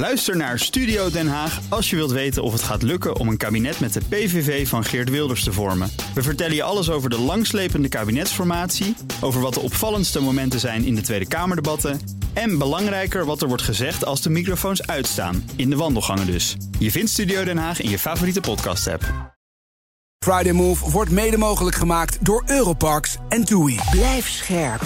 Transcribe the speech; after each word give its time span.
Luister 0.00 0.36
naar 0.36 0.58
Studio 0.58 1.10
Den 1.10 1.28
Haag 1.28 1.60
als 1.68 1.90
je 1.90 1.96
wilt 1.96 2.10
weten 2.10 2.42
of 2.42 2.52
het 2.52 2.62
gaat 2.62 2.82
lukken 2.82 3.16
om 3.16 3.28
een 3.28 3.36
kabinet 3.36 3.80
met 3.80 3.92
de 3.92 4.00
PVV 4.08 4.68
van 4.68 4.84
Geert 4.84 5.10
Wilders 5.10 5.44
te 5.44 5.52
vormen. 5.52 5.90
We 6.14 6.22
vertellen 6.22 6.54
je 6.54 6.62
alles 6.62 6.90
over 6.90 7.10
de 7.10 7.18
langslepende 7.18 7.88
kabinetsformatie, 7.88 8.96
over 9.20 9.40
wat 9.40 9.54
de 9.54 9.60
opvallendste 9.60 10.20
momenten 10.20 10.60
zijn 10.60 10.84
in 10.84 10.94
de 10.94 11.00
Tweede 11.00 11.28
Kamerdebatten 11.28 12.00
en 12.32 12.58
belangrijker 12.58 13.24
wat 13.24 13.42
er 13.42 13.48
wordt 13.48 13.62
gezegd 13.62 14.04
als 14.04 14.22
de 14.22 14.30
microfoons 14.30 14.86
uitstaan, 14.86 15.50
in 15.56 15.70
de 15.70 15.76
wandelgangen 15.76 16.26
dus. 16.26 16.56
Je 16.78 16.90
vindt 16.90 17.10
Studio 17.10 17.44
Den 17.44 17.58
Haag 17.58 17.80
in 17.80 17.90
je 17.90 17.98
favoriete 17.98 18.40
podcast-app. 18.40 19.34
Friday 20.24 20.52
Move 20.52 20.90
wordt 20.90 21.10
mede 21.10 21.36
mogelijk 21.36 21.76
gemaakt 21.76 22.24
door 22.24 22.42
Europarks 22.46 23.16
en 23.28 23.44
TUI. 23.44 23.78
Blijf 23.90 24.28
scherp. 24.28 24.82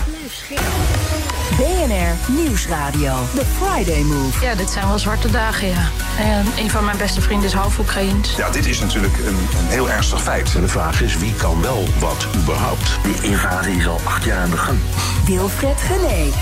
BNR 1.57 2.33
Nieuwsradio. 2.33 3.15
The 3.35 3.45
Friday 3.45 4.03
Move. 4.03 4.45
Ja, 4.45 4.55
dit 4.55 4.71
zijn 4.71 4.89
wel 4.89 4.99
zwarte 4.99 5.31
dagen, 5.31 5.69
ja. 5.69 5.89
En 6.19 6.47
een 6.59 6.71
van 6.71 6.85
mijn 6.85 6.97
beste 6.97 7.21
vrienden 7.21 7.47
is 7.47 7.55
half 7.55 7.79
Oekraïens. 7.79 8.37
Ja, 8.37 8.51
dit 8.51 8.67
is 8.67 8.81
natuurlijk 8.81 9.19
een, 9.19 9.37
een 9.59 9.67
heel 9.67 9.91
ernstig 9.91 10.23
feit. 10.23 10.53
De 10.53 10.69
vraag 10.69 11.03
is, 11.03 11.17
wie 11.17 11.35
kan 11.35 11.63
wel 11.63 11.85
wat 11.99 12.27
überhaupt? 12.37 12.99
Die 13.03 13.31
invasie 13.31 13.77
is 13.77 13.87
al 13.87 14.01
acht 14.05 14.25
jaar 14.25 14.39
aan 14.39 14.51
de 14.51 14.57
gang. 14.57 14.79
Wilfred 15.27 15.81
Gené. 15.81 16.33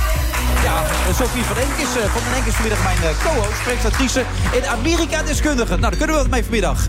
Ja, 0.62 0.84
Sophie 1.14 1.42
van 1.42 1.56
Enk 1.56 1.76
is, 1.76 1.96
uh, 1.96 2.02
van 2.04 2.22
den 2.24 2.34
Enk 2.34 2.46
is 2.46 2.54
vanmiddag 2.54 2.82
mijn 2.82 2.98
uh, 3.02 3.24
co-host, 3.24 3.62
presentatrice 3.62 4.24
en 4.54 4.70
Amerika-deskundige. 4.70 5.76
Nou, 5.76 5.80
daar 5.80 5.96
kunnen 5.96 6.16
we 6.16 6.22
wat 6.22 6.30
mee 6.30 6.42
vanmiddag. 6.42 6.88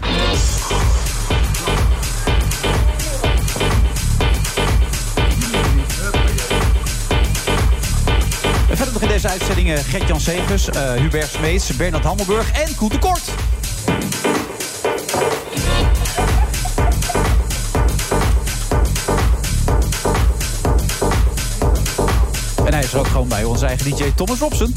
Verder 8.77 8.93
nog 8.93 9.03
in 9.03 9.07
deze 9.07 9.29
uitzending 9.29 9.69
uh, 9.69 9.77
Gert-Jan 9.77 10.19
Segers, 10.19 10.67
uh, 10.67 10.93
Hubert 10.93 11.29
Smeets, 11.31 11.75
Bernard 11.75 12.03
Hammelburg 12.03 12.51
en 12.51 12.75
Koen 12.75 12.89
de 12.89 12.99
Kort. 12.99 13.21
En 22.65 22.73
hij 22.73 22.83
is 22.83 22.93
er 22.93 22.99
ook 22.99 23.07
gewoon 23.07 23.27
bij 23.27 23.43
onze 23.43 23.65
eigen 23.65 23.89
DJ 23.89 24.11
Thomas 24.15 24.39
Robson. 24.39 24.73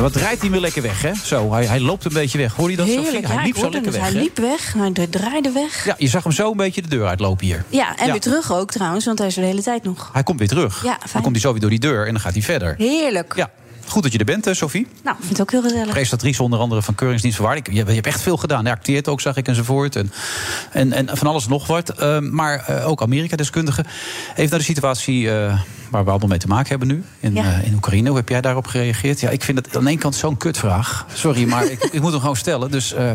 En 0.00 0.06
wat 0.06 0.16
rijdt 0.16 0.40
hij 0.40 0.50
weer 0.50 0.60
lekker 0.60 0.82
weg, 0.82 1.02
hè? 1.02 1.14
Zo, 1.24 1.52
hij, 1.52 1.66
hij 1.66 1.80
loopt 1.80 2.04
een 2.04 2.12
beetje 2.12 2.38
weg. 2.38 2.54
Hoor 2.54 2.70
je 2.70 2.76
dat? 2.76 2.86
Heerlijk, 2.86 3.26
Hij 3.26 3.36
ja, 3.36 3.42
liep 3.42 3.56
zo 3.56 3.70
lekker 3.70 3.92
weg, 3.92 4.00
Hij 4.00 4.10
hè? 4.10 4.18
liep 4.20 4.38
weg, 4.38 4.72
hij 4.72 5.06
draaide 5.06 5.50
weg. 5.52 5.84
Ja, 5.84 5.94
je 5.98 6.08
zag 6.08 6.22
hem 6.22 6.32
zo 6.32 6.50
een 6.50 6.56
beetje 6.56 6.82
de 6.82 6.88
deur 6.88 7.06
uitlopen 7.06 7.46
hier. 7.46 7.64
Ja, 7.68 7.96
en 7.96 8.06
Ja. 8.06 8.10
weer 8.12 8.20
terug 8.20 8.52
ook 8.52 8.70
trouwens, 8.70 9.04
want 9.04 9.18
hij 9.18 9.26
is 9.28 9.36
er 9.36 9.42
de 9.42 9.48
hele 9.48 9.62
tijd 9.62 9.82
nog. 9.82 10.10
Hij 10.12 10.22
komt 10.22 10.38
weer 10.38 10.48
terug. 10.48 10.82
Ja, 10.84 10.98
dan 11.12 11.22
komt 11.22 11.34
hij 11.34 11.40
zo 11.44 11.50
weer 11.50 11.60
door 11.60 11.70
die 11.70 11.78
deur 11.78 12.06
en 12.06 12.12
dan 12.12 12.20
gaat 12.20 12.32
hij 12.32 12.42
verder. 12.42 12.74
Heerlijk. 12.78 13.32
Ja, 13.36 13.50
goed 13.92 14.02
dat 14.02 14.12
je 14.12 14.18
er 14.18 14.24
bent, 14.24 14.44
hè, 14.44 14.54
Sophie. 14.54 14.86
Nou, 15.04 15.16
ik 15.16 15.24
vind 15.24 15.38
het 15.38 15.40
ook 15.40 15.50
heel 15.50 15.62
gezellig. 15.62 15.88
Presentatrice 15.92 16.42
onder 16.42 16.58
andere 16.58 16.82
van 16.82 16.94
Keuringsdienst 16.94 17.38
van 17.38 17.46
Waarde. 17.46 17.72
Je, 17.72 17.84
je 17.84 17.92
hebt 17.94 18.06
echt 18.06 18.20
veel 18.20 18.36
gedaan. 18.36 18.64
Hij 18.64 18.72
acteert 18.74 19.08
ook, 19.08 19.20
zag 19.20 19.36
ik, 19.36 19.48
enzovoort. 19.48 19.96
En, 19.96 20.12
en, 20.72 20.92
en 20.92 21.16
van 21.16 21.26
alles 21.26 21.46
nog 21.46 21.66
wat. 21.66 21.88
Eh, 21.88 22.18
maar 22.18 22.64
eh, 22.66 22.88
ook 22.88 23.02
Amerika-deskundige. 23.02 23.84
Even 24.36 24.50
naar 24.50 24.58
de 24.58 24.64
situatie 24.64 25.30
eh, 25.30 25.34
waar 25.90 26.04
we 26.04 26.10
allemaal 26.10 26.28
mee 26.28 26.38
te 26.38 26.46
maken 26.48 26.68
hebben 26.68 26.88
nu. 26.88 27.04
In, 27.20 27.34
Ja. 27.34 27.44
eh, 27.44 27.66
in 27.66 27.74
Oekraïne. 27.74 28.08
Hoe 28.08 28.16
heb 28.18 28.28
jij 28.28 28.40
daarop 28.40 28.66
gereageerd? 28.66 29.20
Ja, 29.20 29.28
ik 29.30 29.42
vind 29.44 29.58
het 29.66 29.76
aan 29.76 29.84
de 29.84 29.90
ene 29.90 29.98
kant 30.00 30.14
zo'n 30.14 30.36
kutvraag. 30.36 31.06
Sorry, 31.14 31.44
maar 31.48 31.64
ik, 31.70 31.84
ik 31.84 32.00
moet 32.00 32.10
hem 32.10 32.20
gewoon 32.20 32.36
stellen. 32.36 32.70
Dus 32.70 32.92
eh, 32.92 33.10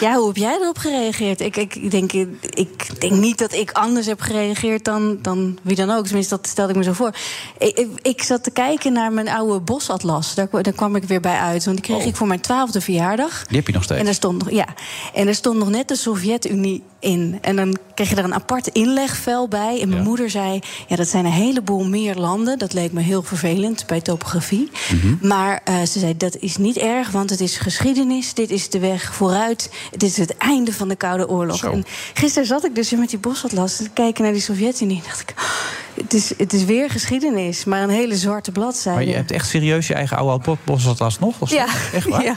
Ja, 0.00 0.14
hoe 0.16 0.26
heb 0.26 0.36
jij 0.36 0.58
erop 0.60 0.78
gereageerd? 0.78 1.40
Ik, 1.40 1.56
ik, 1.56 1.90
denk, 1.90 2.12
ik 2.12 3.00
denk 3.00 3.12
niet 3.12 3.38
dat 3.38 3.52
ik 3.52 3.70
anders 3.72 4.06
heb 4.06 4.20
gereageerd 4.20 4.84
dan, 4.84 5.18
dan 5.22 5.58
wie 5.62 5.76
dan 5.76 5.90
ook. 5.90 6.04
Tenminste, 6.06 6.36
dat 6.36 6.46
stelde 6.46 6.70
ik 6.72 6.78
me 6.78 6.84
zo 6.84 6.92
voor. 6.92 7.14
Ik, 7.58 7.78
ik, 7.78 7.88
ik 8.02 8.22
zat 8.22 8.42
te 8.44 8.50
kijken 8.50 8.92
naar 8.92 9.12
mijn 9.12 9.28
oude 9.28 9.60
bosatlas. 9.60 10.34
Daar, 10.34 10.48
daar 10.50 10.72
kwam 10.72 10.96
ik 10.96 11.04
weer 11.04 11.20
bij 11.20 11.38
uit. 11.38 11.64
Want 11.64 11.76
die 11.76 11.86
kreeg 11.86 12.00
Oh. 12.00 12.06
ik 12.06 12.16
voor 12.16 12.26
mijn 12.26 12.40
twaalfde 12.40 12.80
verjaardag. 12.80 13.44
die 13.46 13.56
heb 13.56 13.66
je 13.66 13.72
nog 13.72 13.82
steeds. 13.82 13.98
En 14.00 14.04
daar 14.04 14.14
stond 14.14 14.38
nog, 14.38 14.50
ja. 14.50 14.66
En 15.14 15.28
er 15.28 15.34
stond 15.34 15.58
nog 15.58 15.68
net 15.68 15.88
de 15.88 15.96
Sovjet-Unie 15.96 16.82
in. 17.00 17.38
En 17.40 17.56
dan 17.56 17.76
kreeg 17.94 18.08
je 18.08 18.16
er 18.16 18.24
een 18.24 18.34
apart 18.34 18.66
inlegvel 18.66 19.48
bij. 19.48 19.80
En 19.80 19.88
mijn 19.88 20.00
Ja. 20.02 20.06
moeder 20.08 20.30
zei: 20.30 20.58
Ja, 20.86 20.96
dat 20.96 21.08
zijn 21.08 21.24
een 21.24 21.30
heleboel 21.32 21.84
meer 21.84 22.14
landen. 22.14 22.58
Dat 22.58 22.72
leek 22.72 22.92
me 22.92 23.00
heel 23.00 23.22
vervelend 23.22 23.86
bij 23.86 24.00
topografie. 24.00 24.70
Mhm. 24.92 25.26
Maar 25.28 25.60
eh, 25.64 25.82
ze 25.82 25.98
zei: 25.98 26.16
Dat 26.16 26.36
is 26.36 26.56
niet 26.56 26.76
erg, 26.76 27.10
want 27.10 27.30
het 27.30 27.40
is 27.40 27.56
geschiedenis. 27.56 28.34
Dit 28.34 28.50
is 28.50 28.70
de 28.70 28.78
weg 28.78 29.14
vooruit. 29.14 29.70
Het 29.90 30.02
is 30.02 30.16
het 30.16 30.36
einde 30.36 30.72
van 30.72 30.88
de 30.88 30.96
Koude 30.96 31.28
Oorlog. 31.28 31.56
Zo. 31.56 31.70
En 31.70 31.84
gisteren 32.14 32.46
zat 32.48 32.64
ik 32.64 32.74
dus 32.74 32.90
weer 32.90 33.00
met 33.00 33.10
die 33.10 33.18
bosatlas 33.18 33.76
te 33.76 33.88
kijken 33.94 34.22
naar 34.24 34.32
die 34.32 34.42
Sovjet-Unie. 34.42 34.96
En 34.96 35.02
dacht 35.04 35.20
ik. 35.20 35.34
"Oh, 35.38 35.44
Het 36.02 36.14
is, 36.14 36.32
het 36.38 36.52
is 36.52 36.64
weer 36.64 36.90
geschiedenis, 36.90 37.64
maar 37.64 37.82
een 37.82 37.88
hele 37.90 38.16
zwarte 38.16 38.52
bladzijde. 38.52 38.98
maar 38.98 39.08
je 39.08 39.14
hebt 39.14 39.30
echt 39.30 39.48
serieus 39.48 39.86
je 39.86 39.94
eigen 39.94 40.16
oude 40.16 40.56
bosatlas 40.64 41.18
nog? 41.18 41.34
Of? 41.38 41.50
Ja. 41.50 41.66
Echt 41.92 42.08
waar? 42.08 42.24
Ja. 42.30 42.36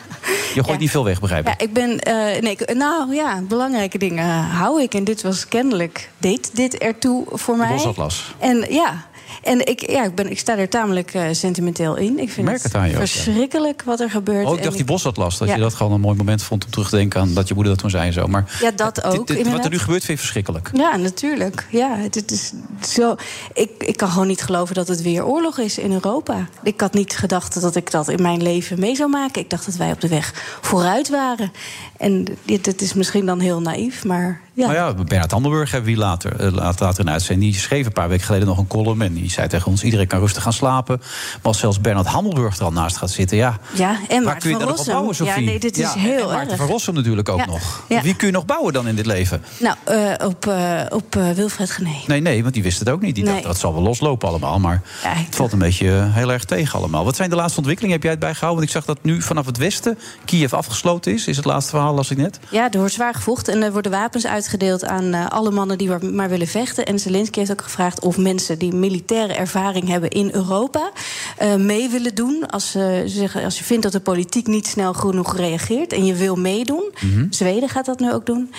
Je 0.53 0.63
gooit 0.63 0.67
Ja. 0.67 0.77
niet 0.77 0.89
veel 0.89 1.03
weg, 1.03 1.19
begrijp 1.19 1.47
ik. 1.47 1.53
Ja, 1.59 1.65
ik 1.65 1.73
ben. 1.73 1.99
eh, 1.99 2.41
nee, 2.41 2.57
nou 2.73 3.13
ja, 3.15 3.41
belangrijke 3.47 3.97
dingen 3.97 4.48
hou 4.49 4.81
ik. 4.81 4.93
En 4.93 5.03
dit 5.03 5.21
was 5.21 5.47
kennelijk. 5.47 6.09
deed 6.17 6.55
dit 6.55 6.77
ertoe 6.77 7.25
voor 7.27 7.57
mij. 7.57 7.71
bosatlas. 7.71 8.33
En 8.39 8.65
ja. 8.69 9.07
En 9.43 9.67
ik, 9.67 9.89
ja, 9.89 10.03
ik, 10.05 10.15
ben, 10.15 10.31
ik 10.31 10.39
sta 10.39 10.57
er 10.57 10.69
tamelijk 10.69 11.13
eh, 11.13 11.23
sentimenteel 11.31 11.95
in. 11.95 12.19
Ik 12.19 12.29
vind 12.29 12.47
merk 12.47 12.63
het 12.63 12.75
ook, 12.77 12.85
ja. 12.85 12.89
verschrikkelijk 12.97 13.83
wat 13.83 13.99
er 13.99 14.09
gebeurt. 14.09 14.45
Oh, 14.47 14.57
ik 14.57 14.63
dacht 14.63 14.75
die 14.75 14.85
bosatlas. 14.85 15.37
Dat 15.37 15.47
Ja. 15.47 15.55
je 15.55 15.61
dat 15.61 15.73
gewoon 15.73 15.91
een 15.91 15.99
mooi 16.01 16.17
moment 16.17 16.43
vond 16.43 16.65
om 16.65 16.71
terug 16.71 16.89
te 16.89 16.95
denken 16.95 17.21
aan 17.21 17.33
dat 17.33 17.47
je 17.47 17.53
moeder 17.53 17.71
dat 17.73 17.81
toen 17.81 17.89
zei 17.91 18.07
en 18.07 18.13
zo. 18.13 18.27
Maar 18.27 18.57
Ja, 18.61 18.71
dat 18.71 19.03
ook, 19.03 19.27
dit- 19.27 19.51
wat 19.51 19.63
er 19.63 19.69
nu 19.71 19.79
gebeurt 19.79 20.03
vind 20.05 20.17
je 20.17 20.23
verschrikkelijk. 20.23 20.69
Ja, 20.73 20.95
natuurlijk. 20.95 21.65
Ja, 21.71 21.95
het, 21.97 22.15
het 22.15 22.31
is 22.31 22.51
zo. 22.93 23.15
Ik, 23.53 23.69
ik 23.77 23.97
kan 23.97 24.09
gewoon 24.09 24.27
niet 24.27 24.41
geloven 24.41 24.75
dat 24.75 24.87
het 24.87 25.01
weer 25.01 25.25
oorlog 25.25 25.57
is 25.57 25.77
in 25.77 25.91
Europa. 25.91 26.47
Ik 26.63 26.81
had 26.81 26.93
niet 26.93 27.17
gedacht 27.17 27.61
dat 27.61 27.75
ik 27.75 27.91
dat 27.91 28.07
in 28.07 28.21
mijn 28.21 28.41
leven 28.41 28.79
mee 28.79 28.95
zou 28.95 29.09
maken. 29.09 29.41
Ik 29.41 29.49
dacht 29.49 29.65
dat 29.65 29.75
wij 29.75 29.91
op 29.91 30.01
de 30.01 30.07
weg 30.07 30.57
vooruit 30.61 31.09
waren. 31.09 31.51
En 31.97 32.25
dit, 32.45 32.63
dit 32.63 32.81
is 32.81 32.93
misschien 32.93 33.25
dan 33.25 33.39
heel 33.39 33.61
naïef, 33.61 34.05
maar 34.05 34.41
ja. 34.53 34.65
Nou 34.71 34.73
ja, 34.97 35.03
Bernard 35.03 35.31
Handelburg 35.31 35.71
hebben 35.71 35.89
we 35.89 35.95
hier 35.95 36.05
later, 36.05 36.39
eh, 36.39 36.51
later, 36.51 36.85
later 36.85 37.05
in 37.05 37.09
uitzending. 37.11 37.51
Die 37.51 37.61
schreef 37.61 37.85
een 37.85 37.91
paar 37.91 38.09
weken 38.09 38.25
geleden 38.25 38.47
nog 38.47 38.57
een 38.57 38.67
column. 38.67 39.01
En 39.01 39.13
die 39.13 39.31
zei 39.31 39.47
tegen 39.47 39.67
ons: 39.67 39.83
iedereen 39.83 40.07
kan 40.07 40.19
rustig 40.19 40.43
gaan 40.43 40.53
slapen. 40.53 40.97
Maar 40.99 41.39
als 41.41 41.59
zelfs 41.59 41.81
Bernard 41.81 42.07
Handelburg 42.07 42.57
er 42.57 42.63
al 42.63 42.71
naast 42.71 42.97
gaat 42.97 43.09
zitten, 43.09 43.37
ja. 43.37 43.57
Ja, 43.73 43.89
en 43.89 43.97
Waar 44.09 44.21
Maarten 44.23 44.41
kun 44.41 44.49
je 44.49 44.55
van 44.55 44.59
dan 44.59 44.59
nog 44.59 44.69
op 44.69 44.75
Rossum. 44.77 44.93
bouwen, 44.93 45.15
Sophie? 45.15 45.43
Ja, 45.43 45.49
nee, 45.49 45.59
dit 45.59 45.77
is 45.77 45.93
Ja, 45.93 45.99
heel 45.99 46.19
en 46.21 46.27
Maarten 46.27 46.49
erg. 46.49 46.57
van 46.57 46.67
Rossum 46.67 46.93
natuurlijk 46.93 47.29
ook 47.29 47.39
Ja, 47.39 47.45
nog. 47.45 47.83
ja. 47.89 48.01
Wie 48.01 48.15
kun 48.15 48.27
je 48.27 48.33
nog 48.33 48.45
bouwen 48.45 48.73
dan 48.73 48.87
in 48.87 48.95
dit 48.95 49.05
leven? 49.05 49.41
Nou, 49.59 49.75
eh, 49.83 50.25
op, 50.27 50.47
eh, 50.47 50.81
op 50.89 51.13
Wilfred 51.35 51.71
Gené. 51.71 51.95
Nee, 52.07 52.21
nee, 52.21 52.41
want 52.41 52.53
die 52.53 52.63
wist 52.63 52.79
het 52.79 52.89
ook 52.89 53.01
niet. 53.01 53.15
Die 53.15 53.23
Nee. 53.23 53.33
dacht, 53.33 53.45
dat 53.45 53.57
zal 53.57 53.73
wel 53.73 53.81
loslopen 53.83 54.27
allemaal. 54.27 54.59
Maar 54.59 54.81
het 55.01 55.35
valt 55.35 55.51
een 55.51 55.59
beetje 55.59 56.07
heel 56.11 56.31
erg 56.31 56.43
tegen 56.45 56.79
allemaal. 56.79 57.05
Wat 57.05 57.15
zijn 57.15 57.29
de 57.29 57.35
laatste 57.35 57.57
ontwikkelingen? 57.57 57.95
Heb 57.95 58.03
jij 58.03 58.11
het 58.13 58.21
bijgehouden? 58.21 58.59
Want 58.65 58.75
ik 58.75 58.83
zag 58.83 58.95
dat 58.95 59.03
nu 59.05 59.21
vanaf 59.21 59.45
het 59.45 59.57
westen 59.57 59.97
Kiev 60.25 60.53
afgesloten 60.53 61.13
is. 61.13 61.27
Is 61.27 61.35
het 61.35 61.45
laatste 61.45 61.69
verhaal, 61.71 61.93
las 61.93 62.11
ik 62.11 62.17
net. 62.17 62.39
Ja, 62.51 62.71
er 62.71 62.77
wordt 62.79 62.93
zwaar 62.93 63.13
gevochten 63.13 63.53
en 63.53 63.63
er 63.63 63.71
worden 63.71 63.91
wapens 63.91 64.25
uitgedeeld 64.49 64.85
aan 64.85 65.13
eh, 65.13 65.27
alle 65.27 65.51
mannen 65.51 65.77
die 65.77 65.87
maar, 65.87 66.05
maar 66.05 66.29
willen 66.29 66.47
vechten. 66.47 66.85
En 66.85 66.99
Zelensky 66.99 67.39
heeft 67.39 67.51
ook 67.51 67.61
gevraagd 67.61 67.99
of 68.01 68.17
mensen 68.17 68.59
die 68.59 68.73
militaire 68.73 69.33
ervaring 69.33 69.87
hebben 69.87 70.09
in 70.09 70.29
Europa 70.33 70.91
eh, 71.37 71.55
mee 71.55 71.89
willen 71.89 72.15
doen. 72.15 72.47
Als, 72.47 72.71
ze 72.71 73.03
zeggen, 73.05 73.43
als 73.43 73.57
je 73.57 73.63
vindt 73.63 73.83
dat 73.83 73.91
de 73.91 73.99
politiek 73.99 74.47
niet 74.47 74.67
snel 74.67 74.93
genoeg 74.93 75.35
reageert 75.35 75.93
en 75.93 76.05
je 76.05 76.13
wil 76.13 76.35
meedoen. 76.35 76.91
Zweden 77.29 77.69
gaat 77.69 77.85
dat 77.85 77.99
nu 77.99 78.13
ook 78.13 78.25
doen. 78.25 78.51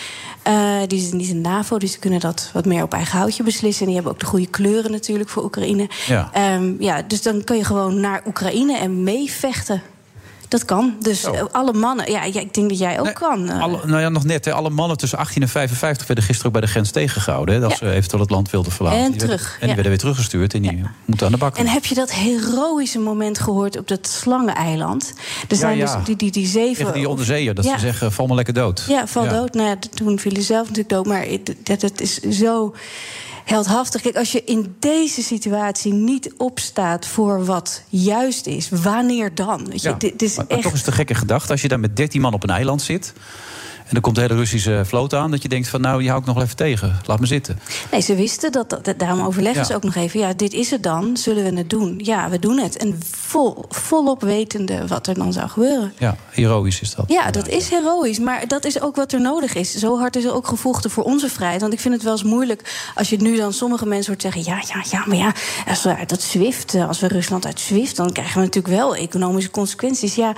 Eh, 0.43 0.79
die 0.87 0.99
is 0.99 1.13
niet 1.13 1.29
in 1.29 1.43
de 1.43 1.49
NAVO, 1.49 1.79
dus 1.79 1.91
die 1.91 2.01
kunnen 2.01 2.21
dat 2.21 2.51
wat 2.53 2.65
meer 2.65 2.83
op 2.83 2.93
eigen 2.93 3.19
houtje 3.19 3.43
beslissen. 3.43 3.81
En 3.81 3.87
die 3.87 3.95
hebben 3.95 4.13
ook 4.13 4.21
de 4.21 4.27
goede 4.27 4.47
kleuren 4.47 4.91
natuurlijk 4.91 5.31
voor 5.31 5.45
Oekraïne. 5.45 5.89
Ja. 6.07 6.31
Ehm, 6.33 6.75
ja, 6.79 7.03
dus 7.03 7.23
dan 7.23 7.45
kun 7.45 7.57
je 7.57 7.65
gewoon 7.65 8.01
naar 8.01 8.23
Oekraïne 8.27 8.77
en 8.77 9.03
meevechten. 9.03 9.83
Dat 10.51 10.65
kan. 10.65 10.95
Dus 11.01 11.25
eh, 11.25 11.43
alle 11.53 11.73
mannen. 11.73 12.11
Ja, 12.11 12.25
ja, 12.25 12.41
ik 12.41 12.55
denk 12.55 12.69
dat 12.69 12.79
jij 12.79 12.99
ook 12.99 13.05
Nee, 13.05 13.13
kan. 13.13 13.49
eh. 13.49 13.61
Alle, 13.61 13.81
nou 13.87 14.01
ja, 14.01 14.09
nog 14.09 14.25
net. 14.25 14.45
Hè, 14.45 14.53
alle 14.53 14.71
mannen 14.71 14.97
tussen 14.97 15.19
18 15.19 15.43
en 15.43 15.49
55 15.49 16.07
werden 16.07 16.25
gisteren 16.25 16.47
ook 16.47 16.59
bij 16.59 16.67
de 16.67 16.73
grens 16.73 16.91
tegengehouden. 16.91 17.55
Hè, 17.55 17.61
dat 17.61 17.71
Ja. 17.71 17.77
ze 17.77 17.91
eventueel 17.91 18.21
het 18.23 18.31
land 18.31 18.51
wilden 18.51 18.73
verlaten. 18.73 18.99
En 19.01 19.11
Die 19.11 19.21
werden- 19.21 19.37
terug, 19.39 19.53
en 19.55 19.59
die 19.67 19.75
werden 19.75 19.89
weer 19.93 19.99
teruggestuurd 20.01 20.55
en 20.55 20.63
die 20.63 20.83
moeten 21.05 21.27
aan 21.27 21.33
de 21.33 21.39
bak. 21.39 21.57
En 21.57 21.67
heb 21.67 21.85
je 21.85 21.95
dat 21.95 22.13
heroïsche 22.13 22.99
moment 22.99 23.39
gehoord 23.39 23.79
op 23.79 23.89
dat 23.89 24.07
slangeneiland? 24.09 25.13
Er 25.49 25.57
zijn 25.57 25.79
dus 25.79 25.91
die, 26.05 26.17
die, 26.17 26.31
die 26.31 26.47
zeven. 26.47 26.93
Die 26.93 27.09
onderzeeër, 27.09 27.55
dat 27.55 27.65
Ja. 27.65 27.73
ze 27.75 27.79
zeggen, 27.79 28.13
val 28.13 28.27
maar 28.27 28.37
lekker 28.37 28.55
dood. 28.55 28.85
Ja, 28.89 29.07
val 29.07 29.29
dood. 29.29 29.55
Nou 29.55 29.69
ja, 29.69 29.77
toen 29.95 30.19
viel 30.19 30.33
hij 30.33 30.43
zelf 30.43 30.61
natuurlijk 30.63 30.89
dood. 30.89 31.07
Maar 31.07 31.27
dat, 31.63 31.81
dat 31.81 32.01
is 32.01 32.19
zo 32.19 32.75
heldhaftig. 33.51 34.01
Kijk, 34.01 34.17
als 34.17 34.33
je 34.33 34.45
in 34.45 34.77
deze 34.79 35.23
situatie 35.23 35.93
niet 35.93 36.33
opstaat 36.37 37.07
voor 37.07 37.45
wat 37.45 37.83
juist 37.89 38.47
is, 38.47 38.69
wanneer 38.69 39.35
dan? 39.35 39.69
Weet 39.69 39.83
je, 39.83 39.89
Ja, 39.89 39.95
dit 39.95 40.23
is 40.23 40.37
maar, 40.37 40.45
maar 40.49 40.57
echt. 40.57 40.67
toch 40.67 40.75
is 40.77 40.87
een 40.87 40.93
gekke 40.93 41.15
gedachte. 41.15 41.53
Als 41.53 41.63
je 41.63 41.69
daar 41.69 41.81
met 41.81 41.97
13 41.97 42.21
man 42.21 42.35
op 42.35 42.43
een 42.43 42.51
eiland 42.51 42.83
zit... 42.83 43.13
En 43.91 43.97
dan 43.97 44.05
komt 44.05 44.15
de 44.15 44.21
hele 44.23 44.35
Russische 44.35 44.83
vloot 44.85 45.15
aan. 45.15 45.31
Dat 45.31 45.43
je 45.43 45.49
denkt 45.49 45.69
van 45.69 45.81
nou, 45.81 45.99
die 46.01 46.09
hou 46.09 46.21
ik 46.21 46.27
nog 46.27 46.43
even 46.43 46.57
tegen. 46.57 46.97
Laat 47.07 47.21
me 47.21 47.27
zitten. 47.27 47.59
Nee, 47.91 48.01
ze 48.01 48.15
wisten 48.15 48.53
dat, 48.53 48.71
dat 48.83 48.99
daarom 48.99 49.21
overleggen 49.21 49.61
Ja. 49.61 49.67
ze 49.67 49.75
ook 49.75 49.83
nog 49.83 49.95
even. 49.95 50.21
Ja, 50.21 50.33
dit 50.33 50.53
is 50.53 50.71
het 50.71 50.83
dan, 50.83 51.17
zullen 51.17 51.45
we 51.45 51.57
het 51.59 51.71
doen? 51.71 52.01
Ja, 52.05 52.29
we 52.31 52.39
doen 52.39 52.59
het. 52.59 52.77
En 52.77 53.01
vol, 53.11 53.65
volop 53.69 54.23
wetende 54.23 54.87
wat 54.87 55.07
er 55.07 55.15
dan 55.15 55.33
zou 55.33 55.49
gebeuren. 55.49 55.93
Ja, 55.99 56.17
heroïs 56.31 56.81
is 56.81 56.95
dat. 56.95 57.05
Ja, 57.09 57.31
dat 57.31 57.49
is 57.49 57.69
heroïs, 57.69 58.19
maar 58.19 58.49
dat 58.49 58.65
is 58.65 58.81
ook 58.81 58.97
wat 58.97 59.13
er 59.13 59.21
nodig 59.21 59.55
is. 59.55 59.75
Zo 59.75 59.99
hard 59.99 60.17
is 60.17 60.25
er 60.25 60.35
ook 60.35 60.47
gevochten 60.47 60.91
voor 60.91 61.05
onze 61.05 61.29
vrijheid. 61.29 61.61
Want 61.61 61.73
ik 61.73 61.81
vind 61.81 61.95
het 61.95 62.03
wel 62.03 62.13
eens 62.13 62.23
moeilijk 62.23 62.91
als 62.95 63.11
je 63.11 63.17
nu 63.17 63.37
dan 63.37 63.53
sommige 63.53 63.87
mensen 63.87 64.11
hoort 64.13 64.23
zeggen... 64.23 64.43
ja, 64.45 64.63
ja, 64.75 64.85
ja, 64.91 65.05
maar 65.07 65.17
ja, 65.17 65.33
als 65.69 65.83
we 65.83 65.97
uit 65.97 66.09
dat 66.09 66.23
SWIFT, 66.23 66.75
eh, 66.75 66.89
als 66.89 67.01
we 67.01 67.09
Rusland 67.09 67.47
uit 67.47 67.61
SWIFT... 67.61 67.97
dan 67.97 68.13
krijgen 68.13 68.35
we 68.35 68.45
natuurlijk 68.45 68.75
wel 68.75 68.95
economische 68.97 69.51
consequenties. 69.51 70.15
Ja, 70.15 70.33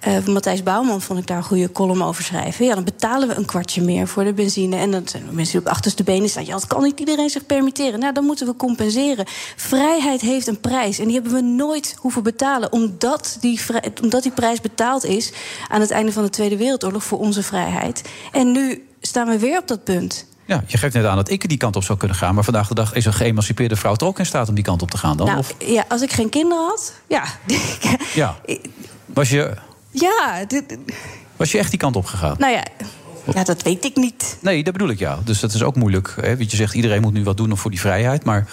eh, 0.00 0.24
Matthijs 0.26 0.62
Bouwman 0.62 1.00
vond 1.02 1.18
ik 1.18 1.26
daar 1.26 1.36
een 1.36 1.42
goede 1.42 1.72
column 1.72 2.02
over 2.02 2.24
schrijven. 2.24 2.64
Ja, 2.66 2.74
dan 2.74 2.84
betalen 2.96 3.28
we 3.28 3.34
een 3.34 3.44
kwartje 3.44 3.82
meer 3.82 4.08
voor 4.08 4.24
de 4.24 4.32
benzine. 4.32 4.76
En 4.76 4.90
dan 4.90 5.08
zijn 5.08 5.24
mensen 5.30 5.58
die 5.58 5.60
op 5.60 5.72
achterste 5.72 6.02
benen 6.02 6.28
staan. 6.28 6.44
Ja, 6.44 6.52
dat 6.52 6.66
kan 6.66 6.82
niet 6.82 7.00
iedereen 7.00 7.30
zich 7.30 7.46
permitteren. 7.46 8.00
Nou, 8.00 8.12
dan 8.12 8.24
moeten 8.24 8.46
we 8.46 8.56
compenseren. 8.56 9.24
Vrijheid 9.56 10.20
heeft 10.20 10.46
een 10.46 10.60
prijs. 10.60 10.98
En 10.98 11.04
die 11.04 11.14
hebben 11.14 11.32
we 11.32 11.40
nooit 11.40 11.96
hoeven 11.98 12.22
betalen. 12.22 12.72
Omdat 12.72 13.36
die, 13.40 13.60
omdat 14.02 14.22
die 14.22 14.32
prijs 14.32 14.60
betaald 14.60 15.04
is 15.04 15.32
aan 15.68 15.80
het 15.80 15.90
einde 15.90 16.12
van 16.12 16.22
de 16.22 16.30
Tweede 16.30 16.56
Wereldoorlog 16.56 17.04
voor 17.04 17.18
onze 17.18 17.42
vrijheid. 17.42 18.02
En 18.32 18.52
nu 18.52 18.86
staan 19.00 19.28
we 19.28 19.38
weer 19.38 19.58
op 19.58 19.68
dat 19.68 19.84
punt. 19.84 20.26
Ja, 20.44 20.64
je 20.66 20.78
geeft 20.78 20.94
net 20.94 21.04
aan 21.04 21.16
dat 21.16 21.30
ik 21.30 21.48
die 21.48 21.58
kant 21.58 21.76
op 21.76 21.84
zou 21.84 21.98
kunnen 21.98 22.16
gaan. 22.16 22.34
Maar 22.34 22.44
vandaag 22.44 22.68
de 22.68 22.74
dag 22.74 22.94
is 22.94 23.04
een 23.04 23.12
geëmancipeerde 23.12 23.76
vrouw 23.76 23.94
toch 23.94 24.08
ook 24.08 24.18
in 24.18 24.26
staat 24.26 24.48
om 24.48 24.54
die 24.54 24.64
kant 24.64 24.82
op 24.82 24.90
te 24.90 24.98
gaan 24.98 25.16
dan? 25.16 25.26
nou, 25.26 25.38
of, 25.38 25.54
ja, 25.58 25.84
als 25.88 26.02
ik 26.02 26.12
geen 26.12 26.28
kinderen 26.28 26.64
had, 26.64 26.92
ja. 27.06 27.24
ja. 28.14 28.36
Was 29.14 29.30
je, 29.30 29.54
ja, 29.90 30.44
dit- 30.46 30.78
was 31.36 31.52
je 31.52 31.58
echt 31.58 31.70
die 31.70 31.78
kant 31.78 31.96
op 31.96 32.06
gegaan? 32.06 32.36
nou 32.38 32.52
ja, 32.52 32.64
ja, 33.34 33.44
dat 33.44 33.62
weet 33.62 33.84
ik 33.84 33.96
niet. 33.96 34.36
Nee, 34.40 34.64
dat 34.64 34.72
bedoel 34.72 34.88
ik 34.88 34.98
ja. 34.98 35.18
Dus 35.24 35.40
dat 35.40 35.54
is 35.54 35.62
ook 35.62 35.76
moeilijk. 35.76 36.14
Hè? 36.20 36.36
Want 36.36 36.50
je 36.50 36.56
zegt 36.56 36.74
iedereen 36.74 37.00
moet 37.00 37.12
nu 37.12 37.24
wat 37.24 37.36
doen 37.36 37.56
voor 37.56 37.70
die 37.70 37.80
vrijheid. 37.80 38.24
Maar 38.24 38.48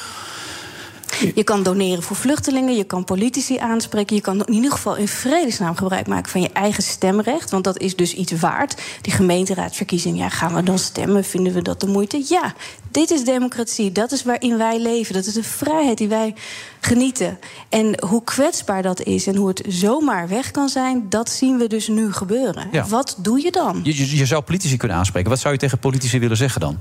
Je 1.36 1.44
kan 1.44 1.64
doneren 1.64 2.04
voor 2.04 2.16
vluchtelingen, 2.16 2.76
je 2.76 2.84
kan 2.84 3.04
politici 3.04 3.58
aanspreken... 3.58 4.16
je 4.16 4.22
kan 4.22 4.46
in 4.46 4.54
ieder 4.54 4.72
geval 4.72 4.96
in 4.96 5.08
vredesnaam 5.08 5.76
gebruik 5.76 6.08
maken 6.08 6.32
van 6.32 6.42
je 6.42 6.50
eigen 6.54 6.84
stemrecht... 6.84 7.52
want 7.52 7.64
dat 7.64 7.80
is 7.80 7.96
dus 7.96 8.14
iets 8.14 8.32
waard. 8.32 8.82
Die 9.02 9.14
gemeenteraadsverkiezing, 9.14 10.18
ja, 10.18 10.30
gaan 10.30 10.54
we 10.54 10.64
dan 10.64 10.80
stemmen? 10.80 11.24
Vinden 11.24 11.54
we 11.54 11.62
dat 11.62 11.80
de 11.80 11.88
moeite? 11.88 12.26
Ja, 12.30 12.54
dit 12.92 13.12
is 13.12 13.24
democratie, 13.24 13.92
dat 13.92 14.12
is 14.12 14.24
waarin 14.24 14.58
wij 14.58 14.80
leven. 14.80 15.14
Dat 15.14 15.26
is 15.26 15.34
de 15.34 15.44
vrijheid 15.44 15.98
die 15.98 16.08
wij 16.08 16.36
genieten. 16.80 17.40
En 17.70 18.04
hoe 18.06 18.24
kwetsbaar 18.24 18.82
dat 18.82 19.02
is 19.02 19.28
en 19.28 19.36
hoe 19.36 19.48
het 19.48 19.64
zomaar 19.68 20.28
weg 20.28 20.52
kan 20.52 20.70
zijn... 20.70 21.06
dat 21.10 21.30
zien 21.30 21.58
we 21.58 21.68
dus 21.68 21.88
nu 21.88 22.14
gebeuren. 22.14 22.68
Ja. 22.72 22.86
Wat 22.88 23.16
doe 23.18 23.42
je 23.42 23.52
dan? 23.52 23.80
je, 23.84 23.98
je, 23.98 24.18
je 24.18 24.26
zou 24.26 24.42
politici 24.42 24.78
kunnen 24.78 24.98
aanspreken. 24.98 25.30
Wat 25.30 25.40
zou 25.40 25.54
je 25.54 25.60
tegen 25.60 25.80
politici 25.80 26.20
willen 26.20 26.38
zeggen 26.38 26.62
dan? 26.62 26.80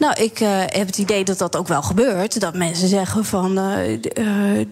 Nou, 0.00 0.22
ik 0.22 0.40
eh, 0.40 0.58
heb 0.66 0.86
het 0.86 0.98
idee 0.98 1.24
dat 1.24 1.38
dat 1.38 1.56
ook 1.56 1.68
wel 1.68 1.82
gebeurt. 1.82 2.40
Dat 2.40 2.54
mensen 2.54 2.88
zeggen 2.88 3.24
van 3.24 3.58
eh, 3.58 3.92
eh, 3.94 4.66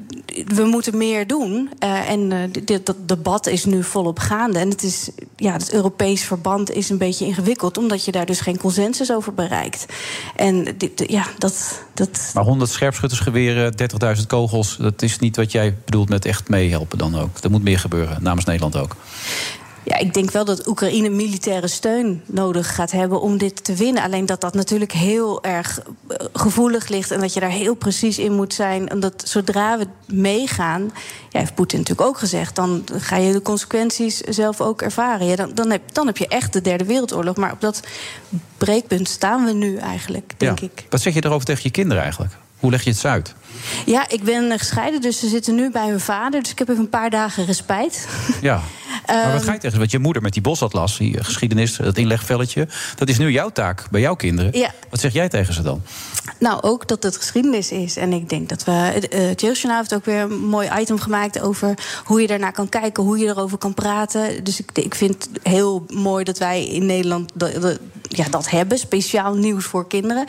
we 0.47 0.65
moeten 0.65 0.97
meer 0.97 1.27
doen. 1.27 1.71
En 1.79 2.53
dit, 2.65 2.87
dat 2.87 2.97
debat 3.09 3.47
is 3.47 3.65
nu 3.65 3.83
volop 3.85 4.19
gaande. 4.19 4.59
En 4.59 4.71
het, 4.71 4.83
is, 4.83 5.11
ja, 5.37 5.53
het 5.53 5.73
Europees 5.73 6.25
verband 6.25 6.71
is 6.71 6.91
een 6.91 6.99
beetje 6.99 7.25
ingewikkeld, 7.27 7.79
omdat 7.79 8.05
je 8.05 8.13
daar 8.13 8.27
dus 8.27 8.41
geen 8.41 8.59
consensus 8.59 9.13
over 9.13 9.35
bereikt. 9.35 9.87
En 10.37 10.75
dit, 10.79 11.05
ja, 11.07 11.27
dat, 11.39 11.83
dat, 11.95 12.31
Maar 12.35 12.45
100 12.45 12.71
scherpschuttersgeweren, 12.71 13.75
30.000 14.17 14.27
kogels... 14.27 14.77
dat 14.77 15.03
is 15.03 15.19
niet 15.19 15.37
wat 15.37 15.53
jij 15.53 15.77
bedoelt 15.85 16.09
met 16.09 16.25
echt 16.25 16.49
meehelpen 16.49 16.99
dan 16.99 17.19
ook. 17.19 17.39
Er 17.39 17.51
moet 17.51 17.63
meer 17.63 17.79
gebeuren, 17.79 18.23
namens 18.23 18.45
Nederland 18.45 18.77
ook. 18.77 18.97
Ja, 19.89 19.97
ik 19.97 20.15
denk 20.15 20.31
wel 20.31 20.45
dat 20.45 20.67
Oekraïne 20.67 21.09
militaire 21.09 21.69
steun 21.69 22.23
nodig 22.27 22.75
gaat 22.75 22.91
hebben 22.91 23.21
om 23.21 23.39
dit 23.39 23.65
te 23.65 23.75
winnen. 23.75 24.03
Alleen 24.03 24.27
dat 24.27 24.41
dat 24.41 24.55
natuurlijk 24.55 24.93
heel 24.93 25.43
erg 25.43 25.81
eh, 26.09 26.17
gevoelig 26.33 26.89
ligt 26.89 27.11
en 27.11 27.21
dat 27.21 27.35
je 27.35 27.41
daar 27.41 27.51
heel 27.51 27.75
precies 27.75 28.19
in 28.19 28.33
moet 28.33 28.55
zijn. 28.55 28.89
En 28.89 29.01
dat 29.01 29.23
zodra 29.27 29.79
we 29.79 29.87
meegaan, 30.07 30.91
ja, 31.31 31.39
heeft 31.39 31.55
Poetin 31.55 31.79
natuurlijk 31.79 32.09
ook 32.09 32.19
gezegd, 32.19 32.55
dan 32.55 32.85
ga 32.93 33.17
je 33.17 33.33
de 33.33 33.43
consequenties 33.43 34.19
zelf 34.21 34.61
ook 34.61 34.83
ervaren. 34.83 35.27
Ja, 35.27 35.37
dan, 35.37 35.51
dan, 35.55 35.71
heb, 35.71 35.83
dan 35.93 36.07
heb 36.07 36.17
je 36.17 36.29
echt 36.29 36.53
de 36.53 36.61
Derde 36.61 36.85
Wereldoorlog. 36.85 37.37
Maar 37.37 37.53
op 37.53 37.61
dat 37.61 37.81
breekpunt 38.59 39.09
staan 39.09 39.45
we 39.45 39.53
nu 39.53 39.77
eigenlijk, 39.77 40.33
denk 40.37 40.59
Ja. 40.59 40.67
ik. 40.67 40.87
Wat 40.91 41.01
zeg 41.01 41.15
je 41.15 41.25
erover 41.25 41.47
tegen 41.47 41.63
je 41.65 41.71
kinderen 41.71 42.03
eigenlijk? 42.03 42.33
Hoe 42.59 42.71
leg 42.71 42.83
je 42.85 42.91
het 42.91 43.05
uit? 43.05 43.35
Ja, 43.87 44.09
ik 44.09 44.23
ben 44.23 44.51
eh, 44.53 44.59
gescheiden, 44.59 45.01
dus 45.01 45.19
ze 45.19 45.29
zitten 45.29 45.55
nu 45.55 45.71
bij 45.71 45.87
mijn 45.87 46.01
vader. 46.01 46.43
Dus 46.43 46.51
ik 46.51 46.59
heb 46.59 46.69
even 46.69 46.83
een 46.83 46.89
paar 46.89 47.11
dagen 47.11 47.45
respijt. 47.45 48.09
Ja. 48.41 48.61
Maar 49.07 49.33
wat 49.33 49.35
Ehm, 49.35 49.45
ga 49.45 49.53
je 49.53 49.59
tegen? 49.59 49.79
Want 49.79 49.91
je 49.91 49.99
moeder 49.99 50.23
met 50.23 50.33
die 50.33 50.43
bosatlas, 50.43 50.99
die 50.99 51.19
eh, 51.19 51.25
geschiedenis, 51.25 51.77
dat 51.77 51.97
inlegvelletje... 51.99 52.69
dat 52.97 53.09
is 53.09 53.19
nu 53.19 53.31
jouw 53.31 53.49
taak 53.51 53.87
bij 53.91 54.01
jouw 54.01 54.15
kinderen. 54.15 54.59
Ja. 54.59 54.71
Wat 54.91 55.01
zeg 55.01 55.13
jij 55.13 55.29
tegen 55.29 55.55
ze 55.55 55.63
dan? 55.63 55.83
Nou, 56.39 56.63
ook 56.63 56.89
dat 56.89 57.03
het 57.03 57.17
geschiedenis 57.17 57.71
is. 57.71 57.97
En 57.97 58.13
ik 58.13 58.29
denk 58.29 58.49
dat 58.49 58.65
we. 58.65 58.73
eh, 59.11 59.29
Het 59.29 59.41
Jeugdjournaal 59.41 59.79
heeft 59.81 59.95
ook 59.95 60.05
weer 60.05 60.21
een 60.21 60.39
mooi 60.39 60.69
item 60.81 60.99
gemaakt 60.99 61.41
over 61.41 61.75
hoe 62.05 62.21
je 62.21 62.27
daarnaar 62.27 62.53
kan 62.53 62.69
kijken, 62.69 63.03
hoe 63.03 63.19
je 63.19 63.27
erover 63.27 63.59
kan 63.59 63.75
praten. 63.75 64.45
Dus 64.45 64.61
ik, 64.61 64.71
ik 64.73 64.95
vind 64.95 65.29
het 65.33 65.41
heel 65.43 65.85
mooi 65.89 66.25
dat 66.25 66.39
wij 66.39 66.67
in 66.69 66.87
Nederland 66.87 67.31
dat, 67.35 67.63
dat- 67.63 67.79
ja, 68.09 68.25
dat 68.31 68.51
hebben. 68.51 68.79
Speciaal 68.79 69.35
nieuws 69.35 69.65
voor 69.65 69.87
kinderen. 69.87 70.25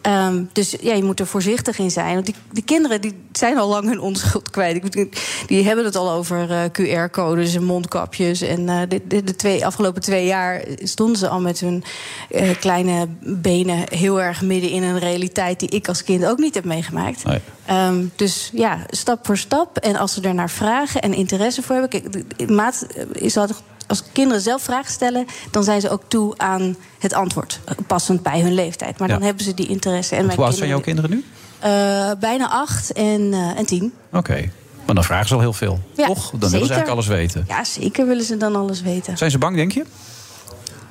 Ehm, 0.00 0.42
dus 0.52 0.74
ja, 0.80 0.94
je 0.94 1.02
moet 1.04 1.20
er 1.20 1.26
voorzichtig 1.26 1.78
in 1.78 1.90
zijn. 1.90 2.14
Want 2.14 2.26
die, 2.26 2.34
die 2.52 2.63
kinderen 2.64 3.00
die 3.00 3.14
zijn 3.32 3.58
al 3.58 3.68
lang 3.68 3.84
hun 3.88 4.00
onschuld 4.00 4.50
kwijt. 4.50 5.06
Die 5.46 5.64
hebben 5.64 5.84
het 5.84 5.96
al 5.96 6.10
over 6.10 6.50
eh, 6.50 6.64
QR-codes 6.64 7.54
en 7.54 7.64
mondkapjes. 7.64 8.40
En 8.40 8.68
eh, 8.68 8.80
de, 8.88 9.00
de, 9.08 9.24
de 9.24 9.36
twee, 9.36 9.66
afgelopen 9.66 10.02
twee 10.02 10.26
jaar 10.26 10.62
stonden 10.82 11.16
ze 11.16 11.28
al 11.28 11.40
met 11.40 11.60
hun 11.60 11.84
eh, 12.30 12.50
kleine 12.60 13.08
benen 13.20 13.78
heel 13.90 14.20
erg 14.22 14.42
midden 14.42 14.70
in 14.70 14.82
een 14.82 14.98
realiteit 14.98 15.60
die 15.60 15.68
ik 15.68 15.88
als 15.88 16.04
kind 16.04 16.24
ook 16.26 16.38
niet 16.38 16.54
heb 16.54 16.64
meegemaakt. 16.64 17.24
Nee. 17.24 17.38
Ehm, 17.66 18.04
dus 18.16 18.50
ja, 18.52 18.78
stap 18.90 19.26
voor 19.26 19.36
stap. 19.38 19.76
En 19.78 19.96
als 19.96 20.14
ze 20.14 20.20
er 20.20 20.34
naar 20.34 20.50
vragen 20.50 21.00
en 21.02 21.14
interesse 21.14 21.62
voor 21.62 21.76
hebben. 21.76 22.00
Kijk, 22.00 22.12
de- 22.12 22.46
de 22.46 22.52
maat 22.52 22.86
is 23.12 23.32
dat 23.32 23.62
als 23.86 24.02
kinderen 24.12 24.42
zelf 24.42 24.62
vragen 24.62 24.92
stellen, 24.92 25.26
dan 25.50 25.64
zijn 25.64 25.80
ze 25.80 25.90
ook 25.90 26.02
toe 26.08 26.34
aan 26.38 26.76
het 26.98 27.12
antwoord. 27.12 27.60
Passend 27.86 28.22
bij 28.22 28.40
hun 28.40 28.54
leeftijd. 28.54 28.98
Maar 28.98 29.08
Ja. 29.08 29.14
dan 29.14 29.22
hebben 29.24 29.44
ze 29.44 29.54
die 29.54 29.66
interesse. 29.68 30.14
En 30.16 30.34
Hoe 30.34 30.44
oud 30.44 30.56
zijn 30.56 30.68
jouw 30.68 30.80
kinderen 30.80 31.10
nu? 31.10 31.24
Eh, 31.64 32.10
bijna 32.20 32.48
acht 32.48 32.92
en, 32.92 33.32
eh, 33.32 33.58
en 33.58 33.66
tien. 33.66 33.92
Oké. 34.12 34.50
Maar 34.86 34.94
dan 34.94 35.04
vragen 35.04 35.28
ze 35.28 35.34
al 35.34 35.40
heel 35.40 35.52
veel. 35.52 35.80
Ja, 35.96 36.06
Toch? 36.06 36.30
Dan 36.30 36.50
willen 36.50 36.50
ze 36.50 36.56
eigenlijk 36.56 36.88
alles 36.88 37.06
weten. 37.06 37.44
Ja, 37.48 37.64
zeker 37.64 38.06
willen 38.06 38.24
ze 38.24 38.36
dan 38.36 38.56
alles 38.56 38.82
weten. 38.82 39.16
Zijn 39.16 39.30
ze 39.30 39.38
bang, 39.38 39.56
denk 39.56 39.72
je? 39.72 39.84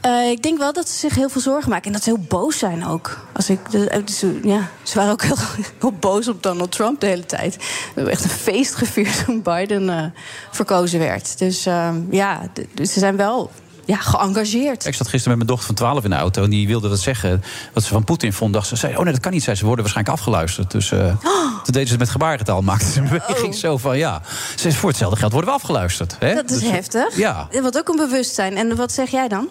Eh, 0.02 0.30
ik 0.30 0.44
denk 0.44 0.58
wel 0.58 0.74
dat 0.74 0.90
ze 0.90 0.98
zich 0.98 1.16
heel 1.16 1.30
veel 1.30 1.42
zorgen 1.42 1.70
maken. 1.70 1.86
En 1.86 1.92
dat 1.92 2.04
ze 2.04 2.10
heel 2.10 2.26
boos 2.28 2.58
zijn 2.58 2.86
ook. 2.86 3.28
Als 3.34 3.50
ik, 3.50 3.60
ze, 4.06 4.40
ja, 4.44 4.70
ze 4.84 4.98
waren 4.98 5.12
ook 5.12 5.24
heel, 5.30 5.38
heel 5.80 5.92
boos 5.92 6.28
op 6.28 6.44
Donald 6.44 6.72
Trump 6.72 7.00
de 7.00 7.08
hele 7.08 7.26
tijd. 7.26 7.56
We 7.56 7.64
hebben 7.96 8.14
echt 8.14 8.24
een 8.24 8.30
feest 8.30 8.76
gevierd 8.76 9.26
toen 9.26 9.42
Biden 9.42 10.14
verkozen 10.52 11.00
werd. 11.00 11.38
Dus 11.40 11.66
ehm, 11.66 11.96
ja, 12.10 12.42
dus 12.74 12.94
ze 12.94 13.00
zijn 13.00 13.18
wel 13.18 13.52
ja, 13.86 13.98
geëngageerd. 13.98 14.86
Ik 14.86 14.94
zat 14.96 15.08
gisteren 15.08 15.38
met 15.38 15.48
mijn 15.48 15.58
dochter 15.58 15.66
van 15.66 15.76
12 15.76 16.04
in 16.04 16.10
de 16.10 16.16
auto 16.16 16.44
en 16.44 16.50
die 16.50 16.68
wilde 16.68 16.90
wat 16.90 17.00
zeggen. 17.00 17.44
Wat 17.74 17.84
ze 17.84 17.90
van 17.90 18.04
Poetin 18.04 18.34
vond. 18.34 18.54
Dacht 18.54 18.68
ze, 18.68 18.76
zei, 18.76 18.96
oh 18.98 19.04
nee, 19.04 19.14
dat 19.14 19.22
kan 19.22 19.32
niet. 19.32 19.44
Zei, 19.44 19.56
ze 19.56 19.66
worden 19.66 19.84
waarschijnlijk 19.84 20.18
afgeluisterd. 20.18 20.72
Dus 20.72 20.92
eh, 20.92 21.00
toen 21.64 21.74
deden 21.74 21.86
ze 21.86 21.92
het 21.92 22.00
met 22.00 22.10
gebarentaal. 22.10 22.62
Maakten 22.62 22.88
ze 22.88 23.00
een 23.00 23.10
beweging 23.10 23.56
zo 23.56 23.78
van 23.78 23.98
ja. 23.98 24.22
Ze 24.52 24.60
zei, 24.60 24.74
voor 24.74 24.90
hetzelfde 24.90 25.18
geld 25.20 25.32
worden 25.32 25.50
we 25.50 25.56
afgeluisterd. 25.56 26.16
Hè? 26.20 26.30
Oh. 26.30 26.36
Dat 26.36 26.52
is 26.52 26.60
Dus, 26.60 26.70
heftig. 26.70 27.18
Ja, 27.18 27.48
Wat 27.62 27.78
ook 27.78 27.88
een 27.88 27.96
bewustzijn. 27.96 28.58
En 28.58 28.76
wat 28.76 28.92
zeg 28.92 29.10
jij 29.10 29.28
dan? 29.28 29.48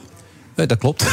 Eh, 0.54 0.66
dat 0.66 0.78
klopt. 0.78 1.04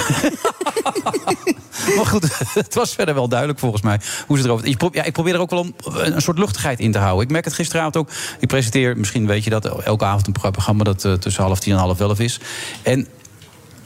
maar 1.95 2.05
goed, 2.05 2.39
het 2.53 2.75
was 2.75 2.93
verder 2.93 3.13
wel 3.13 3.27
duidelijk 3.27 3.59
volgens 3.59 3.81
mij 3.81 3.99
hoe 4.27 4.37
ze 4.37 4.43
erover. 4.43 4.65
Ik, 4.65 4.81
ja, 4.91 5.03
ik 5.03 5.13
probeer 5.13 5.33
er 5.33 5.39
ook 5.39 5.49
wel 5.49 5.65
een, 5.65 6.15
een 6.15 6.21
soort 6.21 6.37
luchtigheid 6.37 6.79
in 6.79 6.91
te 6.91 6.97
houden. 6.97 7.23
Ik 7.23 7.31
merk 7.31 7.45
het 7.45 7.53
gisteravond 7.53 7.97
ook. 7.97 8.09
Ik 8.39 8.47
presenteer, 8.47 8.97
misschien 8.97 9.27
weet 9.27 9.43
je 9.43 9.49
dat, 9.49 9.65
elke 9.65 10.05
avond 10.05 10.27
een 10.27 10.51
programma 10.51 10.83
dat 10.83 11.05
eh, 11.05 11.13
tussen 11.13 11.43
half 11.43 11.59
tien 11.59 11.73
en 11.73 11.79
half 11.79 11.99
elf 11.99 12.19
is. 12.19 12.39
En 12.83 13.07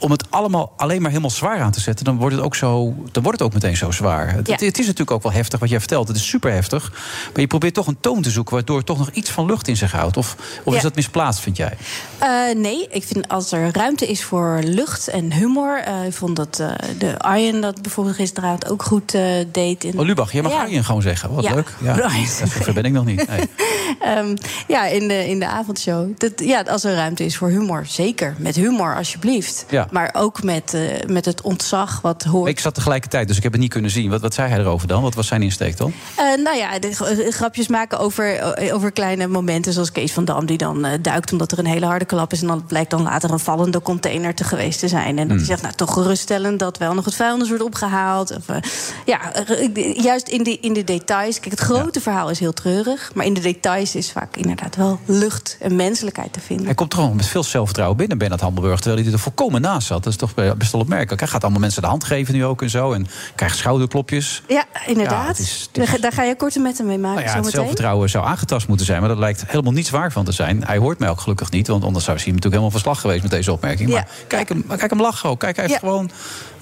om 0.04 0.10
het 0.10 0.24
allemaal 0.30 0.72
alleen 0.76 1.00
maar 1.00 1.10
helemaal 1.10 1.30
zwaar 1.30 1.60
aan 1.60 1.70
te 1.72 1.80
zetten, 1.80 2.04
dan 2.04 2.16
wordt 2.16 2.34
het 2.36 2.44
ook, 2.44 2.54
zo, 2.54 2.94
dan 3.12 3.22
wordt 3.22 3.38
het 3.38 3.48
ook 3.48 3.54
meteen 3.54 3.76
zo 3.76 3.90
zwaar. 3.90 4.32
Het, 4.32 4.46
Ja. 4.46 4.52
het, 4.52 4.60
het 4.62 4.78
is 4.78 4.84
natuurlijk 4.84 5.10
ook 5.10 5.22
wel 5.22 5.32
heftig 5.32 5.60
wat 5.60 5.68
jij 5.68 5.78
vertelt. 5.78 6.08
Het 6.08 6.16
is 6.16 6.28
super 6.28 6.52
heftig. 6.52 6.90
Maar 7.32 7.40
je 7.40 7.46
probeert 7.46 7.74
toch 7.74 7.86
een 7.86 8.00
toon 8.00 8.22
te 8.22 8.30
zoeken 8.30 8.54
waardoor 8.54 8.76
het 8.76 8.86
toch 8.86 8.98
nog 8.98 9.10
iets 9.10 9.30
van 9.30 9.46
lucht 9.46 9.68
in 9.68 9.76
zich 9.76 9.92
houdt. 9.92 10.16
Of, 10.16 10.36
of 10.64 10.70
Ja. 10.72 10.76
is 10.76 10.82
dat 10.82 10.94
misplaatst, 10.94 11.40
vind 11.40 11.56
jij? 11.56 11.76
Eh, 12.18 12.28
nee, 12.56 12.86
ik 12.90 13.04
vind 13.04 13.28
als 13.28 13.52
er 13.52 13.68
ruimte 13.72 14.06
is 14.06 14.24
voor 14.24 14.60
lucht 14.64 15.08
en 15.08 15.32
humor. 15.32 15.78
eh, 15.84 16.06
ik 16.06 16.12
vond 16.12 16.36
dat 16.36 16.58
eh, 16.60 16.68
de 16.98 17.18
Arjen 17.18 17.60
dat 17.60 17.82
bijvoorbeeld 17.82 18.16
gisteravond 18.16 18.70
ook 18.70 18.82
goed 18.82 19.16
deed. 19.52 19.84
In... 19.84 19.98
Oh, 19.98 20.04
Lubach, 20.06 20.32
jij 20.32 20.42
mag 20.42 20.52
Ja. 20.52 20.60
Arjen 20.60 20.84
gewoon 20.84 21.02
zeggen. 21.02 21.34
Wat 21.34 21.50
leuk. 21.54 21.74
Ja, 21.82 21.94
dat 22.64 22.74
ben 22.74 22.84
ik 22.84 22.92
nog 22.92 23.04
niet. 23.04 23.28
Nee. 23.28 23.48
Ehm, 24.00 24.36
ja, 24.68 24.86
in 24.86 25.08
de, 25.08 25.28
in 25.28 25.38
de 25.38 25.46
avondshow. 25.46 26.08
Dat, 26.18 26.32
ja, 26.36 26.60
als 26.60 26.84
er 26.84 26.94
ruimte 26.94 27.24
is 27.24 27.36
voor 27.36 27.48
humor, 27.48 27.86
zeker. 27.86 28.34
Met 28.38 28.54
humor, 28.56 28.96
alsjeblieft. 28.96 29.64
Ja. 29.70 29.86
Maar 29.94 30.10
ook 30.16 30.42
met, 30.42 30.74
eh, 30.74 30.80
met 31.06 31.24
het 31.24 31.40
ontzag 31.40 32.00
wat 32.00 32.22
hoort. 32.22 32.48
Ik 32.48 32.60
zat 32.60 32.74
tegelijkertijd, 32.74 33.28
dus 33.28 33.36
ik 33.36 33.42
heb 33.42 33.52
het 33.52 33.60
niet 33.60 33.70
kunnen 33.70 33.90
zien. 33.90 34.10
Wat, 34.10 34.20
wat 34.20 34.34
zei 34.34 34.48
hij 34.48 34.58
erover 34.58 34.88
dan? 34.88 35.02
Wat 35.02 35.14
was 35.14 35.26
zijn 35.26 35.42
insteek 35.42 35.76
dan? 35.76 35.92
Eh, 36.16 36.24
nou 36.44 36.56
ja, 36.56 36.78
de, 36.78 36.92
g- 36.92 37.34
grapjes 37.34 37.68
maken 37.68 37.98
over, 37.98 38.36
eh, 38.36 38.74
over 38.74 38.92
kleine 38.92 39.26
momenten. 39.26 39.72
Zoals 39.72 39.92
Kees 39.92 40.12
van 40.12 40.24
Dam, 40.24 40.46
die 40.46 40.58
dan 40.58 40.84
eh, 40.84 40.92
duikt 41.02 41.32
omdat 41.32 41.52
er 41.52 41.58
een 41.58 41.66
hele 41.66 41.86
harde 41.86 42.04
klap 42.04 42.32
is. 42.32 42.40
En 42.40 42.46
dan 42.46 42.64
blijkt 42.66 42.90
dan 42.90 43.02
later 43.02 43.30
een 43.30 43.38
vallende 43.38 43.82
container 43.82 44.34
te 44.34 44.44
geweest 44.44 44.78
te 44.78 44.88
zijn. 44.88 45.18
En 45.18 45.28
dat 45.28 45.36
hij 45.36 45.46
zegt, 45.46 45.62
nou 45.62 45.74
toch 45.74 45.92
geruststellend 45.92 46.58
dat 46.58 46.78
wel 46.78 46.94
nog 46.94 47.04
het 47.04 47.14
vuilnis 47.14 47.48
wordt 47.48 47.62
opgehaald. 47.62 48.36
Of, 48.36 48.48
eh, 48.48 48.56
ja, 49.04 49.32
eh, 49.34 49.94
juist 50.02 50.28
in 50.28 50.42
de, 50.42 50.58
in 50.60 50.72
de 50.72 50.84
details. 50.84 51.40
Kijk, 51.40 51.50
het 51.50 51.60
grote 51.60 52.00
verhaal 52.00 52.30
is 52.30 52.38
heel 52.38 52.52
treurig. 52.52 53.10
Maar 53.14 53.26
in 53.26 53.34
de 53.34 53.40
details 53.40 53.94
is 53.94 54.12
vaak 54.12 54.36
inderdaad 54.36 54.76
wel 54.76 54.98
lucht 55.04 55.56
en 55.60 55.76
menselijkheid 55.76 56.32
te 56.32 56.40
vinden. 56.40 56.66
Hij 56.66 56.74
komt 56.74 56.92
er 56.92 56.98
gewoon 56.98 57.16
met 57.16 57.26
veel 57.26 57.42
zelfvertrouwen 57.44 57.96
binnen, 57.98 58.18
Bernard 58.18 58.40
Hammelburg. 58.40 58.80
Terwijl 58.80 59.02
hij 59.04 59.12
er 59.12 59.18
volkomen 59.18 59.60
naast 59.60 59.83
zat. 59.86 60.02
Dat 60.04 60.12
is 60.12 60.18
toch 60.18 60.34
best 60.56 60.72
wel 60.72 60.80
opmerkelijk. 60.80 61.20
Hij 61.20 61.28
gaat 61.30 61.42
allemaal 61.42 61.60
mensen 61.60 61.82
de 61.82 61.88
hand 61.88 62.04
geven 62.04 62.34
nu 62.34 62.44
ook 62.44 62.62
en 62.62 62.70
zo. 62.70 62.92
En 62.92 63.06
krijgt 63.34 63.56
schouderklopjes. 63.56 64.42
Ja, 64.48 64.64
inderdaad. 64.86 65.22
Ja, 65.22 65.26
het 65.26 65.38
is- 65.38 65.68
het 65.72 65.88
is- 65.94 66.00
Daar, 66.00 66.12
ga 66.12 66.22
je 66.22 66.36
korte 66.36 66.58
metten 66.60 66.86
mee 66.86 66.98
maken. 66.98 67.24
Nou 67.24 67.36
ja, 67.36 67.42
het 67.42 67.52
zelfvertrouwen 67.54 68.10
zou 68.10 68.26
aangetast 68.26 68.68
moeten 68.68 68.86
zijn. 68.86 69.00
Maar 69.00 69.08
dat 69.08 69.18
lijkt 69.18 69.44
helemaal 69.46 69.72
niets 69.72 69.90
waar 69.90 70.12
van 70.12 70.24
te 70.24 70.32
zijn. 70.32 70.64
Hij 70.66 70.76
hoort 70.76 70.98
mij 70.98 71.08
ook 71.08 71.20
gelukkig 71.20 71.50
niet. 71.50 71.66
Want 71.66 71.84
anders 71.84 72.04
zou 72.04 72.16
hij 72.16 72.26
natuurlijk 72.26 72.44
helemaal 72.54 72.70
verslag 72.70 73.00
geweest 73.00 73.22
met 73.22 73.30
deze 73.30 73.52
opmerking. 73.52 73.88
Ja. 73.88 73.94
Maar 73.94 74.08
kijk 74.26 74.48
hem, 74.48 74.64
kijk 74.66 74.90
hem 74.90 75.00
lachen 75.00 75.28
ook. 75.28 75.40
Kijk, 75.40 75.56
hij 75.56 75.64
heeft 75.66 75.78
gewoon, 75.78 76.10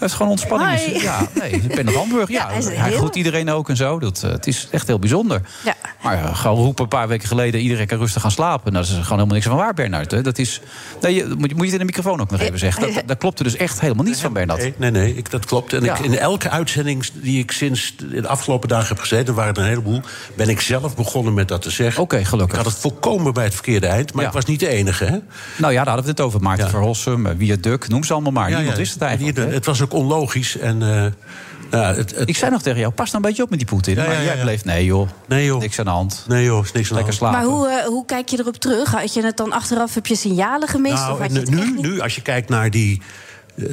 hij 0.02 0.11
heeft 0.11 0.14
gewoon 0.14 0.30
ontspanning. 0.32 0.80
Hi. 0.80 1.02
Ja, 1.02 1.28
nee, 1.40 1.61
Bernard 1.75 1.97
Hamburg. 1.97 2.28
Ja, 2.28 2.40
Ja, 2.42 2.49
hij 2.49 2.59
is 2.59 2.68
heel- 2.68 2.97
groet 2.97 3.16
iedereen 3.16 3.50
ook 3.50 3.68
en 3.68 3.76
zo. 3.76 3.99
Dat, 3.99 4.23
eh, 4.23 4.30
het 4.30 4.47
is 4.47 4.68
echt 4.71 4.87
heel 4.87 4.99
bijzonder. 4.99 5.40
Ja. 5.64 5.75
Maar 6.02 6.23
uh, 6.23 6.37
gewoon 6.37 6.56
roepen 6.64 6.82
een 6.82 6.88
paar 6.88 7.09
weken 7.09 7.28
geleden... 7.28 7.61
iedereen 7.61 7.87
kan 7.87 7.99
rustig 7.99 8.23
gaan 8.23 8.30
slapen. 8.30 8.73
Nou, 8.73 8.85
dat 8.85 8.94
is 8.94 9.00
gewoon 9.02 9.09
helemaal 9.18 9.35
niks 9.35 9.47
van 9.47 9.56
waar, 9.56 9.75
Bernard. 9.75 10.11
Hè. 10.11 10.21
Dat 10.23 10.38
is, 10.38 10.61
nee, 11.00 11.14
je, 11.14 11.35
moet, 11.38 11.49
je- 11.50 11.54
moet 11.56 11.64
je 11.66 11.73
het 11.73 11.73
in 11.73 11.78
de 11.78 11.85
microfoon 11.85 12.21
ook 12.21 12.30
nog 12.30 12.40
even 12.40 12.59
zeggen. 12.59 12.94
Dat, 12.94 13.02
dat 13.06 13.18
klopt 13.18 13.38
er 13.38 13.44
dus 13.44 13.56
echt 13.56 13.80
helemaal 13.80 14.04
niets 14.04 14.21
van, 14.21 14.32
Bernard. 14.32 14.61
Nee, 14.61 14.75
nee, 14.76 14.90
nee 14.90 15.16
ik, 15.16 15.30
dat 15.30 15.44
klopt. 15.47 15.73
En 15.73 15.82
Ja. 15.85 15.97
ik, 15.99 16.04
in 16.04 16.18
elke 16.18 16.50
uitzending 16.50 17.06
die 17.14 17.38
ik 17.38 17.50
sinds 17.52 17.94
de 17.97 18.28
afgelopen 18.28 18.68
dagen 18.68 18.88
heb 18.88 18.99
gezeten... 18.99 19.26
er 19.26 19.35
waren 19.35 19.54
er 19.54 19.61
een 19.62 19.68
heleboel, 19.68 20.00
ben 20.37 20.49
ik 20.49 20.61
zelf 20.61 20.97
begonnen 20.97 21.35
met 21.35 21.49
dat 21.49 21.62
te 21.62 21.71
zeggen. 21.71 22.02
Oké, 22.02 22.25
gelukkig. 22.25 22.59
Ik 22.59 22.64
had 22.64 22.73
het 22.73 22.80
volkomen 22.82 23.32
bij 23.32 23.44
het 23.44 23.54
verkeerde 23.54 23.87
eind, 23.87 24.12
maar 24.12 24.23
Ja. 24.23 24.28
ik 24.28 24.35
was 24.35 24.44
niet 24.44 24.61
de 24.61 24.68
enige. 24.68 25.04
Hè? 25.04 25.18
Nou 25.56 25.73
ja, 25.73 25.85
daar 25.85 25.87
hadden 25.94 26.04
we 26.04 26.11
het 26.11 26.21
over. 26.21 26.40
Maarten 26.40 26.64
Ja. 26.64 26.71
Verhossum, 26.71 27.26
eh, 27.26 27.35
Wie 27.37 27.61
Duk, 27.61 27.88
noem 27.88 28.04
ze 28.04 28.12
allemaal 28.12 28.32
maar. 28.32 28.49
Ja, 28.50 28.56
Niemand 28.56 28.76
ja, 28.76 28.82
wist 28.82 28.92
het 28.94 29.02
eigenlijk. 29.02 29.52
het 29.54 29.66
was 29.66 29.80
ook 29.82 29.91
onlogisch. 29.92 30.58
En, 30.58 30.82
eh, 30.82 31.12
ja, 31.70 31.94
het, 31.94 32.16
het, 32.16 32.28
Ik 32.28 32.37
zei 32.37 32.50
nog 32.50 32.62
tegen 32.62 32.80
jou, 32.80 32.92
pas 32.92 33.11
nou 33.11 33.16
een 33.16 33.28
beetje 33.28 33.42
op 33.42 33.50
met 33.50 33.58
die 33.58 33.68
Poetin. 33.68 33.94
Ja, 33.94 34.04
maar 34.04 34.12
ja, 34.12 34.20
ja, 34.20 34.26
jij 34.34 34.42
bleef, 34.42 34.64
nee 34.64 34.84
joh, 34.84 35.08
nee 35.26 35.44
joh, 35.44 35.61
niks 35.61 35.78
aan 35.78 35.84
de 35.84 35.90
hand. 35.90 36.25
nee 36.28 36.44
joh, 36.44 36.64
is 36.64 36.72
niks 36.72 36.90
aan 36.90 36.96
Lekker 36.96 37.14
slapen. 37.14 37.38
Maar 37.38 37.49
hoe, 37.49 37.68
eh, 37.68 37.87
hoe 37.87 38.04
kijk 38.04 38.28
je 38.28 38.38
erop 38.38 38.56
terug? 38.56 38.90
Had 38.90 39.14
je 39.14 39.25
het 39.25 39.37
dan 39.37 39.52
achteraf, 39.52 39.94
heb 39.94 40.06
je 40.06 40.16
signalen 40.16 40.68
gemist? 40.68 40.94
of 40.94 41.00
Nou, 41.00 41.20
had 41.20 41.30
en 41.30 41.34
je 41.34 41.50
nu, 41.50 41.70
niet? 41.70 41.82
nu, 41.82 42.00
als 42.00 42.14
je 42.14 42.22
kijkt 42.22 42.49
naar 42.49 42.70
die. 42.70 43.02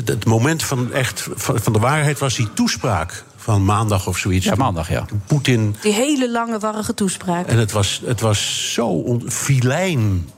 Het 0.06 0.26
moment 0.26 0.64
van, 0.64 0.94
echt, 0.94 1.28
van, 1.36 1.60
van 1.60 1.74
de 1.74 1.80
waarheid 1.80 2.20
was 2.20 2.36
die 2.36 2.54
toespraak 2.54 3.24
van 3.36 3.66
maandag 3.66 4.08
of 4.08 4.18
zoiets. 4.18 4.46
Ja, 4.46 4.56
maandag, 4.56 4.90
ja. 4.90 5.06
Poetin. 5.28 5.76
Die 5.82 5.94
hele 5.94 6.32
lange, 6.32 6.60
warrige 6.60 6.94
toespraak. 6.94 7.48
En 7.48 7.58
het 7.58 7.72
was, 7.72 8.02
het 8.06 8.22
was 8.22 8.74
zo 8.74 8.88
on, 8.88 9.24
filijn. 9.32 10.30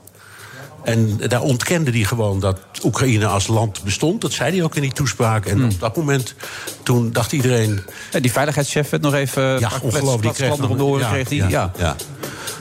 En 0.84 1.20
daar 1.28 1.40
ontkende 1.42 1.90
hij 1.90 2.02
gewoon 2.04 2.40
dat 2.40 2.58
Oekraïne 2.84 3.26
als 3.26 3.46
land 3.46 3.82
bestond. 3.84 4.20
Dat 4.20 4.32
zei 4.32 4.54
hij 4.56 4.62
ook 4.64 4.74
in 4.74 4.82
die 4.82 4.92
toespraak. 4.92 5.48
Hmm. 5.50 5.62
En 5.62 5.70
op 5.70 5.80
dat 5.80 5.96
moment, 5.96 6.34
toen 6.82 7.12
dacht 7.12 7.32
iedereen... 7.32 7.80
Ja, 8.12 8.20
die 8.20 8.32
veiligheidschef 8.32 8.90
werd 8.90 9.02
nog 9.02 9.14
even... 9.14 9.42
Ja, 9.60 9.70
ongelooflijk. 9.82 10.22
Die 10.22 10.32
kreeg 10.48 10.68
om 10.68 10.76
de 10.76 10.84
oren 10.84 11.00
ja, 11.04 11.10
kreeg 11.10 11.28
hij. 11.28 11.38
ja, 11.38 11.48
Ja. 11.48 11.70
ja, 11.78 11.96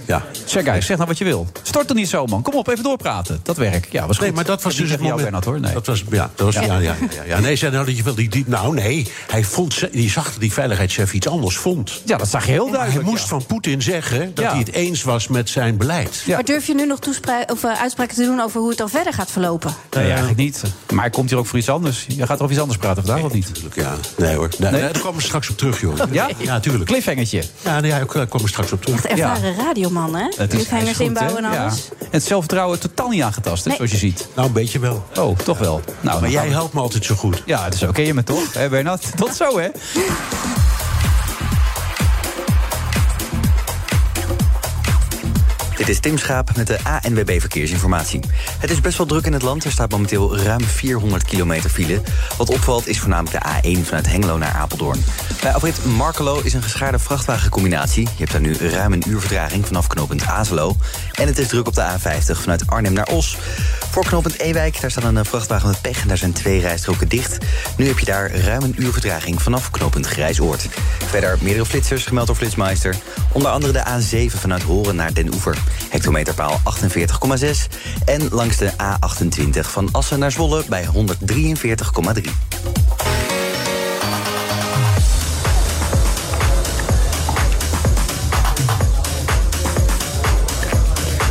ja. 0.05 0.23
Zeg, 0.45 0.63
guys, 0.63 0.85
zeg 0.85 0.95
nou 0.97 1.09
wat 1.09 1.17
je 1.17 1.23
wil. 1.23 1.47
Stort 1.61 1.89
er 1.89 1.95
niet 1.95 2.09
zo, 2.09 2.25
man. 2.25 2.41
Kom 2.41 2.53
op, 2.53 2.67
even 2.67 2.83
doorpraten. 2.83 3.39
Dat 3.43 3.57
werk. 3.57 3.87
Ja, 3.91 4.07
was 4.07 4.17
goed. 4.17 4.25
Nee, 4.25 4.35
maar 4.35 4.45
dat 4.45 4.61
was 4.61 4.75
dus 4.75 4.89
het 4.89 4.99
moment. 4.99 5.21
Bernard, 5.21 5.45
hoor. 5.45 5.59
Nee. 5.59 5.73
Dat 5.73 5.85
was, 5.87 6.03
ja, 6.09 6.29
dat 6.35 6.45
was, 6.45 6.55
ja. 6.55 6.61
Ja, 6.61 6.77
ja, 6.77 6.95
ja, 7.15 7.23
ja. 7.25 7.39
Nee, 7.39 7.55
zei 7.55 7.71
nou 7.71 7.85
dat 7.85 7.97
je 7.97 8.03
wil 8.03 8.15
die, 8.15 8.29
die, 8.29 8.43
nou 8.47 8.73
nee, 8.73 9.07
hij 9.27 9.43
vond, 9.43 9.87
die 9.91 10.09
zag 10.09 10.31
dat 10.31 10.39
die 10.39 10.53
veiligheidschef 10.53 11.13
iets 11.13 11.27
anders 11.27 11.57
vond. 11.57 12.01
Ja, 12.05 12.17
dat 12.17 12.27
zag 12.27 12.45
je 12.45 12.51
heel 12.51 12.59
Maar 12.63 12.69
hij 12.71 12.79
duidelijk. 12.79 13.09
moest 13.09 13.21
ja. 13.23 13.29
van 13.29 13.45
Poetin 13.45 13.81
zeggen 13.81 14.31
dat 14.35 14.43
Ja. 14.45 14.49
hij 14.49 14.59
het 14.59 14.71
eens 14.71 15.03
was 15.03 15.27
met 15.27 15.49
zijn 15.49 15.77
beleid. 15.77 16.23
Ja. 16.25 16.35
Maar 16.35 16.45
durf 16.45 16.67
je 16.67 16.73
nu 16.75 16.85
nog 16.85 16.99
toespra- 16.99 17.43
of, 17.51 17.63
eh, 17.63 17.81
te 18.13 18.23
doen 18.23 18.39
over 18.41 18.59
hoe 18.59 18.69
het 18.69 18.77
dan 18.77 18.89
verder 18.89 19.13
gaat 19.13 19.31
verlopen? 19.31 19.73
Nee, 19.91 20.05
eigenlijk 20.05 20.37
niet. 20.37 20.61
Maar 20.91 21.01
hij 21.01 21.09
komt 21.09 21.29
hier 21.29 21.39
ook 21.39 21.45
voor 21.45 21.59
iets 21.59 21.69
anders. 21.69 22.05
Je 22.07 22.25
gaat 22.25 22.39
over 22.39 22.51
iets 22.51 22.59
anders 22.61 22.79
praten 22.79 23.05
vandaag, 23.05 23.23
of 23.23 23.33
niet? 23.33 23.47
Natuurlijk, 23.47 23.75
ja. 23.75 23.93
Nee 24.17 24.35
hoor. 24.35 24.49
Nee, 24.57 24.71
Nee? 24.71 24.81
nee, 24.81 24.91
daar 24.91 25.01
komen 25.01 25.17
we 25.19 25.23
straks 25.25 25.49
op 25.49 25.57
terug, 25.57 25.81
joh. 25.81 25.97
Ja? 26.11 26.29
Ja, 26.37 26.59
tuurlijk. 26.59 26.85
Cliffhangertje. 26.85 27.43
Ja, 27.61 27.79
nee, 27.79 27.91
daar 27.91 28.05
komen 28.05 28.41
we 28.41 28.47
straks 28.47 28.71
op 28.71 28.81
terug. 28.85 29.05
Echt 29.05 29.19
ervaren 29.19 29.55
radioman, 29.55 30.15
hè? 30.15 30.25
Het 30.35 30.49
Cliffhangers 30.49 30.97
goed, 30.97 31.05
inbouwen 31.05 31.43
en 31.45 31.51
Ja. 31.51 31.61
alles. 31.63 31.89
En 31.99 32.07
het 32.09 32.23
zelfvertrouwen 32.23 32.79
totaal 32.79 33.09
niet 33.09 33.21
aangetast, 33.21 33.65
hè, 33.65 33.71
zoals 33.75 33.91
je 33.91 33.97
ziet. 33.97 34.27
Nou, 34.35 34.47
een 34.47 34.53
beetje 34.53 34.79
wel. 34.79 35.05
Oh, 35.15 35.37
toch 35.37 35.57
wel. 35.57 35.81
Nou, 36.01 36.21
Maar 36.21 36.29
jij 36.29 36.47
helpt 36.47 36.73
me 36.73 36.79
altijd 36.79 37.05
zo 37.05 37.15
goed. 37.15 37.43
Ja, 37.45 37.63
dat 37.63 37.73
is 37.73 37.83
oké 37.83 38.01
je 38.01 38.13
me 38.13 38.23
toch, 38.23 38.53
hè, 38.53 38.69
Bernard? 38.69 39.05
Tot 39.17 39.35
zo, 39.35 39.59
hè? 39.59 39.67
Dit 45.81 45.89
is 45.89 45.99
Tim 45.99 46.17
Schaap 46.17 46.55
met 46.55 46.67
de 46.67 46.77
ANWB 46.83 47.39
Verkeersinformatie. 47.39 48.19
Het 48.59 48.69
is 48.69 48.81
best 48.81 48.97
wel 48.97 49.07
druk 49.07 49.25
in 49.25 49.33
het 49.33 49.41
land. 49.41 49.63
Er 49.63 49.71
staat 49.71 49.91
momenteel 49.91 50.37
ruim 50.37 50.63
400 50.63 51.23
kilometer 51.23 51.69
file. 51.69 52.01
Wat 52.37 52.49
opvalt 52.49 52.87
is 52.87 52.99
voornamelijk 52.99 53.43
de 53.43 53.77
A1 53.77 53.85
vanuit 53.85 54.07
Hengelo 54.07 54.37
naar 54.37 54.53
Apeldoorn. 54.53 55.03
Bij 55.41 55.53
afrit 55.53 55.85
Markelo 55.85 56.39
is 56.43 56.53
een 56.53 56.63
geschaarde 56.63 56.99
vrachtwagencombinatie. 56.99 58.03
Je 58.03 58.17
hebt 58.17 58.31
daar 58.31 58.41
nu 58.41 58.53
ruim 58.53 58.93
een 58.93 59.03
uur 59.07 59.19
vertraging 59.19 59.65
vanaf 59.65 59.87
knooppunt 59.87 60.25
Azelo. 60.25 60.75
En 61.11 61.27
het 61.27 61.37
is 61.37 61.47
druk 61.47 61.67
op 61.67 61.75
de 61.75 61.97
A50 61.97 62.39
vanuit 62.39 62.67
Arnhem 62.67 62.93
naar 62.93 63.07
Os. 63.07 63.37
Voor 63.91 64.05
knooppunt 64.05 64.39
Ewijk, 64.39 64.81
daar 64.81 64.91
staat 64.91 65.03
een 65.03 65.17
eh, 65.17 65.23
vrachtwagen 65.23 65.67
met 65.67 65.81
pech... 65.81 66.01
en 66.01 66.07
daar 66.07 66.17
zijn 66.17 66.33
twee 66.33 66.59
rijstroken 66.59 67.07
dicht. 67.07 67.37
Nu 67.77 67.87
heb 67.87 67.99
je 67.99 68.05
daar 68.05 68.31
ruim 68.31 68.61
een 68.61 68.75
uur 68.77 68.91
vertraging 68.91 69.41
vanaf 69.41 69.71
knooppunt 69.71 70.07
Grijsoord. 70.07 70.67
Verder 71.05 71.37
meerdere 71.41 71.65
flitsers 71.65 72.05
gemeld 72.05 72.27
door 72.27 72.35
Flitsmeister. 72.35 72.95
Onder 73.31 73.51
andere 73.51 73.73
de 73.73 73.83
A7 73.83 74.35
vanuit 74.35 74.61
Horen 74.61 74.95
naar 74.95 75.13
Den 75.13 75.33
Oever. 75.33 75.57
Hectometerpaal 75.89 76.61
48,6. 77.39 77.47
En 78.05 78.27
langs 78.29 78.57
de 78.57 78.71
A28 78.71 79.59
van 79.59 79.89
Assen 79.91 80.19
naar 80.19 80.31
Zwolle 80.31 80.63
bij 80.67 80.85
143,3. 80.85 80.91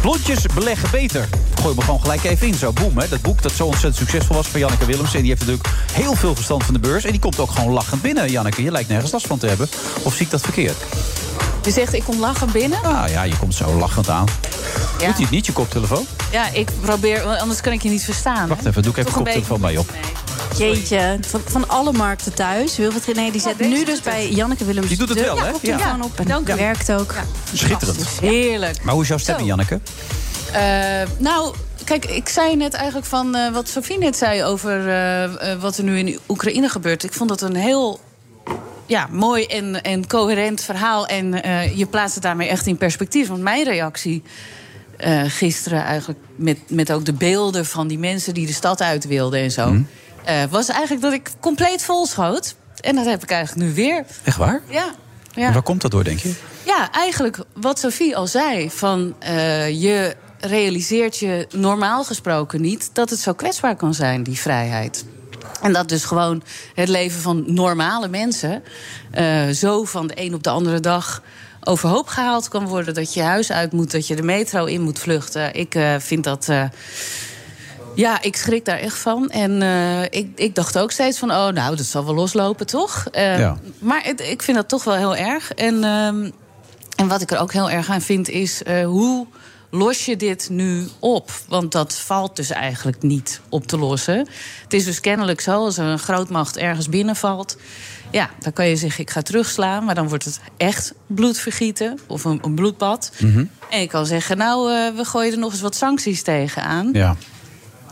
Blondjes 0.01 0.47
beleggen 0.55 0.91
beter. 0.91 1.29
Gooi 1.61 1.75
me 1.75 1.83
gewoon 1.83 2.01
gelijk 2.01 2.25
even 2.25 2.47
in, 2.47 2.55
zo 2.55 2.73
boem. 2.73 2.95
Dat 2.95 3.23
boek 3.23 3.43
dat 3.43 3.53
zo 3.53 3.65
ontzettend 3.65 3.97
succesvol 3.97 4.37
was 4.37 4.47
van 4.47 4.61
Janneke 4.61 4.85
Willems. 4.85 5.15
En 5.15 5.21
die 5.21 5.29
heeft 5.29 5.41
natuurlijk 5.41 5.69
heel 5.93 6.15
veel 6.15 6.35
verstand 6.35 6.65
van 6.65 6.75
de 6.75 6.81
beurs. 6.81 7.05
En 7.05 7.11
die 7.11 7.21
komt 7.21 7.39
ook 7.39 7.51
gewoon 7.51 7.73
lachend 7.73 8.03
binnen, 8.03 8.31
Janneke. 8.31 8.63
Je 8.63 8.71
lijkt 8.71 8.89
nergens 8.89 9.13
last 9.13 9.27
van 9.27 9.39
te 9.39 9.47
hebben. 9.47 9.69
Of 10.03 10.15
zie 10.15 10.25
ik 10.25 10.31
dat 10.31 10.41
verkeerd? 10.41 10.77
Je 11.65 11.71
zegt, 11.71 11.93
ik 11.95 12.03
kom 12.05 12.21
lachen 12.21 12.51
binnen. 12.53 12.83
Ah 12.83 13.09
ja, 13.09 13.23
je 13.23 13.37
komt 13.37 13.55
zo 13.55 13.73
lachend 13.79 14.09
aan. 14.09 14.25
Ja. 14.99 15.07
Doet 15.07 15.15
hij 15.15 15.23
het 15.23 15.31
niet, 15.31 15.47
je 15.47 15.53
koptelefoon? 15.53 16.07
Ja, 16.33 16.49
ik 16.53 16.69
probeer, 16.81 17.25
want 17.25 17.41
anders 17.41 17.61
kan 17.61 17.73
ik 17.73 17.83
je 17.83 17.89
niet 17.89 18.05
verstaan. 18.05 18.49
Wacht 18.49 18.63
hè. 18.63 18.69
even, 18.69 18.83
doe 18.83 18.93
ik 18.93 18.99
even 18.99 19.11
Toch 19.11 19.21
koptelefoon 19.23 19.61
bij 19.61 19.73
je 19.73 19.79
op. 19.79 19.91
Jeetje, 20.59 21.19
van, 21.27 21.41
van 21.47 21.69
alle 21.69 21.93
markten 21.93 22.35
thuis. 22.35 22.77
Wilfried 22.77 23.05
René 23.17 23.31
die 23.31 23.41
zet 23.41 23.59
nu 23.59 23.85
dus 23.85 24.01
bij 24.01 24.29
Janneke 24.31 24.65
Willems 24.65 24.89
Die 24.89 24.97
doet 24.97 25.09
het 25.09 25.19
de 25.19 25.25
wel, 25.25 25.41
hè? 25.43 25.51
koptelefoon 25.51 25.99
Ja. 25.99 26.05
op 26.05 26.19
en 26.19 26.27
Dank 26.27 26.49
u. 26.49 26.55
werkt 26.55 26.93
ook. 26.93 27.15
Schitterend. 27.53 27.97
Fantastisch. 27.97 28.19
Heerlijk. 28.21 28.83
Maar 28.83 28.93
hoe 28.95 29.03
is 29.03 29.09
jouw 29.09 29.19
stem, 29.19 29.39
Zo. 29.39 29.45
Janneke? 29.45 29.81
Eh, 30.53 30.61
nou, 31.19 31.55
kijk, 31.85 32.05
ik 32.05 32.29
zei 32.29 32.57
net 32.57 32.75
eigenlijk 32.75 33.07
van 33.07 33.35
eh, 33.35 33.53
wat 33.53 33.69
Sofie 33.69 33.99
net 33.99 34.17
zei 34.17 34.45
over 34.45 34.89
eh, 34.89 35.31
wat 35.61 35.77
er 35.77 35.85
nu 35.85 35.99
in 35.99 36.19
Oekraïne 36.29 36.69
gebeurt. 36.69 37.05
Ik 37.05 37.13
vond 37.13 37.29
dat 37.29 37.41
een 37.41 37.57
heel 37.57 38.01
ja, 38.91 39.09
mooi 39.11 39.45
en, 39.47 39.83
en 39.83 40.07
coherent 40.07 40.61
verhaal. 40.61 41.07
En 41.07 41.43
eh, 41.43 41.79
je 41.79 41.87
plaatst 41.87 42.15
het 42.15 42.23
daarmee 42.23 42.49
echt 42.49 42.67
in 42.67 42.77
perspectief. 42.77 43.29
Want 43.29 43.43
mijn 43.43 43.65
reactie 43.65 44.23
eh, 44.97 45.23
gisteren 45.27 45.85
eigenlijk 45.85 46.19
met, 46.37 46.59
met 46.69 46.93
ook 46.93 47.05
de 47.05 47.13
beelden 47.13 47.67
van 47.67 47.89
die 47.89 47.99
mensen 47.99 48.35
die 48.35 48.47
de 48.47 48.53
stad 48.53 48.81
uit 48.81 49.07
wilden 49.07 49.41
en 49.41 49.51
zo. 49.51 49.83
eh, 50.25 50.43
was 50.51 50.69
eigenlijk 50.69 51.03
dat 51.03 51.13
ik 51.13 51.31
compleet 51.41 51.83
vol 51.83 52.07
schoot. 52.07 52.55
En 52.81 52.95
dat 52.95 53.05
heb 53.05 53.23
ik 53.23 53.31
eigenlijk 53.31 53.69
nu 53.69 53.75
weer. 53.75 54.05
Echt 54.25 54.37
waar? 54.37 54.61
Ja. 54.69 54.95
En 55.35 55.43
ja. 55.43 55.53
waar 55.53 55.63
komt 55.63 55.81
dat 55.81 55.91
door, 55.91 56.05
denk 56.05 56.19
je? 56.19 56.35
Ja, 56.67 56.93
eigenlijk 56.93 57.39
wat 57.55 57.79
Sophie 57.79 58.17
al 58.17 58.27
zei. 58.27 58.71
Van 58.71 59.15
je 59.73 60.17
realiseert 60.41 61.19
je 61.19 61.47
normaal 61.51 62.05
gesproken 62.05 62.61
niet 62.61 62.91
dat 62.93 63.11
het 63.11 63.19
zo 63.19 63.33
kwetsbaar 63.33 63.77
kan 63.77 63.95
zijn, 63.95 64.23
die 64.23 64.39
vrijheid. 64.39 65.05
En 65.63 65.73
dat 65.73 65.89
dus 65.89 66.05
gewoon 66.05 66.43
het 66.75 66.89
leven 66.89 67.21
van 67.21 67.45
normale 67.47 68.09
mensen 68.09 68.63
eh, 69.11 69.49
zo 69.49 69.85
van 69.85 70.07
de 70.07 70.15
een 70.17 70.35
op 70.35 70.43
de 70.43 70.51
andere 70.51 70.81
dag 70.81 71.23
overhoop 71.65 72.07
gehaald 72.09 72.49
kan 72.49 72.67
worden. 72.67 72.95
Dat 72.95 73.15
je 73.15 73.23
huis 73.23 73.53
uit 73.53 73.73
moet, 73.73 73.91
dat 73.91 74.07
je 74.07 74.17
de 74.17 74.23
metro 74.23 74.65
in 74.65 74.81
moet 74.81 74.99
vluchten. 74.99 75.55
Ik 75.55 75.75
eh, 75.75 75.95
vind 75.99 76.25
dat. 76.25 76.49
eh, 76.49 76.65
ja, 77.95 78.23
ik 78.23 78.37
schrik 78.37 78.65
daar 78.65 78.79
echt 78.79 78.99
van. 78.99 79.29
En 79.31 79.63
ik, 80.11 80.29
ik 80.35 80.55
dacht 80.55 80.79
ook 80.79 80.91
steeds 80.91 81.19
van, 81.19 81.31
oh, 81.31 81.49
nou, 81.49 81.77
dat 81.77 81.87
zal 81.87 82.05
wel 82.05 82.15
loslopen, 82.15 82.67
toch? 82.67 83.07
Ja. 83.13 83.59
Maar 83.79 84.01
het- 84.05 84.21
ik 84.21 84.43
vind 84.43 84.57
dat 84.57 84.69
toch 84.69 84.85
wel 84.85 84.95
heel 84.95 85.17
erg. 85.17 85.53
En 85.53 85.85
ehm, 85.85 86.31
En 86.97 87.09
wat 87.09 87.21
ik 87.21 87.31
er 87.31 87.39
ook 87.39 87.53
heel 87.53 87.71
erg 87.71 87.89
aan 87.91 88.01
vind 88.01 88.29
is 88.29 88.63
hoe 88.85 89.27
los 89.71 90.05
je 90.05 90.17
dit 90.17 90.49
nu 90.51 90.89
op? 90.99 91.31
Want 91.49 91.73
dat 91.73 91.95
valt 91.95 92.37
dus 92.37 92.51
eigenlijk 92.51 93.03
niet 93.03 93.41
op 93.49 93.67
te 93.67 93.79
lossen. 93.79 94.19
Het 94.63 94.73
is 94.73 94.85
dus 94.85 95.01
kennelijk 95.01 95.41
zo, 95.41 95.65
als 95.65 95.79
er 95.79 95.85
een 95.85 95.99
grootmacht 95.99 96.57
ergens 96.57 96.89
binnenvalt... 96.89 97.57
ja, 98.11 98.31
dan 98.39 98.53
kan 98.53 98.69
je 98.69 98.77
zeggen, 98.77 99.03
ik 99.03 99.11
ga 99.11 99.23
terugslaan... 99.23 99.85
maar 99.85 99.95
dan 99.95 100.09
wordt 100.09 100.25
het 100.25 100.41
echt 100.57 100.95
bloedvergieten 101.07 101.99
of 102.07 102.25
een, 102.25 102.39
een 102.43 102.55
bloedbad. 102.55 103.13
Mhm. 103.19 103.45
En 103.71 103.81
je 103.81 103.87
kan 103.87 104.07
zeggen, 104.07 104.37
nou, 104.37 104.73
uh, 104.73 104.97
we 104.97 105.05
gooien 105.05 105.33
er 105.33 105.39
nog 105.39 105.53
eens 105.53 105.61
wat 105.61 105.77
sancties 105.77 106.23
tegenaan. 106.23 106.91
Ja. 106.93 107.17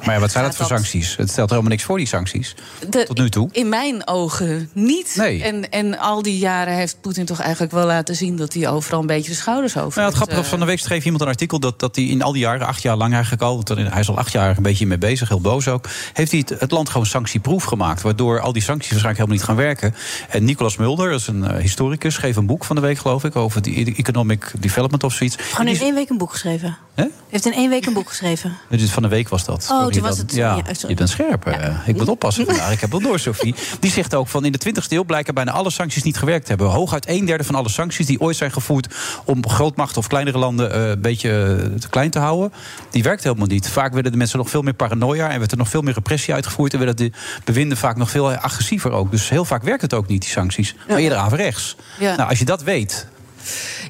Maar 0.04 0.14
ja, 0.14 0.20
wat 0.20 0.30
zijn 0.30 0.44
dat 0.44 0.56
voor 0.56 0.66
sancties? 0.66 1.16
Het 1.16 1.30
stelt 1.30 1.50
helemaal 1.50 1.70
niks 1.70 1.82
voor, 1.82 1.96
die 1.96 2.06
sancties. 2.06 2.54
De, 2.90 3.04
tot 3.04 3.18
nu 3.18 3.30
toe. 3.30 3.48
In 3.52 3.68
mijn 3.68 4.06
ogen 4.06 4.70
niet. 4.72 5.14
Nee. 5.16 5.42
En, 5.42 5.70
en 5.70 5.98
al 5.98 6.22
die 6.22 6.38
jaren 6.38 6.74
heeft 6.74 7.00
Poetin 7.00 7.24
toch 7.24 7.40
eigenlijk 7.40 7.72
wel 7.72 7.86
laten 7.86 8.14
zien... 8.14 8.36
dat 8.36 8.52
hij 8.52 8.68
overal 8.68 9.00
een 9.00 9.06
beetje 9.06 9.30
de 9.30 9.36
schouders 9.36 9.76
over 9.76 9.98
nou, 9.98 10.08
Het 10.08 10.16
grappige 10.16 10.40
uh, 10.40 10.46
van 10.46 10.58
de 10.58 10.64
week 10.64 10.78
schreef 10.78 11.04
iemand 11.04 11.22
een 11.22 11.28
artikel... 11.28 11.60
dat, 11.60 11.80
dat 11.80 11.96
hij 11.96 12.04
in 12.04 12.22
al 12.22 12.32
die 12.32 12.42
jaren, 12.42 12.66
acht 12.66 12.82
jaar 12.82 12.96
lang 12.96 13.12
eigenlijk 13.12 13.42
al... 13.42 13.54
want 13.54 13.68
hij 13.68 14.00
is 14.00 14.08
al 14.08 14.18
acht 14.18 14.32
jaar 14.32 14.56
een 14.56 14.62
beetje 14.62 14.86
mee 14.86 14.98
bezig, 14.98 15.28
heel 15.28 15.40
boos 15.40 15.68
ook... 15.68 15.88
heeft 16.12 16.30
hij 16.30 16.44
het, 16.46 16.60
het 16.60 16.70
land 16.70 16.88
gewoon 16.88 17.06
sanctieproef 17.06 17.64
gemaakt... 17.64 18.02
waardoor 18.02 18.40
al 18.40 18.52
die 18.52 18.62
sancties 18.62 18.90
waarschijnlijk 18.90 19.28
helemaal 19.28 19.36
niet 19.36 19.56
gaan 19.58 19.66
werken. 19.66 19.94
En 20.28 20.44
Nicolas 20.44 20.76
Mulder, 20.76 21.10
dat 21.10 21.20
is 21.20 21.26
een 21.26 21.42
uh, 21.42 21.56
historicus... 21.56 22.14
schreef 22.14 22.36
een 22.36 22.46
boek 22.46 22.64
van 22.64 22.76
de 22.76 22.82
week, 22.82 22.98
geloof 22.98 23.24
ik... 23.24 23.36
over 23.36 23.62
die 23.62 23.96
economic 23.96 24.52
development 24.58 25.04
of 25.04 25.12
zoiets. 25.12 25.36
Gewoon 25.38 25.74
in 25.74 25.80
één 25.80 25.94
week 25.94 26.10
een 26.10 26.18
boek 26.18 26.30
geschreven? 26.30 26.78
He? 26.94 27.06
Heeft 27.28 27.46
in 27.46 27.52
één 27.52 27.70
week 27.70 27.86
een 27.86 27.92
boek 27.92 28.08
geschreven? 28.08 28.56
Dus 28.68 28.90
van 28.90 29.02
de 29.02 29.08
week 29.08 29.28
was 29.28 29.44
dat. 29.44 29.68
Oh, 29.70 29.87
toen 29.90 30.02
was 30.02 30.18
het... 30.18 30.34
Ja, 30.34 30.54
ja 30.54 30.88
je 30.88 30.94
bent 30.94 31.08
scherp. 31.08 31.44
Ja. 31.44 31.82
Ik 31.86 31.96
moet 31.96 32.08
oppassen 32.08 32.46
vandaag. 32.46 32.72
Ik 32.72 32.80
heb 32.80 32.90
wel 32.90 33.00
door, 33.00 33.18
Sophie. 33.18 33.54
Die 33.80 33.90
zegt 33.90 34.14
ook 34.14 34.28
van 34.28 34.44
in 34.44 34.52
de 34.52 34.58
20e 34.68 34.88
eeuw 34.88 35.04
blijken 35.04 35.34
bijna 35.34 35.52
alle 35.52 35.70
sancties 35.70 36.02
niet 36.02 36.16
gewerkt 36.16 36.42
te 36.42 36.48
hebben. 36.48 36.68
Hooguit 36.68 37.08
een 37.08 37.24
derde 37.24 37.44
van 37.44 37.54
alle 37.54 37.68
sancties 37.68 38.06
die 38.06 38.20
ooit 38.20 38.36
zijn 38.36 38.52
gevoerd 38.52 38.94
om 39.24 39.48
grootmachten 39.48 39.98
of 39.98 40.06
kleinere 40.06 40.38
landen 40.38 40.76
uh, 40.76 40.88
een 40.88 41.00
beetje 41.00 41.28
te 41.80 41.88
klein 41.88 42.10
te 42.10 42.18
houden, 42.18 42.52
die 42.90 43.02
werkt 43.02 43.22
helemaal 43.22 43.46
niet. 43.46 43.68
Vaak 43.68 43.92
werden 43.92 44.12
de 44.12 44.18
mensen 44.18 44.38
nog 44.38 44.50
veel 44.50 44.62
meer 44.62 44.74
paranoia 44.74 45.30
en 45.30 45.38
werd 45.38 45.50
er 45.50 45.58
nog 45.58 45.68
veel 45.68 45.82
meer 45.82 45.94
repressie 45.94 46.34
uitgevoerd 46.34 46.72
en 46.72 46.78
werden 46.78 46.96
de 46.96 47.12
bewinden 47.44 47.78
vaak 47.78 47.96
nog 47.96 48.10
veel 48.10 48.30
agressiever 48.32 48.90
ook. 48.90 49.10
Dus 49.10 49.28
heel 49.28 49.44
vaak 49.44 49.62
werkt 49.62 49.82
het 49.82 49.94
ook 49.94 50.06
niet, 50.06 50.20
die 50.20 50.30
sancties. 50.30 50.74
Maar 50.88 50.96
eerder 50.96 51.18
averechts. 51.18 51.76
Ja. 51.98 52.16
Nou, 52.16 52.28
als 52.28 52.38
je 52.38 52.44
dat 52.44 52.62
weet, 52.62 53.06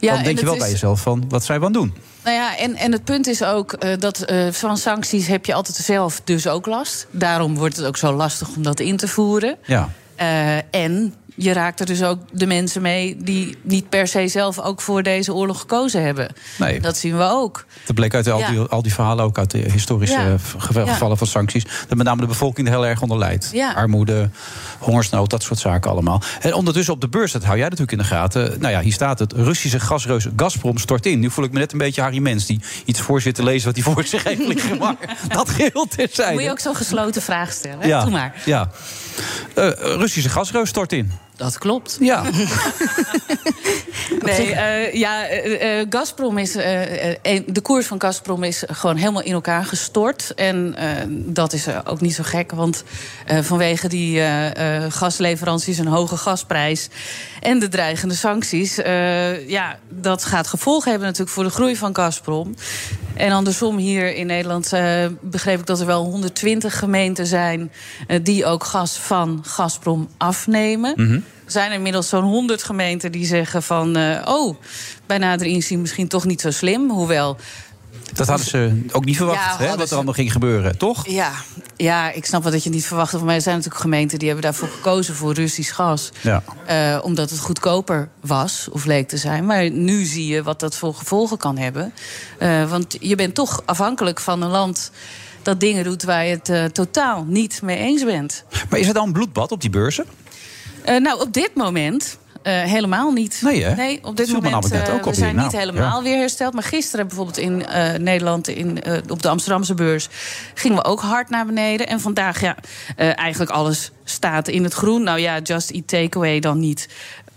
Ja, 0.00 0.14
dan 0.14 0.22
denk 0.22 0.36
en 0.36 0.40
je 0.40 0.44
wel 0.44 0.54
het 0.54 0.62
bij 0.62 0.70
jezelf 0.70 1.00
van 1.00 1.24
wat 1.28 1.44
zij 1.44 1.58
van 1.58 1.72
doen. 1.72 1.94
Nou 2.28 2.40
ja, 2.40 2.56
en, 2.56 2.76
en 2.76 2.92
het 2.92 3.04
punt 3.04 3.26
is 3.26 3.42
ook 3.42 3.72
eh, 3.72 3.98
dat 3.98 4.20
eh, 4.20 4.48
van 4.50 4.76
sancties 4.76 5.26
heb 5.26 5.46
je 5.46 5.54
altijd 5.54 5.76
zelf 5.76 6.20
dus 6.24 6.46
ook 6.48 6.66
last. 6.66 7.06
Daarom 7.10 7.54
wordt 7.54 7.76
het 7.76 7.86
ook 7.86 7.96
zo 7.96 8.12
lastig 8.12 8.56
om 8.56 8.62
dat 8.62 8.80
in 8.80 8.96
te 8.96 9.08
voeren. 9.08 9.56
Ja. 9.64 9.88
Eh, 10.16 10.56
en 10.56 11.14
je 11.38 11.52
raakt 11.52 11.80
er 11.80 11.86
dus 11.86 12.02
ook 12.02 12.18
de 12.32 12.46
mensen 12.46 12.82
mee 12.82 13.16
die 13.18 13.56
niet 13.62 13.88
per 13.88 14.08
se 14.08 14.28
zelf 14.28 14.58
ook 14.60 14.80
voor 14.80 15.02
deze 15.02 15.34
oorlog 15.34 15.60
gekozen 15.60 16.02
hebben. 16.02 16.32
Nee. 16.58 16.80
Dat 16.80 16.96
zien 16.96 17.16
we 17.16 17.24
ook. 17.24 17.64
Dat 17.86 17.94
bleek 17.94 18.14
uit 18.14 18.28
al, 18.28 18.38
Ja. 18.38 18.50
die, 18.50 18.58
al 18.60 18.82
die 18.82 18.94
verhalen, 18.94 19.24
ook 19.24 19.38
uit 19.38 19.50
de 19.50 19.58
historische 19.58 20.20
Ja. 20.20 20.36
ge- 20.58 20.80
Ja. 20.80 20.86
gevallen 20.92 21.18
van 21.18 21.26
sancties. 21.26 21.64
Dat 21.88 21.96
met 21.96 22.06
name 22.06 22.20
de 22.20 22.26
bevolking 22.26 22.66
er 22.68 22.72
heel 22.72 22.86
erg 22.86 23.02
onder. 23.02 23.16
Ja. 23.52 23.72
Armoede, 23.72 24.30
hongersnood, 24.78 25.30
dat 25.30 25.42
soort 25.42 25.58
zaken 25.58 25.90
allemaal. 25.90 26.22
En 26.40 26.54
ondertussen 26.54 26.94
op 26.94 27.00
de 27.00 27.08
beurs, 27.08 27.32
dat 27.32 27.44
hou 27.44 27.54
jij 27.58 27.64
natuurlijk 27.64 27.92
in 27.92 27.98
de 27.98 28.04
gaten. 28.04 28.60
Nou 28.60 28.72
ja, 28.72 28.80
hier 28.80 28.92
staat 28.92 29.18
het. 29.18 29.32
Russische 29.32 29.80
gasreus 29.80 30.26
Gazprom 30.36 30.78
stort 30.78 31.06
in. 31.06 31.18
Nu 31.20 31.30
voel 31.30 31.44
ik 31.44 31.52
me 31.52 31.58
net 31.58 31.72
een 31.72 31.78
beetje 31.78 32.00
Harry 32.00 32.18
Mens 32.18 32.46
die 32.46 32.60
iets 32.84 33.00
voor 33.00 33.20
zit 33.20 33.34
te 33.34 33.42
lezen 33.42 33.66
wat 33.66 33.74
hij 33.84 33.94
voor 33.94 34.04
zich 34.04 34.24
heeft 34.24 34.46
liggen. 34.46 34.78
Maar 34.78 34.96
dat 35.28 35.50
geheel 35.50 35.86
terzijde. 35.96 36.32
Moet 36.32 36.42
je 36.42 36.50
ook 36.50 36.58
zo'n 36.58 36.76
gesloten 36.76 37.22
vraag 37.22 37.52
stellen? 37.52 37.80
hè? 37.80 37.86
ja, 37.86 38.02
Doe 38.02 38.10
maar. 38.10 38.34
Ja. 38.44 38.70
Eh, 39.54 39.68
Russische 39.78 40.28
gasreus 40.28 40.68
stort 40.68 40.92
in. 40.92 41.12
Dat 41.38 41.58
klopt. 41.58 41.96
Ja. 42.00 42.22
Nee, 44.36 44.52
eh, 44.52 44.92
ja, 44.94 45.26
eh, 45.26 45.86
Gazprom 45.90 46.38
is. 46.38 46.52
de 46.52 47.60
koers 47.62 47.86
van 47.86 48.00
Gazprom 48.00 48.42
is 48.42 48.62
gewoon 48.66 48.96
helemaal 48.96 49.22
in 49.22 49.32
elkaar 49.32 49.64
gestort. 49.64 50.34
En 50.34 50.76
dat 51.10 51.52
is 51.52 51.66
ook 51.84 52.00
niet 52.00 52.14
zo 52.14 52.22
gek, 52.26 52.52
want 52.52 52.84
vanwege 53.26 53.88
die 53.88 54.22
gasleveranties, 54.88 55.78
een 55.78 55.86
hoge 55.86 56.16
gasprijs 56.16 56.88
en 57.40 57.58
de 57.58 57.68
dreigende 57.68 58.14
sancties, 58.14 58.74
ja, 59.46 59.78
dat 59.88 60.24
gaat 60.24 60.46
gevolgen 60.46 60.90
hebben 60.90 61.08
natuurlijk 61.08 61.34
voor 61.34 61.44
de 61.44 61.50
groei 61.50 61.76
van 61.76 61.96
Gazprom. 61.96 62.54
En 63.14 63.32
andersom 63.32 63.76
hier 63.76 64.14
in 64.14 64.26
Nederland 64.26 64.72
begreep 65.20 65.58
ik 65.58 65.66
dat 65.66 65.80
er 65.80 65.86
wel 65.86 66.04
120 66.04 66.78
gemeenten 66.78 67.26
zijn 67.26 67.72
die 68.22 68.46
ook 68.46 68.64
gas 68.64 68.98
van 68.98 69.42
Gazprom 69.46 70.08
afnemen. 70.16 70.94
Er 70.96 71.22
zijn 71.52 71.72
inmiddels 71.72 72.08
zo'n 72.08 72.22
100 72.24 72.62
gemeenten 72.62 73.12
die 73.12 73.26
zeggen 73.26 73.62
van... 73.62 73.96
eh, 73.96 74.22
oh, 74.24 74.56
bij 75.06 75.18
nader 75.18 75.46
inzien 75.46 75.80
misschien 75.80 76.08
toch 76.08 76.24
niet 76.24 76.40
zo 76.40 76.50
slim. 76.50 76.90
Hoewel, 76.90 77.36
Dat 78.12 78.26
hadden 78.26 78.46
ze 78.46 78.82
ook 78.92 79.04
niet 79.04 79.16
verwacht, 79.16 79.58
Ja, 79.58 79.66
hè, 79.66 79.76
wat 79.76 79.88
er 79.90 79.94
allemaal 79.96 80.14
ging 80.14 80.32
gebeuren, 80.32 80.78
toch? 80.78 81.08
ja, 81.08 81.32
ja, 81.76 82.10
ik 82.12 82.24
snap 82.24 82.42
wel 82.42 82.52
dat 82.52 82.62
je 82.62 82.68
het 82.68 82.78
niet 82.78 82.86
verwachtte. 82.86 83.16
Voor 83.16 83.26
mij 83.26 83.34
er 83.36 83.42
zijn 83.42 83.54
natuurlijk 83.56 83.82
gemeenten 83.82 84.18
die 84.18 84.28
hebben 84.28 84.44
daarvoor 84.46 84.68
gekozen 84.68 85.14
voor 85.14 85.32
Russisch 85.32 85.74
gas. 85.74 86.10
Ja. 86.20 86.42
Eh, 86.66 86.98
omdat 87.02 87.30
het 87.30 87.38
goedkoper 87.38 88.08
was, 88.20 88.68
of 88.70 88.84
leek 88.84 89.08
te 89.08 89.16
zijn. 89.16 89.46
Maar 89.46 89.70
nu 89.70 90.04
zie 90.04 90.26
je 90.26 90.42
wat 90.42 90.60
dat 90.60 90.76
voor 90.76 90.94
gevolgen 90.94 91.36
kan 91.38 91.56
hebben. 91.58 91.92
Eh, 92.38 92.70
want 92.70 92.96
je 93.00 93.14
bent 93.14 93.34
toch 93.34 93.62
afhankelijk 93.64 94.20
van 94.20 94.42
een 94.42 94.50
land 94.50 94.90
dat 95.42 95.60
dingen 95.60 95.84
doet 95.84 96.02
waar 96.02 96.24
je 96.26 96.38
het 96.42 96.74
totaal 96.74 97.24
niet 97.28 97.62
mee 97.62 97.76
eens 97.78 98.04
bent. 98.04 98.44
Maar 98.70 98.78
is 98.78 98.86
het 98.86 98.94
dan 98.94 99.06
een 99.06 99.12
bloedbad 99.12 99.52
op 99.52 99.60
die 99.60 99.70
beurzen? 99.70 100.04
Eh, 100.88 101.00
nou, 101.00 101.20
op 101.20 101.32
dit 101.32 101.54
moment 101.54 102.18
eh, 102.42 102.62
helemaal 102.62 103.12
niet. 103.12 103.40
Nee, 103.42 103.64
hè? 103.64 103.74
Nee, 103.74 103.98
op 104.02 104.16
dit 104.16 104.26
me 104.26 104.32
moment 104.32 104.54
ook 104.54 104.96
op 104.96 105.04
we 105.04 105.14
zijn 105.14 105.36
niet 105.36 105.52
Nou, 105.52 105.58
helemaal 105.58 105.96
ja. 105.96 106.02
weer 106.02 106.18
hersteld. 106.18 106.54
Maar 106.54 106.62
gisteren 106.62 107.06
bijvoorbeeld 107.06 107.38
in 107.38 107.56
Nederland, 108.02 108.48
in, 108.48 108.78
op 109.08 109.22
de 109.22 109.28
Amsterdamse 109.28 109.74
beurs, 109.74 110.08
gingen 110.54 110.76
we 110.76 110.84
ook 110.84 111.00
hard 111.00 111.30
naar 111.30 111.46
beneden. 111.46 111.86
En 111.86 112.00
vandaag, 112.00 112.40
ja, 112.40 112.56
eigenlijk 112.96 113.50
alles 113.50 113.90
staat 114.04 114.48
in 114.48 114.64
het 114.64 114.74
groen. 114.74 115.02
Nou 115.02 115.18
ja, 115.18 115.38
just 115.38 115.70
eat 115.70 115.88
takeaway 115.88 116.40
dan 116.40 116.58
niet. 116.58 116.88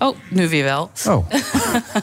Oh, 0.02 0.18
nu 0.30 0.50
weer 0.50 0.64
wel. 0.64 0.92
Oh. 1.08 1.26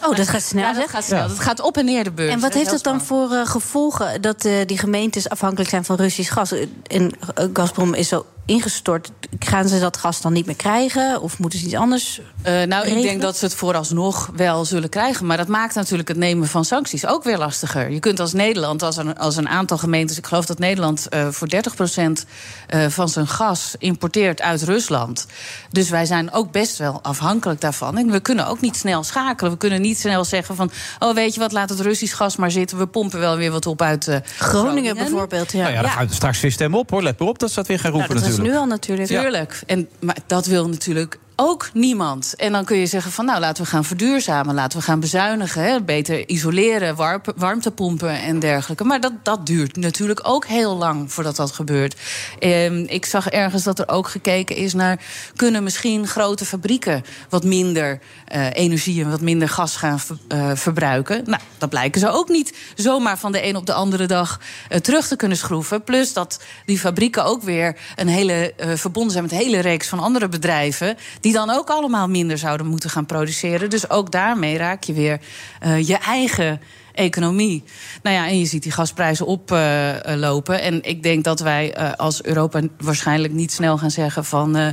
Oh, 0.07 0.17
dat 0.17 0.29
gaat 0.29 0.43
snel, 0.43 0.63
Ja, 0.63 0.73
dat 0.73 0.89
gaat 0.91 1.05
snel. 1.05 1.29
Dat 1.29 1.39
gaat 1.41 1.61
op 1.61 1.77
en 1.77 1.85
neer 1.85 2.05
de 2.05 2.11
beurs. 2.11 2.33
En 2.33 2.41
wat 2.41 2.55
heeft 2.55 2.71
het 2.71 2.83
dan 2.83 3.01
voor 3.01 3.33
eh, 3.33 3.47
gevolgen 3.47 4.23
dat 4.23 4.45
eh, 4.45 4.53
die 4.67 4.79
gemeentes 4.79 5.29
afhankelijk 5.29 5.71
zijn 5.71 5.85
van 5.85 5.97
Russisch 5.97 6.33
gas? 6.33 6.53
Eh, 6.53 6.67
En 6.87 7.13
Gazprom 7.53 7.95
is 7.95 8.09
zo 8.09 8.27
ingestort. 8.49 9.11
Gaan 9.39 9.69
ze 9.69 9.81
dat 9.81 9.97
gas 9.97 10.21
dan 10.21 10.33
niet 10.33 10.47
meer 10.47 10.57
krijgen? 10.57 11.21
Of 11.21 11.39
moeten 11.39 11.59
ze 11.59 11.65
iets 11.65 11.75
anders? 11.75 12.21
Eh, 12.43 12.63
nou, 12.63 12.87
ik 12.87 13.03
denk 13.03 13.21
dat 13.21 13.37
ze 13.37 13.45
het 13.45 13.55
vooralsnog 13.55 14.31
wel 14.37 14.65
zullen 14.65 14.89
krijgen. 14.89 15.27
Maar 15.27 15.37
dat 15.37 15.49
maakt 15.49 15.75
natuurlijk 15.75 16.09
het 16.09 16.17
nemen 16.17 16.49
van 16.49 16.65
sancties 16.65 17.07
ook 17.07 17.25
weer 17.25 17.39
lastiger. 17.39 17.91
Je 17.91 18.01
kunt 18.01 18.21
als 18.21 18.33
Nederland, 18.33 18.83
als 18.83 18.97
een, 18.97 19.19
als 19.19 19.37
een 19.37 19.49
aantal 19.49 19.79
gemeentes... 19.79 20.19
ik 20.19 20.27
geloof 20.27 20.47
dat 20.47 20.59
Nederland 20.59 21.09
eh, 21.09 21.29
voor 21.29 21.49
30% 21.49 22.25
eh, 22.67 22.87
van 22.87 23.09
zijn 23.09 23.27
gas 23.29 23.75
importeert 23.79 24.43
uit 24.43 24.63
Rusland. 24.63 25.27
Dus 25.71 25.89
wij 25.91 26.05
zijn 26.05 26.33
ook 26.33 26.53
best 26.53 26.79
wel 26.79 26.99
afhankelijk 27.03 27.61
daarvan. 27.61 27.88
We 27.95 28.21
kunnen 28.21 28.47
ook 28.47 28.61
niet 28.61 28.77
snel 28.77 29.03
schakelen. 29.03 29.53
We 29.53 29.59
kunnen 29.59 29.81
niet 29.81 29.99
snel 29.99 30.25
zeggen 30.25 30.57
van... 30.57 30.71
oh, 30.99 31.15
weet 31.15 31.35
je 31.35 31.41
wat, 31.41 31.53
laat 31.53 31.69
het 31.69 31.81
Russisch 31.81 32.17
gas 32.17 32.37
maar 32.37 32.51
zitten. 32.51 32.79
We 32.79 32.87
pompen 32.87 33.21
wel 33.21 33.37
weer 33.37 33.51
wat 33.51 33.67
op 33.67 33.83
uit 33.83 34.09
eh, 34.09 34.17
Groningen 34.39 34.95
bijvoorbeeld, 34.97 35.53
ja. 35.53 35.59
Nou 35.63 35.73
ja, 35.73 35.81
dan 35.81 35.91
Ja. 35.91 35.97
gaan 35.97 36.07
we 36.07 36.15
straks 36.15 36.41
weer 36.41 36.53
stemmen 36.53 36.79
op, 36.79 36.91
hoor. 36.91 37.03
Let 37.03 37.19
maar 37.19 37.29
op 37.29 37.39
dat 37.39 37.49
ze 37.49 37.55
dat 37.55 37.67
weer 37.67 37.79
gaan 37.79 37.91
Nou, 37.91 38.03
roepen 38.03 38.21
dat 38.21 38.29
natuurlijk. 38.31 38.55
nu 38.55 38.61
al 38.61 38.67
natuurlijk. 38.67 39.09
Tuurlijk. 39.09 39.61
En, 39.67 39.89
maar 40.01 40.17
dat 40.27 40.47
wil 40.47 40.69
natuurlijk 40.69 41.19
ook 41.41 41.71
niemand. 41.73 42.35
En 42.37 42.53
dan 42.53 42.65
kun 42.65 42.77
je 42.77 42.87
zeggen 42.87 43.13
van 43.13 43.25
nou 43.25 43.41
laten 43.41 43.63
we 43.63 43.69
gaan 43.69 43.85
verduurzamen, 43.85 44.55
laten 44.55 44.79
we 44.79 44.85
gaan 44.85 45.01
bezuinigen, 45.01 45.85
beter 45.85 46.29
isoleren, 46.29 46.97
warp- 46.97 47.33
warmtepompen 47.37 48.21
en 48.21 48.39
dergelijke. 48.39 48.85
Maar 48.85 49.01
dat, 49.01 49.13
dat 49.23 49.47
duurt 49.47 49.77
natuurlijk 49.77 50.21
ook 50.23 50.47
heel 50.47 50.77
lang 50.77 51.13
voordat 51.13 51.37
dat 51.37 51.53
gebeurt. 51.53 51.97
Ehm, 52.39 52.85
ik 52.87 53.05
zag 53.05 53.29
ergens 53.29 53.63
dat 53.63 53.79
er 53.79 53.89
ook 53.89 54.09
gekeken 54.09 54.57
is 54.57 54.75
naar 54.75 55.01
kunnen 55.37 55.63
misschien 55.63 56.07
grote 56.07 56.45
fabrieken 56.45 57.05
wat 57.29 57.45
minder 57.45 58.01
eh, 58.25 58.47
energie 58.53 59.03
en 59.05 59.11
wat 59.11 59.21
minder 59.21 59.49
gas 59.49 59.77
gaan 59.77 60.01
eh, 60.29 60.51
verbruiken. 60.55 61.23
Nou, 61.27 61.43
dat 61.59 61.69
blijken 61.69 62.01
ze 62.01 62.09
ook 62.09 62.29
niet 62.29 62.57
zomaar 62.75 63.19
van 63.19 63.33
de 63.33 63.45
een 63.47 63.57
op 63.57 63.67
de 63.67 63.73
andere 63.73 64.07
dag 64.07 64.41
eh, 64.69 64.79
terug 64.81 65.09
te 65.09 65.17
kunnen 65.17 65.39
schroeven. 65.39 65.85
Plus 65.85 66.13
dat 66.13 66.41
die 66.67 66.79
fabrieken 66.79 67.25
ook 67.25 67.43
weer 67.43 67.77
een 67.97 68.09
hele 68.09 68.55
verbonden 68.75 69.13
zijn 69.13 69.25
met 69.25 69.33
een 69.33 69.39
hele 69.39 69.61
reeks 69.61 69.89
van 69.89 69.99
andere 69.99 70.29
bedrijven. 70.29 70.97
Die 71.21 71.28
dan 71.33 71.51
ook 71.51 71.71
allemaal 71.71 72.09
minder 72.09 72.39
zouden 72.39 72.67
moeten 72.67 72.91
gaan 72.91 73.07
produceren. 73.07 73.71
Dus 73.71 73.91
ook 73.91 74.11
daarmee 74.13 74.57
raak 74.57 74.83
je 74.83 74.93
weer 74.93 75.21
eh, 75.61 75.89
je 75.89 75.97
eigen 75.97 76.61
economie. 76.99 77.65
Nou 78.03 78.17
ja, 78.17 78.27
en 78.27 78.39
je 78.39 78.47
ziet 78.47 78.63
die 78.63 78.73
gasprijzen 78.73 79.27
oplopen. 79.27 80.61
en 80.61 80.83
ik 80.83 81.03
denk 81.03 81.25
dat 81.25 81.41
wij 81.41 81.75
eh, 81.75 81.93
als 81.93 82.23
Europa 82.23 82.61
waarschijnlijk 82.79 83.33
niet 83.33 83.53
snel 83.53 83.79
gaan 83.79 83.91
zeggen 83.91 84.25
van... 84.25 84.57
eh, 84.57 84.69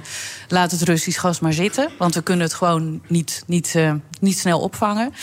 laat 0.47 0.71
het 0.71 0.81
Russisch 0.81 1.19
gas 1.19 1.39
maar 1.39 1.53
zitten. 1.53 1.89
Want 1.97 2.15
we 2.15 2.21
kunnen 2.21 2.45
het 2.45 2.55
gewoon 2.55 3.01
niet, 3.07 3.43
niet, 3.47 3.73
eh, 3.75 3.93
niet 4.19 4.37
snel 4.37 4.59
opvangen. 4.59 5.13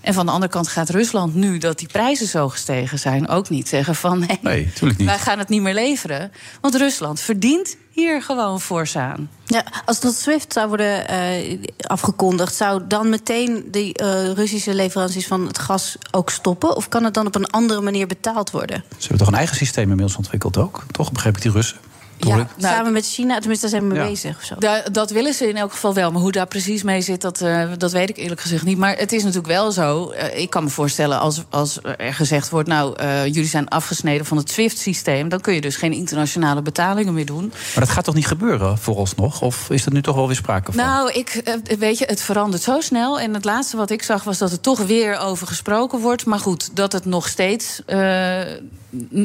En 0.00 0.14
van 0.14 0.26
de 0.26 0.32
andere 0.32 0.52
kant 0.52 0.68
gaat 0.68 0.90
Rusland 0.90 1.34
nu 1.34 1.58
dat 1.58 1.78
die 1.78 1.88
prijzen 1.88 2.26
zo 2.26 2.48
gestegen 2.48 2.98
zijn 2.98 3.28
ook 3.28 3.48
niet 3.48 3.68
zeggen 3.68 3.94
van 3.94 4.18
nee, 4.18 4.38
Nee, 4.42 4.64
natuurlijk 4.66 4.98
niet. 4.98 5.08
wij 5.08 5.18
gaan 5.18 5.38
het 5.38 5.48
niet 5.48 5.62
meer 5.62 5.74
leveren. 5.74 6.32
Want 6.60 6.74
Rusland 6.74 7.20
verdient 7.20 7.76
hier 7.90 8.22
gewoon 8.22 8.60
fors 8.60 8.96
aan. 8.96 9.30
Ja, 9.46 9.64
als 9.84 10.00
dat 10.00 10.14
SWIFT 10.14 10.52
zou 10.52 10.68
worden 10.68 11.08
eh, 11.08 11.58
afgekondigd, 11.86 12.54
zou 12.54 12.82
dan 12.88 13.08
meteen 13.08 13.64
die 13.70 13.94
eh, 13.94 14.32
Russische 14.32 14.74
leveranties 14.74 15.26
van 15.26 15.46
het 15.46 15.58
gas 15.58 15.96
ook 16.10 16.30
stoppen? 16.30 16.76
Of 16.76 16.88
kan 16.88 17.04
het 17.04 17.14
dan 17.14 17.26
op 17.26 17.34
een 17.34 17.46
andere 17.50 17.80
manier 17.80 18.06
betaald 18.06 18.50
worden? 18.50 18.84
Ze 18.88 18.98
hebben 18.98 19.18
toch 19.18 19.28
een 19.28 19.34
eigen 19.34 19.56
systeem 19.56 19.82
inmiddels 19.82 20.16
ontwikkeld 20.16 20.56
ook? 20.56 20.84
Toch 20.90 21.12
begreep 21.12 21.36
ik 21.36 21.42
die 21.42 21.52
Russen? 21.52 21.76
Ik? 22.18 22.26
Nou, 22.26 22.46
Samen 22.74 22.92
met 22.92 23.06
China, 23.06 23.38
tenminste, 23.38 23.68
daar 23.70 23.78
zijn 23.80 23.88
we 23.88 23.94
mee 23.94 24.04
Ja. 24.04 24.10
bezig. 24.10 24.36
Of 24.36 24.42
zo. 24.44 24.54
Da- 24.58 24.82
dat 24.92 25.10
willen 25.10 25.34
ze 25.34 25.48
in 25.48 25.56
elk 25.56 25.72
geval 25.72 25.94
wel. 25.94 26.10
Maar 26.12 26.20
hoe 26.20 26.32
daar 26.32 26.46
precies 26.46 26.82
mee 26.82 27.00
zit, 27.00 27.20
dat, 27.20 27.40
eh, 27.40 27.62
dat 27.78 27.92
weet 27.92 28.08
ik 28.08 28.16
eerlijk 28.16 28.40
gezegd 28.40 28.64
niet. 28.64 28.78
Maar 28.78 28.96
het 28.96 29.12
is 29.12 29.20
natuurlijk 29.22 29.46
wel 29.52 29.72
zo. 29.72 30.10
eh, 30.10 30.40
ik 30.40 30.50
kan 30.50 30.64
me 30.64 30.70
voorstellen 30.70 31.18
als, 31.20 31.42
als 31.50 31.78
er 31.96 32.14
gezegd 32.14 32.50
wordt... 32.50 32.68
nou, 32.68 32.96
eh, 32.96 33.24
jullie 33.26 33.44
zijn 33.46 33.68
afgesneden 33.68 34.26
van 34.26 34.36
het 34.36 34.50
SWIFT-systeem... 34.50 35.28
dan 35.28 35.40
kun 35.40 35.54
je 35.54 35.60
dus 35.60 35.76
geen 35.76 35.92
internationale 35.92 36.62
betalingen 36.62 37.14
meer 37.14 37.26
doen. 37.26 37.46
Maar 37.74 37.84
dat 37.84 37.88
gaat 37.88 38.04
toch 38.04 38.14
niet 38.14 38.26
gebeuren 38.26 38.78
vooralsnog? 38.78 39.42
Of 39.42 39.70
is 39.70 39.86
er 39.86 39.92
nu 39.92 40.02
toch 40.02 40.16
wel 40.16 40.26
weer 40.26 40.36
sprake 40.36 40.72
van? 40.72 40.84
Nou, 40.84 41.12
ik, 41.12 41.58
weet 41.78 41.98
je, 41.98 42.04
het 42.04 42.20
verandert 42.22 42.62
zo 42.62 42.80
snel. 42.80 43.20
En 43.20 43.34
het 43.34 43.44
laatste 43.44 43.76
wat 43.76 43.90
ik 43.90 44.02
zag 44.02 44.24
was 44.24 44.38
dat 44.38 44.52
er 44.52 44.60
toch 44.60 44.78
weer 44.78 45.18
over 45.18 45.46
gesproken 45.46 45.98
wordt. 46.00 46.24
Maar 46.26 46.38
goed, 46.40 46.70
dat 46.76 46.92
het 46.92 47.04
nog 47.04 47.28
steeds 47.28 47.82
eh, 47.86 48.40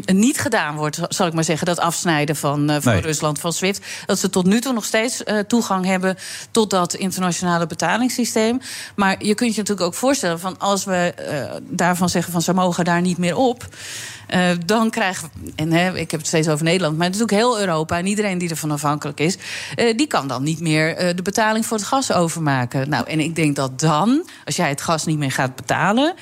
niet 0.05 0.39
gedaan 0.39 0.75
wordt, 0.75 0.99
zal 1.09 1.27
ik 1.27 1.33
maar 1.33 1.43
zeggen. 1.43 1.65
Dat 1.67 1.79
afsnijden 1.79 2.35
van, 2.35 2.69
van 2.83 2.93
Nee. 2.93 3.01
Rusland 3.01 3.39
van 3.39 3.53
SWIFT. 3.53 3.85
Dat 4.05 4.19
ze 4.19 4.29
tot 4.29 4.45
nu 4.45 4.61
toe 4.61 4.73
nog 4.73 4.85
steeds 4.85 5.23
eh, 5.23 5.39
toegang 5.39 5.85
hebben 5.85 6.17
tot 6.51 6.69
dat 6.69 6.93
internationale 6.93 7.67
betalingssysteem. 7.67 8.59
Maar 8.95 9.15
je 9.25 9.35
kunt 9.35 9.51
je 9.55 9.59
natuurlijk 9.59 9.87
ook 9.87 9.93
voorstellen 9.95 10.39
van 10.39 10.59
als 10.59 10.83
we 10.83 11.13
eh, 11.15 11.45
daarvan 11.61 12.09
zeggen 12.09 12.31
van 12.31 12.41
ze 12.41 12.53
mogen 12.53 12.85
daar 12.85 13.01
niet 13.01 13.17
meer 13.17 13.35
op. 13.35 13.67
eh, 14.27 14.49
dan 14.65 14.89
krijgen 14.89 15.29
we, 15.43 15.51
en 15.55 15.71
hè, 15.71 15.97
ik 15.97 16.11
heb 16.11 16.19
het 16.19 16.29
steeds 16.29 16.47
over 16.47 16.63
Nederland, 16.63 16.97
maar 16.97 17.05
natuurlijk 17.05 17.31
heel 17.31 17.59
Europa 17.59 17.97
en 17.97 18.05
iedereen 18.05 18.37
die 18.37 18.49
ervan 18.49 18.71
afhankelijk 18.71 19.19
is, 19.19 19.37
eh, 19.75 19.97
die 19.97 20.07
kan 20.07 20.27
dan 20.27 20.43
niet 20.43 20.59
meer 20.59 20.95
eh, 20.95 21.15
de 21.15 21.21
betaling 21.21 21.65
voor 21.65 21.77
het 21.77 21.85
gas 21.85 22.11
overmaken. 22.11 22.89
Nou, 22.89 23.07
en 23.07 23.19
ik 23.19 23.35
denk 23.35 23.55
dat 23.55 23.79
dan, 23.79 24.27
als 24.45 24.55
jij 24.55 24.69
het 24.69 24.81
gas 24.81 25.05
niet 25.05 25.17
meer 25.17 25.31
gaat 25.31 25.55
betalen, 25.55 26.13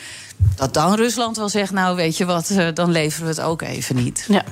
dat 0.56 0.74
dan 0.74 0.94
Rusland 0.96 1.38
wel 1.38 1.50
zegt, 1.50 1.72
nou 1.72 1.96
weet 1.96 2.18
je 2.18 2.26
wat, 2.26 2.50
eh, 2.50 2.68
dan 2.74 2.92
leveren 2.92 3.28
we 3.28 3.34
het 3.34 3.42
ook 3.50 3.62
even 3.62 3.96
niet. 3.96 4.26
Ja. 4.28 4.44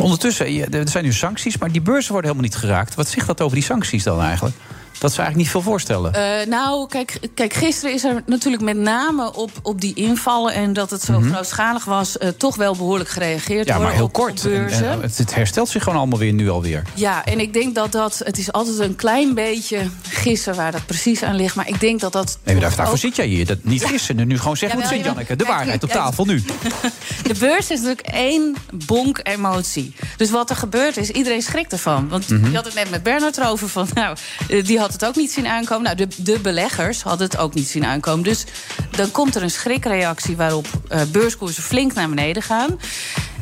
Ondertussen, 0.00 0.72
er 0.72 0.88
zijn 0.88 1.04
nu 1.04 1.12
sancties, 1.12 1.58
maar 1.58 1.72
die 1.72 1.80
beurzen 1.80 2.12
worden 2.12 2.30
helemaal 2.30 2.50
niet 2.50 2.60
geraakt. 2.60 2.94
Wat 2.94 3.08
zegt 3.08 3.26
dat 3.26 3.40
over 3.40 3.56
die 3.56 3.64
sancties 3.64 4.02
dan 4.02 4.20
eigenlijk? 4.20 4.56
Dat 5.00 5.12
ze 5.12 5.16
eigenlijk 5.22 5.36
niet 5.36 5.48
veel 5.50 5.70
voorstellen. 5.70 6.14
Eh, 6.14 6.46
nou, 6.46 6.88
kijk, 6.88 7.18
kijk, 7.34 7.52
gisteren 7.52 7.94
is 7.94 8.04
er 8.04 8.22
natuurlijk 8.26 8.62
met 8.62 8.76
name 8.76 9.34
op, 9.34 9.50
op 9.62 9.80
die 9.80 9.94
invallen 9.94 10.52
en 10.54 10.72
dat 10.72 10.90
het 10.90 11.02
zo 11.02 11.20
Mhm. 11.20 11.32
grootschalig 11.32 11.84
was, 11.84 12.18
eh, 12.18 12.28
toch 12.28 12.56
wel 12.56 12.76
behoorlijk 12.76 13.10
gereageerd. 13.10 13.66
ja, 13.66 13.74
hoor, 13.74 13.82
maar 13.84 13.92
heel 13.92 14.04
op- 14.04 14.12
kort. 14.12 14.44
Op 14.44 14.50
En- 14.52 14.58
beurzen. 14.58 14.90
en 14.90 15.00
het, 15.00 15.18
het 15.18 15.34
herstelt 15.34 15.68
zich 15.68 15.82
gewoon 15.82 15.98
allemaal 15.98 16.18
weer 16.18 16.32
nu 16.32 16.50
alweer. 16.50 16.82
Ja, 16.94 17.24
en 17.24 17.40
ik 17.40 17.52
denk 17.52 17.74
dat 17.74 17.92
dat. 17.92 18.20
Het 18.24 18.38
is 18.38 18.52
altijd 18.52 18.78
een 18.78 18.96
klein 18.96 19.34
beetje 19.34 19.80
gissen 20.08 20.54
waar 20.54 20.72
dat 20.72 20.86
precies 20.86 21.22
aan 21.22 21.34
ligt. 21.34 21.54
Maar 21.54 21.68
ik 21.68 21.80
denk 21.80 22.00
dat 22.00 22.12
dat. 22.12 22.38
Nee, 22.44 22.58
daarvoor 22.60 22.84
ook- 22.86 22.96
zit 22.96 23.16
jij 23.16 23.26
hier. 23.26 23.46
Dat 23.46 23.58
niet 23.62 23.84
gissen. 23.84 24.26
Nu 24.26 24.38
gewoon 24.38 24.56
zeggen 24.56 24.78
hoe 24.80 24.88
het 24.88 24.96
zit, 24.96 25.06
Janneke. 25.06 25.36
De 25.36 25.44
waarheid 25.44 25.82
op 25.82 25.90
tafel 25.90 26.24
nu. 26.24 26.42
De 27.28 27.34
beurs 27.38 27.70
is 27.70 27.80
natuurlijk 27.80 28.06
één 28.06 28.56
bonk 28.86 29.20
emotie. 29.22 29.94
Dus 30.16 30.30
wat 30.30 30.50
er 30.50 30.56
gebeurt 30.56 30.96
is, 30.96 31.10
iedereen 31.10 31.42
schrikt 31.42 31.72
ervan. 31.72 32.08
Want 32.08 32.28
Mhm. 32.28 32.50
je 32.50 32.56
had 32.56 32.64
het 32.64 32.74
net 32.74 32.90
met 32.90 33.02
Bernard 33.02 33.36
erover 33.38 33.68
van... 33.68 33.88
nou, 33.94 34.16
eh, 34.48 34.64
die 34.64 34.78
had 34.78 34.89
het 34.92 35.04
ook 35.04 35.16
niet 35.16 35.32
zien 35.32 35.46
aankomen. 35.46 35.84
Nou, 35.84 35.96
de, 35.96 36.08
de 36.16 36.38
beleggers 36.38 37.02
hadden 37.02 37.26
het 37.26 37.36
ook 37.38 37.54
niet 37.54 37.68
zien 37.68 37.84
aankomen. 37.86 38.24
Dus 38.24 38.44
dan 38.90 39.10
komt 39.10 39.34
er 39.34 39.42
een 39.42 39.50
schrikreactie... 39.50 40.36
waarop 40.36 40.66
eh, 40.88 41.00
beurskoersen 41.12 41.62
flink 41.62 41.94
naar 41.94 42.08
beneden 42.08 42.42
gaan. 42.42 42.78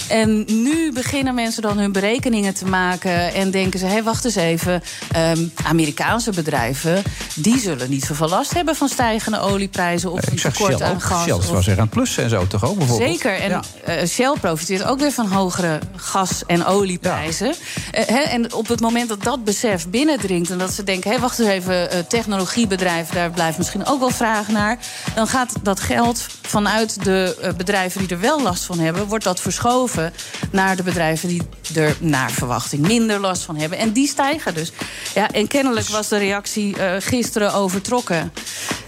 En 0.09 0.45
nu 0.47 0.93
beginnen 0.93 1.35
mensen 1.35 1.63
dan 1.63 1.79
hun 1.79 1.93
berekeningen 1.93 2.55
te 2.55 2.65
maken... 2.67 3.35
en 3.35 3.51
denken 3.51 3.79
ze, 3.79 3.87
hé, 3.87 4.03
wacht 4.03 4.25
eens 4.25 4.35
even... 4.35 4.83
ehm, 5.13 5.45
Amerikaanse 5.65 6.31
bedrijven, 6.31 7.03
die 7.35 7.59
zullen 7.59 7.91
niet 7.91 8.05
zoveel 8.05 8.29
last 8.29 8.55
hebben... 8.55 8.77
van 8.77 8.89
stijgende 8.89 9.39
olieprijzen 9.41 10.13
of 10.13 10.27
een 10.27 10.33
Ik 10.33 10.39
zag 10.39 10.53
tekort 10.53 10.83
aan 10.83 11.01
gas. 11.01 11.25
Shell 11.25 11.53
was 11.53 11.67
er 11.67 11.81
aan 11.81 11.89
plussen 11.89 12.23
en 12.25 12.31
zo 12.31 12.47
toch 12.47 12.65
ook 12.65 12.79
bijvoorbeeld? 12.79 13.11
Zeker. 13.11 13.33
En 13.33 13.51
Ja. 13.51 13.63
eh, 13.85 14.07
Shell 14.09 14.35
profiteert 14.41 14.85
ook 14.85 14.99
weer 14.99 15.13
van 15.13 15.27
hogere 15.27 15.79
gas- 15.97 16.43
en 16.47 16.65
olieprijzen. 16.65 17.55
Eh, 17.93 18.33
en 18.33 18.53
op 18.55 18.69
het 18.69 18.81
moment 18.81 19.09
dat 19.09 19.23
dat 19.23 19.45
besef 19.45 19.89
binnendringt... 19.89 20.51
en 20.51 20.59
dat 20.59 20.73
ze 20.73 20.85
denken, 20.85 21.11
hé, 21.11 21.19
wacht 21.19 21.38
even, 21.47 21.91
eh, 21.91 21.99
technologiebedrijven... 22.09 23.15
daar 23.15 23.31
blijft 23.31 23.59
misschien 23.59 23.87
ook 23.87 24.01
wel 24.01 24.11
vraag 24.11 24.49
naar... 24.49 24.79
dan 25.15 25.27
gaat 25.27 25.53
dat 25.63 25.81
geld 25.81 26.27
vanuit 26.43 27.05
de 27.05 27.37
eh, 27.43 27.53
bedrijven 27.53 28.01
die 28.01 28.09
er 28.09 28.21
wel 28.21 28.43
last 28.43 28.65
van 28.65 28.79
hebben... 28.79 29.07
wordt 29.07 29.25
dat 29.25 29.41
verschoven 29.41 30.13
naar 30.51 30.77
de 30.77 30.83
bedrijven 30.83 31.29
die 31.29 31.43
er 31.75 31.97
naar 32.01 32.31
verwachting 32.31 32.87
minder 32.87 33.21
last 33.21 33.43
van 33.43 33.57
hebben. 33.57 33.79
En 33.79 33.93
die 33.93 34.09
stijgen 34.09 34.55
dus. 34.55 34.73
Ja, 35.15 35.31
en 35.31 35.47
kennelijk 35.47 35.89
was 35.89 36.09
de 36.09 36.19
reactie 36.19 36.77
eh, 36.77 36.95
gisteren 36.99 37.55
overtrokken. 37.55 38.33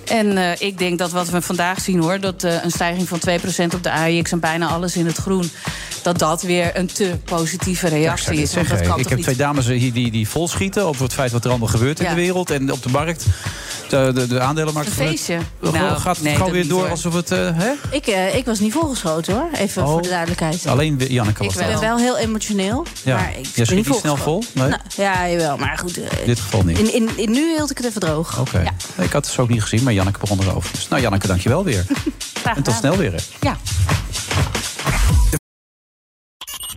En 0.05 0.61
ik 0.61 0.79
denk 0.79 0.99
dat 0.99 1.11
wat 1.11 1.29
we 1.29 1.43
vandaag 1.43 1.81
zien 1.81 2.01
hoor, 2.03 2.21
dat 2.21 2.43
een 2.43 2.71
stijging 2.71 3.09
van 3.09 3.21
2% 3.29 3.75
op 3.75 3.83
de 3.83 3.91
AIX 3.91 4.33
en 4.33 4.41
bijna 4.41 4.67
alles 4.69 4.97
in 4.97 5.07
het 5.07 5.17
groen, 5.17 5.51
dat 6.03 6.19
dat 6.19 6.43
weer 6.43 6.71
een 6.77 6.87
te 6.87 7.17
positieve 7.25 7.87
Ja, 7.87 7.93
ik 7.97 8.03
reactie 8.03 8.43
is. 8.43 8.55
Want 8.55 8.69
dat 8.69 8.81
kan 8.81 8.99
Ik 8.99 9.05
heb 9.09 9.15
niet? 9.17 9.25
twee 9.25 9.37
dames 9.37 9.67
hier 9.67 9.93
die, 9.93 10.11
die 10.11 10.29
vol 10.29 10.49
schieten 10.49 10.85
over 10.85 11.03
het 11.03 11.13
feit 11.13 11.31
wat 11.33 11.45
er 11.45 11.51
allemaal 11.51 11.69
gebeurt 11.69 11.99
in 11.99 12.05
Ja. 12.05 12.11
de 12.11 12.17
wereld 12.17 12.40
en 12.49 12.73
op 12.73 12.83
de 12.83 12.89
markt. 12.89 13.25
De, 13.89 14.11
de, 14.15 14.27
de 14.27 14.41
aandelenmarkt. 14.41 14.89
Een 14.89 14.95
feestje. 14.95 15.39
Gewoon- 15.63 15.75
Nou, 15.81 15.99
gaat 16.01 16.17
het 16.17 16.25
nee, 16.25 16.35
gewoon 16.37 16.53
weer 16.53 16.69
door 16.69 16.81
hoor. 16.81 16.91
alsof 16.91 17.15
het. 17.15 17.31
eh, 17.31 17.39
hè? 17.53 17.71
Ik, 17.91 18.07
eh, 18.07 18.35
ik 18.35 18.45
was 18.45 18.59
niet 18.59 18.73
volgeschoten 18.73 19.35
hoor, 19.35 19.49
even 19.53 19.83
Oh. 19.83 19.89
voor 19.93 20.03
de 20.03 20.09
duidelijkheid. 20.09 20.67
Alleen 20.67 20.97
Janneke 21.09 21.45
was 21.45 21.57
Ik 21.57 21.67
ben 21.67 21.81
wel 21.81 21.97
heel 21.97 22.17
emotioneel, 22.19 22.87
Ja. 23.03 23.17
maar 23.17 23.33
ik 23.39 23.47
Jij 23.67 23.75
niet 23.77 23.95
snel 24.01 24.17
vol? 24.17 24.43
Nee? 24.53 24.69
Nou, 24.69 24.81
ja, 24.97 25.29
jawel, 25.29 25.57
maar 25.57 25.79
goed. 25.79 25.97
eh, 25.99 26.05
In 26.21 26.27
dit 26.27 26.41
geval 26.41 26.63
niet. 26.63 26.79
In, 26.79 26.95
in, 26.95 27.11
in, 27.17 27.31
nu 27.31 27.55
hield 27.57 27.71
ik 27.71 27.77
het 27.77 27.87
even 27.87 28.01
droog. 28.01 28.39
Oké. 28.41 28.59
Nee, 28.97 29.07
Ik 29.07 29.13
had 29.13 29.25
het 29.25 29.35
zo 29.35 29.43
ook 29.43 29.49
niet 29.49 29.63
gezien, 29.63 29.83
maar 29.83 29.93
Janneke 29.93 30.19
begon 30.19 30.39
erover. 30.41 30.71
Dus, 30.73 30.89
nou, 30.89 31.03
Janneke, 31.03 31.27
dankjewel 31.27 31.65
weer. 31.65 31.85
En 32.57 32.63
tot 32.63 32.75
snel 32.75 32.97
weer. 32.97 33.13
Hè. 33.13 33.19
Ja. 33.41 33.57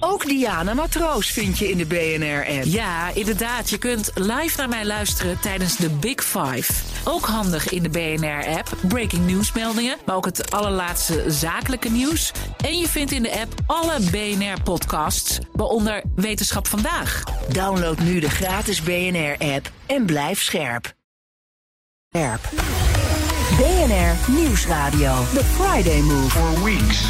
Ook 0.06 0.26
Diana 0.26 0.74
Matroos 0.74 1.32
vind 1.32 1.58
je 1.58 1.70
in 1.70 1.78
de 1.78 1.86
BNR-app. 1.86 2.64
Ja, 2.64 3.10
inderdaad. 3.14 3.70
Je 3.70 3.78
kunt 3.78 4.12
live 4.14 4.58
naar 4.58 4.70
mij 4.70 4.86
luisteren 4.86 5.40
tijdens 5.40 5.76
de 5.76 5.90
Big 5.90 6.24
Five. 6.24 6.74
Ook 7.04 7.26
handig 7.26 7.70
in 7.70 7.84
de 7.84 7.90
BNR-app. 7.90 8.78
Breaking 8.88 9.26
nieuwsmeldingen, 9.26 9.98
maar 10.06 10.16
ook 10.16 10.26
het 10.26 10.52
allerlaatste 10.52 11.24
zakelijke 11.28 11.90
nieuws. 11.90 12.32
En 12.66 12.78
je 12.78 12.88
vindt 12.88 13.12
in 13.12 13.24
de 13.24 13.40
app 13.40 13.54
alle 13.66 14.00
BNR-podcasts, 14.12 15.40
waaronder 15.52 16.04
Wetenschap 16.16 16.68
Vandaag. 16.68 17.24
Download 17.50 18.00
nu 18.00 18.20
de 18.20 18.30
gratis 18.30 18.82
BNR-app 18.82 19.72
en 19.86 20.06
blijf 20.06 20.42
scherp. 20.42 20.94
Scherp. 22.10 22.50
BNR 23.58 24.32
Nieuwsradio. 24.32 25.14
The 25.34 25.44
Friday 25.44 26.02
Move. 26.02 26.30
For 26.30 26.64
weeks, 26.64 27.02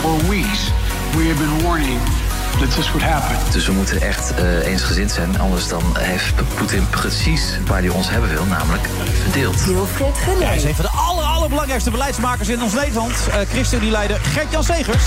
for 0.00 0.28
weeks, 0.28 0.70
we 1.16 1.24
have 1.28 1.38
been 1.38 1.62
warning 1.62 2.19
this 2.58 2.90
would 2.92 3.02
happen. 3.02 3.36
Dus 3.52 3.66
we 3.66 3.72
moeten 3.72 4.00
echt 4.00 4.34
eh, 4.34 4.66
eensgezind 4.66 5.10
zijn. 5.10 5.38
Anders 5.38 5.68
dan 5.68 5.82
heeft 5.98 6.34
Poetin 6.54 6.88
precies 6.88 7.42
waar 7.66 7.80
hij 7.80 7.88
ons 7.88 8.10
hebben 8.10 8.30
wil, 8.30 8.44
namelijk 8.44 8.88
verdeeld. 9.22 9.64
Wilfred 9.64 10.16
Ja, 10.16 10.46
hij 10.46 10.56
is 10.56 10.60
Genee. 10.60 10.68
een 10.68 10.74
van 10.74 10.84
de 10.84 10.90
aller, 10.90 11.24
allerbelangrijkste 11.24 11.90
beleidsmakers 11.90 12.48
in 12.48 12.62
ons 12.62 12.72
Nederland. 12.72 13.12
Uh, 13.28 13.34
ChristenUnie-leider 13.34 14.20
Gert-Jan 14.22 14.64
Segers. 14.64 15.02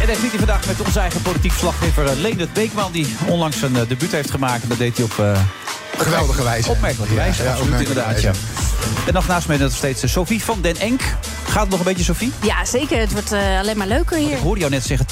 En 0.00 0.06
daar 0.10 0.18
zit 0.18 0.30
hij 0.30 0.38
vandaag 0.38 0.66
met 0.66 0.80
onze 0.86 1.00
eigen 1.00 1.22
politiek 1.22 1.50
verslaggever 1.50 2.04
uh, 2.04 2.12
Leendert 2.16 2.52
Beekman... 2.52 2.92
die 2.92 3.16
onlangs 3.26 3.62
een 3.62 3.72
uh, 3.72 3.80
debuut 3.88 4.12
heeft 4.12 4.30
gemaakt. 4.30 4.68
Dat 4.68 4.78
deed 4.78 4.96
hij 4.96 5.04
op... 5.04 5.16
Uh, 5.20 5.38
Geweldige 5.98 6.42
wijze. 6.42 6.70
Opmerkelijke 6.70 7.14
wijze, 7.14 7.42
Ja, 7.42 7.48
ja, 7.48 7.54
absoluut 7.54 7.78
inderdaad. 7.80 8.06
wijze. 8.12 8.26
Ja. 8.26 8.32
En 9.06 9.12
nog 9.12 9.26
naast 9.26 9.48
mij 9.48 9.56
nog 9.56 9.72
steeds 9.72 10.04
uh, 10.04 10.10
Sophie 10.10 10.42
van 10.44 10.60
den 10.60 10.76
Enk. 10.76 11.00
Gaat 11.48 11.60
het 11.62 11.70
nog 11.70 11.78
een 11.78 11.84
beetje, 11.84 12.04
Sophie? 12.04 12.32
Ja, 12.42 12.64
zeker. 12.64 12.98
Het 12.98 13.12
wordt 13.12 13.32
eh, 13.32 13.58
alleen 13.58 13.76
maar 13.76 13.86
leuker 13.86 14.16
hier. 14.16 14.30
Ik 14.32 14.38
hoorde 14.38 14.60
jou 14.60 14.72
net 14.72 14.84
zeggen 14.86 15.06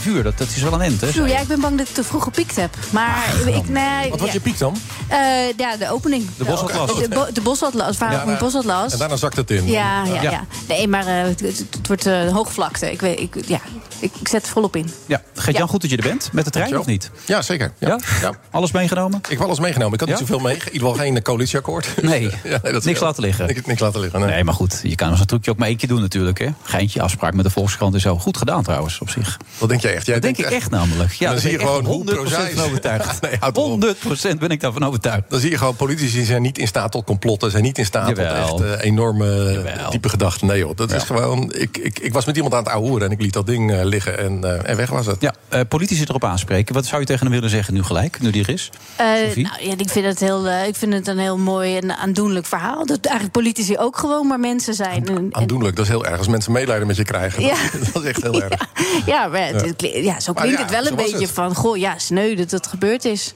2,5 0.00 0.06
uur. 0.06 0.22
Dat, 0.22 0.38
dat 0.38 0.48
is 0.56 0.62
wel 0.62 0.72
een 0.72 0.80
end, 0.80 1.00
hè? 1.00 1.06
Pjoe, 1.06 1.28
ja, 1.28 1.38
ik 1.38 1.46
ben 1.48 1.60
bang 1.60 1.78
dat 1.78 1.88
ik 1.88 1.94
te 1.94 2.04
vroeg 2.04 2.22
gepiekt 2.24 2.56
heb. 2.56 2.76
Maar 2.90 3.24
ik, 3.46 3.68
nee, 3.68 4.10
Wat 4.10 4.18
was 4.18 4.28
ja. 4.28 4.34
je 4.34 4.40
piek 4.40 4.58
dan? 4.58 4.76
Eh, 5.08 5.18
ja, 5.56 5.76
de 5.76 5.90
opening. 5.90 6.26
De 6.36 6.44
Bosatlas. 6.44 6.98
De, 6.98 7.08
bo 7.08 7.26
de 7.32 7.40
Bosatlas, 7.40 7.98
Ja, 7.98 8.10
ja, 8.10 8.36
Bosatlas. 8.38 8.92
En 8.92 8.98
daarna 8.98 9.16
zakt 9.16 9.36
het 9.36 9.50
in. 9.50 9.66
Ja, 9.66 10.04
ja, 10.04 10.22
Ja. 10.22 10.30
ja. 10.30 10.44
Nee, 10.68 10.88
maar 10.88 11.06
eh, 11.06 11.22
het, 11.22 11.40
het- 11.40 11.64
het 11.70 11.86
wordt 11.86 12.06
eh, 12.06 12.32
hoogvlakte. 12.32 12.92
Ik, 12.92 13.00
weet, 13.00 13.20
ik, 13.20 13.34
ja, 13.46 13.60
ik, 13.98 14.12
ik 14.20 14.28
zet 14.28 14.42
er 14.46 14.52
volop 14.52 14.76
in. 14.76 14.90
Ja, 15.06 15.22
Gert-Jan, 15.34 15.64
Ja. 15.64 15.70
goed 15.70 15.80
dat 15.80 15.90
je 15.90 15.96
er 15.96 16.02
bent. 16.08 16.28
Met 16.32 16.44
de 16.44 16.50
trein 16.50 16.78
of 16.78 16.86
niet? 16.86 17.10
Ja, 17.24 17.42
zeker. 17.42 17.72
Ja. 17.78 17.88
Ja? 17.88 17.98
Ja. 18.20 18.32
Alles 18.50 18.70
meegenomen? 18.72 19.18
Ik 19.28 19.38
heb 19.38 19.40
alles 19.46 19.58
meegenomen. 19.60 19.94
Ik 19.94 20.00
had 20.00 20.08
Ja? 20.08 20.14
niet 20.18 20.19
zoveel 20.26 20.38
mee. 20.38 20.54
In 20.56 20.58
ieder 20.72 20.88
geval 20.88 20.94
geen 21.04 21.22
coalitieakkoord. 21.22 21.88
Nee, 22.02 22.22
Ja, 22.44 22.58
nee, 22.62 22.72
dat 22.72 22.84
niks 22.84 23.00
laten 23.00 23.22
liggen. 23.22 23.46
Niks, 23.46 23.66
niks 23.66 23.80
laten 23.80 24.00
liggen. 24.00 24.20
Nee. 24.20 24.30
Nee, 24.30 24.44
maar 24.44 24.54
goed, 24.54 24.80
je 24.82 24.94
kan 24.94 25.10
als 25.10 25.20
een 25.20 25.26
trucje 25.26 25.50
ook 25.50 25.56
maar 25.58 25.68
één 25.68 25.76
je 25.80 25.86
doen 25.86 26.00
natuurlijk, 26.00 26.38
hè? 26.38 26.48
Geintje, 26.62 27.02
afspraak 27.02 27.34
met 27.34 27.44
de 27.44 27.50
Volkskrant 27.50 27.94
en 27.94 28.00
zo. 28.00 28.18
Goed 28.18 28.36
gedaan 28.36 28.62
trouwens, 28.62 28.98
op 29.00 29.10
zich. 29.10 29.36
Wat 29.58 29.68
denk 29.68 29.80
jij 29.80 29.94
echt? 29.94 30.06
Jij 30.06 30.14
dat 30.14 30.22
denk 30.22 30.36
denkt 30.36 30.52
ik 30.52 30.58
echt 30.58 30.70
namelijk. 30.70 31.12
Ja, 31.12 31.30
dan 31.30 31.40
zie 31.40 31.50
je 31.50 31.58
gewoon 31.58 31.84
hoe 31.84 32.04
100% 32.04 32.04
prozaïs- 32.14 32.54
van 32.54 32.64
overtuigd. 32.64 33.20
Nee, 33.30 33.36
houd 33.40 33.54
toch 33.54 33.64
op. 33.72 33.94
100% 34.34 34.38
ben 34.38 34.48
ik 34.50 34.60
daarvan 34.60 34.84
overtuigd. 34.84 35.22
Dan 35.28 35.40
zie 35.40 35.50
je 35.50 35.58
gewoon, 35.58 35.76
politici 35.76 36.24
zijn 36.24 36.42
niet 36.42 36.58
in 36.58 36.66
staat 36.66 36.92
tot 36.92 37.04
complotten. 37.04 37.50
Zijn 37.50 37.62
niet 37.62 37.78
in 37.78 37.84
staat 37.84 38.08
Jawel. 38.08 38.46
tot 38.56 38.60
echt 38.66 38.78
eh, 38.80 38.84
enorme 38.86 39.62
diepe 39.90 40.08
gedachten. 40.08 40.46
Nee 40.46 40.58
joh, 40.58 40.76
dat 40.76 40.92
is 40.92 41.02
gewoon... 41.02 41.52
Ik, 41.56 41.76
ik, 41.78 41.98
ik 41.98 42.12
was 42.12 42.24
met 42.24 42.36
iemand 42.36 42.54
aan 42.54 42.62
het 42.62 42.72
ouwehoeren 42.72 43.06
en 43.06 43.12
ik 43.12 43.20
liet 43.20 43.32
dat 43.32 43.46
ding 43.46 43.72
eh, 43.72 43.84
liggen 43.84 44.18
en, 44.18 44.44
eh, 44.44 44.70
en 44.70 44.76
weg 44.76 44.90
was 44.90 45.06
het. 45.06 45.20
Ja, 45.20 45.34
eh, 45.48 45.60
politici 45.68 46.02
erop 46.02 46.24
aanspreken. 46.24 46.74
Wat 46.74 46.86
zou 46.86 47.00
je 47.00 47.06
tegen 47.06 47.22
hem 47.26 47.34
willen 47.34 47.50
zeggen 47.50 47.74
nu 47.74 47.82
gelijk, 47.82 48.20
nu 48.20 48.30
die 48.30 48.42
er 48.42 48.48
is? 48.48 48.70
Eh, 48.96 49.06
Sophie? 49.26 49.42
nou, 49.44 49.64
ja, 49.64 49.72
ik, 49.76 49.90
vind 49.90 50.04
het 50.10 50.20
heel, 50.20 50.46
eh, 50.46 50.66
ik 50.66 50.76
vind 50.76 50.92
het 50.92 51.06
een 51.06 51.18
heel 51.18 51.38
mooi 51.38 51.76
en 51.76 51.96
aandoenlijk 51.96 52.46
verhaal. 52.46 52.86
Dat 52.86 53.04
eigenlijk 53.04 53.32
politici 53.34 53.78
ook 53.78 53.96
gewoon 53.98 54.26
maar 54.26 54.40
mensen 54.40 54.74
zijn. 54.74 55.06
En- 55.08 55.16
en- 55.16 55.28
Aandoenlijk, 55.30 55.76
dat 55.76 55.84
is 55.84 55.90
heel 55.90 56.04
erg. 56.06 56.18
Als 56.18 56.28
mensen 56.28 56.52
medelijden 56.52 56.86
met 56.86 56.96
je 56.96 57.04
krijgen, 57.04 57.42
Ja. 57.42 57.54
dat 57.92 58.02
is 58.02 58.08
echt 58.08 58.22
heel 58.22 58.42
erg. 58.42 58.60
ja, 59.06 59.26
maar 59.26 59.46
het- 59.46 59.74
Ja. 59.80 60.12
het 60.14 60.22
zo 60.22 60.32
klinkt 60.32 60.56
ja, 60.58 60.62
het 60.64 60.70
wel 60.70 60.86
een 60.86 60.94
beetje 60.96 61.18
het. 61.18 61.30
van... 61.30 61.54
goh, 61.54 61.76
ja, 61.76 61.98
sneu 61.98 62.34
dat 62.34 62.50
het 62.50 62.66
gebeurd 62.66 63.04
is. 63.04 63.34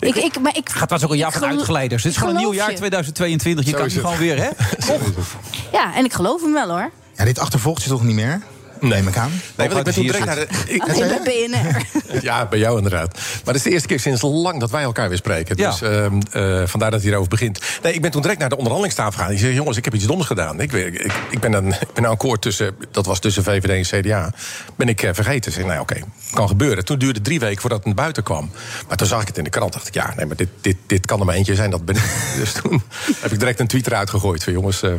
Ik, 0.00 0.14
ik, 0.16 0.40
maar 0.40 0.56
ik, 0.56 0.68
Het 0.78 0.90
was 0.90 1.04
ook 1.04 1.10
een 1.10 1.16
jaar 1.16 1.32
van 1.32 1.44
uitgeleiders. 1.44 2.02
Dit 2.02 2.12
is 2.12 2.18
gewoon 2.18 2.34
een 2.34 2.40
nieuw 2.40 2.52
jaar 2.54 2.70
je. 2.70 2.76
2022. 2.76 3.64
Je 3.64 3.70
Zo 3.70 3.76
kan 3.76 3.86
het. 3.86 3.98
gewoon 4.00 4.18
weer, 4.18 4.36
hè? 4.36 4.48
Ja, 5.72 5.94
en 5.94 6.04
ik 6.04 6.12
geloof 6.12 6.42
hem 6.42 6.52
wel 6.52 6.68
hoor. 6.68 6.90
Ja, 7.16 7.24
dit 7.24 7.38
achtervolgt 7.38 7.82
je 7.82 7.88
toch 7.88 8.02
niet 8.02 8.14
meer? 8.14 8.42
Neem 8.80 9.08
ik 9.08 9.16
aan. 9.16 9.30
Nee, 9.56 9.68
want 9.68 9.78
ik 9.78 9.84
ben 9.84 9.94
toen 9.94 10.02
direct 10.06 10.24
naar 10.24 10.34
de... 10.34 10.46
ik- 10.66 10.82
Alleen 10.82 11.08
bij 11.22 11.48
BNR. 11.48 11.84
Ja, 12.22 12.46
bij 12.46 12.58
jou 12.58 12.76
inderdaad. 12.76 13.12
Maar 13.14 13.20
het 13.44 13.56
is 13.56 13.62
de 13.62 13.70
eerste 13.70 13.88
keer 13.88 14.00
sinds 14.00 14.22
lang 14.22 14.60
dat 14.60 14.70
wij 14.70 14.82
elkaar 14.82 15.08
weer 15.08 15.18
spreken. 15.18 15.56
Ja. 15.56 15.70
Dus 15.70 15.80
ehm, 15.82 16.20
eh, 16.32 16.62
vandaar 16.66 16.90
dat 16.90 17.02
hij 17.02 17.10
erover 17.10 17.28
begint. 17.28 17.60
Nee, 17.82 17.92
ik 17.92 18.00
ben 18.02 18.10
toen 18.10 18.22
direct 18.22 18.40
naar 18.40 18.48
de 18.48 18.56
onderhandelingstafel 18.56 19.12
gegaan. 19.12 19.32
Ik 19.32 19.38
zei, 19.38 19.54
jongens, 19.54 19.76
ik 19.76 19.84
heb 19.84 19.94
iets 19.94 20.06
doms 20.06 20.26
gedaan. 20.26 20.60
Ik, 20.60 20.70
weet- 20.72 20.94
ik, 20.94 21.12
ik 21.30 21.40
ben 21.40 21.52
een, 21.52 21.68
ik 21.70 21.92
ben 21.94 22.04
een 22.04 22.10
akkoord 22.10 22.42
tussen, 22.42 22.76
dat 22.90 23.06
was 23.06 23.18
tussen 23.18 23.42
VVD 23.44 23.90
en 23.92 24.00
CDA, 24.02 24.32
ben 24.76 24.88
ik 24.88 25.02
eh, 25.02 25.10
vergeten. 25.14 25.50
Ik 25.50 25.56
zei, 25.56 25.66
nou 25.66 25.80
oké, 25.80 25.96
kan 26.32 26.48
gebeuren. 26.48 26.84
Toen 26.84 26.98
duurde 26.98 27.14
het 27.14 27.24
drie 27.24 27.40
weken 27.40 27.60
voordat 27.60 27.78
het 27.78 27.86
naar 27.86 27.96
buiten 27.96 28.22
kwam. 28.22 28.50
Maar 28.88 28.96
toen 28.96 29.06
zag 29.06 29.20
ik 29.20 29.26
het 29.28 29.38
in 29.38 29.44
de 29.44 29.50
krant. 29.50 29.72
dacht 29.72 29.88
ik, 29.88 29.94
ja, 29.94 30.12
nee, 30.16 30.26
maar 30.26 30.36
dit, 30.36 30.48
dit, 30.60 30.76
dit 30.86 31.06
kan 31.06 31.20
er 31.20 31.26
maar 31.26 31.34
eentje 31.34 31.54
zijn. 31.54 31.70
Dat 31.70 31.84
ben 31.84 31.96
ik. 31.96 32.02
Dus 32.40 32.52
toen 32.52 32.82
heb 33.20 33.32
ik 33.32 33.38
direct 33.38 33.60
een 33.60 33.66
tweet 33.66 33.86
eruit 33.86 34.10
gegooid. 34.10 34.44
Van 34.44 34.52
jongens, 34.52 34.82
eh, 34.82 34.90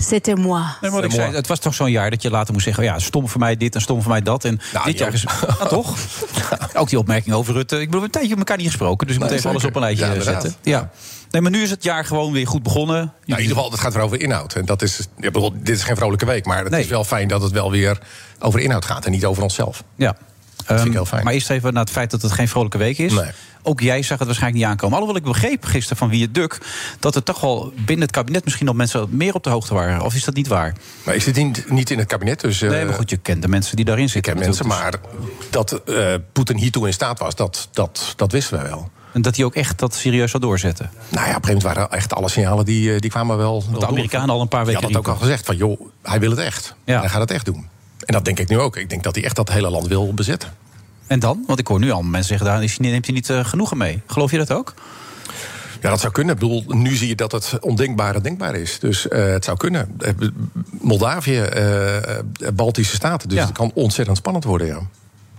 C'était 0.00 0.36
moi. 0.36 0.62
Nee, 0.80 0.90
maar 0.90 0.90
wat 0.90 1.04
ik 1.04 1.10
zei, 1.12 1.34
het 1.34 1.46
was 1.46 1.58
toch 1.58 1.74
zo'n 1.74 1.90
jaar 1.90 2.10
dat 2.10 2.22
je 2.22 2.30
later 2.30 2.52
moest 2.52 2.64
zeggen... 2.64 2.84
oh 2.84 2.88
ja, 2.90 2.98
stom 2.98 3.28
voor 3.28 3.40
mij 3.40 3.56
dit 3.56 3.74
en 3.74 3.80
stom 3.80 4.02
voor 4.02 4.10
mij 4.10 4.22
dat. 4.22 4.44
En 4.44 4.60
Nou, 4.72 4.84
dit 4.84 4.98
jaar 4.98 5.12
is... 5.12 5.22
Ja, 5.22 5.66
toch? 5.66 5.96
Ook 6.74 6.88
die 6.88 6.98
opmerking 6.98 7.34
over 7.34 7.54
Rutte. 7.54 7.80
Ik 7.80 7.86
bedoel, 7.86 8.00
we 8.00 8.00
hebben 8.00 8.02
een 8.04 8.10
tijdje 8.10 8.28
met 8.30 8.38
elkaar 8.38 8.56
niet 8.56 8.66
gesproken... 8.66 9.06
dus 9.06 9.16
ik 9.16 9.22
moet 9.22 9.30
even 9.30 9.50
alles 9.50 9.64
op 9.64 9.74
een 9.74 9.80
lijstje 9.80 10.06
Ja, 10.06 10.12
inderdaad. 10.12 10.42
zetten. 10.42 10.60
Ja. 10.62 10.90
Nee, 11.30 11.42
maar 11.42 11.50
nu 11.50 11.62
is 11.62 11.70
het 11.70 11.82
jaar 11.84 12.04
gewoon 12.04 12.32
weer 12.32 12.46
goed 12.46 12.62
begonnen. 12.62 12.96
Nou, 12.96 13.12
in 13.24 13.38
ieder 13.38 13.56
geval, 13.56 13.70
het 13.70 13.80
gaat 13.80 13.94
weer 13.94 14.02
over 14.02 14.20
inhoud. 14.20 14.54
En 14.54 14.64
dat 14.64 14.82
is, 14.82 14.98
ik 15.00 15.32
bedoel, 15.32 15.52
dit 15.56 15.76
is 15.76 15.82
geen 15.82 15.96
vrolijke 15.96 16.26
week, 16.26 16.46
maar 16.46 16.64
het 16.64 16.72
is 16.72 16.86
wel 16.86 17.04
fijn 17.04 17.28
dat 17.28 17.42
het 17.42 17.52
wel 17.52 17.70
weer 17.70 17.98
over 18.38 18.60
inhoud 18.60 18.84
gaat 18.84 19.04
en 19.04 19.10
niet 19.10 19.24
over 19.24 19.42
onszelf. 19.42 19.82
Ja. 19.96 20.16
Dat 20.56 20.76
vind 20.76 20.86
ik 20.86 20.92
heel 20.92 21.04
fijn. 21.06 21.24
Maar 21.24 21.32
eerst 21.32 21.50
even 21.50 21.72
naar 21.72 21.82
het 21.82 21.92
feit 21.92 22.10
dat 22.10 22.22
het 22.22 22.32
geen 22.32 22.48
vrolijke 22.48 22.78
week 22.78 22.98
is. 22.98 23.12
Nee. 23.12 23.30
Ook 23.62 23.80
jij 23.80 24.02
zag 24.02 24.18
het 24.18 24.26
waarschijnlijk 24.26 24.62
niet 24.62 24.70
aankomen. 24.72 24.98
Alhoewel 24.98 25.22
ik 25.22 25.28
begreep 25.28 25.64
gisteren 25.64 25.96
van 25.96 26.08
Wie 26.08 26.22
het 26.22 26.34
Duk... 26.34 26.58
dat 26.98 27.14
er 27.14 27.22
toch 27.22 27.40
wel 27.40 27.72
binnen 27.76 28.06
het 28.06 28.10
kabinet 28.10 28.44
misschien 28.44 28.66
nog 28.66 28.74
mensen 28.74 29.08
meer 29.10 29.34
op 29.34 29.44
de 29.44 29.50
hoogte 29.50 29.74
waren. 29.74 30.02
Of 30.02 30.14
is 30.14 30.24
dat 30.24 30.34
niet 30.34 30.48
waar? 30.48 30.74
Maar 31.02 31.14
ik 31.14 31.22
zit 31.22 31.36
niet, 31.36 31.70
niet 31.70 31.90
in 31.90 31.98
het 31.98 32.08
kabinet, 32.08 32.40
dus... 32.40 32.60
nee, 32.60 32.84
maar 32.84 32.94
goed, 32.94 33.10
je 33.10 33.16
kent 33.16 33.42
de 33.42 33.48
mensen 33.48 33.76
die 33.76 33.84
daarin 33.84 34.04
Ik 34.04 34.10
zitten. 34.10 34.32
ken 34.32 34.42
mensen, 34.42 34.66
natuurlijk. 34.68 35.02
maar 35.02 35.20
dat 35.50 35.82
eh, 35.84 36.14
Poetin 36.32 36.56
hiertoe 36.56 36.86
in 36.86 36.92
staat 36.92 37.18
was, 37.18 37.34
dat, 37.34 37.68
dat, 37.72 38.12
dat 38.16 38.32
wisten 38.32 38.62
we 38.62 38.68
wel. 38.68 38.90
En 39.12 39.22
dat 39.22 39.36
hij 39.36 39.44
ook 39.44 39.54
echt 39.54 39.78
dat 39.78 39.94
serieus 39.94 40.30
zou 40.30 40.42
doorzetten. 40.42 40.90
Nou 41.08 41.10
ja, 41.10 41.18
op 41.20 41.26
een 41.26 41.26
gegeven 41.26 41.46
moment 41.46 41.62
waren 41.62 41.98
echt 41.98 42.14
alle 42.14 42.28
signalen 42.28 42.64
die, 42.64 42.94
eh, 42.94 42.98
die 42.98 43.10
kwamen 43.10 43.36
wel. 43.36 43.64
wel 43.70 43.80
de 43.80 43.86
Amerikanen 43.86 44.26
door. 44.26 44.36
al 44.36 44.42
een 44.42 44.48
paar 44.48 44.64
weken 44.64 44.80
hadden 44.80 45.00
het 45.00 45.08
ook 45.08 45.14
al 45.14 45.20
gezegd 45.20 45.46
van, 45.46 45.56
joh, 45.56 45.80
hij 46.02 46.20
wil 46.20 46.30
het 46.30 46.38
echt. 46.38 46.74
Ja. 46.84 47.00
Hij 47.00 47.08
gaat 47.08 47.20
het 47.20 47.30
echt 47.30 47.44
doen. 47.44 47.68
En 48.04 48.12
dat 48.12 48.24
denk 48.24 48.38
ik 48.38 48.48
nu 48.48 48.58
ook. 48.58 48.76
Ik 48.76 48.90
denk 48.90 49.02
dat 49.02 49.14
hij 49.14 49.24
echt 49.24 49.36
dat 49.36 49.48
hele 49.50 49.70
land 49.70 49.86
wil 49.86 50.14
bezetten. 50.14 50.56
En 51.10 51.18
dan? 51.18 51.44
Want 51.46 51.58
ik 51.58 51.66
hoor 51.66 51.78
nu 51.78 51.90
al 51.90 52.02
mensen 52.02 52.24
zeggen, 52.38 52.46
daar 52.46 52.68
neemt 52.78 53.06
hij 53.06 53.14
niet 53.14 53.30
eh, 53.30 53.44
genoegen 53.44 53.76
mee. 53.76 54.02
Geloof 54.06 54.30
je 54.30 54.38
dat 54.38 54.52
ook? 54.52 54.74
Ja, 55.80 55.90
dat 55.90 56.00
zou 56.00 56.12
kunnen. 56.12 56.34
Ik 56.34 56.40
bedoel, 56.40 56.64
nu 56.68 56.94
zie 56.94 57.08
je 57.08 57.14
dat 57.14 57.32
het 57.32 57.58
ondenkbare 57.60 58.20
denkbaar 58.20 58.54
is. 58.54 58.78
Dus 58.78 59.08
eh, 59.08 59.24
het 59.24 59.44
zou 59.44 59.56
kunnen. 59.56 59.94
Eh, 59.98 60.12
Moldavië, 60.80 61.44
Baltische 62.54 62.94
Staten. 62.94 63.28
Dus 63.28 63.38
Ja. 63.38 63.44
het 63.44 63.52
kan 63.54 63.70
ontzettend 63.74 64.16
spannend 64.16 64.44
worden, 64.44 64.66
ja. 64.66 64.80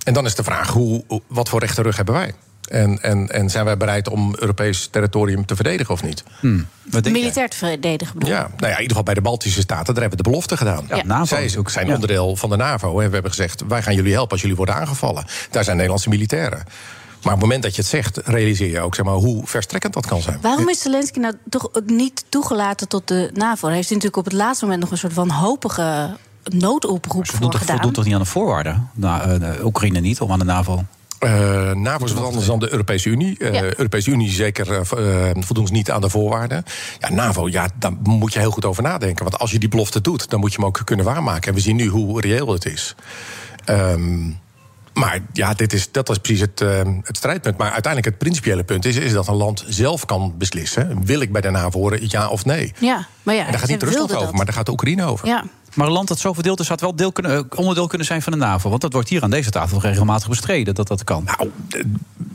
En 0.03 0.13
dan 0.13 0.25
is 0.25 0.36
de 0.36 0.43
vraag, 0.43 0.69
hoe, 0.69 1.03
wat 1.27 1.49
voor 1.49 1.60
rechte 1.60 1.81
rug 1.81 1.95
hebben 1.95 2.13
wij? 2.15 2.34
En, 2.71 3.01
en, 3.01 3.27
en 3.29 3.49
zijn 3.49 3.65
wij 3.65 3.77
bereid 3.77 4.10
om 4.10 4.36
Europees 4.39 4.88
territorium 4.91 5.45
te 5.45 5.55
verdedigen 5.55 5.93
of 5.93 6.03
niet? 6.03 6.23
Hmm. 6.39 6.67
Militair 7.03 7.49
te 7.49 7.57
verdedigen 7.57 8.13
bedoel 8.19 8.34
ik. 8.34 8.41
Ja, 8.41 8.41
nou 8.41 8.57
ja, 8.60 8.65
in 8.65 8.71
ieder 8.71 8.88
geval 8.88 9.03
bij 9.03 9.13
de 9.13 9.21
Baltische 9.21 9.62
Staten, 9.62 9.93
daar 9.93 10.01
hebben 10.03 10.17
we 10.17 10.23
de 10.23 10.29
belofte 10.29 10.57
gedaan. 10.57 10.86
Ja, 10.89 11.03
NAVO 11.03 11.25
Zij 11.25 11.45
is 11.45 11.57
ook- 11.57 11.69
zijn 11.69 11.88
ja. 11.88 11.93
onderdeel 11.93 12.36
van 12.36 12.49
de 12.49 12.55
NAVO. 12.55 12.99
En 12.99 13.07
we 13.07 13.13
hebben 13.13 13.31
gezegd, 13.31 13.63
wij 13.67 13.81
gaan 13.81 13.95
jullie 13.95 14.13
helpen 14.13 14.31
als 14.31 14.41
jullie 14.41 14.55
worden 14.55 14.75
aangevallen. 14.75 15.25
Daar 15.51 15.63
zijn 15.63 15.75
Nederlandse 15.75 16.10
militairen. 16.10 16.57
Maar 17.23 17.34
op 17.34 17.39
het 17.39 17.39
moment 17.39 17.63
dat 17.63 17.75
je 17.75 17.81
het 17.81 17.89
zegt, 17.89 18.17
realiseer 18.25 18.69
je 18.69 18.79
ook 18.79 18.95
zeg 18.95 19.05
maar, 19.05 19.13
hoe 19.13 19.47
verstrekkend 19.47 19.93
dat 19.93 20.05
kan 20.07 20.21
zijn. 20.21 20.38
Waarom 20.41 20.69
is 20.69 20.81
Zelensky 20.81 21.19
nou 21.19 21.34
toch 21.49 21.63
ook 21.73 21.86
niet 21.89 22.25
toegelaten 22.29 22.88
tot 22.88 23.07
de 23.07 23.29
NAVO? 23.34 23.67
Daar 23.67 23.75
heeft 23.75 23.89
hij 23.89 23.97
natuurlijk 23.97 24.17
op 24.17 24.25
het 24.25 24.34
laatste 24.34 24.63
moment 24.65 24.81
nog 24.84 24.91
een 24.91 24.97
soort 24.97 25.13
van 25.13 25.29
hopige 25.29 26.15
noodoproep 26.43 27.27
voor 27.27 27.53
gedaan. 27.53 27.75
voldoet 27.75 27.93
toch 27.93 28.05
niet 28.05 28.13
aan 28.13 28.19
de 28.19 28.25
voorwaarden? 28.25 28.89
Nou, 28.93 29.21
eh, 29.31 29.39
de 29.39 29.65
Oekraïne 29.65 29.99
niet, 29.99 30.21
om 30.21 30.31
aan 30.31 30.39
de 30.39 30.45
NAVO. 30.45 30.84
Eh 31.21 31.71
NAVO 31.71 32.05
is 32.05 32.13
wat 32.13 32.23
anders 32.23 32.45
dan 32.45 32.60
de 32.60 32.71
Europese 32.71 33.10
Unie. 33.10 33.38
Eh 33.38 33.53
Ja. 33.53 33.63
Europese 33.63 34.12
Unie 34.12 34.29
zeker 34.29 34.71
eh, 34.73 34.79
v- 34.84 34.91
eh, 34.91 35.29
voldoen 35.39 35.67
ze 35.67 35.73
niet 35.73 35.91
aan 35.91 36.01
de 36.01 36.10
voorwaarden. 36.10 36.63
Ja, 36.99 37.10
NAVO, 37.12 37.47
ja, 37.47 37.67
daar 37.79 37.91
moet 38.03 38.34
je 38.34 38.39
heel 38.39 38.51
goed 38.51 38.65
over 38.65 38.84
nadenken. 38.84 39.23
Want 39.23 39.39
als 39.39 39.51
je 39.51 39.60
die 39.60 39.69
belofte 39.69 40.01
doet, 40.01 40.29
dan 40.29 40.39
moet 40.39 40.51
je 40.51 40.57
hem 40.57 40.65
ook 40.67 40.81
kunnen 40.84 41.05
waarmaken. 41.05 41.47
En 41.49 41.53
we 41.53 41.60
zien 41.60 41.75
nu 41.75 41.88
hoe 41.88 42.21
reëel 42.21 42.53
het 42.53 42.65
is. 42.65 42.95
Ehm, 43.65 44.19
maar 44.93 45.19
ja, 45.34 45.53
dit 45.53 45.73
is, 45.73 45.91
dat 45.91 46.10
is 46.10 46.17
precies 46.17 46.41
het, 46.41 46.62
eh, 46.62 46.81
het 47.03 47.17
strijdpunt. 47.17 47.57
Maar 47.57 47.71
uiteindelijk 47.71 48.05
het 48.13 48.17
principiële 48.23 48.63
punt 48.63 48.86
is, 48.86 48.95
is 48.95 49.12
dat 49.13 49.27
een 49.27 49.36
land 49.36 49.63
zelf 49.67 50.05
kan 50.05 50.34
beslissen... 50.38 51.05
wil 51.05 51.21
ik 51.21 51.31
bij 51.31 51.41
de 51.41 51.49
NAVO 51.49 51.79
horen, 51.79 51.99
ja 52.10 52.27
of 52.27 52.45
nee? 52.45 52.73
Ja, 52.79 53.07
maar 53.23 53.36
ja, 53.36 53.45
en 53.45 53.51
daar 53.51 53.60
gaat 53.60 53.69
niet 53.69 53.84
Rusland 53.84 54.12
over, 54.13 54.25
dat. 54.25 54.36
maar 54.36 54.45
daar 54.45 54.53
gaat 54.53 54.65
de 54.65 54.71
Oekraïne 54.71 55.05
over. 55.05 55.27
Ja. 55.27 55.43
Maar 55.75 55.88
een 55.88 55.93
land 55.93 56.07
dat 56.07 56.19
zo 56.19 56.34
verdeeld 56.34 56.60
is, 56.60 56.67
had 56.67 56.81
wel 56.81 56.95
deel 56.95 57.12
kunnen, 57.12 57.38
eh, 57.38 57.60
onderdeel 57.60 57.88
kunnen 57.88 58.07
zijn 58.07 58.21
van 58.21 58.31
de 58.31 58.38
NAVO. 58.38 58.69
Want 58.69 58.81
dat 58.81 58.93
wordt 58.93 59.10
hier 59.10 59.23
aan 59.23 59.29
deze 59.29 59.49
tafel 59.49 59.79
regelmatig 59.81 60.29
bestreden, 60.29 60.75
dat 60.75 60.88
dat 60.88 61.03
kan. 61.03 61.23
Nou, 61.23 61.51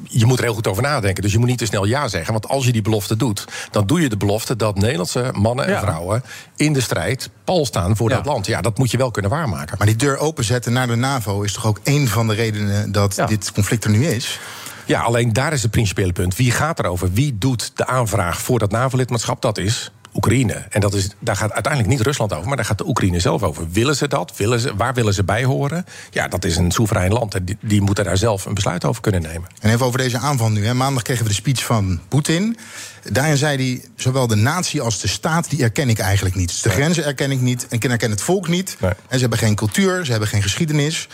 je 0.09 0.27
moet 0.27 0.39
er 0.39 0.45
heel 0.45 0.55
goed 0.55 0.67
over 0.67 0.83
nadenken. 0.83 1.23
Dus 1.23 1.33
je 1.33 1.39
moet 1.39 1.49
niet 1.49 1.59
te 1.59 1.67
snel 1.67 1.85
ja 1.85 2.09
zeggen. 2.09 2.33
Want 2.33 2.49
als 2.49 2.65
je 2.67 2.73
die 2.73 2.83
belofte 2.83 3.17
doet, 3.17 3.45
dan 3.71 3.87
doe 3.87 4.01
je 4.01 4.09
de 4.09 4.17
belofte 4.17 4.57
dat 4.57 4.75
Nederlandse 4.79 5.31
mannen 5.33 5.65
en 5.65 5.73
Ja. 5.73 5.81
vrouwen 5.81 6.23
in 6.57 6.73
de 6.73 6.81
strijd 6.81 7.31
pal 7.45 7.67
staan 7.67 7.97
voor 7.97 8.11
Ja. 8.11 8.17
dat 8.17 8.27
land. 8.27 8.47
Ja, 8.47 8.61
dat 8.61 8.79
moet 8.79 8.91
je 8.91 8.97
wel 8.97 9.11
kunnen 9.11 9.31
waarmaken. 9.31 9.75
Maar 9.79 9.87
die 9.87 9.97
deur 9.97 10.19
openzetten 10.19 10.73
naar 10.73 10.87
de 10.87 10.95
NAVO 10.95 11.43
is 11.43 11.53
toch 11.53 11.67
ook 11.67 11.81
één 11.83 12.09
van 12.09 12.27
de 12.29 12.35
redenen 12.35 12.93
dat 12.93 13.23
dit 13.27 13.53
conflict 13.53 13.85
er 13.85 13.91
nu 13.91 14.07
is? 14.07 14.39
Ja, 14.85 15.01
alleen 15.01 15.33
daar 15.33 15.53
is 15.53 15.63
het 15.63 15.71
principiële 15.71 16.13
punt. 16.13 16.37
Wie 16.37 16.51
gaat 16.51 16.79
erover? 16.79 17.13
Wie 17.13 17.39
doet 17.39 17.71
de 17.75 17.87
aanvraag 17.87 18.41
voor 18.41 18.59
dat 18.59 18.71
NAVO-lidmaatschap? 18.71 19.43
Dat 19.43 19.59
is 19.59 19.91
Oekraïne. 20.17 20.67
En 20.71 20.81
dat 20.81 20.95
is, 20.95 21.09
daar 21.19 21.37
gaat 21.37 21.53
uiteindelijk 21.53 21.93
niet 21.93 22.03
Rusland 22.07 22.33
over, 22.33 22.47
maar 22.47 22.57
daar 22.57 22.67
gaat 22.67 22.79
de 22.79 22.89
Oekraïne 22.89 23.21
zelf 23.21 23.43
over. 23.43 23.71
Willen 23.71 23.97
ze 23.97 24.09
dat? 24.09 24.37
Willen 24.37 24.61
ze, 24.61 24.77
waar 24.77 24.95
willen 24.95 25.15
ze 25.15 25.25
bij 25.25 25.45
horen? 25.45 25.87
Ja, 26.11 26.29
dat 26.29 26.45
is 26.45 26.57
een 26.57 26.71
soeverein 26.71 27.13
land. 27.13 27.35
En 27.35 27.45
die, 27.45 27.57
die 27.61 27.81
moeten 27.81 28.05
daar 28.05 28.17
zelf 28.17 28.45
een 28.45 28.55
besluit 28.55 28.85
over 28.85 29.03
kunnen 29.03 29.23
nemen. 29.23 29.49
En 29.61 29.71
even 29.71 29.87
over 29.87 29.99
deze 29.99 30.19
aanval 30.19 30.51
nu. 30.51 30.67
Hè. 30.67 30.75
Maandag 30.75 31.03
kregen 31.03 31.23
we 31.23 31.29
de 31.29 31.35
speech 31.35 31.65
van 31.65 32.01
Poetin. 32.09 32.57
Daarin 33.03 33.37
zei 33.37 33.57
hij, 33.57 33.85
zowel 33.97 34.27
de 34.27 34.35
natie 34.35 34.81
als 34.81 35.01
de 35.01 35.09
staat, 35.09 35.51
die 35.51 35.63
erken 35.63 35.89
ik 35.89 35.99
eigenlijk 35.99 36.35
niet. 36.35 36.49
Dus 36.49 36.63
de 36.63 36.71
grenzen 36.71 37.05
erken 37.05 37.31
ik 37.31 37.41
niet, 37.41 37.67
en 37.69 37.77
ik 37.77 37.85
erken 37.85 38.11
het 38.11 38.23
volk 38.23 38.49
niet. 38.49 38.77
En 38.81 38.97
ze 39.09 39.19
hebben 39.19 39.39
geen 39.39 39.55
cultuur, 39.55 40.05
ze 40.05 40.11
hebben 40.11 40.29
geen 40.29 40.43
geschiedenis. 40.43 41.09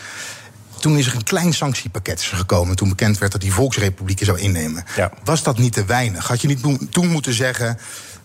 Toen 0.79 0.97
is 0.97 1.07
er 1.07 1.15
een 1.15 1.23
klein 1.23 1.53
sanctiepakket 1.53 2.21
gekomen. 2.21 2.75
Toen 2.75 2.89
bekend 2.89 3.17
werd 3.17 3.31
dat 3.31 3.41
die 3.41 3.53
volksrepublieken 3.53 4.25
zou 4.25 4.39
innemen. 4.39 4.83
Was 5.23 5.43
dat 5.43 5.57
niet 5.57 5.73
te 5.73 5.85
weinig? 5.85 6.27
Had 6.27 6.41
je 6.41 6.47
niet 6.47 6.91
toen 6.91 7.07
moeten 7.07 7.33
zeggen... 7.33 7.77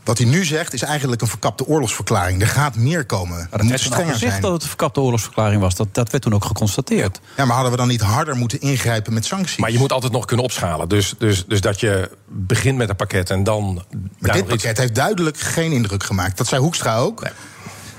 Wat 0.08 0.18
hij 0.18 0.26
nu 0.26 0.44
zegt 0.44 0.72
is 0.72 0.82
eigenlijk 0.82 1.22
een 1.22 1.28
verkapte 1.28 1.66
oorlogsverklaring. 1.66 2.40
Er 2.40 2.46
gaat 2.48 2.76
meer 2.76 3.04
komen. 3.04 3.36
Maar 3.36 3.46
Er 3.50 3.58
dat 3.58 3.66
moet 3.66 3.80
strenger 3.80 4.12
gezegd 4.12 4.30
zijn. 4.30 4.42
dat 4.42 4.52
het 4.52 4.62
een 4.62 4.68
verkapte 4.68 5.00
oorlogsverklaring 5.00 5.60
was. 5.60 5.74
Dat, 5.74 5.88
dat 5.94 6.10
werd 6.10 6.22
toen 6.22 6.34
ook 6.34 6.44
geconstateerd. 6.44 7.20
Ja, 7.36 7.44
maar 7.44 7.54
hadden 7.54 7.70
we 7.72 7.78
dan 7.78 7.88
niet 7.88 8.00
harder 8.00 8.36
moeten 8.36 8.60
ingrijpen 8.60 9.12
met 9.12 9.24
sancties? 9.24 9.56
Maar 9.56 9.70
je 9.70 9.78
moet 9.78 9.92
altijd 9.92 10.12
nog 10.12 10.24
kunnen 10.24 10.44
opschalen. 10.44 10.88
Dus, 10.88 11.14
dus, 11.18 11.44
dus 11.46 11.60
dat 11.60 11.80
je 11.80 12.10
begint 12.26 12.76
met 12.76 12.88
een 12.88 12.96
pakket 12.96 13.30
en 13.30 13.44
dan. 13.44 13.84
Maar 14.18 14.32
dit 14.32 14.42
iets- 14.42 14.50
pakket 14.50 14.78
heeft 14.78 14.94
duidelijk 14.94 15.38
geen 15.38 15.72
indruk 15.72 16.02
gemaakt. 16.04 16.36
Dat 16.38 16.46
zei 16.46 16.60
Hoekstra 16.60 16.96
ook. 16.96 17.22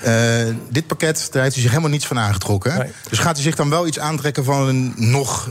Eh, 0.02 0.14
dit 0.70 0.88
pakket, 0.88 1.28
daar 1.32 1.42
heeft 1.42 1.54
hij 1.54 1.62
zich 1.64 1.72
helemaal 1.72 1.92
niets 1.92 2.08
van 2.08 2.20
aangetrokken. 2.20 2.92
Dus 3.10 3.20
gaat 3.20 3.34
hij 3.36 3.44
zich 3.44 3.56
dan 3.56 3.70
wel 3.70 3.88
iets 3.88 4.00
aantrekken 4.00 4.44
van 4.44 4.68
een 4.68 4.94
nog 4.98 5.50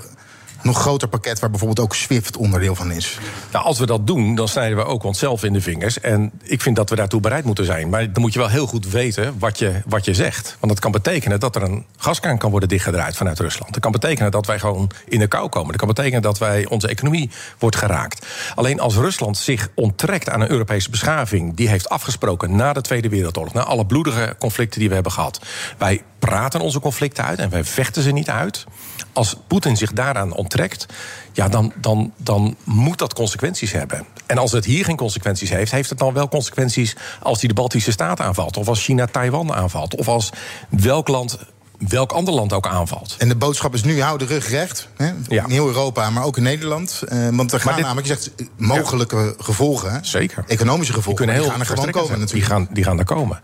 nog 0.63 0.79
groter 0.81 1.09
pakket 1.09 1.39
waar 1.39 1.51
bijvoorbeeld 1.51 1.81
ook 1.81 1.95
SWIFT 1.95 2.37
onderdeel 2.37 2.75
van 2.75 2.91
is? 2.91 3.19
Nou, 3.53 3.65
als 3.65 3.79
we 3.79 3.87
dat 3.87 4.07
doen, 4.07 4.35
dan 4.35 4.49
snijden 4.49 4.77
we 4.77 4.85
ook 4.85 5.03
onszelf 5.03 5.45
in 5.45 5.53
de 5.53 5.61
vingers. 5.61 6.01
En 6.01 6.33
ik 6.43 6.63
vind 6.63 6.77
dat 6.77 6.91
we 6.91 6.97
daartoe 6.97 7.21
bereid 7.21 7.45
moeten 7.45 7.65
zijn. 7.65 7.89
Maar 7.89 8.13
dan 8.13 8.23
moet 8.23 8.33
je 8.33 8.39
wel 8.39 8.49
heel 8.49 8.67
goed 8.67 8.91
weten 8.91 9.35
wat 9.39 9.59
je, 9.59 9.83
wat 9.87 10.05
je 10.05 10.15
zegt. 10.15 10.57
Want 10.61 10.73
dat 10.73 10.81
kan 10.81 10.93
betekenen 10.93 11.41
dat 11.41 11.57
er 11.57 11.63
een 11.63 11.87
gaskraan 11.97 12.39
kan 12.39 12.51
worden 12.51 12.69
dichtgedraaid 12.69 13.17
vanuit 13.17 13.41
Rusland. 13.41 13.73
Dat 13.73 13.83
kan 13.83 13.93
betekenen 13.93 14.31
dat 14.31 14.47
wij 14.47 14.59
gewoon 14.59 14.91
in 15.09 15.19
de 15.19 15.27
kou 15.27 15.49
komen. 15.49 15.69
Dat 15.69 15.77
kan 15.77 15.89
betekenen 15.89 16.23
dat 16.23 16.39
wij, 16.39 16.67
onze 16.67 16.89
economie 16.89 17.31
wordt 17.59 17.77
geraakt. 17.77 18.27
Alleen 18.55 18.81
als 18.81 18.95
Rusland 18.95 19.37
zich 19.39 19.69
onttrekt 19.75 20.29
aan 20.29 20.41
een 20.41 20.51
Europese 20.51 20.91
beschaving... 20.91 21.57
die 21.57 21.69
heeft 21.69 21.89
afgesproken 21.89 22.57
na 22.57 22.73
de 22.73 22.81
Tweede 22.81 23.09
Wereldoorlog... 23.09 23.53
na 23.53 23.63
alle 23.63 23.87
bloedige 23.87 24.37
conflicten 24.39 24.79
die 24.79 24.89
we 24.89 24.95
hebben 24.95 25.13
gehad... 25.13 25.41
wij 25.79 26.03
praten 26.19 26.61
onze 26.61 26.81
conflicten 26.81 27.25
uit 27.25 27.39
en 27.39 27.51
wij 27.51 27.65
vechten 27.65 28.03
ze 28.03 28.11
niet 28.11 28.31
uit. 28.31 28.67
Als 29.13 29.37
Poetin 29.47 29.77
zich 29.77 29.93
daaraan 29.93 30.33
onttrekt, 30.33 30.87
ja, 31.33 31.49
dan, 31.49 31.73
dan, 31.81 32.13
dan 32.17 32.57
moet 32.65 32.99
dat 32.99 33.15
consequenties 33.15 33.73
hebben. 33.73 34.07
En 34.27 34.39
als 34.39 34.53
het 34.53 34.65
hier 34.65 34.85
geen 34.85 34.97
consequenties 34.97 35.51
heeft, 35.51 35.73
heeft 35.73 35.91
het 35.91 35.99
dan 35.99 36.13
wel 36.13 36.29
consequenties 36.29 36.97
als 37.23 37.39
hij 37.39 37.49
de 37.49 37.55
Baltische 37.55 37.93
Staten 37.93 38.25
aanvalt, 38.25 38.57
of 38.57 38.69
als 38.69 38.85
China 38.85 39.07
Taiwan 39.07 39.53
aanvalt, 39.53 39.97
of 39.97 40.09
als 40.09 40.31
welk 40.69 41.09
land 41.09 41.39
welk 41.79 42.13
ander 42.13 42.35
land 42.35 42.53
ook 42.53 42.67
aanvalt. 42.67 43.15
En 43.19 43.29
de 43.29 43.37
boodschap 43.37 43.75
is 43.75 43.83
nu, 43.83 44.03
hou 44.03 44.19
de 44.19 44.25
rug 44.25 44.49
recht. 44.49 44.89
Hè? 44.97 45.07
In 45.29 45.51
heel 45.51 45.67
Europa, 45.67 46.11
maar 46.11 46.25
ook 46.25 46.37
in 46.37 46.43
Nederland. 46.43 47.03
Uh, 47.09 47.29
want 47.33 47.53
er 47.53 47.61
gaan 47.61 47.75
dit, 47.75 47.85
namelijk, 47.85 48.07
je 48.07 48.13
zegt, 48.13 48.33
mogelijke 48.57 49.35
gevolgen. 49.39 50.05
Zeker. 50.05 50.45
Economische 50.47 50.93
gevolgen. 50.93 51.27
Die, 51.27 51.37
die 51.37 51.51
gaan 51.51 51.61
er 51.61 51.67
gewoon 51.67 51.91
komen 51.91 52.19
natuurlijk. 52.19 52.31
Die 52.31 52.43
gaan, 52.43 52.69
die 52.71 52.85
gaan 52.85 52.99
er 52.99 53.05
komen. 53.05 53.41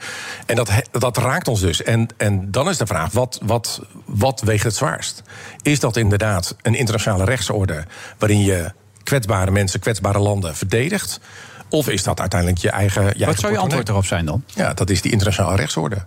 En 0.46 0.56
dat, 0.56 0.70
dat 0.90 1.16
raakt 1.16 1.48
ons 1.48 1.60
dus. 1.60 1.82
En, 1.82 2.08
en 2.16 2.50
dan 2.50 2.68
is 2.68 2.76
de 2.76 2.86
vraag, 2.86 3.12
wat, 3.12 3.40
wat, 3.42 3.80
wat 4.04 4.40
weegt 4.40 4.64
het 4.64 4.74
zwaarst? 4.74 5.22
Is 5.62 5.80
dat 5.80 5.96
inderdaad 5.96 6.56
een 6.62 6.74
internationale 6.74 7.24
rechtsorde... 7.24 7.84
waarin 8.18 8.40
je 8.40 8.72
kwetsbare 9.02 9.50
mensen, 9.50 9.80
kwetsbare 9.80 10.18
landen 10.18 10.56
verdedigt... 10.56 11.20
Of 11.68 11.88
is 11.88 12.02
dat 12.02 12.20
uiteindelijk 12.20 12.60
je 12.60 12.70
eigen. 12.70 13.02
Je 13.02 13.08
Wat 13.08 13.18
eigen 13.18 13.40
zou 13.40 13.52
je 13.52 13.58
antwoord 13.58 13.88
erop 13.88 14.04
zijn 14.04 14.26
dan? 14.26 14.44
Ja, 14.46 14.74
dat 14.74 14.90
is 14.90 15.02
die 15.02 15.10
internationale 15.10 15.56
rechtsorde 15.56 16.04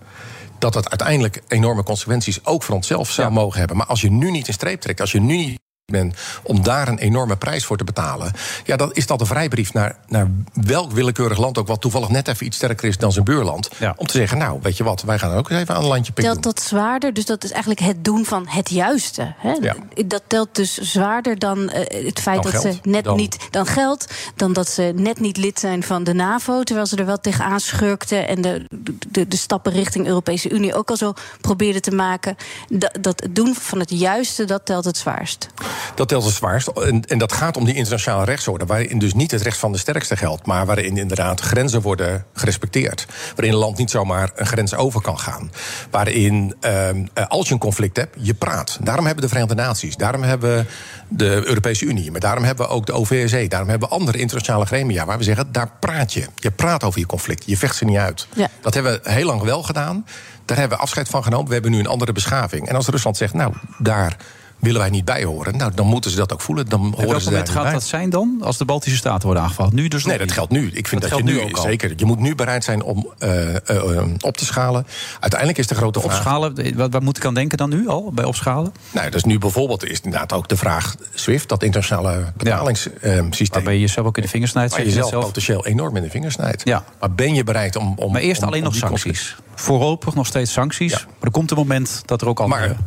dat 0.59 0.73
dat 0.73 0.89
uiteindelijk 0.89 1.41
enorme 1.47 1.83
consequenties 1.83 2.45
ook 2.45 2.63
voor 2.63 2.75
onszelf 2.75 3.11
zou 3.11 3.31
mogen 3.31 3.59
hebben. 3.59 3.77
Maar 3.77 3.85
als 3.85 4.01
je 4.01 4.11
nu 4.11 4.31
niet 4.31 4.47
een 4.47 4.53
streep 4.53 4.81
trekt, 4.81 5.01
als 5.01 5.11
je 5.11 5.19
nu 5.19 5.35
niet 5.37 5.59
bent 5.91 6.15
om 6.43 6.63
daar 6.63 6.87
een 6.87 6.97
enorme 6.97 7.35
prijs 7.37 7.65
voor 7.65 7.77
te 7.77 7.83
betalen, 7.83 8.31
ja, 8.65 8.75
dan 8.75 8.93
is 8.93 9.07
dat 9.07 9.21
een 9.21 9.27
vrijbrief 9.27 9.73
naar, 9.73 9.95
naar 10.07 10.27
welk 10.53 10.91
willekeurig 10.91 11.37
land 11.37 11.57
ook 11.57 11.67
wat 11.67 11.81
toevallig 11.81 12.09
net 12.09 12.27
even 12.27 12.45
iets 12.45 12.55
sterker 12.57 12.87
is 12.87 12.97
dan 12.97 13.11
zijn 13.11 13.25
buurland. 13.25 13.69
Om 13.95 14.07
te 14.07 14.17
zeggen, 14.17 14.37
nou, 14.37 14.59
weet 14.61 14.77
je 14.77 14.83
wat, 14.83 15.01
wij 15.01 15.19
gaan 15.19 15.31
ook 15.33 15.49
eens 15.49 15.59
even 15.59 15.75
aan 15.75 15.81
een 15.81 15.87
landje 15.87 16.11
pikken. 16.11 16.33
Telt 16.33 16.55
dat 16.55 16.63
zwaarder? 16.65 17.13
Dus 17.13 17.25
dat 17.25 17.43
is 17.43 17.51
eigenlijk 17.51 17.79
het 17.81 18.03
doen 18.03 18.25
van 18.25 18.47
het 18.47 18.69
juiste. 18.69 19.33
Hè? 19.37 19.51
Ja. 19.61 19.75
Dat 20.05 20.21
telt 20.27 20.55
dus 20.55 20.77
zwaarder 20.77 21.39
dan 21.39 21.59
uh, 21.59 21.69
het 22.05 22.19
feit 22.19 22.43
Dan 22.43 22.51
dat 22.51 22.61
geld. 22.61 22.73
ze 22.83 22.89
net 22.89 23.03
Dan- 23.03 23.17
niet 23.17 23.37
dan 23.51 23.65
geld, 23.65 24.05
dan 24.35 24.53
dat 24.53 24.69
ze 24.69 24.91
net 24.95 25.19
niet 25.19 25.37
lid 25.37 25.59
zijn 25.59 25.83
van 25.83 26.03
de 26.03 26.13
NAVO, 26.13 26.63
terwijl 26.63 26.87
ze 26.87 26.95
er 26.95 27.05
wel 27.05 27.19
tegenaan 27.19 27.59
schurkten 27.59 28.27
en 28.27 28.41
de, 28.41 28.65
de, 29.07 29.27
de 29.27 29.37
stappen 29.37 29.71
richting 29.71 30.07
Europese 30.07 30.49
Unie 30.49 30.73
ook 30.75 30.89
al 30.89 30.97
zo 30.97 31.13
probeerden 31.41 31.81
te 31.81 31.91
maken. 31.91 32.35
Dat, 32.69 32.97
dat 33.01 33.21
het 33.23 33.35
doen 33.35 33.55
van 33.55 33.79
het 33.79 33.89
juiste, 33.89 34.45
dat 34.45 34.65
telt 34.65 34.85
het 34.85 34.97
zwaarst. 34.97 35.47
Dat 35.95 36.07
telt 36.07 36.23
het 36.23 36.33
zwaarst. 36.33 36.67
En, 36.67 37.01
en 37.05 37.17
dat 37.17 37.31
gaat 37.31 37.57
om 37.57 37.65
die 37.65 37.75
internationale 37.75 38.25
rechtsorde. 38.25 38.65
Waarin 38.65 38.99
dus 38.99 39.13
niet 39.13 39.31
het 39.31 39.41
recht 39.41 39.57
van 39.57 39.71
de 39.71 39.77
sterkste 39.77 40.17
geldt. 40.17 40.45
Maar 40.45 40.65
waarin 40.65 40.97
inderdaad 40.97 41.41
grenzen 41.41 41.81
worden 41.81 42.25
gerespecteerd. 42.33 43.05
Waarin 43.35 43.53
een 43.53 43.59
land 43.59 43.77
niet 43.77 43.91
zomaar 43.91 44.31
een 44.35 44.45
grens 44.45 44.75
over 44.75 45.01
kan 45.01 45.19
gaan. 45.19 45.51
Waarin 45.91 46.55
ehm, 46.59 47.05
eh, 47.13 47.27
als 47.27 47.47
je 47.47 47.53
een 47.53 47.59
conflict 47.59 47.97
hebt, 47.97 48.15
je 48.19 48.33
praat. 48.33 48.77
Daarom 48.81 49.05
hebben 49.05 49.23
de 49.23 49.29
Verenigde 49.29 49.55
Naties. 49.55 49.95
Daarom 49.95 50.23
hebben 50.23 50.55
we 50.55 50.65
de 51.07 51.41
Europese 51.45 51.85
Unie. 51.85 52.11
Maar 52.11 52.19
daarom 52.19 52.43
hebben 52.43 52.65
we 52.65 52.71
ook 52.71 52.85
de 52.85 52.93
OVSE. 52.93 53.45
Daarom 53.47 53.69
hebben 53.69 53.89
we 53.89 53.95
andere 53.95 54.17
internationale 54.17 54.65
gremia. 54.65 55.05
Waar 55.05 55.17
we 55.17 55.23
zeggen, 55.23 55.51
daar 55.51 55.71
praat 55.79 56.13
je. 56.13 56.25
Je 56.35 56.51
praat 56.51 56.83
over 56.83 56.99
je 56.99 57.05
conflict. 57.05 57.43
Je 57.45 57.57
vecht 57.57 57.75
ze 57.75 57.85
niet 57.85 57.97
uit. 57.97 58.27
Ja. 58.35 58.47
Dat 58.61 58.73
hebben 58.73 59.01
we 59.03 59.11
heel 59.11 59.25
lang 59.25 59.41
wel 59.41 59.63
gedaan. 59.63 60.05
Daar 60.45 60.57
hebben 60.57 60.77
we 60.77 60.83
afscheid 60.83 61.09
van 61.09 61.23
genomen. 61.23 61.47
We 61.47 61.53
hebben 61.53 61.71
nu 61.71 61.79
een 61.79 61.87
andere 61.87 62.11
beschaving. 62.11 62.67
En 62.67 62.75
als 62.75 62.87
Rusland 62.87 63.17
zegt, 63.17 63.33
nou, 63.33 63.53
daar 63.77 64.17
willen 64.59 64.81
wij 64.81 64.89
niet 64.89 65.05
bij 65.05 65.23
horen. 65.23 65.57
Nou, 65.57 65.71
dan 65.75 65.87
moeten 65.87 66.11
ze 66.11 66.17
dat 66.17 66.33
ook 66.33 66.41
voelen. 66.41 66.69
Dan 66.69 66.81
En 66.81 66.89
horen 66.91 67.07
welk 67.07 67.21
ze 67.21 67.29
moment 67.29 67.49
gaat 67.49 67.63
bij. 67.63 67.71
dat 67.71 67.83
zijn 67.83 68.09
dan? 68.09 68.37
Als 68.41 68.57
de 68.57 68.65
Baltische 68.65 68.97
Staten 68.97 69.25
worden 69.25 69.43
aangevallen? 69.43 69.75
Nu 69.75 69.87
dus 69.87 70.05
Nee, 70.05 70.17
dat 70.17 70.25
niet. 70.25 70.35
geldt 70.35 70.51
nu. 70.51 70.71
Ik 70.73 70.87
vind 70.87 71.01
dat, 71.01 71.17
je 71.17 71.23
nu 71.23 71.41
ook 71.41 71.55
al. 71.57 71.61
zeker. 71.63 71.93
Je 71.95 72.05
moet 72.05 72.19
nu 72.19 72.35
bereid 72.35 72.63
zijn 72.63 72.83
om 72.83 73.13
eh, 73.17 73.55
eh, 73.55 73.59
eh, 73.69 74.03
op 74.19 74.37
te 74.37 74.45
schalen. 74.45 74.87
Uiteindelijk 75.19 75.59
is 75.59 75.67
de 75.67 75.75
grote 75.75 75.99
vraag. 75.99 76.15
Opschalen, 76.15 76.75
wat, 76.75 76.91
wat 76.91 77.01
moet 77.01 77.17
ik 77.17 77.25
aan 77.25 77.33
denken 77.33 77.57
dan 77.57 77.69
nu 77.69 77.87
al 77.87 78.11
bij 78.13 78.25
opschalen? 78.25 78.73
Nou, 78.91 79.09
dus 79.09 79.23
nu 79.23 79.37
bijvoorbeeld 79.37 79.85
is 79.85 80.01
inderdaad 80.01 80.33
ook 80.33 80.47
de 80.47 80.57
vraag 80.57 80.95
SWIFT, 81.13 81.49
dat 81.49 81.63
internationale 81.63 82.31
betalingssysteem. 82.37 83.47
Waarbij 83.51 83.73
je 83.73 83.79
jezelf 83.79 84.07
ook 84.07 84.17
in 84.17 84.23
de 84.23 84.29
vingers 84.29 84.51
snijdt. 84.51 84.71
Waar 84.75 84.85
je 84.85 84.91
zelf 84.91 85.11
potentieel 85.11 85.65
enorm 85.65 85.95
in 85.95 86.03
de 86.03 86.09
vingers 86.09 86.33
snijdt. 86.33 86.61
Ja. 86.65 86.83
Maar 86.99 87.11
ben 87.11 87.33
je 87.33 87.43
bereid 87.43 87.75
om. 87.75 87.93
om 87.97 88.11
Maar 88.11 88.21
eerst 88.21 88.41
om- 88.41 88.47
alleen 88.47 88.59
om 88.59 88.65
nog 88.65 88.75
sancties. 88.75 89.35
Voorlopig 89.55 90.15
nog 90.15 90.25
steeds 90.27 90.51
sancties. 90.51 90.91
Maar 90.93 91.05
er 91.21 91.31
komt 91.31 91.51
een 91.51 91.57
moment 91.57 92.01
dat 92.05 92.21
er 92.21 92.27
ook 92.27 92.39
andere... 92.39 92.67
Maar, 92.67 92.77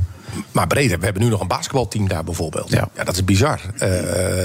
maar 0.52 0.66
breder, 0.66 0.98
we 0.98 1.04
hebben 1.04 1.22
nu 1.22 1.28
nog 1.28 1.40
een 1.40 1.46
basketbalteam 1.46 2.08
daar 2.08 2.24
bijvoorbeeld. 2.24 2.70
Ja, 2.70 2.88
dat 3.04 3.14
is 3.14 3.24
bizar. 3.24 3.60
Eh, 3.78 3.88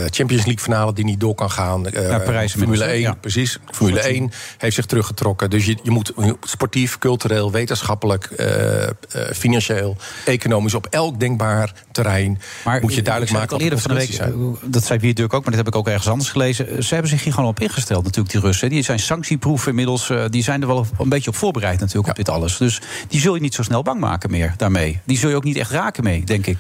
Champions 0.10 0.46
League 0.46 0.60
finale 0.60 0.94
die 0.94 1.06
niet 1.06 1.20
door 1.20 1.36
kan 1.36 1.52
gaan. 1.52 1.88
Eh, 1.88 2.10
Ja, 2.10 2.20
Parijs 2.20 2.52
Formule 2.52 2.72
inmiddels, 2.72 2.92
1, 2.92 3.02
ja. 3.02 3.14
precies. 3.14 3.60
Formule 3.72 4.00
1 4.00 4.32
heeft 4.58 4.76
zich 4.76 4.86
teruggetrokken. 4.86 5.50
Dus 5.50 5.66
je, 5.66 5.78
je 5.84 5.92
moet 5.92 6.14
sportief, 6.42 6.98
cultureel, 6.98 7.52
wetenschappelijk, 7.52 8.26
eh, 8.26 8.90
financieel, 9.34 9.98
economisch... 10.26 10.74
op 10.74 10.88
elk 10.90 11.20
denkbaar 11.20 11.74
terrein 11.92 12.40
moet 12.82 12.94
je 12.94 13.02
duidelijk 13.02 13.34
maken... 13.34 13.58
al 13.58 13.62
eerder 13.62 13.78
de 13.78 13.84
van 13.84 13.92
de 13.92 13.98
week, 13.98 14.14
zijn. 14.14 14.58
dat 14.64 14.86
zei 14.86 15.00
Wierduk 15.00 15.34
ook, 15.34 15.42
maar 15.42 15.56
dat 15.56 15.66
heb 15.66 15.68
ik 15.68 15.76
ook 15.76 15.88
ergens 15.88 16.08
anders 16.08 16.30
gelezen. 16.30 16.84
Ze 16.84 16.94
hebben 16.94 17.12
zich 17.12 17.24
hier 17.24 17.34
gewoon 17.34 17.50
op 17.50 17.60
ingesteld, 17.60 18.04
natuurlijk, 18.04 18.34
die 18.34 18.42
Russen. 18.42 18.70
Die 18.70 18.84
zijn 18.84 19.00
sanctieproef 19.00 19.68
inmiddels. 19.68 20.12
Die 20.30 20.44
zijn 20.44 20.62
er 20.62 20.68
wel 20.68 20.86
een 20.98 21.10
beetje 21.10 21.30
op 21.30 21.36
voorbereid, 21.36 21.80
natuurlijk, 21.80 22.08
op 22.08 22.16
dit 22.16 22.30
alles. 22.30 22.58
Dus 22.58 22.82
die 23.08 23.20
zul 23.20 23.36
je 23.36 23.42
niet 23.42 23.54
zo 23.54 23.64
snel 23.64 23.82
bang 23.82 24.00
maken 24.00 24.32
meer 24.32 24.54
daarmee. 24.58 25.00
Die 25.04 25.18
zul 25.18 25.30
je 25.30 25.36
ook 25.36 25.44
niet 25.44 25.58
echt 25.58 25.72
raken 25.76 26.04
mee, 26.04 26.24
denk 26.24 26.46
ik. 26.46 26.58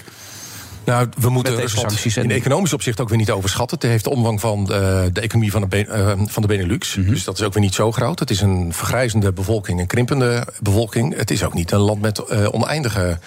Nou, 0.85 1.07
we 1.19 1.29
moeten 1.29 1.55
Rusland 1.55 2.05
en- 2.15 2.23
in 2.23 2.31
economisch 2.31 2.73
opzicht 2.73 2.99
ook 2.99 3.09
weer 3.09 3.17
niet 3.17 3.31
overschatten. 3.31 3.77
Het 3.77 3.87
heeft 3.87 4.03
de 4.03 4.09
omvang 4.09 4.39
van 4.39 4.65
de, 4.65 5.09
de 5.13 5.21
economie 5.21 5.51
van 5.51 5.61
de, 5.61 5.67
Ben- 5.67 5.87
eh, 5.89 6.11
van 6.25 6.41
de 6.41 6.47
Benelux. 6.47 6.95
Mhm. 6.95 7.09
Dus 7.09 7.23
dat 7.23 7.39
is 7.39 7.45
ook 7.45 7.53
weer 7.53 7.63
niet 7.63 7.73
zo 7.73 7.91
groot. 7.91 8.19
Het 8.19 8.29
is 8.29 8.41
een 8.41 8.73
vergrijzende 8.73 9.33
bevolking, 9.33 9.79
een 9.79 9.87
krimpende 9.87 10.47
bevolking. 10.61 11.15
Het 11.17 11.31
is 11.31 11.43
ook 11.43 11.53
niet 11.53 11.71
een 11.71 11.79
land 11.79 12.01
met 12.01 12.19
eh, 12.19 12.47
oneindige 12.53 13.19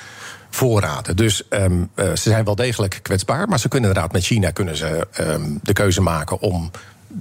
voorraden. 0.50 1.16
Dus 1.16 1.48
ehm, 1.48 1.72
eh, 1.94 2.06
ze 2.08 2.28
zijn 2.30 2.44
wel 2.44 2.54
degelijk 2.54 2.98
kwetsbaar. 3.02 3.48
Maar 3.48 3.58
ze 3.60 3.68
kunnen 3.68 3.88
inderdaad 3.88 4.12
met 4.12 4.24
China 4.24 4.50
kunnen 4.50 4.76
ze, 4.76 5.06
ehm, 5.12 5.42
de 5.62 5.72
keuze 5.72 6.00
maken 6.00 6.40
om 6.40 6.70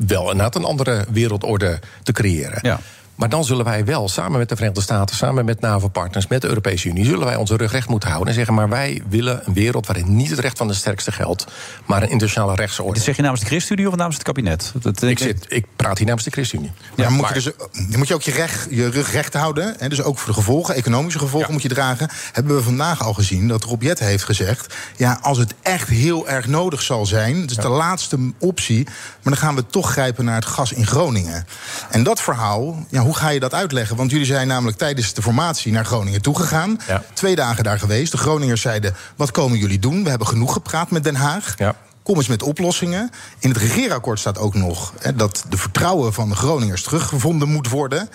wel 0.08 0.22
inderdaad 0.22 0.56
een 0.56 0.64
andere 0.64 1.06
wereldorde 1.12 1.80
te 2.04 2.12
creëren. 2.12 2.60
Ja. 2.62 2.80
Maar 3.18 3.30
dan 3.30 3.46
zullen 3.46 3.66
wij 3.66 3.86
wel 3.86 4.10
samen 4.10 4.38
met 4.38 4.50
de 4.50 4.56
Verenigde 4.56 4.82
Staten, 4.82 5.16
samen 5.16 5.46
met 5.46 5.62
NAVO-partners, 5.62 6.28
met 6.28 6.42
de 6.42 6.48
Europese 6.48 6.90
Unie, 6.90 7.06
zullen 7.06 7.26
wij 7.26 7.36
onze 7.36 7.58
rug 7.58 7.72
recht 7.72 7.88
moeten 7.90 8.10
houden 8.10 8.30
en 8.30 8.36
zeggen: 8.36 8.54
maar 8.54 8.70
wij 8.70 9.02
willen 9.10 9.42
een 9.46 9.54
wereld 9.54 9.86
waarin 9.88 10.16
niet 10.16 10.30
het 10.30 10.40
recht 10.40 10.58
van 10.58 10.68
de 10.68 10.74
sterkste 10.74 11.12
geldt, 11.12 11.46
maar 11.86 12.02
een 12.04 12.10
internationale 12.10 12.56
rechtsorde. 12.56 12.94
Dit 12.94 13.04
zeg 13.04 13.16
je 13.16 13.22
namens 13.22 13.42
de 13.42 13.48
ChristenUnie 13.48 13.88
of 13.88 13.96
namens 13.96 14.16
het 14.16 14.26
kabinet? 14.26 14.74
Dat, 14.82 15.02
Ik, 15.02 15.20
zit, 15.20 15.46
ik 15.48 15.66
praat 15.76 15.98
hier 15.98 16.06
namens 16.08 16.26
de 16.26 16.32
ChristenUnie. 16.32 16.72
Ja, 16.96 17.04
dan 17.04 17.14
moet 17.14 17.22
maar- 17.22 17.38
je, 17.38 17.44
dus, 17.44 17.54
dan 17.90 17.98
moet 17.98 18.08
je 18.08 18.14
ook 18.14 18.22
je, 18.22 18.32
recht, 18.32 18.68
je 18.70 18.90
rug 18.90 19.12
recht 19.12 19.34
houden. 19.34 19.76
Hè, 19.78 19.90
dus 19.90 20.02
ook 20.02 20.18
voor 20.18 20.28
de 20.28 20.34
gevolgen, 20.34 20.76
economische 20.76 21.20
gevolgen 21.20 21.52
moet 21.54 21.62
je 21.62 21.68
dragen. 21.68 22.10
Hebben 22.32 22.56
we 22.56 22.62
vandaag 22.62 23.04
al 23.04 23.14
gezien 23.14 23.48
dat 23.48 23.64
Rob 23.64 23.82
Jet 23.82 24.00
heeft 24.00 24.24
gezegd... 24.24 24.76
ja, 24.96 25.20
als 25.22 25.38
het 25.38 25.54
echt 25.62 25.90
heel 25.90 26.28
erg 26.30 26.48
nodig 26.48 26.82
zal 26.82 27.06
zijn... 27.06 27.42
het 27.42 27.52
is 27.52 27.58
de 27.58 27.70
laatste 27.70 28.34
optie... 28.40 28.84
maar 28.84 29.34
dan 29.34 29.38
gaan 29.38 29.56
we 29.56 29.66
toch 29.66 29.92
grijpen 29.92 30.26
naar 30.26 30.36
het 30.36 30.46
gas 30.46 30.72
in 30.72 30.88
Groningen. 30.88 31.46
En 31.90 32.04
dat 32.04 32.22
verhaal, 32.22 32.86
ja, 32.90 33.06
hoe 33.08 33.16
ga 33.16 33.30
je 33.30 33.40
dat 33.40 33.54
uitleggen? 33.54 33.96
Want 33.96 34.12
jullie 34.12 34.26
zijn 34.26 34.48
namelijk 34.48 34.78
tijdens 34.78 35.14
de 35.14 35.22
formatie 35.22 35.72
naar 35.72 35.86
Groningen 35.86 36.22
toegegaan. 36.22 36.80
Ja. 36.88 37.04
Twee 37.14 37.36
dagen 37.36 37.64
daar 37.64 37.80
geweest. 37.80 38.12
De 38.12 38.18
Groningers 38.18 38.62
zeiden, 38.62 38.96
wat 39.16 39.32
komen 39.32 39.58
jullie 39.58 39.80
doen? 39.80 40.04
We 40.04 40.10
hebben 40.10 40.28
genoeg 40.28 40.54
gepraat 40.54 40.92
met 40.92 41.04
Den 41.04 41.16
Haag. 41.16 41.54
Ja. 41.58 41.76
Kom 42.04 42.16
eens 42.16 42.28
met 42.28 42.44
oplossingen. 42.44 43.12
In 43.40 43.50
het 43.50 43.58
regeerakkoord 43.58 44.20
staat 44.20 44.38
ook 44.38 44.54
nog 44.54 44.94
hè, 45.00 45.16
dat 45.16 45.46
de 45.50 45.58
vertrouwen 45.58 46.14
van 46.14 46.30
de 46.30 46.36
Groningers 46.36 46.84
teruggevonden 46.84 47.48
moet 47.48 47.70
worden. 47.70 48.10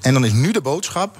En 0.00 0.12
dan 0.12 0.24
is 0.24 0.32
nu 0.32 0.52
de 0.52 0.60
boodschap: 0.60 1.16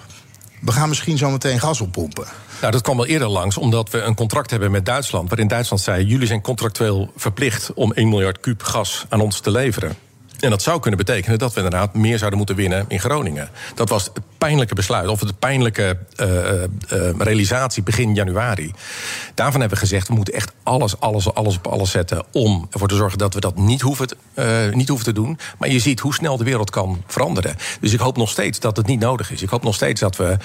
we 0.61 0.73
gaan 0.73 0.89
misschien 0.89 1.19
zo 1.19 1.31
meteen 1.31 1.61
gas 1.61 1.81
oppompen. 1.81 2.27
Nou, 2.61 2.73
dat 2.73 2.83
kwam 2.83 2.99
al 2.99 3.07
eerder 3.07 3.29
langs, 3.29 3.57
omdat 3.57 3.91
we 3.91 4.01
een 4.01 4.15
contract 4.15 4.51
hebben 4.51 4.71
met 4.71 4.87
Duitsland. 4.87 5.29
waarin 5.29 5.49
Duitsland 5.49 5.83
zei: 5.83 6.05
jullie 6.05 6.27
zijn 6.27 6.41
contractueel 6.41 7.13
verplicht 7.17 7.73
om 7.75 7.93
1 7.93 8.09
miljard 8.09 8.41
kuub 8.41 8.63
gas 8.63 9.07
aan 9.09 9.21
ons 9.21 9.41
te 9.41 9.51
leveren. 9.51 10.06
En 10.41 10.51
dat 10.51 10.63
zou 10.63 10.81
kunnen 10.81 10.99
betekenen 10.99 11.39
dat 11.39 11.55
we 11.55 11.63
inderdaad 11.63 11.95
meer 11.95 12.19
zouden 12.19 12.39
moeten 12.39 12.57
winnen 12.57 12.85
in 12.89 13.01
Groningen. 13.01 13.49
Dat 13.75 13.89
was 13.89 14.11
pijnlijke 14.39 14.75
besluit, 14.75 15.09
of 15.09 15.21
het 15.21 15.39
pijnlijke 15.39 15.99
eh, 16.17 16.63
eh, 16.63 16.69
realisatie 17.19 17.83
begin 17.83 18.15
januari. 18.15 18.73
Daarvan 19.35 19.61
hebben 19.61 19.79
we 19.79 19.85
gezegd, 19.85 20.09
we 20.09 20.15
moeten 20.15 20.35
echt 20.35 20.53
alles, 20.63 21.01
alles, 21.01 21.35
alles 21.35 21.57
op 21.57 21.67
alles 21.67 21.91
zetten 21.91 22.25
om 22.33 22.67
ervoor 22.71 22.89
te 22.89 22.97
zorgen 22.97 23.19
dat 23.19 23.35
we 23.35 23.41
dat 23.41 23.57
niet 23.57 23.81
hoeven, 23.81 24.09
eh, 24.35 24.47
niet 24.73 24.89
hoeven 24.89 25.07
te 25.07 25.13
doen. 25.13 25.39
Maar 25.59 25.69
je 25.69 25.79
ziet 25.79 26.01
hoe 26.01 26.15
snel 26.15 26.37
de 26.37 26.45
wereld 26.45 26.71
kan 26.71 27.03
veranderen. 27.07 27.57
Dus 27.81 27.93
ik 27.93 28.01
hoop 28.01 28.17
nog 28.17 28.31
steeds 28.31 28.61
dat 28.61 28.77
het 28.77 28.87
niet 28.87 29.01
nodig 29.01 29.31
is. 29.31 29.43
Ik 29.43 29.49
hoop 29.49 29.63
nog 29.63 29.75
steeds 29.75 30.01
dat 30.01 30.17
we 30.17 30.37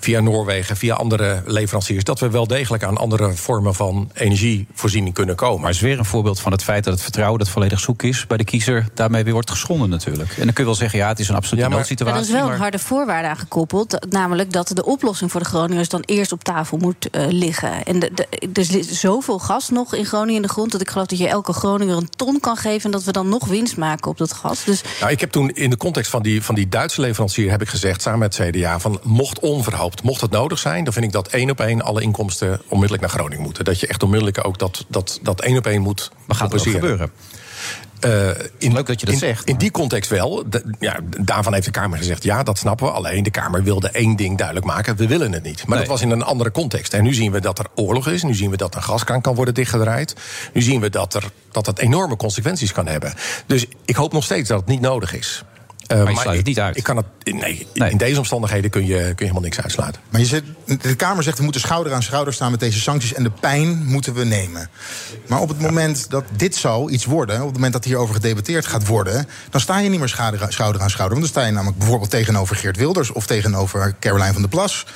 via 0.00 0.20
Noorwegen, 0.20 0.76
via 0.76 0.94
andere 0.94 1.42
leveranciers, 1.46 2.04
dat 2.04 2.20
we 2.20 2.30
wel 2.30 2.46
degelijk 2.46 2.82
aan 2.82 2.96
andere 2.96 3.34
vormen 3.34 3.74
van 3.74 4.10
energievoorziening 4.14 5.14
kunnen 5.14 5.36
komen. 5.36 5.60
Maar 5.60 5.70
het 5.70 5.76
is 5.76 5.86
weer 5.86 5.98
een 5.98 6.04
voorbeeld 6.04 6.40
van 6.40 6.52
het 6.52 6.62
feit 6.62 6.84
dat 6.84 6.92
het 6.92 7.02
vertrouwen 7.02 7.38
dat 7.38 7.48
volledig 7.48 7.80
zoek 7.80 8.02
is 8.02 8.26
bij 8.26 8.36
de 8.36 8.44
kiezer, 8.44 8.86
daarmee 8.94 9.24
weer 9.24 9.34
wordt 9.38 9.50
geschonden 9.50 9.88
natuurlijk. 9.88 10.30
En 10.30 10.44
dan 10.44 10.52
kun 10.52 10.64
je 10.64 10.70
wel 10.70 10.74
zeggen, 10.78 10.98
ja, 10.98 11.08
het 11.08 11.18
is 11.18 11.28
een 11.28 11.34
absolute 11.34 11.68
Maar 11.68 11.76
noodsituatie. 11.76 12.18
er 12.20 12.26
is 12.26 12.32
wel 12.32 12.42
maar- 12.44 12.52
een 12.54 12.60
harde 12.60 12.78
voorwaarde 12.78 13.28
aan 13.28 13.36
gekoppeld. 13.36 14.06
Namelijk 14.10 14.52
dat 14.52 14.70
de 14.74 14.84
oplossing 14.84 15.30
voor 15.30 15.40
de 15.40 15.46
Groningers 15.46 15.88
dan 15.88 16.02
eerst 16.06 16.32
op 16.32 16.44
tafel 16.44 16.78
moet 16.78 17.10
eh, 17.10 17.26
liggen. 17.28 17.84
En 17.84 17.98
de, 17.98 18.10
de- 18.14 18.26
er 18.52 18.64
zit 18.64 18.86
zoveel 18.86 19.38
gas 19.38 19.68
nog 19.68 19.94
in 19.94 20.04
Groningen 20.04 20.34
in 20.36 20.42
de 20.42 20.48
grond. 20.48 20.72
dat 20.72 20.80
ik 20.80 20.90
geloof 20.90 21.06
dat 21.06 21.18
je 21.18 21.28
elke 21.28 21.52
Groninger 21.52 21.96
een 21.96 22.10
ton 22.16 22.40
kan 22.40 22.56
geven. 22.56 22.84
en 22.84 22.90
dat 22.90 23.04
we 23.04 23.12
dan 23.12 23.28
nog 23.28 23.46
winst 23.46 23.76
maken 23.76 24.10
op 24.10 24.18
dat 24.18 24.32
gas. 24.32 24.64
Dus 24.64 24.82
Nou, 25.00 25.12
ik 25.12 25.20
heb 25.20 25.30
toen 25.30 25.50
in 25.50 25.70
de 25.70 25.76
context 25.76 26.10
van 26.10 26.22
die, 26.22 26.42
van 26.42 26.54
die 26.54 26.68
Duitse 26.68 27.00
leverancier 27.00 27.50
heb 27.50 27.62
ik 27.62 27.68
gezegd, 27.68 28.02
samen 28.02 28.18
met 28.18 28.36
het 28.36 28.50
CDA, 28.50 28.78
van 28.80 29.00
mocht 29.02 29.38
onverhoopt, 29.38 30.02
mocht 30.02 30.20
het 30.20 30.30
nodig 30.30 30.58
zijn, 30.58 30.84
dan 30.84 30.92
vind 30.92 31.04
ik 31.04 31.12
dat 31.12 31.28
één 31.28 31.50
op 31.50 31.60
één 31.60 31.82
alle 31.82 32.02
inkomsten 32.02 32.60
onmiddellijk 32.68 33.00
naar 33.00 33.10
Groningen 33.18 33.42
moeten. 33.44 33.64
Dat 33.64 33.80
je 33.80 33.86
echt 33.86 34.02
onmiddellijk 34.02 34.46
ook 34.46 34.58
dat, 34.58 34.84
dat, 34.88 35.18
dat 35.22 35.40
één 35.40 35.56
op 35.58 35.66
één 35.66 35.82
moet 35.82 36.10
Maar 36.26 36.36
gaat 36.36 36.50
dat 36.50 36.62
compenseren. 36.62 36.80
gebeuren? 36.80 37.10
Eh, 38.00 38.28
in, 38.58 38.72
Leuk 38.72 38.86
dat 38.86 39.00
je 39.00 39.06
dat 39.06 39.14
in, 39.14 39.20
zegt, 39.20 39.48
In 39.48 39.56
die 39.56 39.70
context 39.70 40.10
wel. 40.10 40.44
De- 40.50 40.74
ja, 40.78 40.96
daarvan 41.20 41.52
heeft 41.52 41.64
de 41.64 41.70
Kamer 41.70 41.98
gezegd: 41.98 42.22
ja, 42.22 42.42
dat 42.42 42.58
snappen 42.58 42.86
we. 42.86 42.92
Alleen 42.92 43.22
de 43.22 43.30
Kamer 43.30 43.62
wilde 43.62 43.88
één 43.90 44.16
ding 44.16 44.36
duidelijk 44.36 44.66
maken: 44.66 44.96
we 44.96 45.06
willen 45.06 45.32
het 45.32 45.42
niet. 45.42 45.58
Maar 45.66 45.68
Nee. 45.68 45.78
dat 45.78 45.88
was 45.88 46.02
in 46.02 46.10
een 46.10 46.22
andere 46.22 46.50
context. 46.50 46.92
En 46.94 47.02
nu 47.02 47.14
zien 47.14 47.32
we 47.32 47.40
dat 47.40 47.58
er 47.58 47.66
oorlog 47.74 48.08
is. 48.08 48.22
Nu 48.22 48.34
zien 48.34 48.50
we 48.50 48.56
dat 48.56 48.74
een 48.74 48.82
gaskraan 48.82 49.20
kan 49.20 49.34
worden 49.34 49.54
dichtgedraaid. 49.54 50.14
Nu 50.52 50.62
zien 50.62 50.80
we 50.80 50.90
dat, 50.90 51.14
er, 51.14 51.24
dat 51.52 51.66
het 51.66 51.78
enorme 51.78 52.16
consequenties 52.16 52.72
kan 52.72 52.86
hebben. 52.86 53.14
Dus 53.46 53.66
ik 53.84 53.96
hoop 53.96 54.12
nog 54.12 54.24
steeds 54.24 54.48
dat 54.48 54.60
het 54.60 54.68
niet 54.68 54.80
nodig 54.80 55.14
is. 55.14 55.44
Eh, 55.88 56.02
Maar 56.02 56.12
je 56.12 56.18
sluit 56.18 56.36
het 56.36 56.46
niet 56.46 56.60
uit. 56.60 56.76
Ik 56.76 56.82
kan 56.82 56.96
het, 56.96 57.06
nee, 57.24 57.66
in 57.74 57.96
deze 57.96 58.18
omstandigheden 58.18 58.70
kun 58.70 58.86
je, 58.86 58.96
kun 58.96 59.04
je 59.06 59.14
helemaal 59.18 59.42
niks 59.42 59.60
uitsluiten. 59.60 60.00
Maar 60.10 60.20
je 60.20 60.26
zit, 60.26 60.44
de 60.80 60.94
Kamer 60.94 61.22
zegt 61.22 61.36
we 61.36 61.42
moeten 61.42 61.60
schouder 61.60 61.92
aan 61.92 62.02
schouder 62.02 62.34
staan 62.34 62.50
met 62.50 62.60
deze 62.60 62.80
sancties 62.80 63.14
en 63.14 63.22
de 63.22 63.30
pijn 63.30 63.86
moeten 63.86 64.14
we 64.14 64.24
nemen. 64.24 64.70
Maar 65.26 65.40
op 65.40 65.48
het 65.48 65.60
moment 65.60 66.10
dat 66.10 66.24
dit 66.36 66.56
zou 66.56 66.90
iets 66.90 67.04
worden, 67.04 67.36
op 67.40 67.46
het 67.46 67.54
moment 67.54 67.72
dat 67.72 67.84
hierover 67.84 68.14
gedebatteerd 68.14 68.66
gaat 68.66 68.86
worden, 68.86 69.28
dan 69.50 69.60
sta 69.60 69.78
je 69.78 69.88
niet 69.88 69.98
meer 69.98 70.08
schouder, 70.08 70.52
schouder 70.52 70.82
aan 70.82 70.90
schouder. 70.90 71.18
Want 71.18 71.32
dan 71.32 71.36
sta 71.40 71.48
je 71.48 71.54
namelijk 71.54 71.78
bijvoorbeeld 71.78 72.10
tegenover 72.10 72.56
Geert 72.56 72.76
Wilders 72.76 73.12
of 73.12 73.26
tegenover 73.26 73.94
Caroline 74.00 74.32
van 74.32 74.40
der 74.42 74.50
Plas. 74.50 74.86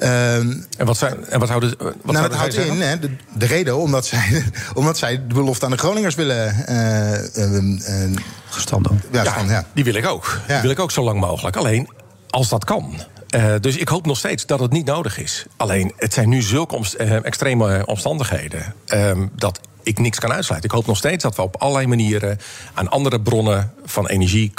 Ehm, 0.00 0.52
En 0.76 0.86
wat, 0.86 0.96
zijn, 0.96 1.26
en 1.26 1.38
wat 1.40 1.48
houden, 1.48 1.74
wat 1.78 1.94
nou, 2.04 2.16
dat 2.20 2.24
zij 2.30 2.38
houdt 2.38 2.54
zeggen? 2.54 2.74
in, 2.74 2.80
hè, 2.80 2.98
de, 2.98 3.10
de 3.34 3.46
reden 3.46 3.76
omdat 3.76 4.06
zij, 4.06 4.44
omdat 4.74 4.98
zij 4.98 5.26
de 5.28 5.34
belofte 5.34 5.64
aan 5.64 5.70
de 5.70 5.78
Groningers 5.78 6.14
willen. 6.14 6.66
eh, 6.66 7.36
eh, 7.36 8.02
eh, 8.04 8.10
Gestand 8.50 8.88
doen. 8.88 9.00
Ja, 9.12 9.22
Ja, 9.22 9.30
stand, 9.32 9.50
ja. 9.50 9.64
Die 9.74 9.84
wil 9.84 9.94
ik 9.94 10.06
ook. 10.06 10.40
Die 10.46 10.56
wil 10.60 10.70
ik 10.70 10.78
ook 10.78 10.90
zo 10.90 11.02
lang 11.02 11.20
mogelijk. 11.20 11.56
Alleen 11.56 11.88
als 12.30 12.48
dat 12.48 12.64
kan. 12.64 12.94
Eh, 13.28 13.54
dus 13.60 13.76
ik 13.76 13.88
hoop 13.88 14.06
nog 14.06 14.18
steeds 14.18 14.46
dat 14.46 14.60
het 14.60 14.72
niet 14.72 14.86
nodig 14.86 15.18
is. 15.18 15.46
Alleen 15.56 15.92
het 15.96 16.12
zijn 16.14 16.28
nu 16.28 16.42
zulke 16.42 16.74
omst- 16.74 16.94
eh, 16.94 17.24
extreme 17.24 17.86
omstandigheden. 17.86 18.74
ehm, 18.86 19.26
dat 19.36 19.60
ik 19.88 19.98
niks 19.98 20.18
kan 20.18 20.32
uitsluiten. 20.32 20.70
Ik 20.70 20.76
hoop 20.76 20.86
nog 20.86 20.96
steeds 20.96 21.22
dat 21.22 21.36
we 21.36 21.42
op 21.42 21.56
allerlei 21.56 21.86
manieren 21.86 22.38
aan 22.74 22.88
andere 22.88 23.20
bronnen 23.20 23.72
van 23.84 24.08
energie 24.08 24.52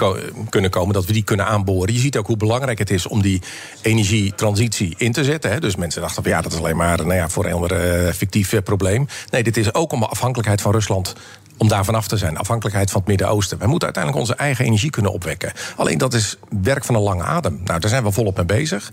kunnen 0.50 0.72
komen. 0.72 0.94
Dat 0.94 1.06
we 1.06 1.14
die 1.14 1.24
kunnen 1.24 1.46
aanboren. 1.46 1.94
Je 1.94 2.00
ziet 2.00 2.18
ook 2.18 2.28
hoe 2.28 2.38
belangrijk 2.38 2.80
het 2.80 2.90
is 2.90 3.08
om 3.08 3.22
die 3.22 3.42
energietransitie 3.82 4.96
in 4.98 5.12
te 5.12 5.24
zetten. 5.24 5.52
Hè. 5.52 5.60
Dus 5.60 5.76
mensen 5.76 6.02
dachten 6.02 6.24
van 6.24 6.32
ja, 6.32 6.42
dat 6.42 6.52
is 6.52 6.58
alleen 6.58 6.78
maar 6.78 6.98
nou 6.98 7.14
ja, 7.14 7.30
voor 7.30 7.46
een 7.46 7.54
ander 7.54 7.72
eh, 7.72 8.14
fictief 8.14 8.54
eh, 8.54 8.62
probleem. 8.62 9.08
Nee, 9.30 9.44
dit 9.44 9.58
is 9.58 9.74
ook 9.74 9.92
om 9.92 10.00
de 10.00 10.08
afhankelijkheid 10.08 10.62
van 10.62 10.72
Rusland 10.72 11.16
om 11.58 11.68
daar 11.68 11.86
vanaf 11.86 12.08
te 12.08 12.18
zijn. 12.18 12.38
Afhankelijkheid 12.38 12.92
van 12.92 13.00
het 13.00 13.10
Midden-Oosten. 13.10 13.58
Wij 13.58 13.68
moeten 13.68 13.86
uiteindelijk 13.86 14.24
onze 14.24 14.36
eigen 14.36 14.66
energie 14.66 14.90
kunnen 14.90 15.12
opwekken. 15.12 15.52
Alleen 15.76 15.98
dat 15.98 16.14
is 16.14 16.38
werk 16.62 16.86
van 16.86 16.96
een 16.96 17.02
lange 17.02 17.24
adem. 17.24 17.62
Nou, 17.64 17.80
daar 17.80 17.90
zijn 17.90 18.04
we 18.04 18.12
volop 18.12 18.36
mee 18.36 18.46
bezig. 18.46 18.92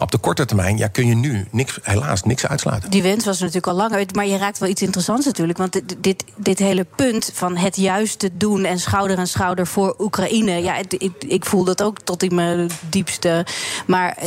Op 0.00 0.10
de 0.10 0.18
korte 0.18 0.44
termijn 0.44 0.76
ja, 0.76 0.86
kun 0.86 1.06
je 1.06 1.14
nu 1.14 1.46
niks, 1.50 1.78
helaas 1.82 2.22
niks 2.22 2.46
uitsluiten. 2.46 2.90
Die 2.90 3.02
wens 3.02 3.24
was 3.24 3.38
natuurlijk 3.38 3.66
al 3.66 3.74
langer. 3.74 4.06
Maar 4.14 4.26
je 4.26 4.36
raakt 4.36 4.58
wel 4.58 4.68
iets 4.68 4.82
interessants 4.82 5.26
natuurlijk. 5.26 5.58
Want 5.58 5.80
dit, 6.00 6.24
dit, 6.36 6.58
hele 6.58 6.86
punt 6.96 7.30
van 7.34 7.56
het 7.56 7.76
juiste 7.76 8.30
doen 8.32 8.64
en 8.64 8.78
schouder 8.78 9.18
aan 9.18 9.26
schouder 9.26 9.66
voor 9.66 9.94
Oekraïne. 9.98 10.62
Ja, 10.62 10.76
ik, 10.76 11.14
ik 11.18 11.44
voel 11.44 11.64
dat 11.64 11.82
ook 11.82 12.00
tot 12.00 12.22
in 12.22 12.34
mijn 12.34 12.70
diepste. 12.88 13.46
Maar 13.86 14.18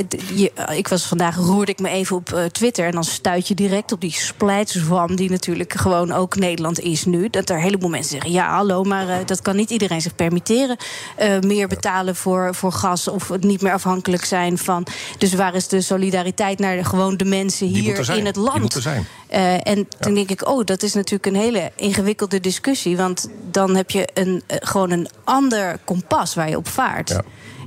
ik 0.74 0.88
was 0.88 1.04
vandaag 1.06 1.36
roerde 1.36 1.72
ik 1.72 1.80
me 1.80 1.90
even 1.90 2.16
op 2.16 2.34
eh, 2.34 2.44
Twitter. 2.44 2.86
En 2.86 2.92
dan 2.92 3.04
stuit 3.04 3.48
je 3.48 3.54
direct 3.54 3.92
op 3.92 4.02
die 4.02 4.12
splijtswam. 4.14 5.16
Die 5.16 5.30
natuurlijk 5.30 5.74
gewoon 5.74 6.12
ook 6.12 6.36
Nederland 6.36 6.80
is 6.80 7.06
nu. 7.06 7.30
Dat 7.30 7.50
er 7.50 7.56
een 7.56 7.62
heleboel 7.62 7.90
mensen 7.90 8.12
zeggen: 8.12 8.32
ja, 8.32 8.56
hallo, 8.56 8.84
maar 8.84 9.10
eh, 9.10 9.26
dat 9.26 9.42
kan 9.42 9.56
niet 9.56 9.70
iedereen 9.70 10.02
zich 10.02 10.16
permitteren. 10.16 10.78
eh, 11.18 11.40
meer 11.40 11.68
betalen 11.68 12.16
voor, 12.16 12.56
voor 12.56 12.72
gas 12.72 13.08
of 13.08 13.32
niet 13.40 13.62
meer 13.62 13.74
afhankelijk 13.74 14.26
zijn 14.26 14.58
van. 14.58 14.86
Dus 15.18 15.34
waar 15.34 15.56
is 15.56 15.63
de 15.68 15.82
solidariteit 15.82 16.60
naar 16.60 16.76
de, 16.76 16.84
gewoon 16.84 17.18
de 17.18 17.26
mensen 17.26 17.68
hier 17.68 18.00
er 18.00 18.18
in 18.18 18.26
het 18.26 18.36
land? 18.36 18.86
Eh, 19.28 19.68
en 19.68 19.88
toen 20.00 20.14
denk 20.14 20.30
ik, 20.30 20.48
oh, 20.48 20.66
dat 20.66 20.84
is 20.84 20.94
natuurlijk 20.94 21.26
een 21.26 21.42
hele 21.42 21.72
ingewikkelde 21.76 22.40
discussie. 22.40 22.98
Want 22.98 23.30
dan 23.52 23.76
heb 23.76 23.92
je 23.92 24.08
een, 24.14 24.44
eh, 24.48 24.58
gewoon 24.60 24.92
een 24.92 25.08
ander 25.24 25.78
kompas 25.84 26.34
waar 26.36 26.50
je 26.50 26.58
op 26.58 26.68
vaart. 26.68 27.20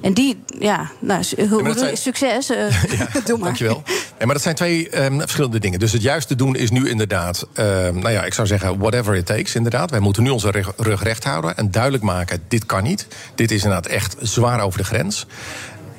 En 0.03 0.15
die, 0.15 0.43
ja, 0.59 0.91
nou, 0.99 1.25
zijn- 1.25 1.97
succes. 1.97 2.51
eh, 2.51 2.67
doe 3.27 3.37
maar. 3.39 3.47
Dankjewel. 3.47 3.83
Ja, 4.19 4.25
maar 4.25 4.35
dat 4.35 4.43
zijn 4.43 4.55
twee 4.55 4.89
ehm, 4.91 5.19
verschillende 5.19 5.59
dingen. 5.59 5.79
Dus 5.79 5.93
het 5.93 6.03
juiste 6.03 6.35
doen 6.35 6.57
is 6.57 6.71
nu 6.71 6.89
inderdaad, 6.89 7.47
ehm, 7.53 7.99
nou 7.99 8.11
ja, 8.11 8.25
ik 8.25 8.35
zou 8.35 8.47
zeggen, 8.47 8.79
whatever 8.79 9.15
it 9.15 9.27
takes, 9.27 9.55
inderdaad. 9.55 9.91
Wij 9.91 10.01
moeten 10.01 10.23
nu 10.23 10.31
onze 10.31 10.51
rug, 10.51 10.73
rug 10.77 11.03
recht 11.03 11.25
houden 11.25 11.57
en 11.57 11.71
duidelijk 11.71 12.03
maken: 12.03 12.43
dit 12.49 12.67
kan 12.67 12.83
niet. 12.83 13.07
Dit 13.35 13.51
is 13.51 13.63
inderdaad 13.63 13.87
echt 13.87 14.17
zwaar 14.21 14.61
over 14.61 14.79
de 14.79 14.85
grens. 14.85 15.27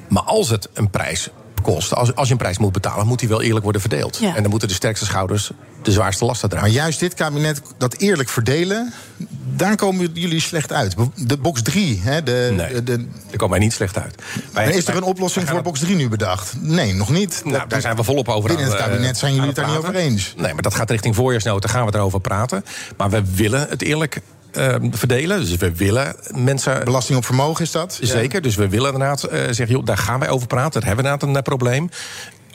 Maar 0.08 0.24
als 0.24 0.50
het 0.50 0.70
een 0.74 0.90
prijs 0.90 1.30
kost, 1.62 1.94
als, 1.94 2.16
als 2.16 2.28
je 2.28 2.32
een 2.34 2.40
prijs 2.40 2.58
moet 2.58 2.72
betalen, 2.72 3.08
moet 3.08 3.20
die 3.20 3.30
wel 3.30 3.42
eerlijk 3.42 3.64
worden 3.64 3.82
verdeeld. 3.82 4.18
Ja. 4.18 4.36
En 4.36 4.42
dan 4.42 4.52
moeten 4.52 4.68
de 4.68 4.74
sterkste 4.74 5.06
schouders 5.06 5.52
de 5.82 5.92
zwaarste 5.92 6.26
lasten 6.26 6.50
dragen. 6.50 6.68
Maar 6.68 6.78
juist 6.78 7.00
dit 7.00 7.14
kabinet, 7.14 7.62
dat 7.78 7.94
eerlijk 7.94 8.30
verdelen, 8.30 8.94
daar 9.56 9.76
komen 9.76 10.10
jullie 10.14 10.40
slecht 10.40 10.72
uit. 10.74 10.96
De 11.16 11.38
box 11.38 11.62
3, 11.62 12.00
hè, 12.04 12.24
de, 12.24 12.54
Nee, 12.56 12.74
de, 12.74 12.84
de, 12.84 12.98
daar 12.98 13.36
komen 13.38 13.50
wij 13.50 13.60
niet 13.60 13.74
slecht 13.74 13.98
uit. 13.98 14.16
Wij- 14.54 14.66
En 14.66 14.74
is 14.74 14.88
er 14.88 14.96
een 14.96 15.04
oplossing 15.04 15.50
voor 15.50 15.62
box 15.62 15.80
3 15.80 15.96
nu 15.96 16.10
bedacht? 16.10 16.54
Nee, 16.62 16.94
nog 16.94 17.10
niet. 17.10 17.42
Nou, 17.46 17.68
daar 17.68 17.82
zijn 17.82 17.96
we 17.96 18.04
volop 18.04 18.30
over 18.30 18.48
Binnen 18.50 18.66
aan, 18.66 18.72
het 18.72 18.82
eh, 18.82 18.88
kabinet 18.88 19.18
zijn 19.18 19.32
jullie 19.34 19.48
het 19.48 19.56
daar 19.56 19.68
niet 19.68 19.78
over 19.78 19.96
eens. 19.96 20.34
Nee, 20.38 20.54
maar 20.54 20.62
dat 20.62 20.76
gaat 20.76 20.90
richting 20.90 21.16
voorjaarsnota, 21.16 21.68
gaan 21.68 21.86
we 21.86 21.96
erover 21.96 22.20
praten. 22.22 22.66
Maar 22.98 23.10
we 23.10 23.24
willen 23.36 23.68
het 23.70 23.82
eerlijk 23.82 24.22
eh, 24.58 24.76
verdelen. 24.92 25.40
Dus 25.40 25.56
we 25.56 25.76
willen 25.76 26.16
mensen... 26.36 26.84
Belasting 26.84 27.18
op 27.18 27.26
vermogen 27.26 27.64
is 27.64 27.72
dat? 27.72 28.00
Zeker, 28.02 28.42
dus 28.42 28.56
we 28.56 28.70
willen 28.70 28.94
inderdaad 28.94 29.24
eh, 29.24 29.40
zeggen... 29.40 29.70
Joh, 29.70 29.86
daar 29.86 29.98
gaan 29.98 30.20
wij 30.20 30.30
over 30.30 30.48
praten, 30.48 30.72
daar 30.80 30.90
hebben 30.90 31.06
we 31.06 31.12
inderdaad 31.12 31.30
een 31.30 31.36
eh, 31.36 31.58
probleem. 31.58 31.90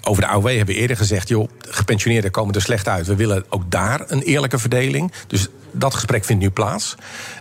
Over 0.03 0.22
de 0.22 0.28
AOW 0.28 0.46
hebben 0.46 0.74
we 0.74 0.80
eerder 0.80 0.96
gezegd... 0.96 1.28
joh, 1.28 1.48
gepensioneerden 1.59 2.30
komen 2.30 2.55
er 2.55 2.62
slecht 2.62 2.88
uit. 2.88 3.07
We 3.07 3.16
willen 3.16 3.44
ook 3.48 3.70
daar 3.70 4.05
een 4.07 4.22
eerlijke 4.22 4.59
verdeling. 4.59 5.12
Dus 5.26 5.48
dat 5.72 5.94
gesprek 5.94 6.24
vindt 6.24 6.42
nu 6.42 6.50
plaats. 6.50 6.94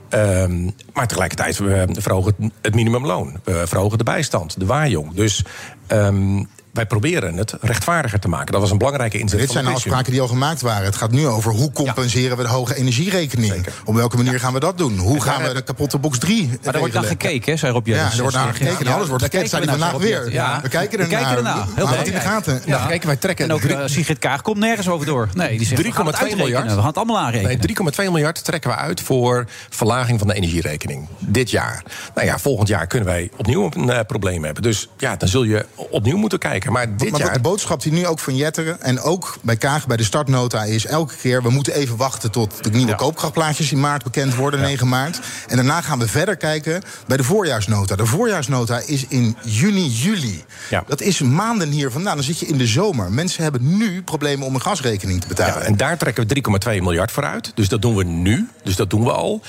Ehm, 0.09 0.69
maar 0.93 1.07
tegelijkertijd, 1.07 1.57
we 1.57 1.87
verhogen 1.91 2.53
het, 2.61 2.75
minimumloon. 2.75 3.39
We 3.43 3.67
verhogen 3.67 3.97
de 3.97 4.03
bijstand, 4.03 4.59
de 4.59 4.65
waaijong. 4.65 5.13
Dus 5.13 5.43
ehm, 5.87 6.43
wij 6.73 6.85
proberen 6.85 7.37
het 7.37 7.53
rechtvaardiger 7.61 8.19
te 8.19 8.27
maken. 8.27 8.51
Dat 8.51 8.61
was 8.61 8.71
een 8.71 8.77
belangrijke 8.77 9.17
inzet 9.19 9.37
Dit 9.39 9.45
van 9.47 9.55
zijn 9.55 9.65
de 9.67 9.71
afspraken 9.71 10.11
die 10.11 10.21
al 10.21 10.27
gemaakt 10.27 10.61
waren. 10.61 10.85
Het 10.85 10.95
gaat 10.95 11.11
nu 11.11 11.27
over 11.27 11.51
hoe 11.51 11.71
compenseren 11.71 12.37
we 12.37 12.43
de 12.43 12.49
hoge 12.49 12.75
energierekening. 12.75 13.65
Op 13.85 13.95
welke 13.95 14.17
manier 14.17 14.39
gaan 14.39 14.53
we 14.53 14.59
dat 14.59 14.77
doen? 14.77 14.97
Hoe 14.97 15.21
gaan 15.21 15.43
we 15.43 15.53
de 15.53 15.61
kapotte 15.61 15.97
box 15.97 16.17
3 16.17 16.47
Maar 16.47 16.57
daar 16.71 16.77
wordt 16.79 16.93
naar 16.93 17.03
gekeken, 17.03 17.51
hè, 17.51 17.57
zei 17.57 17.71
Rob 17.73 17.87
Ja, 17.87 17.95
Jezus. 17.95 18.15
er 18.15 18.21
wordt 18.21 18.35
naar 18.35 18.53
gekeken. 18.53 18.85
En 18.85 18.93
alles 18.93 19.07
wordt 19.07 19.23
gekeken. 19.23 19.49
Zei 19.49 19.63
hij 19.63 19.71
vandaag 19.71 19.97
weer. 19.97 20.31
Ja. 20.31 20.59
We 20.61 20.69
kijken 20.69 20.97
We 20.97 21.03
ernaar. 21.03 21.19
kijken 21.19 21.37
ernaar. 21.37 21.65
Heel 21.75 21.87
het 21.87 22.07
in 22.07 22.13
de 22.13 22.19
gaten. 22.19 22.61
Ja. 22.65 22.85
Kijken, 22.85 23.07
wij 23.07 23.15
trekken 23.17 23.45
En 23.45 23.53
ook 23.53 23.61
eh, 23.61 23.79
Sigrid 23.85 24.19
Kaag 24.19 24.41
komt 24.41 24.57
nergens 24.57 24.89
over 24.89 25.05
door. 25.05 25.29
Nee, 25.33 25.57
die 25.57 25.67
zegt, 25.67 25.81
we 25.81 25.91
gaan 25.91 26.05
het 26.05 26.15
3,2 26.15 26.21
uitrekenen. 26.21 26.37
miljard. 26.37 26.69
We 26.69 26.77
gaan 26.77 26.87
het 26.87 26.97
allemaal 26.97 27.19
aanrekenen. 27.19 27.59
Nee, 27.93 28.05
3,2 28.07 28.11
miljard 28.11 28.43
trekken 28.43 28.69
we 28.69 28.75
uit 28.75 29.01
voor 29.01 29.45
verlaging 29.69 30.19
van 30.19 30.27
de 30.27 30.33
energierekening. 30.33 31.07
Dit 31.19 31.49
jaar. 31.49 31.83
Nou 32.15 32.27
ja, 32.27 32.39
volgend 32.39 32.67
jaar 32.67 32.87
kunnen 32.87 33.07
wij 33.07 33.29
opnieuw 33.37 33.69
een 33.75 33.89
eh, 33.89 33.99
probleem 34.07 34.43
hebben. 34.43 34.63
Dus 34.63 34.89
ja, 34.97 35.15
dan 35.15 35.27
zul 35.27 35.43
je 35.43 35.65
opnieuw 35.75 36.17
moeten 36.17 36.39
kijken. 36.39 36.60
Maar 36.69 36.97
dit 36.97 37.11
maar 37.11 37.19
jaar. 37.19 37.33
de 37.33 37.39
boodschap 37.39 37.81
die 37.81 37.91
nu 37.91 38.07
ook 38.07 38.19
van 38.19 38.35
Jetteren 38.35 38.81
en 38.81 38.99
ook 38.99 39.37
bij 39.41 39.55
Kaag 39.55 39.87
bij 39.87 39.97
de 39.97 40.03
startnota 40.03 40.63
is 40.63 40.85
elke 40.85 41.15
keer... 41.15 41.43
we 41.43 41.49
moeten 41.49 41.73
even 41.73 41.97
wachten 41.97 42.31
tot 42.31 42.63
de 42.63 42.69
nieuwe 42.69 42.95
koopkrachtplaatjes 42.95 43.71
in 43.71 43.79
maart 43.79 44.03
bekend 44.03 44.35
worden, 44.35 44.59
9 44.59 44.87
maart. 44.87 45.19
En 45.47 45.55
daarna 45.55 45.81
gaan 45.81 45.99
we 45.99 46.07
verder 46.07 46.37
kijken 46.37 46.81
bij 47.07 47.17
de 47.17 47.23
voorjaarsnota. 47.23 47.95
De 47.95 48.05
voorjaarsnota 48.05 48.81
is 48.85 49.05
in 49.07 49.37
juni, 49.43 49.87
juli. 49.87 50.43
Dat 50.87 51.01
is 51.01 51.21
maanden 51.21 51.69
hier 51.69 51.91
vandaan. 51.91 52.15
Dan 52.15 52.23
zit 52.23 52.39
je 52.39 52.45
in 52.45 52.57
de 52.57 52.67
zomer. 52.67 53.11
Mensen 53.11 53.43
hebben 53.43 53.77
nu 53.77 54.01
problemen 54.01 54.47
om 54.47 54.55
een 54.55 54.61
gasrekening 54.61 55.21
te 55.21 55.27
betalen. 55.27 55.59
Ja, 55.59 55.65
en 55.65 55.77
daar 55.77 55.97
trekken 55.97 56.27
we 56.27 56.59
3,2 56.75 56.81
miljard 56.81 57.11
voor 57.11 57.25
uit. 57.25 57.51
Dus 57.55 57.69
dat 57.69 57.81
doen 57.81 57.95
we 57.95 58.03
nu. 58.03 58.49
Dus 58.63 58.75
dat 58.75 58.89
doen 58.89 59.03
we 59.03 59.11
al. 59.11 59.41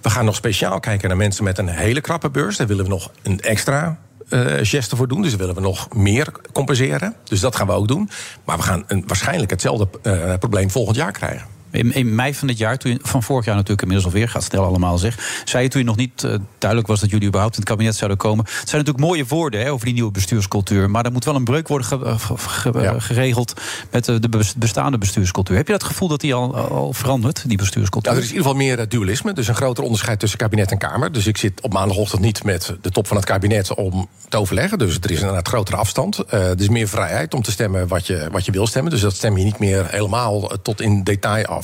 We 0.00 0.10
gaan 0.10 0.24
nog 0.24 0.34
speciaal 0.34 0.80
kijken 0.80 1.08
naar 1.08 1.16
mensen 1.16 1.44
met 1.44 1.58
een 1.58 1.68
hele 1.68 2.00
krappe 2.00 2.30
beurs. 2.30 2.56
Daar 2.56 2.66
willen 2.66 2.84
we 2.84 2.90
nog 2.90 3.10
een 3.22 3.40
extra 3.40 3.98
eh, 4.30 4.58
gesten 4.62 4.96
voor 4.96 5.08
doen. 5.08 5.22
Dus 5.22 5.36
willen 5.36 5.54
we 5.54 5.60
nog 5.60 5.94
meer 5.94 6.32
compenseren. 6.52 7.14
Dus 7.24 7.40
dat 7.40 7.56
gaan 7.56 7.66
we 7.66 7.72
ook 7.72 7.88
doen. 7.88 8.10
Maar 8.44 8.56
we 8.56 8.62
gaan 8.62 8.84
een, 8.86 9.04
waarschijnlijk 9.06 9.50
hetzelfde 9.50 9.88
eh, 10.02 10.34
probleem 10.38 10.70
volgend 10.70 10.96
jaar 10.96 11.12
krijgen. 11.12 11.46
In, 11.70 11.94
in 11.94 12.14
mei 12.14 12.34
van 12.34 12.48
dit 12.48 12.58
jaar, 12.58 12.78
toen 12.78 12.92
je, 12.92 12.98
van 13.02 13.22
vorig 13.22 13.44
jaar 13.44 13.54
natuurlijk 13.54 13.82
inmiddels 13.82 14.12
alweer, 14.12 14.28
gaat 14.28 14.42
snel 14.44 14.64
allemaal 14.64 14.98
zeg. 14.98 15.42
Zei 15.44 15.62
je 15.62 15.68
toen 15.68 15.80
je 15.80 15.86
nog 15.86 15.96
niet 15.96 16.24
eh, 16.24 16.34
duidelijk 16.58 16.90
was 16.90 17.00
dat 17.00 17.10
jullie 17.10 17.26
überhaupt 17.28 17.54
in 17.54 17.60
het 17.60 17.70
kabinet 17.70 17.96
zouden 17.96 18.18
komen. 18.18 18.44
Het 18.44 18.68
zijn 18.68 18.82
natuurlijk 18.84 19.04
mooie 19.06 19.26
woorden 19.26 19.60
hè, 19.60 19.70
over 19.70 19.84
die 19.84 19.94
nieuwe 19.94 20.10
bestuurscultuur. 20.10 20.90
Maar 20.90 21.04
er 21.04 21.12
moet 21.12 21.24
wel 21.24 21.34
een 21.34 21.44
breuk 21.44 21.68
worden 21.68 21.86
ge- 21.86 22.18
ge- 22.18 22.38
ge- 22.38 22.94
geregeld 23.00 23.54
met 23.90 24.04
de, 24.04 24.18
de 24.20 24.28
bes- 24.28 24.54
bestaande 24.54 24.98
bestuurscultuur. 24.98 25.56
Heb 25.56 25.66
je 25.66 25.72
dat 25.72 25.84
gevoel 25.84 26.08
dat 26.08 26.20
die 26.20 26.34
al, 26.34 26.56
al 26.56 26.92
verandert, 26.92 27.42
die 27.46 27.56
bestuurscultuur? 27.56 28.12
Nou, 28.12 28.22
er 28.22 28.28
is 28.28 28.30
in 28.30 28.36
ieder 28.36 28.50
geval 28.52 28.66
meer 28.66 28.78
eh, 28.78 28.88
dualisme. 28.88 29.32
Dus 29.32 29.48
een 29.48 29.54
groter 29.54 29.84
onderscheid 29.84 30.18
tussen 30.18 30.38
kabinet 30.38 30.70
en 30.70 30.78
Kamer. 30.78 31.12
Dus 31.12 31.26
ik 31.26 31.36
zit 31.36 31.60
op 31.60 31.72
maandagochtend 31.72 32.22
niet 32.22 32.44
met 32.44 32.74
de 32.80 32.90
top 32.90 33.06
van 33.06 33.16
het 33.16 33.26
kabinet 33.26 33.74
om 33.74 34.08
te 34.28 34.36
overleggen. 34.36 34.78
Dus 34.78 34.98
er 35.00 35.10
is 35.10 35.18
inderdaad 35.20 35.48
grotere 35.48 35.76
afstand. 35.76 36.18
Eh, 36.18 36.50
er 36.50 36.60
is 36.60 36.68
meer 36.68 36.88
vrijheid 36.88 37.34
om 37.34 37.42
te 37.42 37.50
stemmen 37.50 37.88
wat 37.88 38.06
je, 38.06 38.28
wat 38.32 38.44
je 38.44 38.52
wil 38.52 38.66
stemmen. 38.66 38.92
Dus 38.92 39.00
dat 39.00 39.14
stem 39.14 39.36
je 39.38 39.44
niet 39.44 39.58
meer 39.58 39.86
helemaal 39.90 40.50
eh, 40.50 40.56
tot 40.62 40.80
in 40.80 41.04
detail 41.04 41.44
af. 41.44 41.59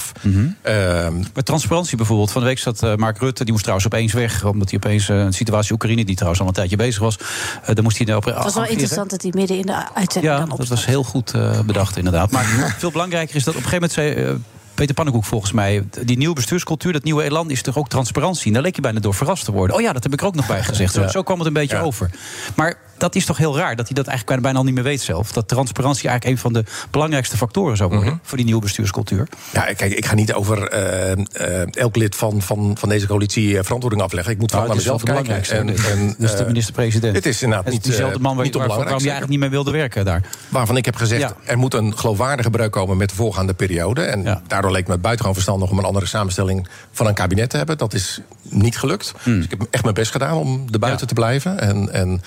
Ehm, 0.62 1.14
Met 1.34 1.44
transparantie 1.44 1.97
bijvoorbeeld. 1.97 2.30
Van 2.30 2.40
de 2.40 2.47
week 2.47 2.59
zat 2.59 2.82
eh, 2.82 2.94
Mark 2.94 3.18
Rutte, 3.18 3.42
die 3.42 3.53
moest 3.53 3.64
trouwens 3.64 3.92
opeens 3.92 4.12
weg. 4.12 4.44
Omdat 4.44 4.70
hij 4.70 4.78
opeens 4.84 5.09
eh, 5.09 5.18
een 5.18 5.32
situatie 5.32 5.72
Oekraïne, 5.72 6.05
die 6.05 6.14
trouwens 6.14 6.40
al 6.40 6.47
een 6.49 6.53
tijdje 6.55 6.76
bezig 6.76 7.01
was. 7.03 7.18
eh, 7.64 7.74
dan 7.74 7.84
moest 7.84 7.99
hij 7.99 8.14
op. 8.14 8.24
Het 8.24 8.34
was 8.34 8.55
wel 8.55 8.66
interessant 8.66 9.11
dat 9.11 9.22
hij 9.22 9.30
midden 9.34 9.57
in 9.59 9.66
de 9.66 9.94
uitzending 9.94 10.32
Ja, 10.34 10.38
dan 10.40 10.51
op. 10.53 10.59
dat 10.59 10.68
was 10.68 10.86
heel 10.86 11.03
goed 11.03 11.32
bedacht 11.66 11.97
inderdaad. 11.97 12.30
Maar 12.30 12.44
veel 12.78 12.90
belangrijker 12.90 13.36
is 13.36 13.44
dat 13.44 13.55
op 13.57 13.62
een 13.62 13.68
gegeven 13.68 13.90
moment 14.03 14.16
zei... 14.16 14.38
Peter 14.74 14.94
Pannenkoek 14.94 15.24
volgens 15.24 15.53
mij, 15.53 15.84
die 16.05 16.16
nieuwe 16.16 16.34
bestuurscultuur, 16.34 16.92
dat 16.92 17.03
nieuwe 17.05 17.22
elan 17.22 17.51
is 17.51 17.62
toch 17.62 17.76
ook 17.78 17.88
transparantie. 17.88 18.47
En 18.47 18.53
daar 18.53 18.62
leek 18.62 18.74
je 18.76 18.82
bijna 18.82 19.01
door 19.01 19.14
verrast 19.14 19.44
te 19.44 19.53
worden. 19.53 19.76
Oh 19.76 19.82
ja, 19.82 19.92
dat 19.92 20.03
heb 20.03 20.12
ik 20.12 20.20
er 20.20 20.26
ook 20.26 20.34
nog 20.34 20.47
bij 20.47 20.62
gezegd. 20.62 20.92
Zo, 20.94 21.01
Ja. 21.01 21.09
zo 21.09 21.22
kwam 21.22 21.38
het 21.38 21.47
een 21.47 21.53
beetje 21.53 21.76
over. 21.78 22.11
Maar 22.57 22.74
dat 22.99 23.14
is 23.14 23.24
toch 23.24 23.36
heel 23.36 23.57
raar 23.57 23.76
dat 23.76 23.86
hij 23.86 23.94
dat 23.94 24.07
eigenlijk 24.07 24.42
bijna 24.42 24.59
al 24.59 24.64
niet 24.64 24.74
meer 24.74 24.82
weet 24.82 25.01
zelf. 25.01 25.32
Dat 25.32 25.49
transparantie 25.49 26.09
eigenlijk 26.09 26.36
een 26.36 26.42
van 26.42 26.53
de 26.53 26.64
belangrijkste 26.90 27.36
factoren 27.36 27.76
zou 27.76 27.90
worden 27.90 28.20
voor 28.22 28.36
die 28.36 28.47
nieuwe 28.47 28.61
bestuurscultuur. 28.61 29.28
Ja, 29.53 29.61
kijk, 29.62 29.92
ik 29.92 30.07
ga 30.07 30.14
niet 30.14 30.32
over 30.32 30.68
eh, 30.68 31.12
eh, 31.12 31.66
elk 31.74 31.97
lid 31.97 32.14
van, 32.16 32.42
van, 32.42 32.76
van 32.78 32.88
deze 32.88 33.07
coalitie 33.07 33.59
eh, 33.59 33.64
verantwoording 33.64 34.03
afleggen. 34.03 34.32
Ik 34.32 34.38
moet 34.38 34.51
vooral 34.51 34.68
Nou, 34.68 34.78
naar 34.84 34.94
mezelf 34.94 35.03
kijken. 35.03 35.47
belangrijkste. 35.49 36.14
Dus 36.18 36.36
de 36.36 36.47
minister-president. 36.47 37.14
Het 37.16 37.26
is 37.26 37.42
inderdaad 37.42 37.72
niet, 37.72 37.84
diezelfde 37.84 38.18
man 38.18 38.36
waar, 38.36 38.44
niet 38.44 38.55
waar- 38.55 38.68
waarom 38.68 38.86
je 38.86 38.92
eigenlijk 38.92 39.28
niet 39.28 39.38
meer 39.40 39.51
wilde 39.51 39.70
werken 39.70 40.05
daar. 40.05 40.22
Waarvan 40.49 40.76
ik 40.76 40.84
heb 40.84 40.97
gezegd, 40.97 41.34
er 41.44 41.59
moet 41.59 41.74
een 41.74 41.99
geloofwaardige 41.99 42.51
breuk 42.51 42.72
komen 42.72 42.97
met 42.97 43.09
de 43.09 43.14
voorgaande 43.14 43.55
periode. 43.55 44.03
En 44.03 44.42
daardoor 44.47 44.70
leek 44.70 44.86
me 44.86 44.92
het 44.92 45.03
buitengewoon 45.03 45.34
verstandig 45.34 45.70
om 45.70 45.78
een 45.78 45.84
andere 45.84 46.07
samenstelling 46.07 46.68
van 46.92 47.07
een 47.07 47.14
kabinet 47.14 47.51
te 47.51 47.57
hebben. 47.57 47.78
Dat 47.78 47.94
is 47.94 48.20
niet 48.51 48.78
gelukt. 48.78 49.12
Hmm. 49.22 49.34
Dus 49.34 49.44
ik 49.44 49.51
heb 49.51 49.66
echt 49.70 49.82
mijn 49.82 49.94
best 49.94 50.11
gedaan 50.11 50.36
om 50.36 50.64
er 50.72 50.78
buiten 50.78 51.07
te 51.07 51.14
blijven. 51.14 51.61
En, 51.61 51.92
en 51.92 52.22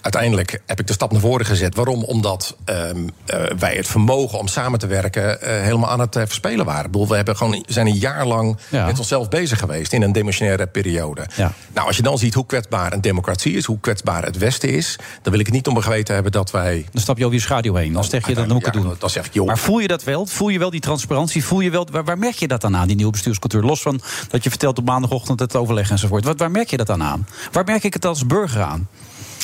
uiteindelijk 0.00 0.62
heb 0.66 0.80
ik 0.80 0.86
de 0.86 0.92
stap 0.92 1.12
naar 1.12 1.20
voren 1.20 1.46
gezet. 1.46 1.74
Waarom? 1.74 2.04
Omdat 2.04 2.56
ehm, 2.64 2.96
eh, 3.26 3.42
wij 3.58 3.74
het 3.74 3.86
vermogen 3.86 4.38
om 4.38 4.48
samen 4.48 4.78
te 4.78 4.86
werken 4.86 5.42
eh, 5.42 5.60
helemaal 5.62 5.90
aan 5.90 6.00
het 6.00 6.16
eh, 6.16 6.22
verspelen 6.26 6.64
waren. 6.64 6.84
Ik 6.84 6.90
bedoel, 6.90 7.08
we 7.08 7.16
hebben 7.16 7.36
gewoon, 7.36 7.64
zijn 7.66 7.86
een 7.86 7.98
jaar 7.98 8.26
lang 8.26 8.58
met 8.70 8.98
onszelf 8.98 9.28
bezig 9.28 9.58
geweest 9.58 9.92
in 9.92 10.02
een 10.02 10.12
demissionaire 10.12 10.66
periode. 10.66 11.26
Nou, 11.72 11.86
als 11.86 11.96
je 11.96 12.02
dan 12.02 12.18
ziet 12.18 12.34
hoe 12.34 12.46
kwetsbaar 12.46 12.92
een 12.92 13.00
democratie 13.00 13.56
is, 13.56 13.64
hoe 13.64 13.80
kwetsbaar 13.80 14.24
het 14.24 14.38
Westen 14.38 14.68
is, 14.68 14.98
dan 15.22 15.30
wil 15.32 15.40
ik 15.40 15.46
het 15.46 15.54
niet 15.54 15.66
om 15.66 15.80
geweten 15.80 16.14
hebben 16.14 16.32
dat 16.32 16.50
wij. 16.50 16.86
Dan 16.92 17.02
stap 17.02 17.18
je 17.18 17.24
over 17.24 17.36
je 17.36 17.42
schaduw 17.42 17.74
heen. 17.74 17.92
Dan 17.92 18.04
zeg 18.04 18.26
je 18.26 18.34
dat 18.34 18.52
ook 18.52 18.64
ja, 18.64 18.70
doen. 18.70 18.94
Dan 18.98 19.10
zeg 19.10 19.26
ik, 19.26 19.32
joh. 19.32 19.46
Maar 19.46 19.58
voel 19.58 19.78
je 19.78 19.88
dat 19.88 20.04
wel? 20.04 20.26
Voel 20.26 20.48
je 20.48 20.58
wel 20.58 20.70
die 20.70 20.80
transparantie? 20.80 21.44
Voel 21.44 21.60
je 21.60 21.70
wel, 21.70 21.86
waar, 21.92 22.04
waar 22.04 22.18
merk 22.18 22.34
je 22.34 22.48
dat 22.48 22.60
dan 22.60 22.76
aan, 22.76 22.86
die 22.86 22.96
nieuwe 22.96 23.12
bestuurscultuur? 23.12 23.62
Los 23.62 23.82
van 23.82 24.00
dat 24.28 24.44
je 24.44 24.50
vertelt 24.50 24.78
op 24.78 24.84
maandagochtend 24.84 25.38
het 25.52 25.60
overleg 25.62 25.90
enzovoort. 25.90 26.24
Wat, 26.24 26.38
waar 26.38 26.50
merk 26.50 26.70
je 26.70 26.76
dat 26.76 26.86
dan 26.86 27.02
aan? 27.02 27.26
Waar 27.52 27.64
merk 27.64 27.84
ik 27.84 27.94
het 27.94 28.04
als 28.04 28.26
burger 28.26 28.62
aan? 28.62 28.88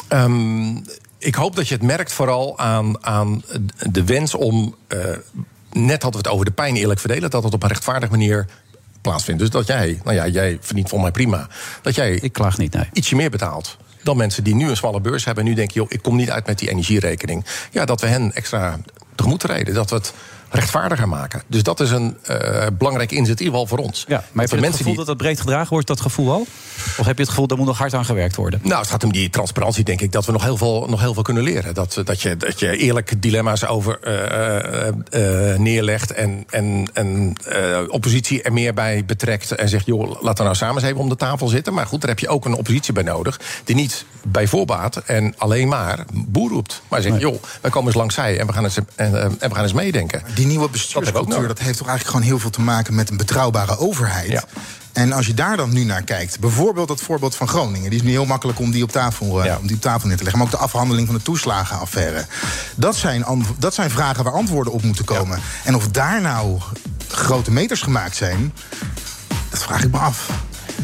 Ehm, 0.08 0.76
ik 1.18 1.34
hoop 1.34 1.56
dat 1.56 1.68
je 1.68 1.74
het 1.74 1.82
merkt 1.82 2.12
vooral 2.12 2.58
aan, 2.58 3.04
aan 3.04 3.42
de 3.90 4.04
wens 4.04 4.34
om. 4.34 4.74
eh, 4.86 4.98
net 5.72 6.02
hadden 6.02 6.22
we 6.22 6.28
het 6.28 6.28
over 6.28 6.44
de 6.44 6.52
pijn 6.52 6.76
eerlijk 6.76 7.00
verdelen, 7.00 7.30
dat 7.30 7.44
het 7.44 7.54
op 7.54 7.62
een 7.62 7.68
rechtvaardige 7.68 8.12
manier 8.12 8.46
plaatsvindt. 9.00 9.40
Dus 9.40 9.50
dat 9.50 9.66
jij, 9.66 10.00
nou 10.04 10.16
ja, 10.16 10.26
jij 10.26 10.58
verdient 10.60 10.88
voor 10.88 11.00
mij 11.00 11.10
prima. 11.10 11.48
Dat 11.82 11.94
jij 11.94 12.12
ik 12.14 12.32
klaag 12.32 12.58
niet, 12.58 12.72
nee. 12.72 12.88
ietsje 12.92 13.16
meer 13.16 13.30
betaalt. 13.30 13.76
Dan 14.02 14.16
mensen 14.16 14.44
die 14.44 14.54
nu 14.54 14.68
een 14.68 14.76
smalle 14.76 15.00
beurs 15.00 15.24
hebben 15.24 15.44
en 15.44 15.50
nu 15.50 15.56
denken, 15.56 15.74
joh, 15.74 15.90
ik 15.90 16.02
kom 16.02 16.16
niet 16.16 16.30
uit 16.30 16.46
met 16.46 16.58
die 16.58 16.70
energierekening. 16.70 17.44
Ja, 17.70 17.84
dat 17.84 18.00
we 18.00 18.06
hen 18.06 18.32
extra 18.34 18.78
tegemoet 19.14 19.40
treden. 19.40 19.74
Dat 19.74 19.90
we 19.90 19.96
het 19.96 20.12
rechtvaardiger 20.56 21.08
maken. 21.08 21.42
Dus 21.46 21.62
dat 21.62 21.80
is 21.80 21.90
een 21.90 22.16
eh 22.22 22.66
belangrijk 22.78 23.12
inzet, 23.12 23.40
in 23.40 23.44
ieder 23.46 23.60
geval 23.60 23.76
voor 23.76 23.86
ons. 23.86 24.04
Ja, 24.08 24.24
maar 24.32 24.44
heb 24.44 24.58
je 24.58 24.66
het 24.66 24.76
gevoel 24.76 24.94
dat 24.94 25.06
dat 25.06 25.16
breed 25.16 25.40
gedragen 25.40 25.70
wordt, 25.70 25.86
dat 25.86 26.00
gevoel 26.00 26.32
al? 26.32 26.46
Of 26.98 27.06
heb 27.06 27.16
je 27.16 27.22
het 27.22 27.28
gevoel, 27.28 27.46
daar 27.46 27.58
moet 27.58 27.66
nog 27.66 27.78
hard 27.78 27.94
aan 27.94 28.04
gewerkt 28.04 28.36
worden? 28.36 28.60
Nou, 28.62 28.80
het 28.80 28.90
gaat 28.90 29.04
om 29.04 29.12
die 29.12 29.30
transparantie, 29.30 29.84
denk 29.84 30.00
ik, 30.00 30.12
dat 30.12 30.26
we 30.26 30.32
nog 30.32 30.42
heel 30.42 30.56
veel, 30.56 30.86
nog 30.88 31.00
heel 31.00 31.14
veel 31.14 31.22
kunnen 31.22 31.42
leren. 31.42 31.74
Dat, 31.74 32.00
dat, 32.04 32.22
je, 32.22 32.36
dat 32.36 32.60
je 32.60 32.76
eerlijk 32.76 33.22
dilemma's 33.22 33.64
over 33.64 34.00
eh, 34.00 34.88
eh, 34.88 35.58
neerlegt 35.58 36.12
en, 36.12 36.44
en, 36.50 36.90
en 36.92 37.34
oppositie 37.90 38.42
er 38.42 38.52
meer 38.52 38.74
bij 38.74 39.04
betrekt. 39.04 39.50
En 39.50 39.68
zegt, 39.68 39.86
joh, 39.86 40.22
laten 40.22 40.36
we 40.36 40.42
nou 40.42 40.54
samen 40.54 40.74
eens 40.74 40.84
even 40.84 41.00
om 41.00 41.08
de 41.08 41.16
tafel 41.16 41.48
zitten. 41.48 41.74
Maar 41.74 41.86
goed, 41.86 42.00
daar 42.00 42.10
heb 42.10 42.18
je 42.18 42.28
ook 42.28 42.44
een 42.44 42.54
oppositie 42.54 42.92
bij 42.92 43.02
nodig. 43.02 43.40
Die 43.64 43.74
niet 43.74 44.04
bij 44.22 44.46
voorbaat 44.46 44.96
en 44.96 45.34
alleen 45.36 45.68
maar 45.68 46.04
boer 46.12 46.50
roept. 46.50 46.82
Maar 46.88 47.02
zegt, 47.02 47.20
joh, 47.20 47.42
wij 47.60 47.70
komen 47.70 47.86
eens 47.86 47.96
langs 47.96 48.14
zij 48.14 48.38
en 48.38 48.46
we 48.46 48.52
gaan 48.52 48.64
eens, 48.64 48.78
en, 48.94 49.14
en 49.40 49.48
we 49.48 49.54
gaan 49.54 49.62
eens 49.62 49.72
meedenken. 49.72 50.22
Die 50.34 50.45
nieuwe 50.46 50.64
ook 50.64 50.70
bestuurscultuur, 50.70 51.48
dat 51.48 51.58
heeft 51.58 51.78
toch 51.78 51.88
eigenlijk 51.88 52.16
gewoon 52.16 52.32
heel 52.32 52.38
veel 52.38 52.50
te 52.50 52.60
maken 52.60 52.94
met 52.94 53.10
een 53.10 53.16
betrouwbare 53.16 53.78
overheid. 53.78 54.44
En 54.92 55.12
als 55.12 55.26
je 55.26 55.34
daar 55.34 55.56
dan 55.56 55.72
nu 55.72 55.84
naar 55.84 56.02
kijkt, 56.02 56.40
bijvoorbeeld 56.40 56.88
dat 56.88 57.00
voorbeeld 57.00 57.36
van 57.36 57.48
Groningen, 57.48 57.90
die 57.90 57.98
is 57.98 58.04
nu 58.04 58.10
heel 58.10 58.24
makkelijk 58.24 58.58
om 58.58 58.70
die 58.70 58.82
op 58.82 58.92
tafel, 58.92 59.44
eh, 59.44 59.56
om 59.60 59.66
die 59.66 59.76
op 59.76 59.82
tafel 59.82 60.08
neer 60.08 60.16
te 60.16 60.22
leggen. 60.22 60.42
Maar 60.42 60.52
ook 60.52 60.58
de 60.58 60.64
afhandeling 60.64 61.06
van 61.06 61.16
de 61.16 61.22
toeslagenaffaire. 61.22 62.26
Dat 62.74 62.96
zijn, 62.96 63.24
dat 63.58 63.74
zijn 63.74 63.90
vragen 63.90 64.24
waar 64.24 64.32
antwoorden 64.32 64.72
op 64.72 64.82
moeten 64.82 65.04
komen. 65.04 65.40
En 65.64 65.74
of 65.74 65.88
daar 65.88 66.20
nou 66.20 66.60
grote 67.08 67.50
meters 67.50 67.82
gemaakt 67.82 68.16
zijn, 68.16 68.52
dat 69.50 69.62
vraag 69.62 69.84
ik 69.84 69.90
me 69.90 69.98
af. 69.98 70.30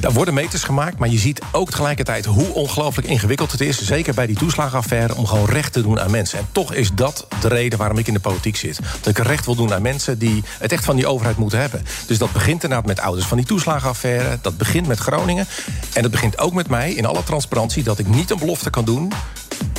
Daar 0.03 0.13
worden 0.13 0.35
meters 0.35 0.63
gemaakt, 0.63 0.99
maar 0.99 1.09
je 1.09 1.19
ziet 1.19 1.43
ook 1.53 1.71
tegelijkertijd 1.71 2.25
hoe 2.25 2.55
ongelooflijk 2.55 3.09
ingewikkeld 3.09 3.53
het 3.53 3.61
is, 3.61 3.83
zeker 3.83 4.15
bij 4.15 4.27
die 4.27 4.37
toeslagenaffaire, 4.37 5.15
om 5.17 5.27
gewoon 5.27 5.47
recht 5.47 5.73
te 5.73 5.83
doen 5.83 6.01
aan 6.01 6.11
mensen. 6.11 6.39
En 6.39 6.47
toch 6.53 6.75
is 6.75 6.91
dat 6.95 7.27
de 7.41 7.49
reden 7.49 7.79
waarom 7.79 7.99
ik 7.99 8.07
in 8.07 8.15
de 8.15 8.21
politiek 8.21 8.57
zit. 8.57 8.79
Dat 9.01 9.19
ik 9.19 9.25
recht 9.25 9.45
wil 9.45 9.55
doen 9.55 9.73
aan 9.73 9.83
mensen 9.83 10.19
die 10.19 10.43
het 10.59 10.73
echt 10.73 10.85
van 10.85 10.97
die 10.97 11.07
overheid 11.07 11.37
moeten 11.37 11.59
hebben. 11.61 11.85
Dus 12.07 12.19
dat 12.19 12.33
begint 12.33 12.63
inderdaad 12.63 12.87
met 12.87 13.01
ouders 13.01 13.27
van 13.27 13.37
die 13.37 13.47
toeslagenaffaire, 13.47 14.39
dat 14.41 14.57
begint 14.57 14.87
met 14.87 14.99
Groningen. 14.99 15.47
En 15.93 16.03
dat 16.03 16.11
begint 16.11 16.39
ook 16.39 16.53
met 16.53 16.69
mij, 16.69 16.93
in 16.93 17.07
alle 17.07 17.23
transparantie, 17.23 17.83
dat 17.83 17.99
ik 17.99 18.07
niet 18.07 18.31
een 18.31 18.39
belofte 18.39 18.71
kan 18.71 18.85
doen 18.85 19.13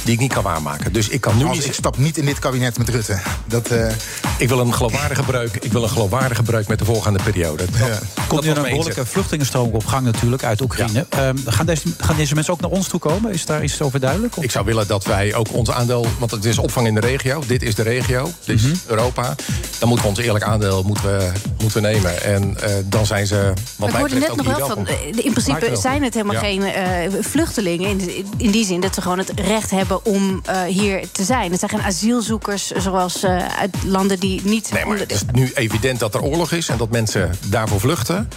die 0.04 0.14
ik 0.14 0.20
niet 0.20 0.34
kan 0.34 0.43
waarmaken. 0.43 0.93
Dus 0.93 1.10
ik 1.10 1.22
kan 1.22 1.38
nu 1.38 1.45
Als 1.45 1.58
niet. 1.58 1.66
ik 1.66 1.74
stap 1.74 1.97
niet 1.97 2.18
in 2.18 2.26
dit 2.26 2.39
kabinet 2.39 2.78
met 2.78 2.89
Rutte. 2.89 3.20
Dat, 3.45 3.68
eh, 3.68 3.91
Ik 4.38 4.47
wil 4.49 4.60
een 4.60 4.74
geloofwaardige 4.74 5.24
breuk. 5.24 5.56
Ik 5.56 5.72
wil 5.72 5.84
een 5.84 5.89
geloofwaardige 5.89 6.43
breuk 6.43 6.68
met 6.68 6.80
de 6.80 6.86
volgende 6.86 7.20
periode. 7.24 7.66
Dat, 7.80 8.01
Komt 8.28 8.43
nu 8.43 8.49
een 8.49 8.62
behoorlijke 8.62 9.06
vluchtelingenstroom 9.06 9.72
op 9.72 9.86
gang 9.86 10.06
natuurlijk 10.06 10.43
uit 10.43 10.62
Oekraïne. 10.62 11.06
Ehm, 11.10 11.36
gaan, 11.45 11.66
deze, 11.66 11.82
gaan 11.97 12.16
deze 12.16 12.34
mensen 12.34 12.54
ook 12.54 12.62
naar 12.62 12.70
ons 12.70 12.88
toe 12.88 12.99
komen? 12.99 13.32
Is 13.34 13.45
daar 13.45 13.64
iets 13.64 13.82
over 13.82 13.99
duidelijk? 13.99 14.38
Of? 14.38 14.43
Ik 14.43 14.51
zou 14.51 14.66
willen 14.66 14.88
dat 14.88 15.06
wij 15.06 15.34
ook 15.36 15.54
ons 15.54 15.72
aandeel, 15.72 16.06
want 16.20 16.32
het 16.32 16.45
is 16.45 16.58
opvang 16.58 16.88
in 16.88 16.93
de 16.93 16.99
regio. 16.99 17.43
Dit 17.47 17.62
is 17.64 17.76
de 17.76 17.84
regio, 17.84 18.30
dit 18.45 18.56
is 18.56 18.64
Mhm. 18.64 18.74
Europa. 18.86 19.36
Dan 19.80 19.88
moeten 19.89 20.08
we 20.08 20.16
ons 20.16 20.20
eerlijk 20.26 20.45
aandeel 20.45 20.84
moeten 20.84 21.04
we, 21.18 21.32
moeten 21.62 21.82
we 21.82 21.88
nemen. 21.88 22.24
En 22.24 22.58
eh, 22.62 22.70
dan 22.86 23.06
zijn 23.06 23.28
ze, 23.28 23.54
wat 23.76 23.89
ik 23.89 23.95
hoorde 23.95 24.16
net 24.16 24.36
nog 24.36 24.58
wel 24.58 24.68
van. 24.68 24.88
eh, 24.88 24.95
In 25.26 25.32
principe 25.34 25.76
zijn 25.76 26.04
het 26.04 26.14
helemaal 26.14 26.41
geen 26.41 26.64
eh, 26.64 26.84
vluchtelingen. 27.22 27.89
In, 27.89 28.26
in 28.38 28.51
die 28.51 28.66
zin 28.66 28.82
dat 28.82 28.93
ze 28.93 29.01
gewoon 29.01 29.18
het 29.18 29.32
recht 29.36 29.72
hebben 29.72 29.93
om 30.04 30.41
eh, 30.46 30.62
hier 30.62 31.12
te 31.12 31.24
zijn. 31.24 31.52
Het 31.52 31.60
zijn 31.60 31.72
geen 31.72 31.82
asielzoekers 31.82 32.68
zoals 32.68 33.24
eh, 33.24 33.48
uit 33.48 33.76
landen 33.86 34.20
die 34.20 34.41
niet. 34.44 34.72
Nee, 34.74 34.86
maar 34.86 34.98
het 34.98 35.12
is 35.12 35.22
nu 35.32 35.52
evident 35.54 36.00
dat 36.00 36.14
er 36.14 36.22
oorlog 36.22 36.52
is 36.52 36.70
en 36.70 36.78
dat 36.78 36.89
mensen 36.89 37.36
daarvoor 37.50 37.80
vluchten. 37.80 38.30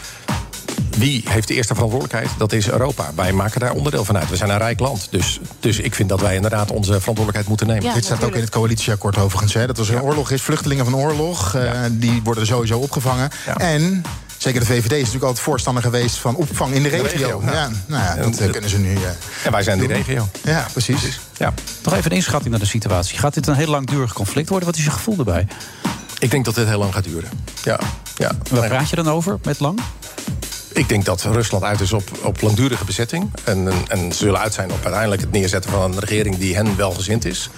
Wie 0.97 1.23
heeft 1.29 1.49
de 1.49 1.55
eerste 1.55 1.75
verantwoordelijkheid? 1.75 2.39
Dat 2.39 2.53
is 2.53 2.71
Europa. 2.71 3.11
Wij 3.15 3.33
maken 3.33 3.61
daar 3.61 3.73
onderdeel 3.73 4.05
van 4.05 4.19
uit. 4.19 4.31
We 4.31 4.37
zijn 4.37 4.51
een 4.51 4.59
rijk 4.59 4.81
land. 4.81 5.09
Dus, 5.11 5.41
dus 5.61 5.79
ik 5.79 5.95
vind 5.95 6.09
dat 6.09 6.21
wij 6.21 6.35
inderdaad 6.35 6.71
onze 6.71 6.91
verantwoordelijkheid 6.91 7.49
moeten 7.49 7.67
nemen. 7.67 7.95
Dit 7.95 8.05
staat 8.05 8.25
ook 8.25 8.35
in 8.35 8.41
het 8.41 8.51
coalitieakkoord 8.51 9.19
overigens. 9.19 9.55
Hè, 9.55 9.67
dat 9.67 9.79
als 9.79 9.89
er 9.89 9.95
een 9.95 10.03
oorlog 10.03 10.31
is, 10.31 10.43
vluchtelingen 10.43 10.85
van 10.85 10.97
oorlog, 10.97 11.55
eh, 11.55 11.81
die 11.91 12.21
worden 12.25 12.47
sowieso 12.47 12.79
opgevangen. 12.79 13.31
En 13.57 14.03
zeker 14.37 14.61
de 14.61 14.66
VVD 14.66 14.93
is 14.93 14.99
natuurlijk 14.99 15.24
altijd 15.24 15.45
voorstander 15.45 15.82
geweest 15.82 16.16
van 16.16 16.34
opvang 16.34 16.72
in 16.74 16.82
de 16.82 16.89
De 16.89 16.97
regio. 16.97 17.43
ja. 17.45 17.53
ja. 17.53 17.70
nou 17.87 18.03
ja, 18.03 18.14
dat 18.24 18.39
eh, 18.39 18.51
kunnen 18.51 18.70
ze 18.70 18.78
nu. 18.78 18.95
eh, 18.95 19.01
En 19.45 19.53
wij 19.53 19.62
zijn 19.62 19.78
die 19.78 19.89
doen. 19.89 19.97
regio. 19.97 20.28
Ja, 20.45 20.66
precies. 20.72 21.20
Ja. 21.37 21.55
Nog 21.82 21.95
even 21.95 22.11
een 22.11 22.16
inschatting 22.16 22.51
naar 22.51 22.61
de 22.61 22.66
situatie. 22.66 23.18
Gaat 23.18 23.34
dit 23.34 23.47
een 23.47 23.55
heel 23.55 23.66
langdurig 23.68 24.12
conflict 24.12 24.49
worden? 24.49 24.68
Wat 24.68 24.76
is 24.78 24.84
je 24.84 24.91
gevoel 24.91 25.18
erbij? 25.18 25.47
Ik 26.18 26.30
denk 26.30 26.45
dat 26.45 26.55
dit 26.55 26.66
heel 26.66 26.78
lang 26.78 26.93
gaat 26.95 27.05
duren. 27.05 27.30
Ja. 27.62 27.78
ja. 28.16 28.30
Waar 28.51 28.68
praat 28.68 28.91
je 28.91 28.97
dan 28.97 29.09
over 29.09 29.39
met 29.45 29.61
lang? 29.61 29.80
Ik 30.72 30.89
denk 30.89 31.05
dat 31.05 31.22
Rusland 31.22 31.64
uit 31.64 31.80
is 31.80 31.93
op, 31.93 32.11
op 32.22 32.41
langdurige 32.41 32.84
bezetting. 32.84 33.30
En, 33.45 33.68
en, 33.68 33.82
en 33.89 34.12
ze 34.12 34.18
zullen 34.18 34.41
uit 34.41 34.55
zijn 34.55 34.70
op 34.72 34.78
uiteindelijk 34.82 35.20
het 35.22 35.30
neerzetten 35.32 35.70
van 35.70 35.82
een 35.82 35.99
regering 35.99 36.39
die 36.39 36.55
hen 36.55 36.76
welgezind 36.76 37.24
is. 37.24 37.51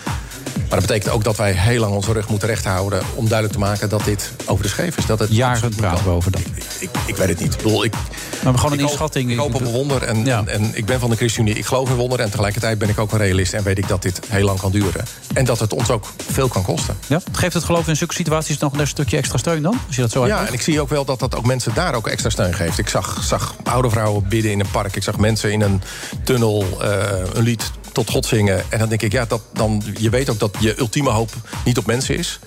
Maar 0.57 0.79
dat 0.79 0.87
betekent 0.89 1.13
ook 1.13 1.25
dat 1.25 1.37
wij 1.37 1.53
heel 1.53 1.81
lang 1.81 1.95
onze 1.95 2.13
rug 2.13 2.29
moeten 2.29 2.49
rechthouden 2.49 3.03
om 3.15 3.29
duidelijk 3.29 3.53
te 3.53 3.65
maken 3.65 3.89
dat 3.89 4.05
dit 4.05 4.33
over 4.47 4.63
de 4.63 4.69
scheef 4.69 4.97
is. 4.97 5.07
Dat 5.07 5.19
het 5.19 5.31
Jaren 5.35 5.75
praten 5.75 6.05
we 6.05 6.11
over 6.11 6.31
dan. 6.31 6.41
Ik, 6.79 6.91
ik 7.07 7.17
weet 7.17 7.29
het 7.29 7.41
niet. 7.41 7.55
Ik 7.55 7.63
bedoel, 7.63 7.85
ik, 7.85 7.93
Maar 7.93 8.55
gewoon 8.55 8.65
een 8.73 8.73
Ik 8.73 8.81
hoop- 8.81 8.91
inschatting. 8.91 9.31
Ik 9.31 9.39
hoop 9.39 9.55
op 9.55 9.61
een 9.61 9.67
wonder 9.73 10.03
en, 10.03 10.27
en, 10.27 10.49
en 10.49 10.71
ik 10.75 10.85
ben 10.87 11.01
van 11.01 11.11
de 11.11 11.17
ChristenUnie. 11.17 11.55
Ik 11.59 11.67
geloof 11.67 11.89
in 11.89 11.95
wonderen 11.97 12.25
en 12.25 12.31
tegelijkertijd 12.31 12.79
ben 12.79 12.89
ik 12.89 12.99
ook 12.99 13.13
een 13.13 13.19
realist... 13.19 13.53
en 13.53 13.63
weet 13.63 13.79
ik 13.79 13.89
dat 13.89 14.03
dit 14.03 14.21
heel 14.29 14.45
lang 14.45 14.61
kan 14.61 14.71
duren. 14.71 15.05
En 15.35 15.45
dat 15.45 15.59
het 15.61 15.73
ons 15.73 15.91
ook 15.91 16.05
veel 16.31 16.49
kan 16.49 16.63
kosten. 16.63 16.97
Ja? 17.07 17.21
Geeft 17.33 17.55
het 17.55 17.65
geloof 17.65 17.89
in 17.89 17.97
zulke 17.97 18.15
situaties 18.15 18.59
nog 18.59 18.73
een 18.79 18.87
stukje 18.87 19.17
extra 19.17 19.39
steun 19.39 19.63
dan? 19.63 19.79
Als 19.87 19.97
je 19.97 20.03
dat 20.03 20.11
zo 20.11 20.19
Ja, 20.19 20.25
uitlegt? 20.25 20.49
en 20.49 20.55
ik 20.55 20.63
zie 20.63 20.81
ook 20.81 20.89
wel 20.89 21.05
dat 21.05 21.19
dat 21.19 21.35
ook 21.37 21.47
mensen 21.47 21.75
daar 21.75 21.95
ook 21.95 22.07
extra 22.07 22.31
steun 22.31 22.55
geeft. 22.55 22.79
Ik 22.79 22.89
zag, 22.89 23.19
zag 23.23 23.55
oude 23.63 23.91
vrouwen 23.91 24.29
bidden 24.29 24.51
in 24.51 24.61
een 24.61 24.71
park. 24.71 24.97
Ik 24.97 25.03
zag 25.03 25.17
mensen 25.19 25.53
in 25.53 25.61
een 25.61 25.83
tunnel 26.25 26.67
eh, 26.83 26.91
een 27.35 27.43
lied 27.43 27.71
tot 27.93 28.11
God 28.11 28.27
zingen. 28.27 28.65
En 28.69 28.79
dan 28.79 28.89
denk 28.89 29.03
ik, 29.03 29.13
ja, 29.13 29.25
dat, 29.25 29.43
dan, 29.53 29.83
je 29.99 30.11
weet 30.11 30.31
ook 30.31 30.39
dat 30.39 30.57
je 30.61 30.79
ultieme 30.79 31.11
hoop 31.11 31.31
niet 31.65 31.79
op 31.79 31.87
mensen 31.87 32.17
is. 32.17 32.39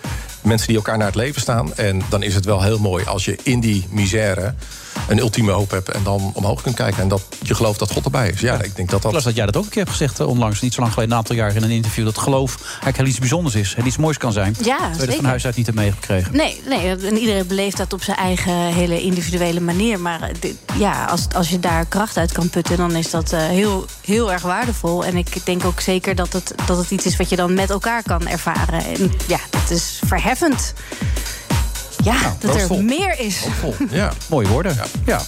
Mensen 0.41 0.67
die 0.67 0.75
elkaar 0.75 0.97
naar 0.97 1.07
het 1.07 1.15
leven 1.15 1.41
staan. 1.41 1.75
En 1.75 2.01
dan 2.09 2.23
is 2.23 2.35
het 2.35 2.45
wel 2.45 2.61
heel 2.61 2.79
mooi 2.79 3.05
als 3.05 3.25
je 3.25 3.37
in 3.43 3.59
die 3.59 3.87
misère 3.89 4.55
een 5.07 5.19
ultieme 5.19 5.51
hoop 5.51 5.71
hebt... 5.71 5.89
en 5.89 6.03
dan 6.03 6.31
omhoog 6.33 6.61
kunt 6.61 6.75
kijken 6.75 7.01
en 7.01 7.07
dat 7.07 7.23
je 7.41 7.55
gelooft 7.55 7.79
dat 7.79 7.91
God 7.91 8.05
erbij 8.05 8.29
is. 8.29 8.39
Ja, 8.39 8.61
ik 8.61 8.75
denk 8.75 8.89
dat 8.89 9.01
dat... 9.01 9.13
las 9.13 9.23
dat 9.23 9.35
jij 9.35 9.45
dat 9.45 9.57
ook 9.57 9.63
een 9.63 9.69
keer 9.69 9.83
hebt 9.83 9.95
gezegd, 9.95 10.19
onlangs, 10.19 10.61
niet 10.61 10.73
zo 10.73 10.81
lang 10.81 10.93
geleden, 10.93 11.13
een 11.13 11.19
aantal 11.19 11.35
jaar 11.35 11.55
in 11.55 11.63
een 11.63 11.69
interview, 11.69 12.05
dat 12.05 12.17
geloof 12.17 12.57
eigenlijk 12.61 12.97
heel 12.97 13.05
iets 13.05 13.19
bijzonders 13.19 13.55
is 13.55 13.75
en 13.75 13.87
iets 13.87 13.97
moois 13.97 14.17
kan 14.17 14.31
zijn. 14.31 14.55
Ja, 14.63 14.77
Terwijl 14.77 14.99
je 14.99 15.05
dat 15.05 15.15
van 15.15 15.25
huis 15.25 15.45
uit 15.45 15.55
niet 15.55 15.65
hebt 15.65 15.77
meegekregen. 15.77 16.35
Nee, 16.35 16.61
nee, 16.67 16.95
en 16.95 17.17
iedereen 17.17 17.47
beleeft 17.47 17.77
dat 17.77 17.93
op 17.93 18.03
zijn 18.03 18.17
eigen 18.17 18.53
hele 18.53 19.01
individuele 19.01 19.59
manier. 19.59 19.99
Maar 19.99 20.31
ja, 20.77 21.05
als, 21.05 21.27
als 21.35 21.49
je 21.49 21.59
daar 21.59 21.85
kracht 21.85 22.17
uit 22.17 22.31
kan 22.31 22.49
putten, 22.49 22.77
dan 22.77 22.95
is 22.95 23.09
dat 23.09 23.31
eh, 23.31 23.39
heel, 23.39 23.85
heel 24.05 24.31
erg 24.31 24.41
waardevol. 24.41 25.05
En 25.05 25.17
ik 25.17 25.45
denk 25.45 25.65
ook 25.65 25.79
zeker 25.79 26.15
dat 26.15 26.33
het, 26.33 26.53
dat 26.65 26.77
het 26.77 26.91
iets 26.91 27.05
is 27.05 27.15
wat 27.15 27.29
je 27.29 27.35
dan 27.35 27.53
met 27.53 27.69
elkaar 27.69 28.03
kan 28.03 28.27
ervaren. 28.27 28.85
En 28.85 29.11
ja, 29.27 29.39
dat 29.49 29.69
is 29.69 30.01
verheffend. 30.05 30.73
Ja, 32.03 32.35
dat 32.39 32.55
er 32.55 32.83
meer 32.83 33.19
is. 33.19 33.43
Ja. 33.89 34.11
Mooie 34.29 34.47
woorden. 34.47 34.75
Ja. 35.05 35.21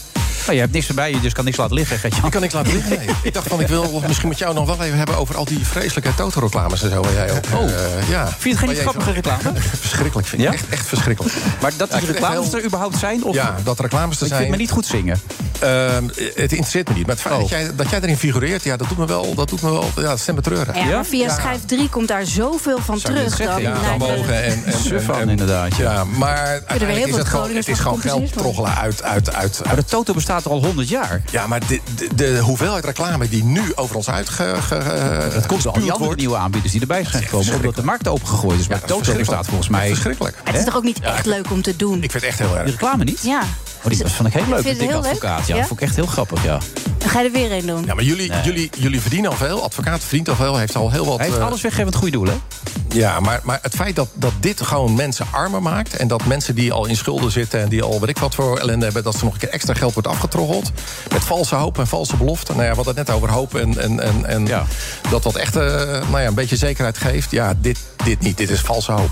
Maar 0.46 0.56
je 0.56 0.62
hebt 0.62 0.74
niks 0.74 0.88
erbij, 0.88 1.12
je 1.12 1.20
dus 1.20 1.34
kan 1.34 1.46
niks 1.46 1.58
laten 1.58 1.76
liggen, 1.76 2.00
Gert-Jan. 2.00 2.26
Ik 2.26 2.32
kan 2.32 2.42
niks 2.42 2.54
laten 2.54 2.74
liggen. 2.74 2.98
Nee. 2.98 3.08
Ik 3.24 3.34
dacht 3.34 3.48
van, 3.48 3.60
ik 3.62 3.68
wil 3.68 4.02
misschien 4.08 4.30
met 4.30 4.38
jou 4.38 4.54
nog 4.54 4.66
wel 4.66 4.82
even 4.86 4.98
hebben... 4.98 5.18
over 5.18 5.36
al 5.38 5.46
die 5.46 5.66
vreselijke 5.66 6.16
Toto-reclames 6.16 6.84
en 6.84 6.90
zo. 6.90 7.02
Waar 7.02 7.14
jij 7.14 7.32
ook, 7.32 7.46
Oh. 7.54 7.64
eh, 7.70 8.10
ja. 8.10 8.28
Vind 8.28 8.44
je 8.44 8.50
het 8.50 8.60
geen 8.60 8.70
jij 8.70 8.82
grappige 8.82 9.12
reclame? 9.12 9.42
Verschrikkelijk, 9.80 10.28
vind 10.28 10.42
ik. 10.42 10.48
Ja? 10.48 10.54
Echt, 10.54 10.70
echt 10.70 10.86
verschrikkelijk. 10.88 11.36
Maar 11.62 11.72
dat 11.78 11.90
Ja, 11.90 11.98
die 12.00 12.08
ik 12.08 12.14
reclames 12.14 12.48
heel- 12.50 12.58
er 12.60 12.66
überhaupt 12.66 12.98
zijn? 12.98 13.24
Of 13.24 13.36
Ja, 13.36 13.56
dat 13.64 13.80
reclames 13.80 14.18
te 14.18 14.24
Ik 14.24 14.30
zijn. 14.30 14.42
vind 14.42 14.52
me 14.54 14.58
niet 14.62 14.72
goed 14.72 14.86
zingen. 14.86 15.22
Ehm, 15.60 16.04
het 16.36 16.52
interesseert 16.52 16.88
me 16.90 16.94
niet. 16.96 17.06
Maar 17.06 17.16
het 17.16 17.24
feit 17.24 17.34
Oh. 17.36 17.40
dat, 17.42 17.50
jij, 17.50 17.76
dat 17.76 17.90
jij 17.90 18.00
erin 18.02 18.18
figureert, 18.18 18.64
ja, 18.64 18.78
dat 18.78 18.88
doet 18.88 18.98
me 18.98 19.06
wel, 19.06 19.36
dat 19.36 19.50
doet 19.50 19.62
me 19.62 19.72
wel 19.72 19.90
ja, 19.96 20.18
stemmen 20.18 20.44
treuren. 20.44 20.88
Ja, 20.88 21.06
via 21.06 21.30
schijf 21.34 21.66
3 21.66 21.90
komt 21.90 22.08
daar 22.08 22.26
zoveel 22.26 22.80
van 22.80 23.00
Zou 23.00 23.14
terug. 23.14 23.38
dan 23.38 23.62
ja, 23.62 23.74
mogen 23.98 24.44
en, 24.44 24.64
en, 24.66 24.74
Suf 24.84 25.08
en- 25.10 25.16
en- 25.20 25.30
inderdaad, 25.30 25.76
ja. 25.76 25.92
Ja, 25.94 26.04
maar 26.04 26.38
uiteindelijk 26.66 27.08
is 27.08 27.16
het 27.16 27.28
gewoon, 27.28 27.56
het 27.56 27.68
is 27.68 27.80
gewoon 27.80 28.00
geld 28.02 28.34
troggelen 28.34 28.76
uit, 28.76 29.04
uit, 29.04 29.34
uit, 29.34 29.62
Maar 29.66 29.76
de 29.76 29.86
Toto 29.86 30.14
bestaat 30.14 30.33
er 30.46 30.52
al 30.52 30.64
100 30.66 30.90
jaar. 30.90 31.22
Ja, 31.32 31.48
maar 31.48 31.60
de, 31.68 31.80
de, 31.96 32.08
de 32.16 32.40
hoeveelheid 32.40 32.86
reclame 32.86 33.30
die 33.30 33.44
nu 33.44 33.62
over 33.76 33.96
ons 33.96 34.10
uitge... 34.10 34.56
ge- 34.62 35.30
Dat 35.34 35.46
komt 35.46 35.64
door 35.64 35.72
al 35.74 35.80
die 35.80 35.90
andere 35.92 36.04
wordt. 36.06 36.20
nieuwe 36.20 36.36
aanbieders 36.38 36.72
die 36.72 36.82
erbij 36.82 37.04
zijn 37.06 37.24
gekomen. 37.24 37.54
Omdat 37.56 37.76
de 37.76 37.84
markt 37.84 38.08
opengegooid 38.08 38.60
is. 38.60 38.68
Maar 38.68 38.78
verschrikkelijk. 38.80 39.18
bestaat 39.20 39.46
volgens 39.46 39.70
mij... 39.70 39.88
Verschrikkelijk. 39.88 40.38
Het 40.44 40.56
is 40.56 40.64
toch 40.66 40.76
ook 40.76 40.84
niet 40.84 41.00
echt 41.00 41.26
leuk 41.26 41.52
om 41.52 41.62
te 41.62 41.76
doen? 41.76 42.04
Ik 42.04 42.12
vind 42.12 42.14
het 42.14 42.24
echt 42.24 42.40
heel 42.40 42.54
erg. 42.56 42.64
Die 42.64 42.72
reclame 42.72 43.04
niet? 43.04 43.20
Ja. 43.24 43.42
Oh, 43.84 43.90
die 43.90 44.08
vond 44.08 44.28
ik 44.28 44.34
heel 44.34 44.50
leuk. 44.50 44.62
Vind 44.62 44.78
je 44.78 44.84
het 44.84 44.92
heel 44.92 45.02
leuk? 45.02 45.12
Advocaat. 45.12 45.48
Ja, 45.48 45.54
Ja? 45.54 45.60
dat 45.60 45.68
vond 45.68 45.82
ik 45.82 45.88
echt 45.88 45.96
heel 45.96 46.06
grappig, 46.06 46.44
ja. 46.44 46.60
Dan 46.98 47.10
ga 47.10 47.20
je 47.20 47.26
er 47.26 47.32
weer 47.32 47.52
een 47.52 47.66
doen. 47.66 47.86
Ja, 47.86 47.94
maar 47.94 48.04
jullie, 48.04 48.32
jullie, 48.44 48.70
jullie 48.78 49.02
verdienen 49.02 49.30
al 49.30 49.38
veel. 49.38 49.64
Advocaat 49.64 50.02
verdient 50.02 50.30
al 50.30 50.36
veel. 50.36 50.58
Heeft 50.58 50.76
al 50.76 50.92
heel 50.92 51.06
wat... 51.06 51.18
Hij 51.18 51.26
heeft 51.28 51.40
eh, 51.40 51.46
alles 51.46 51.62
weggegeven 51.62 51.92
met 51.92 51.96
goede 52.02 52.18
doelen. 52.18 52.42
Ja, 52.90 53.20
maar, 53.20 53.40
maar 53.44 53.60
het 53.62 53.76
feit 53.76 53.96
dat, 53.96 54.08
dat 54.14 54.32
dit 54.40 54.62
gewoon 54.62 54.96
mensen 54.96 55.26
armer 55.32 55.62
maakt... 55.62 55.96
en 55.96 56.08
dat 56.08 56.26
mensen 56.26 56.56
die 56.56 56.72
al 56.72 56.86
in 56.86 56.96
schulden 56.96 57.32
zitten... 57.32 57.62
en 57.62 57.70
die 57.70 57.84
al 57.84 58.00
weet 58.00 58.10
ik 58.10 58.18
wat 58.18 58.36
voor 58.36 58.58
ellende 58.58 58.86
hebben... 58.86 59.04
dat 59.04 59.18
ze 59.18 59.24
nog 59.24 59.34
een 59.34 59.40
keer 59.40 59.50
extra 59.50 59.74
geld 59.74 59.94
wordt 59.94 60.08
afgetroggeld... 60.08 60.72
met 61.14 61.24
valse 61.24 61.56
hoop 61.56 61.80
en 61.80 61.88
valse 61.88 62.16
beloften. 62.16 62.54
Nou 62.56 62.66
ja, 62.66 62.70
we 62.70 62.76
hadden 62.76 62.96
het 62.96 63.08
net 63.08 63.16
over 63.16 63.30
hoop 63.32 63.56
en, 63.56 63.82
en, 63.82 64.00
en, 64.00 64.26
en 64.26 64.66
dat 65.10 65.24
wat 65.24 65.36
echt 65.36 65.56
eh, 65.56 65.64
nou 66.10 66.20
ja, 66.22 66.28
een 66.28 66.34
beetje 66.34 66.56
zekerheid 66.58 66.98
geeft. 66.98 67.32
Ja, 67.32 67.54
dit, 67.62 67.80
dit 68.04 68.20
niet. 68.20 68.38
Dit 68.38 68.50
is 68.50 68.60
valse 68.60 68.92
hoop. 68.92 69.12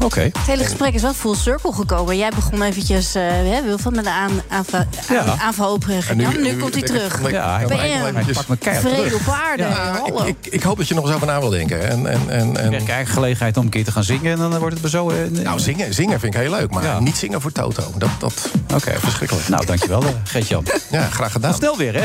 Oké. 0.00 0.20
Het 0.20 0.36
hele 0.46 0.64
gesprek 0.64 0.94
is 0.94 1.02
wel 1.02 1.14
full 1.14 1.34
circle 1.34 1.72
gekomen. 1.72 2.16
Jij 2.16 2.30
begon 2.34 2.62
eventjes, 2.62 3.14
eh 3.14 3.22
hè, 3.22 3.62
Wilfred, 3.62 3.94
met 3.94 4.04
de 4.04 4.10
aan, 4.10 4.30
aanval, 4.48 4.84
Ja. 5.08 5.20
aan- 5.20 5.40
aanval 5.40 5.72
op 5.72 5.84
En 5.88 6.16
nu, 6.16 6.26
nu, 6.26 6.42
nu 6.42 6.56
komt 6.56 6.72
hij 6.74 6.82
ik 6.82 6.86
terug. 6.86 7.30
Ja, 7.30 7.56
hij, 7.56 7.66
Vrede 8.80 8.96
terug. 8.96 9.14
op 9.14 9.34
aarde. 9.34 9.62
Ja, 9.62 10.00
ik, 10.06 10.36
ik, 10.40 10.52
ik 10.52 10.62
hoop 10.62 10.76
dat 10.76 10.88
je 10.88 10.94
nog 10.94 11.04
eens 11.04 11.14
over 11.14 11.26
na 11.26 11.40
wil 11.40 11.50
denken. 11.50 11.88
En, 11.88 12.06
en, 12.06 12.30
en, 12.30 12.50
Ik 12.50 12.56
en, 12.56 12.62
krijg 12.62 12.78
eigenlijk 12.78 13.08
gelegenheid 13.08 13.56
om 13.56 13.64
een 13.64 13.70
keer 13.70 13.84
te 13.84 13.92
gaan 13.92 14.04
zingen... 14.04 14.32
en 14.32 14.50
dan 14.50 14.58
wordt 14.58 14.80
het 14.82 14.90
zo... 14.90 15.10
eh, 15.10 15.16
nou, 15.30 15.60
zingen, 15.60 15.94
zingen 15.94 16.20
vind 16.20 16.34
ik 16.34 16.40
heel 16.40 16.50
leuk. 16.50 16.70
Maar 16.70 16.84
Ja. 16.84 17.00
niet 17.00 17.16
zingen 17.16 17.40
voor 17.40 17.52
Toto. 17.52 17.82
Dat, 17.96 18.10
dat 18.18 18.50
Oké. 18.74 18.92
verschrikkelijk. 18.98 19.48
Nou, 19.48 19.66
dankjewel, 19.66 20.02
eh, 20.02 20.08
Gert-Jan. 20.24 20.64
Ja, 20.90 21.08
graag 21.10 21.32
gedaan. 21.32 21.54
Snel 21.54 21.76
weer, 21.76 21.94
hè? 21.94 22.04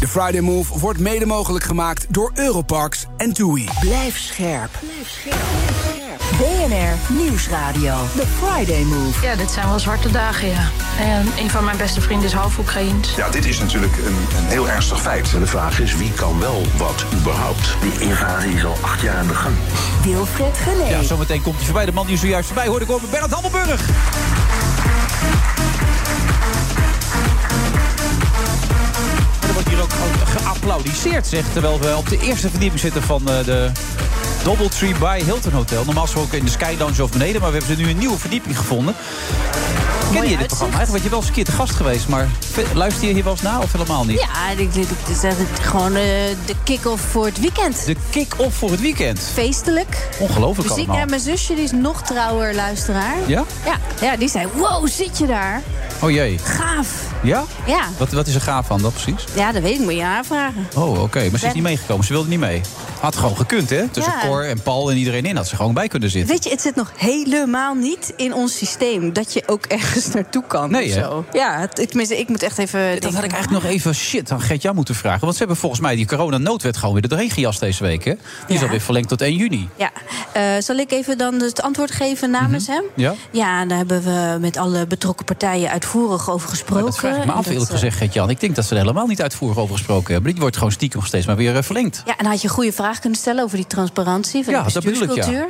De 0.00 0.08
Friday 0.08 0.40
Move 0.40 0.78
wordt 0.78 0.98
mede 0.98 1.26
mogelijk 1.26 1.64
gemaakt 1.64 2.06
door 2.08 2.30
Europarks 2.34 3.06
en 3.16 3.32
TUI. 3.32 3.68
Blijf 3.80 4.18
scherp. 4.18 4.70
BNR 6.38 7.14
Nieuwsradio. 7.22 7.94
The 8.16 8.26
Friday 8.42 8.82
Move. 8.82 9.26
Ja, 9.26 9.34
dit 9.36 9.50
zijn 9.50 9.68
wel 9.68 9.78
zwarte 9.78 10.10
dagen, 10.10 10.48
ja. 10.48 10.68
En 11.00 11.26
een 11.38 11.50
van 11.50 11.64
mijn 11.64 11.76
beste 11.76 12.00
vrienden 12.00 12.26
is 12.26 12.32
half 12.32 12.58
Oekraïens. 12.58 13.14
Ja, 13.16 13.28
dit 13.30 13.44
is 13.44 13.58
natuurlijk 13.58 13.96
een, 13.96 14.16
een 14.38 14.46
heel 14.48 14.68
ernstig 14.68 15.00
feit. 15.00 15.32
En 15.34 15.40
de 15.40 15.46
vraag 15.46 15.80
is, 15.80 15.96
wie 15.96 16.12
kan 16.12 16.38
wel 16.38 16.62
wat 16.76 17.04
überhaupt? 17.14 17.76
Die 17.80 18.08
invasie 18.08 18.52
is 18.52 18.64
al 18.64 18.76
acht 18.80 19.00
jaar 19.00 19.16
aan 19.16 19.26
de 19.26 19.34
gang. 19.34 19.54
Wilfred 20.04 20.56
Gené. 20.56 20.88
Ja, 20.88 21.02
zometeen 21.02 21.42
komt 21.42 21.56
hij 21.56 21.64
voorbij. 21.64 21.84
De 21.84 21.92
man 21.92 22.06
die 22.06 22.18
zojuist 22.18 22.46
voorbij 22.46 22.66
hoorde 22.66 22.86
komen. 22.86 23.10
Bernard 23.10 23.32
Hammelburg. 23.32 23.88
Hier 29.70 29.82
ook 29.82 29.92
gewoon 29.92 30.26
geapplaudiseerd, 30.26 31.26
zeg. 31.26 31.44
Terwijl 31.52 31.80
we 31.80 31.96
op 31.96 32.08
de 32.08 32.18
eerste 32.18 32.50
verdieping 32.50 32.80
zitten 32.80 33.02
van 33.02 33.28
eh, 33.28 33.44
de 33.44 33.70
Doubletree 34.44 34.94
by 34.98 35.20
Hilton 35.24 35.52
Hotel. 35.52 35.84
Normaal 35.84 36.04
gesproken 36.04 36.38
in 36.38 36.44
de 36.44 36.50
Sky 36.50 36.74
Lounge 36.78 37.02
of 37.02 37.10
beneden. 37.10 37.40
Maar 37.40 37.50
we 37.52 37.56
hebben 37.58 37.76
ze 37.76 37.82
nu 37.82 37.90
een 37.90 37.98
nieuwe 37.98 38.18
verdieping 38.18 38.58
gevonden. 38.58 38.94
Ken 40.12 40.28
je 40.28 40.36
dit 40.36 40.46
programma? 40.46 40.76
Eigenlijk 40.76 40.92
ben 40.92 41.02
je 41.02 41.08
wel 41.08 41.18
eens 41.18 41.28
een 41.28 41.34
keer 41.34 41.44
te 41.44 41.52
gast 41.52 41.74
geweest. 41.74 42.08
Maar 42.08 42.28
luister 42.74 43.06
je 43.08 43.14
hier 43.14 43.22
wel 43.24 43.32
eens 43.32 43.42
naar 43.42 43.58
of 43.62 43.72
helemaal 43.72 44.04
niet? 44.04 44.18
Ja, 44.20 44.54
dit 44.56 44.76
is 45.08 45.22
echt 45.22 45.36
gewoon 45.62 45.94
eh, 45.94 46.02
de 46.46 46.54
kick-off 46.64 47.02
voor 47.02 47.24
het 47.24 47.40
weekend. 47.40 47.86
De 47.86 47.96
kick-off 48.10 48.56
voor 48.56 48.70
het 48.70 48.80
weekend. 48.80 49.20
Feestelijk. 49.32 50.08
Ongelooflijk 50.18 50.68
Muziek. 50.68 50.84
allemaal. 50.86 50.96
Ja, 51.04 51.10
mijn 51.10 51.20
zusje 51.20 51.54
die 51.54 51.64
is 51.64 51.70
nog 51.72 52.02
trouwer 52.02 52.54
luisteraar. 52.54 53.14
Ja? 53.26 53.44
Ja, 53.64 53.76
ja 54.00 54.16
die 54.16 54.28
zei, 54.28 54.46
wow, 54.54 54.88
zit 54.88 55.18
je 55.18 55.26
daar? 55.26 55.62
Oh 56.02 56.10
jee. 56.10 56.38
Gaaf. 56.38 56.88
Ja? 57.22 57.44
Ja, 57.66 57.82
Wat, 57.98 58.12
wat 58.12 58.26
is 58.26 58.34
er 58.34 58.40
gaaf 58.40 58.66
van 58.66 58.82
dat 58.82 58.92
precies? 58.92 59.24
ja 59.34 59.52
dat 59.52 59.62
weet 59.62 59.74
ik, 59.74 59.80
moet 59.80 59.94
je 59.94 60.04
aanvragen. 60.04 60.68
Oh, 60.74 61.02
oké. 61.02 61.28
Maar 61.30 61.38
ze 61.38 61.46
is 61.46 61.52
niet 61.52 61.62
meegekomen. 61.62 62.04
Ze 62.04 62.12
wilde 62.12 62.28
niet 62.28 62.38
mee. 62.38 62.60
Had 63.00 63.16
gewoon 63.16 63.36
gekund, 63.36 63.70
hè? 63.70 63.88
Tussen 63.88 64.12
Ja. 64.12 64.20
Cor 64.30 64.44
en 64.44 64.62
Paul 64.62 64.90
en 64.90 64.96
iedereen 64.96 65.24
in 65.24 65.36
had 65.36 65.48
ze 65.48 65.56
gewoon 65.56 65.74
bij 65.74 65.88
kunnen 65.88 66.10
zitten. 66.10 66.34
Weet 66.34 66.44
je, 66.44 66.50
het 66.50 66.60
zit 66.60 66.74
nog 66.74 66.92
helemaal 66.96 67.74
niet 67.74 68.12
in 68.16 68.34
ons 68.34 68.56
systeem 68.56 69.12
dat 69.12 69.32
je 69.32 69.42
ook 69.46 69.64
ergens 69.66 70.08
naartoe 70.14 70.44
kan. 70.46 70.70
Nee, 70.70 70.86
of 70.86 70.92
zo. 70.92 71.24
Ja, 71.32 71.66
tenminste, 71.68 72.18
ik 72.18 72.28
moet 72.28 72.42
echt 72.42 72.58
even. 72.58 73.00
Dat 73.00 73.14
had 73.14 73.24
ik 73.24 73.32
eigenlijk 73.32 73.62
nog 73.62 73.72
even 73.72 73.94
shit 73.94 74.30
aan 74.30 74.40
Gert-Jan 74.40 74.74
moeten 74.74 74.94
vragen. 74.94 75.20
Want 75.20 75.32
ze 75.32 75.38
hebben 75.38 75.56
volgens 75.56 75.80
mij 75.80 75.96
die 75.96 76.06
coronanoodwet 76.06 76.76
gewoon 76.76 76.94
weer 76.94 77.02
er 77.02 77.08
doorheen 77.08 77.30
gejast 77.30 77.60
deze 77.60 77.82
week, 77.82 78.04
hè? 78.04 78.14
Die 78.46 78.56
is 78.56 78.62
alweer 78.62 78.80
verlengd 78.80 79.08
tot 79.08 79.20
1 79.20 79.36
juni. 79.36 79.68
Ja, 79.76 79.90
Eh, 80.32 80.42
zal 80.58 80.76
ik 80.76 80.92
even 80.92 81.18
dan 81.18 81.34
het 81.40 81.62
antwoord 81.62 81.90
geven 81.90 82.30
namens 82.30 82.66
hem? 82.66 82.82
Ja? 82.96 83.14
Ja, 83.30 83.64
daar 83.66 83.76
hebben 83.76 84.02
we 84.02 84.36
met 84.40 84.56
alle 84.56 84.86
betrokken 84.86 85.24
partijen 85.24 85.70
uitvoerig 85.70 86.30
over 86.30 86.48
gesproken. 86.48 86.84
Dat 86.84 86.98
vraag 86.98 87.16
ik 87.16 87.24
me 87.24 87.32
af, 87.32 87.36
dat, 87.36 87.46
eerlijk 87.52 87.70
eh, 87.70 87.74
gezegd, 87.76 87.96
Gert-Jan. 87.96 88.30
Ik 88.30 88.40
denk 88.40 88.54
dat 88.56 88.64
ze 88.64 88.74
er 88.74 88.80
helemaal 88.80 89.06
niet 89.06 89.22
uitvoerig 89.22 89.58
over 89.58 89.74
gesproken 89.76 90.12
hebben. 90.12 90.30
Die 90.32 90.40
wordt 90.40 90.56
gewoon 90.56 90.72
stiekem 90.72 90.98
nog 90.98 91.08
steeds 91.08 91.26
maar 91.26 91.36
weer 91.36 91.56
eh, 91.56 91.62
verlengd. 91.62 92.02
Ja, 92.06 92.16
en 92.16 92.26
had 92.26 92.40
je 92.42 92.48
een 92.48 92.54
goede 92.54 92.72
vraag 92.72 92.98
kunnen 92.98 93.18
stellen 93.18 93.44
over 93.44 93.56
die 93.56 93.66
transparantie 93.66 94.19
van 94.28 94.40
Ja, 94.52 94.62
de 94.62 94.72
dat 94.72 94.82
ja. 94.82 94.90
bestuurscultuur. 94.90 95.48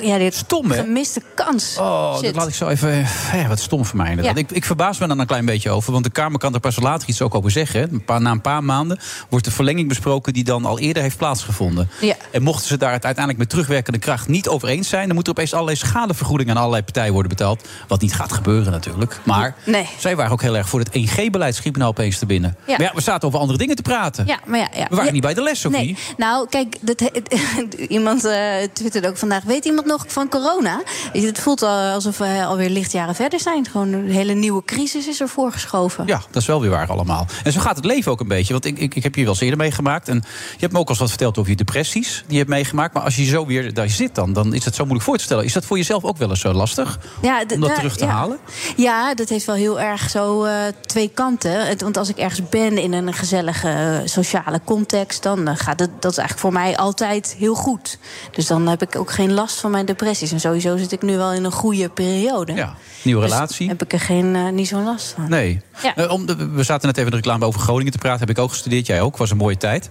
Ja, 0.00 0.18
dit 0.18 0.34
Stom, 0.34 0.70
hè? 0.70 0.76
gemiste 0.76 1.22
kans. 1.34 1.76
Oh, 1.78 2.14
Shit. 2.14 2.24
dat 2.24 2.34
laat 2.34 2.48
ik 2.48 2.54
zo 2.54 2.68
even. 2.68 3.06
Ja, 3.32 3.48
wat 3.48 3.58
stom 3.60 3.84
voor 3.84 3.96
mij. 3.96 4.10
inderdaad. 4.10 4.34
Ja. 4.36 4.40
Ik, 4.40 4.50
ik 4.50 4.64
verbaas 4.64 4.98
me 4.98 5.06
dan 5.06 5.18
een 5.18 5.26
klein 5.26 5.44
beetje 5.44 5.70
over. 5.70 5.92
Want 5.92 6.04
de 6.04 6.10
Kamer 6.10 6.38
kan 6.38 6.54
er 6.54 6.60
pas 6.60 6.76
later 6.76 7.08
iets 7.08 7.22
ook 7.22 7.34
over 7.34 7.50
zeggen. 7.50 7.80
hè. 7.80 7.86
Een 7.88 8.04
paar, 8.04 8.20
na 8.20 8.30
een 8.30 8.40
paar 8.40 8.64
maanden 8.64 8.98
wordt 9.28 9.44
de 9.44 9.50
verlenging 9.50 9.88
besproken 9.88 10.32
die 10.32 10.44
dan 10.44 10.64
al 10.64 10.78
eerder 10.78 11.02
heeft 11.02 11.16
plaatsgevonden. 11.16 11.90
Ja. 12.00 12.14
En 12.30 12.42
mochten 12.42 12.66
ze 12.68 12.76
daar 12.76 12.92
het 12.92 13.04
uiteindelijk 13.04 13.38
met 13.38 13.48
terugwerkende 13.48 13.98
kracht 13.98 14.28
niet 14.28 14.48
over 14.48 14.68
eens 14.68 14.88
zijn, 14.88 15.06
dan 15.06 15.14
moet 15.14 15.24
er 15.26 15.30
opeens 15.32 15.52
allerlei 15.52 15.76
schadevergoeding 15.76 16.50
aan 16.50 16.56
allerlei 16.56 16.82
partijen 16.82 17.12
worden 17.12 17.28
betaald. 17.30 17.68
Wat 17.88 18.00
niet 18.00 18.14
gaat 18.14 18.32
gebeuren 18.32 18.72
natuurlijk. 18.72 19.20
Maar 19.24 19.54
Nee. 19.64 19.88
Zij 19.98 20.16
waren 20.16 20.32
ook 20.32 20.42
heel 20.42 20.56
erg 20.56 20.68
voor 20.68 20.80
het 20.80 20.88
1G-beleid, 20.98 21.54
schiep 21.54 21.76
nou 21.76 21.90
opeens 21.90 22.18
te 22.18 22.26
binnen. 22.26 22.56
Ja. 22.66 22.76
Maar 22.76 22.86
ja, 22.86 22.92
we 22.94 23.00
zaten 23.00 23.28
over 23.28 23.40
andere 23.40 23.58
dingen 23.58 23.76
te 23.76 23.82
praten. 23.82 24.26
Ja, 24.26 24.38
maar 24.46 24.58
ja, 24.58 24.68
ja. 24.76 24.86
We 24.90 24.96
waren 24.96 25.12
niet 25.12 25.22
bij 25.22 25.34
de 25.34 25.42
les, 25.42 25.64
of 25.64 25.72
Nee. 25.72 25.86
niet? 25.86 25.98
Nou, 26.16 26.48
kijk, 26.48 26.76
dat, 26.80 27.02
iemand 28.08 28.24
eh 28.24 28.68
twitterde 28.72 29.08
ook 29.08 29.16
vandaag. 29.16 29.42
Weet 29.42 29.64
iemand 29.64 29.86
nog 29.86 30.04
van 30.08 30.28
corona? 30.28 30.82
Het 31.12 31.38
voelt 31.38 31.62
al 31.62 31.92
alsof 31.92 32.18
we 32.18 32.44
alweer 32.46 32.70
lichtjaren 32.70 33.14
verder 33.14 33.40
zijn. 33.40 33.66
Gewoon 33.70 33.92
een 33.92 34.10
hele 34.10 34.32
nieuwe 34.34 34.64
crisis 34.64 35.06
is 35.08 35.20
er 35.20 35.28
voorgeschoven. 35.28 36.06
Ja, 36.06 36.20
dat 36.30 36.42
is 36.42 36.46
wel 36.48 36.60
weer 36.60 36.70
waar 36.70 36.90
allemaal. 36.90 37.26
En 37.44 37.52
zo 37.52 37.60
gaat 37.60 37.76
het 37.76 37.84
leven 37.84 38.12
ook 38.12 38.20
een 38.20 38.28
beetje. 38.28 38.52
Want 38.52 38.64
ik, 38.64 38.78
ik, 38.78 38.94
ik 38.94 39.02
heb 39.02 39.14
je 39.14 39.20
wel 39.22 39.30
eens 39.32 39.40
eerder 39.40 39.58
meegemaakt. 39.58 40.08
En 40.08 40.14
je 40.52 40.58
hebt 40.60 40.72
me 40.72 40.78
ook 40.78 40.84
al 40.84 40.90
eens 40.90 40.98
wat 40.98 41.08
verteld 41.08 41.38
over 41.38 41.50
je 41.50 41.56
depressies 41.56 42.16
die 42.26 42.32
je 42.32 42.38
hebt 42.38 42.50
meegemaakt. 42.50 42.94
Maar 42.94 43.02
als 43.02 43.16
je 43.16 43.24
zo 43.24 43.46
weer 43.46 43.74
daar 43.74 43.88
zit, 43.88 44.14
dan, 44.14 44.32
dan 44.32 44.54
is 44.54 44.64
het 44.64 44.74
zo 44.74 44.82
moeilijk 44.82 45.04
voor 45.08 45.16
te 45.16 45.22
stellen. 45.24 45.44
Is 45.44 45.52
dat 45.52 45.64
voor 45.64 45.76
jezelf 45.76 46.04
ook 46.04 46.16
wel 46.16 46.30
eens 46.30 46.40
zo 46.40 46.52
lastig? 46.52 46.98
Ja, 47.22 47.42
om 47.54 47.60
dat 47.60 47.74
terug 47.74 47.96
te 47.96 48.04
ja. 48.04 48.10
halen? 48.10 48.38
Ja, 48.76 49.14
dat 49.14 49.28
heeft 49.28 49.44
wel 49.44 49.54
heel 49.54 49.80
erg 49.80 50.10
zo 50.10 50.44
eh, 50.44 50.54
twee 50.86 51.08
kanten. 51.08 51.66
Het- 51.66 51.82
want 51.82 51.96
als 51.96 52.08
ik 52.08 52.16
ergens 52.16 52.48
ben 52.48 52.78
in 52.78 52.92
een 52.92 53.12
gezellige 53.12 53.68
eh, 53.68 53.98
sociale 54.04 54.60
context, 54.64 55.22
dan 55.22 55.56
gaat 55.56 55.80
het, 55.80 55.90
dat 56.00 56.10
is 56.10 56.18
eigenlijk 56.18 56.38
voor 56.48 56.60
mij 56.62 56.76
altijd 56.76 57.34
heel 57.38 57.54
goed. 57.54 57.97
Dus 58.30 58.46
dan 58.46 58.66
heb 58.66 58.82
ik 58.82 58.96
ook 58.96 59.10
geen 59.10 59.32
last 59.32 59.60
van 59.60 59.70
mijn 59.70 59.86
depressies. 59.86 60.32
En 60.32 60.40
sowieso 60.40 60.76
zit 60.76 60.92
ik 60.92 61.02
nu 61.02 61.16
wel 61.16 61.32
in 61.32 61.44
een 61.44 61.52
goede 61.52 61.88
periode. 61.88 62.52
Ja, 62.52 62.74
nieuwe 63.02 63.22
Dus 63.22 63.30
relatie. 63.32 63.68
heb 63.68 63.82
ik 63.82 63.92
er 63.92 64.00
geen, 64.00 64.36
eh, 64.36 64.48
niet 64.48 64.68
zo'n 64.68 64.84
last 64.84 65.12
van. 65.16 65.28
Nee. 65.30 65.60
Ja. 65.82 65.96
Eh, 65.96 66.10
om 66.10 66.26
de- 66.26 66.48
we 66.50 66.62
zaten 66.62 66.86
net 66.86 66.96
even 66.96 67.10
in 67.12 67.18
de 67.18 67.22
reclame 67.22 67.44
over 67.44 67.60
Groningen 67.60 67.92
te 67.92 67.98
praten. 67.98 68.20
Heb 68.20 68.30
ik 68.30 68.38
ook 68.38 68.50
gestudeerd. 68.50 68.86
Jij 68.86 69.00
ook. 69.00 69.16
Was 69.16 69.30
een 69.30 69.36
mooie 69.36 69.56
tijd. 69.56 69.88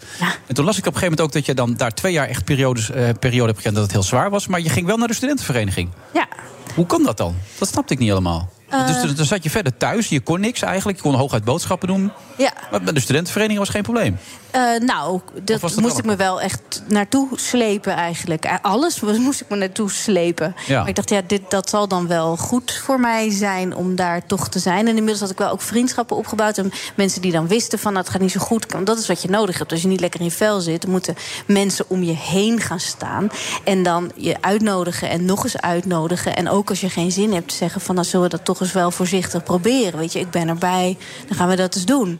En 0.47 0.55
toen 0.55 0.65
las 0.65 0.77
ik 0.77 0.85
op 0.85 0.93
een 0.93 0.99
gegeven 0.99 1.01
moment 1.17 1.21
ook 1.21 1.31
dat 1.31 1.45
je 1.45 1.53
dan 1.53 1.73
daar 1.73 1.91
twee 1.93 2.11
jaar 2.13 2.27
echt 2.27 2.45
periodes, 2.45 2.89
eh, 2.91 3.09
periode 3.19 3.45
hebt 3.45 3.57
gekend 3.57 3.73
dat 3.75 3.83
het 3.83 3.93
heel 3.93 4.03
zwaar 4.03 4.29
was. 4.29 4.47
Maar 4.47 4.61
je 4.61 4.69
ging 4.69 4.85
wel 4.85 4.97
naar 4.97 5.07
de 5.07 5.13
studentenvereniging. 5.13 5.89
Ja. 6.13 6.27
Hoe 6.75 6.85
kan 6.85 7.03
dat 7.03 7.17
dan? 7.17 7.35
Dat 7.57 7.67
snapte 7.67 7.93
ik 7.93 7.99
niet 7.99 8.09
helemaal. 8.09 8.49
Eh. 8.69 8.87
Dus 8.87 8.95
dan- 9.01 9.15
dan 9.15 9.25
zat 9.25 9.43
je 9.43 9.49
verder 9.49 9.77
thuis. 9.77 10.09
Je 10.09 10.19
kon 10.19 10.39
niks 10.39 10.61
eigenlijk. 10.61 10.97
Je 10.97 11.03
kon 11.03 11.13
hooguit 11.15 11.43
boodschappen 11.43 11.87
doen. 11.87 12.11
Ja. 12.37 12.51
Maar 12.71 12.81
bij 12.81 12.93
de 12.93 12.99
studentenvereniging 12.99 13.59
was 13.65 13.69
geen 13.69 13.83
probleem. 13.83 14.17
Eh, 14.51 14.61
nou, 14.79 15.19
dat, 15.43 15.75
moest 15.79 15.97
ik 15.97 16.05
me 16.05 16.15
wel 16.15 16.41
echt 16.41 16.83
naartoe 16.87 17.27
slepen 17.35 17.93
eigenlijk. 17.93 18.45
Eh, 18.45 18.53
Alles 18.61 18.99
moest 18.99 19.41
ik 19.41 19.49
me 19.49 19.55
naartoe 19.55 19.91
slepen. 19.91 20.55
Ja. 20.67 20.79
Maar 20.79 20.89
ik 20.89 20.95
dacht, 20.95 21.09
ja, 21.09 21.21
dit, 21.27 21.41
dat 21.49 21.69
zal 21.69 21.87
dan 21.87 22.07
wel 22.07 22.37
goed 22.37 22.73
voor 22.73 22.99
mij 22.99 23.31
zijn 23.31 23.75
om 23.75 23.95
daar 23.95 24.25
toch 24.25 24.49
te 24.49 24.59
zijn. 24.59 24.79
En 24.79 24.87
inmiddels 24.87 25.19
had 25.19 25.29
ik 25.29 25.37
wel 25.37 25.49
ook 25.49 25.61
vriendschappen 25.61 26.17
opgebouwd. 26.17 26.57
En 26.57 26.71
mensen 26.95 27.21
die 27.21 27.31
dan 27.31 27.47
wisten 27.47 27.79
van, 27.79 27.91
nou, 27.91 28.03
het 28.03 28.13
gaat 28.13 28.21
niet 28.21 28.31
zo 28.31 28.39
goed. 28.39 28.71
Want 28.71 28.85
dat 28.85 28.97
is 28.99 29.07
wat 29.07 29.21
je 29.21 29.29
nodig 29.29 29.57
hebt. 29.57 29.71
Als 29.71 29.81
je 29.81 29.87
niet 29.87 29.99
lekker 29.99 30.19
in 30.19 30.25
je 30.25 30.31
vel 30.31 30.59
zit, 30.59 30.81
dan 30.81 30.91
moeten 30.91 31.15
mensen 31.47 31.85
om 31.87 32.03
je 32.03 32.15
heen 32.15 32.59
gaan 32.61 32.79
staan. 32.79 33.29
En 33.63 33.83
dan 33.83 34.11
je 34.15 34.35
uitnodigen 34.41 35.09
en 35.09 35.25
nog 35.25 35.43
eens 35.43 35.57
uitnodigen. 35.61 36.35
En 36.35 36.49
ook 36.49 36.69
als 36.69 36.81
je 36.81 36.89
geen 36.89 37.11
zin 37.11 37.33
hebt, 37.33 37.53
zeggen 37.53 37.81
van, 37.81 37.95
nou, 37.95 38.07
zullen 38.07 38.29
we 38.29 38.35
dat 38.35 38.45
toch 38.45 38.56
wel 38.71 38.91
voorzichtig 38.91 39.43
proberen. 39.43 39.99
Weet 39.99 40.13
je, 40.13 40.19
ik 40.19 40.31
ben 40.31 40.47
erbij, 40.47 40.97
dan 41.27 41.37
gaan 41.37 41.49
we 41.49 41.55
dat 41.55 41.75
eens 41.75 41.85
doen. 41.85 42.19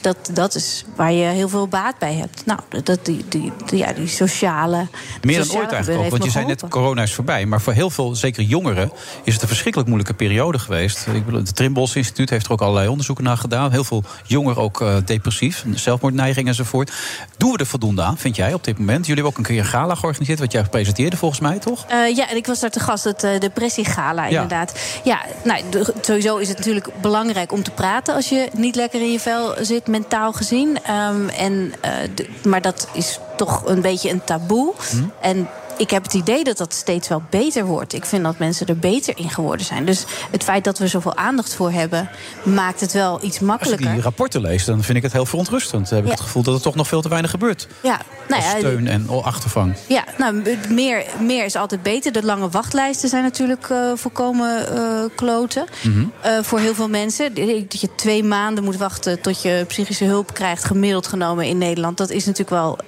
Dat, 0.00 0.30
dat 0.32 0.54
is 0.54 0.84
waar 0.96 1.12
je 1.12 1.24
heel 1.24 1.48
veel 1.48 1.68
baat 1.68 1.98
bij 1.98 2.14
hebt. 2.14 2.46
Nou, 2.46 2.60
dat, 2.82 3.04
die, 3.04 3.24
die, 3.28 3.52
die- 3.66 3.78
ja, 3.78 3.92
die 3.92 4.06
sociale. 4.08 4.86
Meer 5.22 5.36
sociale 5.36 5.46
dan 5.46 5.56
ooit 5.62 5.72
eigenlijk 5.72 6.04
ook. 6.04 6.10
Want 6.10 6.24
je 6.24 6.30
zei 6.30 6.46
net, 6.46 6.68
corona 6.68 7.02
is 7.02 7.14
voorbij. 7.14 7.46
Maar 7.46 7.60
voor 7.60 7.72
heel 7.72 7.90
veel, 7.90 8.14
zeker 8.14 8.42
jongeren, 8.42 8.92
is 9.24 9.32
het 9.32 9.42
een 9.42 9.48
verschrikkelijk 9.48 9.88
moeilijke 9.90 10.14
periode 10.16 10.58
geweest. 10.58 11.06
Ik 11.06 11.24
bedoel, 11.24 11.40
het 11.40 11.56
Trimbos 11.56 11.96
Instituut 11.96 12.30
heeft 12.30 12.46
er 12.46 12.52
ook 12.52 12.60
allerlei 12.60 12.88
onderzoeken 12.88 13.24
naar 13.24 13.36
gedaan. 13.36 13.70
Heel 13.70 13.84
veel 13.84 14.04
jongeren 14.26 14.62
ook 14.62 14.80
eh, 14.80 14.94
depressief, 15.04 15.64
zelfmoordneiging 15.74 16.48
enzovoort. 16.48 16.92
Doen 17.36 17.52
we 17.52 17.58
er 17.58 17.66
voldoende 17.66 18.02
aan, 18.02 18.18
vind 18.18 18.36
jij, 18.36 18.54
op 18.54 18.64
dit 18.64 18.78
moment? 18.78 19.06
Jullie 19.06 19.22
hebben 19.22 19.32
ook 19.32 19.38
een 19.48 19.54
keer 19.54 19.62
een 19.64 19.70
gala 19.70 19.94
georganiseerd, 19.94 20.38
wat 20.38 20.52
jij 20.52 20.62
presenteerde 20.62 21.16
volgens 21.16 21.40
mij, 21.40 21.58
toch? 21.58 21.84
Eh, 21.88 22.16
ja, 22.16 22.30
en 22.30 22.36
ik 22.36 22.46
was 22.46 22.60
daar 22.60 22.70
te 22.70 22.80
gast, 22.80 23.04
het 23.04 23.24
uh, 23.24 23.38
depressiegala 23.38 24.26
inderdaad. 24.26 24.78
Ja, 25.04 25.20
nou, 25.44 25.62
de- 25.70 25.94
sowieso 26.00 26.36
is 26.36 26.48
het 26.48 26.56
natuurlijk 26.56 26.88
belangrijk 27.00 27.52
om 27.52 27.62
te 27.62 27.70
praten... 27.70 28.14
als 28.14 28.28
je 28.28 28.48
niet 28.56 28.74
lekker 28.74 29.00
in 29.00 29.12
je 29.12 29.20
vel 29.20 29.54
zit, 29.60 29.86
mentaal 29.90 30.32
gezien. 30.32 30.78
Ehm, 30.82 31.28
en, 31.28 31.72
eh, 31.80 31.90
de- 32.14 32.28
maar 32.44 32.60
dat 32.62 32.88
is 32.92 33.18
toch 33.36 33.62
een 33.66 33.80
beetje 33.80 34.10
een 34.10 34.24
taboe. 34.24 34.72
En 35.20 35.48
ik 35.80 35.90
heb 35.90 36.02
het 36.02 36.14
idee 36.14 36.44
dat 36.44 36.56
dat 36.56 36.74
steeds 36.74 37.08
wel 37.08 37.22
beter 37.30 37.64
wordt. 37.64 37.92
Ik 37.92 38.04
vind 38.04 38.24
dat 38.24 38.38
mensen 38.38 38.66
er 38.66 38.76
beter 38.78 39.18
in 39.18 39.30
geworden 39.30 39.66
zijn. 39.66 39.84
Dus 39.84 40.04
het 40.30 40.44
feit 40.44 40.64
dat 40.64 40.78
we 40.78 40.86
zoveel 40.86 41.16
aandacht 41.16 41.54
voor 41.54 41.70
hebben... 41.70 42.08
maakt 42.42 42.80
het 42.80 42.92
wel 42.92 43.14
iets 43.16 43.24
Als 43.24 43.34
ik 43.36 43.40
makkelijker. 43.40 43.92
die 43.92 44.02
rapporten 44.02 44.40
lees, 44.40 44.64
dan 44.64 44.82
vind 44.82 44.96
ik 44.96 45.02
het 45.02 45.12
heel 45.12 45.26
verontrustend. 45.26 45.88
Dan 45.88 45.94
heb 45.98 46.04
ik 46.06 46.10
Ja. 46.10 46.16
het 46.16 46.26
gevoel 46.26 46.42
dat 46.42 46.54
er 46.54 46.60
toch 46.60 46.74
nog 46.74 46.88
veel 46.88 47.02
te 47.02 47.08
weinig 47.08 47.30
gebeurt. 47.30 47.68
Ja, 47.82 48.00
nou 48.28 48.42
Als 48.42 48.52
ja, 48.52 48.58
steun 48.58 48.86
en 48.88 49.08
achtervang. 49.22 49.76
Ja, 49.88 50.04
nou, 50.18 50.42
meer, 50.68 51.04
meer 51.20 51.44
is 51.44 51.56
altijd 51.56 51.82
beter. 51.82 52.12
De 52.12 52.24
lange 52.24 52.48
wachtlijsten 52.48 53.08
zijn 53.08 53.22
natuurlijk 53.22 53.68
eh, 53.70 53.92
volkomen 53.94 54.76
eh, 54.76 54.82
kloten. 55.14 55.64
Mhm. 55.82 56.04
Eh, 56.20 56.38
voor 56.42 56.58
heel 56.58 56.74
veel 56.74 56.88
mensen. 56.88 57.34
Dat 57.34 57.80
je 57.80 57.94
twee 57.94 58.24
maanden 58.24 58.64
moet 58.64 58.76
wachten 58.76 59.20
tot 59.20 59.42
je 59.42 59.64
psychische 59.68 60.04
hulp 60.04 60.34
krijgt, 60.34 60.64
gemiddeld 60.64 61.06
genomen 61.06 61.44
in 61.46 61.58
Nederland. 61.58 61.96
Dat 61.96 62.10
is 62.10 62.24
natuurlijk 62.24 62.50
wel 62.50 62.78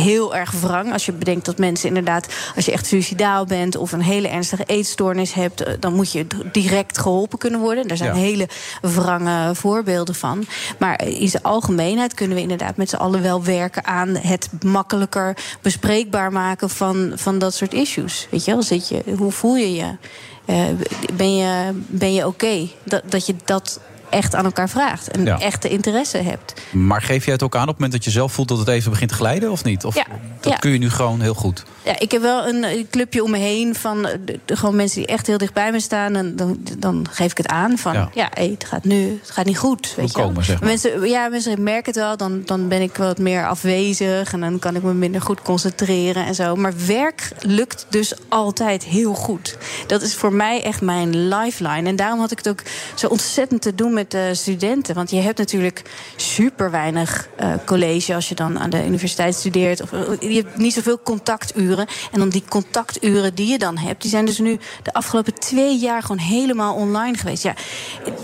heel 0.00 0.36
erg 0.36 0.50
wrang. 0.50 0.92
Als 0.92 1.06
je 1.06 1.12
bedenkt 1.12 1.44
dat 1.44 1.58
mensen 1.58 1.88
inderdaad, 1.88 2.26
als 2.56 2.64
je 2.64 2.72
echt 2.72 2.86
suicidaal 2.86 3.44
bent 3.44 3.76
of 3.76 3.92
een 3.92 4.02
hele 4.02 4.28
ernstige 4.28 4.64
eetstoornis 4.66 5.32
hebt, 5.32 5.62
eh, 5.62 5.72
dan 5.80 5.94
moet 5.94 6.12
je 6.12 6.26
direct 6.52 6.98
geholpen 6.98 7.38
kunnen 7.38 7.60
worden. 7.60 7.88
Daar 7.88 7.96
zijn 7.96 8.14
Ja. 8.14 8.20
hele 8.20 8.48
wrange 8.82 9.54
voorbeelden 9.54 10.14
van. 10.14 10.46
Maar 10.78 11.04
in 11.06 11.28
zijn 11.28 11.42
algemeenheid 11.42 12.14
kunnen 12.14 12.36
we 12.36 12.42
inderdaad 12.42 12.76
met 12.76 12.88
z'n 12.88 12.96
allen 12.96 13.22
wel 13.22 13.44
werken 13.44 13.84
aan 13.84 14.08
het 14.08 14.48
makkelijker 14.64 15.36
bespreekbaar 15.62 16.32
maken 16.32 16.70
van, 16.70 17.12
van 17.14 17.38
dat 17.38 17.54
soort 17.54 17.74
issues. 17.74 18.26
Weet 18.30 18.44
je 18.44 18.50
wel, 18.52 18.62
zit 18.62 18.88
je, 18.88 19.02
hoe 19.16 19.32
voel 19.32 19.56
je 19.56 19.74
je? 19.74 19.96
Eh, 20.44 20.64
ben 21.12 21.36
je, 21.36 21.70
ben 21.86 22.14
je 22.14 22.26
oké? 22.26 22.68
Dat, 22.84 23.02
dat 23.06 23.26
je 23.26 23.34
dat 23.44 23.80
echt 24.10 24.34
aan 24.34 24.44
elkaar 24.44 24.68
vraagt 24.68 25.10
en 25.10 25.24
Ja. 25.24 25.38
echte 25.38 25.68
interesse 25.68 26.18
hebt. 26.18 26.54
Maar 26.70 27.02
geef 27.02 27.24
jij 27.24 27.32
het 27.34 27.42
ook 27.42 27.54
aan 27.56 27.62
op 27.62 27.66
het 27.68 27.76
moment 27.76 27.92
dat 27.92 28.04
je 28.04 28.10
zelf 28.10 28.32
voelt 28.32 28.48
dat 28.48 28.58
het 28.58 28.68
even 28.68 28.90
begint 28.90 29.10
te 29.10 29.16
glijden, 29.16 29.50
of 29.50 29.64
niet? 29.64 29.84
Of 29.84 29.94
Ja, 29.94 30.06
dat 30.40 30.58
kun 30.58 30.70
je 30.70 30.78
nu 30.78 30.90
gewoon 30.90 31.20
heel 31.20 31.34
goed? 31.34 31.64
Ja, 31.88 31.98
ik 31.98 32.10
heb 32.12 32.22
wel 32.22 32.48
een 32.48 32.64
eh, 32.64 32.84
clubje 32.90 33.22
om 33.22 33.30
me 33.30 33.36
heen 33.38 33.74
van 33.74 34.06
eh, 34.06 34.14
de, 34.24 34.38
de- 34.44 34.56
gewoon 34.56 34.76
mensen 34.76 34.98
die 34.98 35.06
echt 35.06 35.26
heel 35.26 35.38
dicht 35.38 35.52
bij 35.52 35.72
me 35.72 35.80
staan. 35.80 36.16
En 36.16 36.36
dan, 36.36 36.58
dan 36.78 37.06
geef 37.10 37.30
ik 37.30 37.36
het 37.36 37.46
aan 37.46 37.78
van 37.78 37.92
Ja. 37.92 38.10
ja, 38.14 38.28
hey, 38.32 38.48
het 38.48 38.64
gaat 38.64 38.84
nu, 38.84 39.18
het 39.22 39.30
gaat 39.30 39.44
niet 39.44 39.58
goed. 39.58 39.94
Weet 39.96 40.10
je 40.10 40.16
wel. 40.18 40.26
komen, 40.26 40.44
zeg 40.44 40.60
maar. 40.60 40.68
Mensen, 40.68 41.08
ja, 41.08 41.28
mensen 41.28 41.62
merken 41.62 41.84
het 41.92 42.02
wel. 42.02 42.16
Dan, 42.16 42.42
dan 42.44 42.68
ben 42.68 42.80
ik 42.82 42.96
wat 42.96 43.18
meer 43.18 43.46
afwezig 43.46 44.32
en 44.32 44.40
dan 44.40 44.58
kan 44.58 44.76
ik 44.76 44.82
me 44.82 44.92
minder 44.94 45.20
goed 45.20 45.42
concentreren 45.42 46.26
en 46.26 46.34
zo. 46.34 46.56
Maar 46.56 46.72
werk 46.86 47.30
lukt 47.40 47.86
dus 47.90 48.12
altijd 48.28 48.84
heel 48.84 49.14
goed. 49.14 49.56
Dat 49.86 50.02
is 50.02 50.14
voor 50.14 50.32
mij 50.32 50.62
echt 50.62 50.80
mijn 50.80 51.28
lifeline. 51.28 51.88
En 51.88 51.96
daarom 51.96 52.20
had 52.20 52.30
ik 52.30 52.38
het 52.38 52.48
ook 52.48 52.62
zo 52.94 53.06
ontzettend 53.06 53.62
te 53.62 53.74
doen 53.74 53.92
met 53.92 54.10
de 54.10 54.30
studenten. 54.34 54.94
Want 54.94 55.10
je 55.10 55.20
hebt 55.20 55.38
natuurlijk 55.38 55.82
super 56.16 56.70
weinig 56.70 57.28
eh, 57.36 57.52
college 57.66 58.14
als 58.14 58.28
je 58.28 58.34
dan 58.34 58.58
aan 58.58 58.70
de 58.70 58.86
universiteit 58.86 59.34
studeert. 59.34 59.80
Of, 59.82 59.92
eh, 59.92 60.00
je 60.30 60.34
hebt 60.42 60.56
niet 60.56 60.72
zoveel 60.74 61.00
contacturen. 61.02 61.77
En 62.12 62.18
dan 62.18 62.28
die 62.28 62.42
contacturen 62.48 63.34
die 63.34 63.46
je 63.50 63.58
dan 63.58 63.78
hebt, 63.78 64.02
die 64.02 64.10
zijn 64.10 64.24
dus 64.24 64.38
nu 64.38 64.58
de 64.82 64.92
afgelopen 64.92 65.34
twee 65.34 65.78
jaar 65.78 66.02
gewoon 66.02 66.18
helemaal 66.18 66.74
online 66.74 67.16
geweest. 67.16 67.42
Ja, 67.42 67.54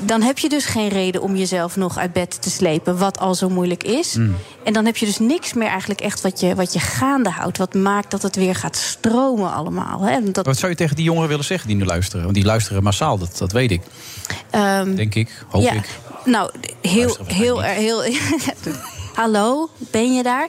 dan 0.01 0.23
heb 0.23 0.39
je 0.39 0.49
dus 0.49 0.65
geen 0.65 0.89
reden 0.89 1.23
om 1.23 1.37
jezelf 1.37 1.77
nog 1.77 1.99
uit 1.99 2.13
bed 2.13 2.43
te 2.43 2.51
slepen, 2.51 2.99
wat 2.99 3.19
al 3.19 3.35
zo 3.35 3.49
moeilijk 3.49 3.85
is. 3.85 4.15
Mm. 4.15 4.37
En 4.65 4.73
dan 4.73 4.85
heb 4.85 4.97
je 4.97 5.07
dus 5.07 5.19
niks 5.19 5.53
meer 5.53 5.69
eigenlijk 5.69 6.01
echt 6.01 6.21
wat 6.21 6.41
je, 6.41 6.55
wat 6.55 6.73
je 6.73 6.79
gaande 6.81 7.31
houdt. 7.31 7.59
Wat 7.59 7.75
maakt 7.75 8.11
dat 8.11 8.23
het 8.23 8.37
weer 8.37 8.55
gaat 8.55 8.77
stromen 8.77 9.53
allemaal. 9.53 10.01
Hè? 10.01 10.11
En 10.13 10.33
Dat, 10.33 10.47
Wat 10.47 10.59
zou 10.59 10.71
je 10.73 10.79
tegen 10.79 10.97
die 10.97 11.05
jongeren 11.05 11.29
willen 11.29 11.45
zeggen 11.45 11.69
die 11.69 11.77
nu 11.77 11.85
luisteren? 11.85 12.23
Want 12.23 12.35
die 12.35 12.45
luisteren 12.45 12.83
massaal, 12.83 13.19
dat, 13.19 13.39
dat 13.39 13.53
weet 13.53 13.71
ik. 13.71 13.83
ehm, 14.51 14.95
Denk 14.95 15.15
ik, 15.15 15.45
hoop 15.49 15.63
ja, 15.63 15.73
ik. 15.73 15.89
Nou, 16.25 16.51
heel, 16.83 17.17
heel, 17.27 17.61
heel, 17.63 18.03
Hallo, 19.15 19.69
ben 19.79 20.15
je 20.15 20.23
daar? 20.23 20.49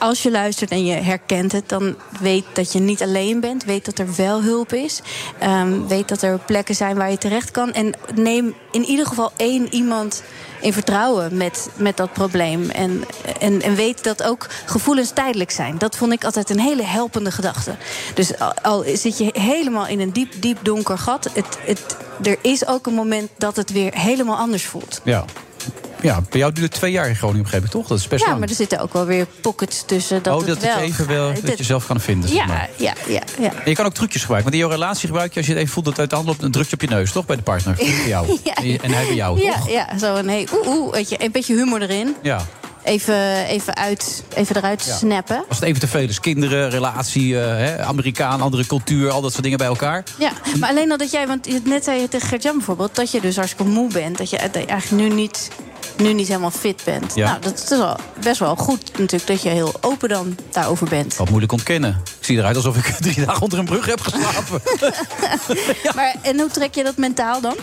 Als 0.00 0.22
je 0.22 0.30
luistert 0.30 0.70
en 0.70 0.84
je 0.84 0.94
herkent 0.94 1.52
het, 1.52 1.68
dan 1.68 1.96
weet 2.20 2.44
dat 2.52 2.72
je 2.72 2.78
niet 2.78 3.02
alleen 3.02 3.40
bent. 3.40 3.64
Weet 3.64 3.84
dat 3.84 3.98
er 3.98 4.14
wel 4.16 4.42
hulp 4.42 4.72
is. 4.72 5.00
Ehm, 5.38 5.86
weet 5.86 6.08
dat 6.08 6.22
er 6.22 6.38
plekken 6.38 6.74
zijn 6.74 6.96
waar 6.96 7.10
je 7.10 7.18
terecht 7.18 7.50
kan. 7.50 7.72
En 7.72 7.94
neem 8.14 8.54
in 8.70 8.84
ieder 8.84 9.06
geval 9.06 9.32
één 9.36 9.74
iemand 9.74 10.22
in 10.60 10.72
vertrouwen 10.72 11.36
met, 11.36 11.68
met 11.76 11.96
dat 11.96 12.12
probleem. 12.12 12.70
En, 12.70 13.04
en, 13.38 13.62
en 13.62 13.74
weet 13.74 14.04
dat 14.04 14.22
ook 14.22 14.46
gevoelens 14.66 15.10
tijdelijk 15.10 15.50
zijn. 15.50 15.78
Dat 15.78 15.96
vond 15.96 16.12
ik 16.12 16.24
altijd 16.24 16.50
een 16.50 16.60
hele 16.60 16.84
helpende 16.84 17.30
gedachte. 17.30 17.76
Dus 18.14 18.38
al, 18.38 18.54
al 18.62 18.84
zit 18.94 19.18
je 19.18 19.30
helemaal 19.32 19.86
in 19.86 20.00
een 20.00 20.12
diep, 20.12 20.32
diep 20.42 20.58
donker 20.62 20.98
gat. 20.98 21.30
Het, 21.32 21.58
het, 21.60 21.96
er 22.22 22.38
is 22.42 22.66
ook 22.66 22.86
een 22.86 22.94
moment 22.94 23.30
dat 23.36 23.56
het 23.56 23.72
weer 23.72 23.94
helemaal 23.94 24.36
anders 24.36 24.64
voelt. 24.64 25.00
Ja. 25.04 25.24
Ja, 26.02 26.20
bij 26.30 26.38
jou 26.40 26.52
duurt 26.52 26.66
het 26.66 26.74
twee 26.76 26.92
jaar 26.92 27.08
in 27.08 27.16
Groningen, 27.16 27.42
begreep 27.42 27.64
ik 27.64 27.70
toch? 27.70 27.86
Dat 27.86 27.98
is 27.98 28.08
best 28.08 28.20
Ja, 28.22 28.26
lang. 28.28 28.40
maar 28.40 28.48
er 28.48 28.54
zitten 28.54 28.78
ook 28.80 28.92
wel 28.92 29.04
weer 29.06 29.26
pockets 29.40 29.82
tussen. 29.86 30.22
Dat 30.22 30.34
oh, 30.40 30.46
dat 30.46 30.48
het 30.56 30.64
wel 30.64 30.74
het 30.74 30.82
even 30.84 31.06
wel, 31.06 31.28
gaat. 31.34 31.46
dat 31.46 31.58
je 31.58 31.64
zelf 31.64 31.86
kan 31.86 32.00
vinden. 32.00 32.28
zeg 32.28 32.38
Ja, 32.38 32.46
maar. 32.46 32.68
ja, 32.76 32.92
ja, 33.08 33.20
ja. 33.40 33.52
En 33.52 33.60
je 33.70 33.74
kan 33.74 33.86
ook 33.86 33.94
trucjes 33.94 34.20
gebruiken. 34.20 34.50
Want 34.50 34.62
in 34.62 34.68
jouw 34.68 34.78
relatie 34.80 35.06
gebruik 35.08 35.32
je, 35.32 35.36
als 35.38 35.46
je 35.46 35.52
het 35.52 35.60
even 35.60 35.72
voelt 35.72 35.84
dat 35.86 35.96
het 35.96 36.00
uit 36.02 36.10
de 36.10 36.16
hand 36.16 36.28
loopt, 36.28 36.42
een 36.42 36.50
drukje 36.50 36.74
op 36.74 36.80
je 36.80 36.86
neus, 36.88 37.12
toch? 37.12 37.26
Bij 37.26 37.36
de 37.36 37.42
partner. 37.42 37.74
Bij 37.74 37.86
jou. 38.06 38.38
Ja. 38.44 38.54
En 38.54 38.90
hij 38.92 39.04
bij 39.06 39.14
jou, 39.14 39.40
Ja, 39.42 39.52
toch? 39.54 39.70
ja, 39.70 39.98
zo 39.98 40.14
een 40.16 40.28
hey, 40.28 40.48
oeh, 40.52 40.66
oeh, 40.68 40.92
weet 40.92 41.08
je, 41.08 41.24
een 41.24 41.32
beetje 41.32 41.54
humor 41.54 41.82
erin. 41.82 42.16
Ja. 42.22 42.46
Even, 42.90 43.44
even, 43.46 43.76
uit, 43.76 44.22
even 44.34 44.56
eruit 44.56 44.84
Ja. 44.84 44.94
snappen. 44.96 45.44
Als 45.48 45.58
het 45.58 45.68
even 45.68 45.80
te 45.80 45.86
veel 45.88 46.08
is, 46.08 46.20
kinderen, 46.20 46.70
relatie, 46.70 47.40
eh, 47.40 47.46
hè, 47.46 47.78
Amerikaan, 47.84 48.40
andere 48.40 48.66
cultuur, 48.66 49.10
al 49.10 49.20
dat 49.20 49.30
soort 49.30 49.42
dingen 49.42 49.58
bij 49.58 49.66
elkaar. 49.66 50.04
Ja, 50.18 50.30
maar 50.58 50.68
alleen 50.68 50.90
al 50.90 50.96
dat 50.96 51.10
jij, 51.10 51.26
want 51.26 51.46
je- 51.46 51.60
net 51.64 51.84
zei 51.84 52.00
je 52.00 52.08
tegen 52.08 52.28
Gert-Jan 52.28 52.56
bijvoorbeeld... 52.56 52.94
dat 52.94 53.10
je 53.10 53.20
dus 53.20 53.36
hartstikke 53.36 53.70
moe 53.72 53.92
bent, 53.92 54.18
dat 54.18 54.30
je 54.30 54.36
eigenlijk 54.36 54.90
nu 54.90 55.08
niet, 55.14 55.48
nu 55.96 56.12
niet 56.12 56.28
helemaal 56.28 56.50
fit 56.50 56.82
bent. 56.84 57.14
Ja. 57.14 57.26
Nou, 57.26 57.40
dat 57.40 57.62
is 57.62 57.78
wel 57.78 57.96
best 58.24 58.38
wel 58.38 58.56
goed 58.56 58.98
natuurlijk 58.98 59.26
dat 59.26 59.42
je 59.42 59.48
heel 59.48 59.72
open 59.80 60.08
dan 60.08 60.36
daarover 60.50 60.88
bent. 60.88 61.16
Wat 61.16 61.28
moeilijk 61.28 61.52
ontkennen. 61.52 62.02
Zie 62.30 62.38
eruit 62.38 62.56
alsof 62.56 62.76
ik 62.76 62.84
drie 63.12 63.24
dagen 63.26 63.42
onder 63.42 63.58
een 63.58 63.64
brug 63.64 63.86
heb 63.86 64.00
geslapen. 64.00 64.60
Maar, 65.96 66.14
en 66.22 66.40
hoe 66.40 66.48
trek 66.50 66.74
je 66.74 66.82
dat 66.84 66.96
mentaal 66.96 67.40
dan? 67.40 67.54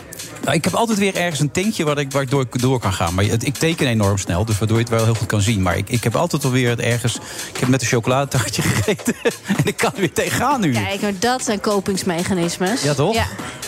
Nou, 0.44 0.56
ik 0.56 0.64
heb 0.64 0.74
altijd 0.74 0.98
weer 0.98 1.16
ergens 1.16 1.40
een 1.40 1.52
tintje 1.52 1.84
waar 1.84 1.98
ik, 1.98 2.12
waar 2.12 2.22
ik 2.22 2.30
door, 2.30 2.46
door 2.52 2.80
kan 2.80 2.94
gaan. 2.94 3.14
Maar 3.14 3.26
het- 3.26 3.46
ik 3.46 3.56
teken 3.58 3.88
enorm 3.88 4.18
snel, 4.18 4.46
dus 4.46 4.58
waardoor 4.58 4.78
je 4.78 4.84
het 4.84 4.92
wel 4.94 5.04
heel 5.04 5.14
goed 5.16 5.28
kan 5.28 5.42
zien. 5.42 5.62
Maar 5.62 5.78
ik, 5.78 5.90
ik 5.90 6.04
heb 6.04 6.16
altijd 6.16 6.44
alweer 6.46 6.70
het 6.70 6.80
ergens... 6.80 7.16
Ik 7.54 7.58
heb 7.60 7.70
net 7.70 7.82
een 7.82 7.88
chocoladetaartje 7.88 8.62
gegeten 8.72 9.14
en 9.46 9.56
ik 9.66 9.78
kan 9.78 9.92
er 9.94 10.00
weer 10.00 10.14
tegenaan 10.14 10.62
nu. 10.62 10.72
Kijk, 10.72 11.02
maar 11.02 11.20
dat 11.20 11.44
zijn 11.44 11.60
kopingsmechanismes. 11.62 12.82
Ja, 12.82 12.94
toch? 12.94 13.16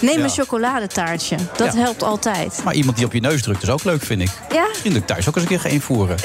Neem 0.02 0.18
Ja. 0.18 0.24
een 0.24 0.30
chocoladetaartje. 0.30 1.36
Dat 1.58 1.74
Ja. 1.74 1.80
helpt 1.80 2.04
altijd. 2.04 2.62
Maar 2.64 2.74
iemand 2.74 2.98
die 2.98 3.06
op 3.06 3.14
je 3.14 3.20
neus 3.22 3.42
drukt 3.42 3.64
is 3.64 3.70
ook 3.70 3.84
leuk, 3.84 4.04
vind 4.04 4.22
ik. 4.22 4.30
Ja? 4.54 4.66
Misschien 4.68 4.92
dat 4.92 5.02
ik 5.02 5.08
thuis 5.08 5.28
ook 5.28 5.36
eens 5.36 5.44
een 5.44 5.50
keer 5.50 5.60
ga 5.60 5.70
invoeren. 5.70 6.18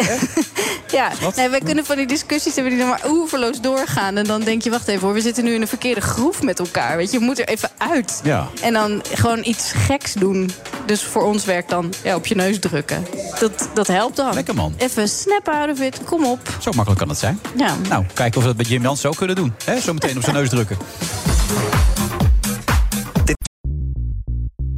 Ja, 0.90 1.10
nee, 1.36 1.48
wij 1.48 1.60
kunnen 1.60 1.84
van 1.84 1.96
die 1.96 2.06
discussies 2.06 2.54
hebben 2.54 2.72
die 2.72 2.80
dan 2.80 2.88
maar 2.90 3.02
oeverloos 3.10 3.60
doorgaan. 3.60 4.16
En 4.16 4.24
dan 4.24 4.40
denk 4.40 4.62
je, 4.62 4.63
wacht 4.70 4.88
even 4.88 5.00
hoor, 5.00 5.14
we 5.14 5.20
zitten 5.20 5.44
nu 5.44 5.54
in 5.54 5.60
een 5.60 5.68
verkeerde 5.68 6.00
groef 6.00 6.42
met 6.42 6.58
elkaar. 6.58 6.96
Weet 6.96 7.10
je, 7.10 7.18
je 7.18 7.24
moet 7.24 7.38
er 7.38 7.48
even 7.48 7.70
uit. 7.78 8.20
Ja. 8.24 8.48
En 8.62 8.72
dan 8.72 9.02
gewoon 9.12 9.40
iets 9.44 9.72
geks 9.72 10.12
doen. 10.12 10.50
Dus 10.86 11.02
voor 11.02 11.22
ons 11.22 11.44
werkt 11.44 11.68
dan 11.70 11.92
ja, 12.02 12.14
op 12.14 12.26
je 12.26 12.34
neus 12.34 12.58
drukken. 12.58 13.06
Dat, 13.40 13.68
dat 13.74 13.86
helpt 13.86 14.16
dan. 14.16 14.34
Lekker 14.34 14.54
man. 14.54 14.74
Even 14.76 15.08
snap 15.08 15.48
out 15.48 15.70
of 15.70 15.80
it, 15.80 16.04
kom 16.04 16.24
op. 16.24 16.56
Zo 16.60 16.70
makkelijk 16.72 17.00
kan 17.00 17.08
het 17.08 17.18
zijn. 17.18 17.40
Ja. 17.56 17.76
Nou, 17.88 18.04
kijken 18.14 18.36
of 18.36 18.42
we 18.42 18.48
dat 18.54 18.56
bij 18.56 18.66
Jim 18.66 18.82
Jans 18.82 19.06
ook 19.06 19.16
kunnen 19.16 19.36
doen. 19.36 19.54
Hè? 19.64 19.80
Zo 19.80 19.92
meteen 19.92 20.16
op 20.16 20.22
zijn 20.22 20.36
neus 20.36 20.48
drukken. 20.48 20.76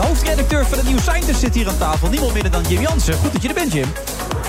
De 0.00 0.06
hoofdredacteur 0.06 0.66
van 0.66 0.78
de 0.78 0.84
Nieuw 0.84 0.98
Scientist 0.98 1.40
zit 1.40 1.54
hier 1.54 1.68
aan 1.68 1.78
tafel. 1.78 2.08
Niemand 2.08 2.32
minder 2.32 2.50
dan 2.50 2.62
Jim 2.68 2.80
Jansen. 2.80 3.14
Goed 3.14 3.32
dat 3.32 3.42
je 3.42 3.48
er 3.48 3.54
bent, 3.54 3.72
Jim. 3.72 3.88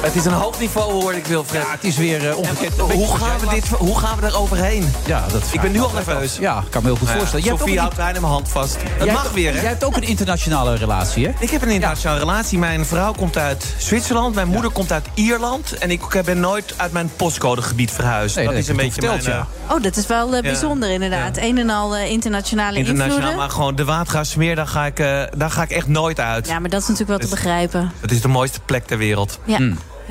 Het 0.01 0.15
is 0.15 0.25
een 0.25 0.33
hoog 0.33 0.59
niveau, 0.59 0.91
hoor 0.91 1.13
ik, 1.13 1.25
Wilfred. 1.25 1.61
Ja, 1.61 1.71
het 1.71 1.83
is 1.83 1.97
weer 1.97 2.35
ongekend. 2.35 2.75
Ja, 2.75 2.83
hoe, 2.83 3.15
gaan 3.17 3.39
we 3.39 3.47
dit, 3.49 3.67
hoe 3.67 3.99
gaan 3.99 4.19
we 4.19 4.25
er 4.25 4.37
overheen? 4.37 4.93
Ja, 5.05 5.25
dat 5.31 5.43
ik 5.51 5.61
ben 5.61 5.71
nu 5.71 5.79
al 5.79 5.91
nerveus. 5.93 6.37
Ja, 6.37 6.59
ik 6.65 6.71
kan 6.71 6.81
me 6.81 6.87
heel 6.87 6.97
goed 6.97 7.07
ja, 7.07 7.13
voorstellen. 7.13 7.43
Jij 7.43 7.53
hebt 7.53 7.63
Sofie 7.63 7.79
houdt 7.79 7.95
bijna 7.95 8.19
mijn 8.19 8.31
hand 8.31 8.49
vast. 8.49 8.77
Het 8.81 9.03
jij 9.03 9.13
mag 9.13 9.21
hebt- 9.21 9.33
weer, 9.33 9.53
hè? 9.53 9.59
Jij 9.59 9.69
hebt 9.69 9.83
ook 9.83 9.95
een 9.95 10.03
internationale 10.03 10.75
relatie, 10.75 11.25
hè? 11.25 11.31
Ik 11.45 11.49
heb 11.49 11.61
een 11.61 11.69
internationale 11.69 12.19
relatie. 12.19 12.57
Mijn 12.57 12.85
vrouw 12.85 13.13
komt 13.13 13.37
uit 13.37 13.75
Zwitserland. 13.77 14.35
Mijn 14.35 14.47
moeder 14.47 14.71
komt 14.71 14.91
uit 14.91 15.05
Ierland. 15.13 15.77
En 15.77 15.91
ik 15.91 16.21
ben 16.25 16.39
nooit 16.39 16.73
uit 16.77 16.91
mijn 16.91 17.11
postcodegebied 17.15 17.91
verhuisd. 17.91 18.35
Nee, 18.35 18.45
dat 18.45 18.53
dat 18.53 18.63
is 18.63 18.69
een 18.69 18.75
beetje 18.75 19.01
mijn... 19.01 19.21
verteld, 19.21 19.45
Oh, 19.69 19.81
dat 19.83 19.97
is 19.97 20.07
wel 20.07 20.35
eh, 20.35 20.41
bijzonder 20.41 20.89
inderdaad. 20.89 21.37
Een 21.37 21.57
en 21.57 21.69
al 21.69 21.95
eh, 21.95 22.09
internationale 22.11 22.77
internationaal, 22.77 23.15
invloeden. 23.15 23.39
maar 23.39 23.49
gewoon 23.49 23.75
de 23.75 23.85
Watergraafsmeer, 23.85 24.55
daar 24.55 24.67
ga 24.67 24.85
ik, 24.85 24.99
eh, 24.99 25.21
daar 25.37 25.51
ga 25.51 25.61
ik 25.61 25.71
echt 25.71 25.87
nooit 25.87 26.19
uit. 26.19 26.47
Ja, 26.47 26.59
maar 26.59 26.69
dat 26.69 26.81
is 26.81 26.87
natuurlijk 26.87 27.19
wel 27.19 27.29
te 27.29 27.35
begrijpen. 27.35 27.91
Het 27.99 28.11
is 28.11 28.21
de 28.21 28.27
mooiste 28.27 28.59
plek 28.65 28.85
ter 28.85 28.97
wereld. 28.97 29.39
Ja. 29.45 29.59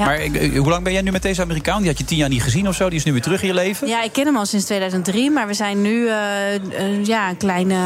Ja. 0.00 0.06
Maar 0.06 0.20
hoe 0.56 0.68
lang 0.68 0.84
ben 0.84 0.92
jij 0.92 1.02
nu 1.02 1.10
met 1.10 1.22
deze 1.22 1.42
Amerikaan? 1.42 1.78
Die 1.78 1.88
had 1.88 1.98
je 1.98 2.04
tien 2.04 2.16
jaar 2.16 2.28
niet 2.28 2.42
gezien 2.42 2.68
of 2.68 2.74
zo. 2.74 2.88
Die 2.88 2.98
is 2.98 3.04
nu 3.04 3.12
weer 3.12 3.22
terug 3.22 3.40
in 3.42 3.48
je 3.48 3.54
leven. 3.54 3.88
Ja, 3.88 4.02
ik 4.02 4.12
ken 4.12 4.26
hem 4.26 4.36
al 4.36 4.46
sinds 4.46 4.64
2003, 4.64 5.30
maar 5.30 5.46
we 5.46 5.54
zijn 5.54 5.82
nu 5.82 6.08
eh, 6.08 6.54
eh, 6.54 7.04
ja, 7.04 7.28
een 7.28 7.36
kleine, 7.36 7.76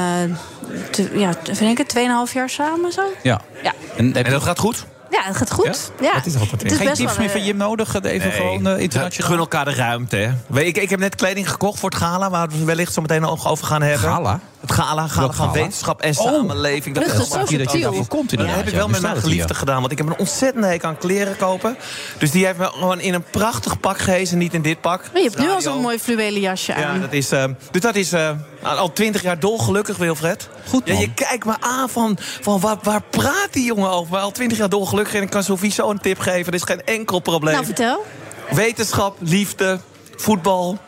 te, 0.91 1.11
ja, 1.15 1.33
vind 1.53 1.79
ik 1.79 1.79
het, 1.79 1.97
2,5 2.29 2.33
jaar 2.35 2.51
samen 2.51 2.93
zo. 2.93 3.03
Ja. 3.23 3.41
Ja. 3.63 3.73
En, 3.97 4.13
dat 4.13 4.43
gaat 4.43 4.59
goed? 4.59 4.87
Ja, 5.11 5.23
het 5.23 5.37
gaat 5.37 5.53
goed. 5.53 5.93
Ja? 6.01 6.15
Dat 6.15 6.27
is 6.27 6.35
altijd 6.35 6.63
Het 6.63 6.71
is 6.71 6.77
Geen 6.77 6.87
tips 6.95 7.19
meer 7.19 7.31
van 7.31 7.41
eh, 7.41 7.47
Jim 7.47 7.57
nodig? 7.57 7.95
Even 7.95 8.29
Nee. 8.29 8.31
gewoon 8.31 8.67
eh, 8.67 8.79
internationaal. 8.81 9.31
Gun 9.31 9.39
elkaar 9.39 9.65
de 9.65 9.75
ruimte, 9.75 10.17
hè. 10.17 10.31
Weet, 10.47 10.67
Ik, 10.67 10.77
ik 10.77 10.91
heb 10.91 10.99
net 10.99 11.15
kleding 11.15 11.51
gekocht 11.51 11.79
voor 11.79 11.91
het 11.91 11.99
gala... 11.99 12.31
waar 12.31 12.49
we 12.49 12.65
wellicht 12.65 12.93
zo 12.93 13.01
meteen 13.01 13.21
nog 13.21 13.49
over 13.49 13.67
gaan 13.67 13.83
hebben. 13.83 14.09
Gala? 14.09 14.41
Het 14.67 14.73
gala, 14.73 15.07
gala 15.09 15.33
van 15.33 15.53
wetenschap 15.53 16.01
en 16.01 16.19
Oh. 16.19 16.33
samenleving. 16.33 16.99
Is 16.99 17.07
dat 17.13 17.21
is 17.21 17.29
zo 17.29 17.39
erg- 17.39 17.49
subtiel. 17.49 17.81
daarvoor 17.83 18.07
komt 18.07 18.37
Maar 18.37 18.47
dat 18.47 18.55
heb 18.57 18.67
ik 18.67 18.71
ja, 18.73 18.77
wel 18.79 18.89
met 18.89 19.01
mijn 19.01 19.13
hier. 19.13 19.23
geliefde 19.23 19.55
gedaan. 19.55 19.81
Want 19.81 19.93
ik 19.93 19.99
heb 19.99 20.07
een 20.07 20.17
ontzettende 20.19 20.67
hekel 20.67 20.89
aan 20.89 20.99
kleren 20.99 21.37
kopen. 21.37 21.77
Dus 22.19 22.31
die 22.31 22.47
heeft 22.47 22.59
me 22.59 22.65
gewoon 22.65 23.01
in 23.01 23.15
een 23.15 23.23
prachtig 23.31 23.81
pak 23.81 23.99
gehezen. 23.99 24.39
Niet 24.39 24.55
in 24.55 24.63
dit 24.63 24.81
pak. 24.81 25.01
Maar 25.13 25.23
je 25.23 25.29
hebt 25.29 25.41
nu 25.41 25.51
al 25.51 25.61
zo'n 25.61 25.81
mooi 25.81 25.99
fluwelen 25.99 26.41
jasje 26.41 26.73
Ja, 26.73 26.85
aan. 26.85 27.01
dat 27.01 27.13
is, 27.13 27.31
eh, 27.33 27.45
dus 27.71 27.81
dat 27.81 27.95
is 27.95 28.13
eh, 28.13 28.31
al 28.63 28.93
twintig 28.93 29.23
jaar 29.23 29.39
dolgelukkig, 29.39 29.97
Wilfred. 29.97 30.49
Goed, 30.69 30.83
Ja, 30.87 30.93
man. 30.93 31.03
je 31.03 31.13
kijkt 31.15 31.45
me 31.45 31.55
aan 31.61 31.89
van, 31.89 32.19
van 32.41 32.61
waar, 32.61 32.77
waar 32.83 33.03
praat 33.11 33.49
die 33.51 33.65
jongen 33.65 33.91
over? 33.91 34.13
Maar 34.13 34.21
al 34.21 34.31
twintig 34.33 34.59
jaar 34.59 34.69
dolgelukkig 34.69 35.15
en 35.15 35.23
ik 35.23 35.31
kan 35.31 35.43
Sofie 35.43 35.73
zo 35.73 35.91
een 35.91 36.01
tip 36.01 36.19
geven. 36.19 36.47
Er 36.47 36.55
is 36.55 36.63
geen 36.63 36.85
enkel 36.85 37.19
probleem. 37.19 37.53
Nou, 37.55 37.65
vertel. 37.67 38.05
Wetenschap, 38.51 39.17
liefde, 39.21 39.79
voetbal, 40.17 40.79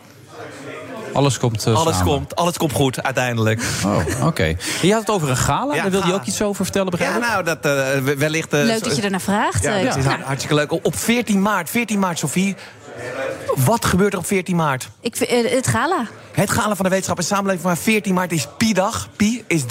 Alles 1.17 1.39
komt 1.39 1.67
eh, 1.67 1.75
alles, 1.75 1.97
samen. 1.97 2.13
komt, 2.13 2.37
alles 2.37 2.57
komt 2.57 2.73
goed 2.73 3.03
uiteindelijk. 3.03 3.63
Oh, 3.85 4.27
oké. 4.27 4.55
Je 4.83 4.91
had 4.93 5.01
het 5.01 5.11
over 5.11 5.31
een 5.31 5.37
gala. 5.37 5.75
Ja, 5.75 5.83
Daar 5.83 5.91
wilde 5.91 6.07
je 6.07 6.15
ook 6.15 6.25
iets 6.25 6.43
over 6.43 6.65
vertellen, 6.65 6.91
begrijp 6.91 7.13
Ja, 7.13 7.19
nou, 7.19 7.45
dat 7.45 7.65
eh, 7.65 8.01
wellicht... 8.17 8.53
eh, 8.53 8.63
Leuk 8.63 8.85
dat 8.85 8.97
je 8.97 9.03
ernaar 9.03 9.21
vraagt. 9.21 9.63
Ja, 9.63 9.83
dat 9.83 9.97
is 9.97 10.05
nou, 10.05 10.21
hartstikke 10.23 10.55
leuk. 10.55 10.73
Op 10.73 10.97
14 10.97 11.43
maart, 11.43 11.71
14 11.71 11.99
maart, 11.99 12.19
Sofie. 12.19 12.57
Wat 13.57 13.85
gebeurt 13.85 14.13
er 14.13 14.19
op 14.19 14.27
14 14.27 14.57
maart? 14.57 14.89
ik, 15.01 15.17
vind- 15.17 15.51
het 15.51 15.67
gala. 15.67 16.07
Het 16.33 16.51
gala 16.51 16.75
van 16.77 16.85
de 16.85 16.91
wetenschap 16.91 17.19
en 17.19 17.25
samenleving 17.25 17.63
van 17.63 17.77
14 17.77 18.15
maart 18.15 18.33
is 18.33 18.47
Pi-dag. 18.57 19.09
Pi 19.17 19.45
is 19.47 19.63
3,14. 19.63 19.69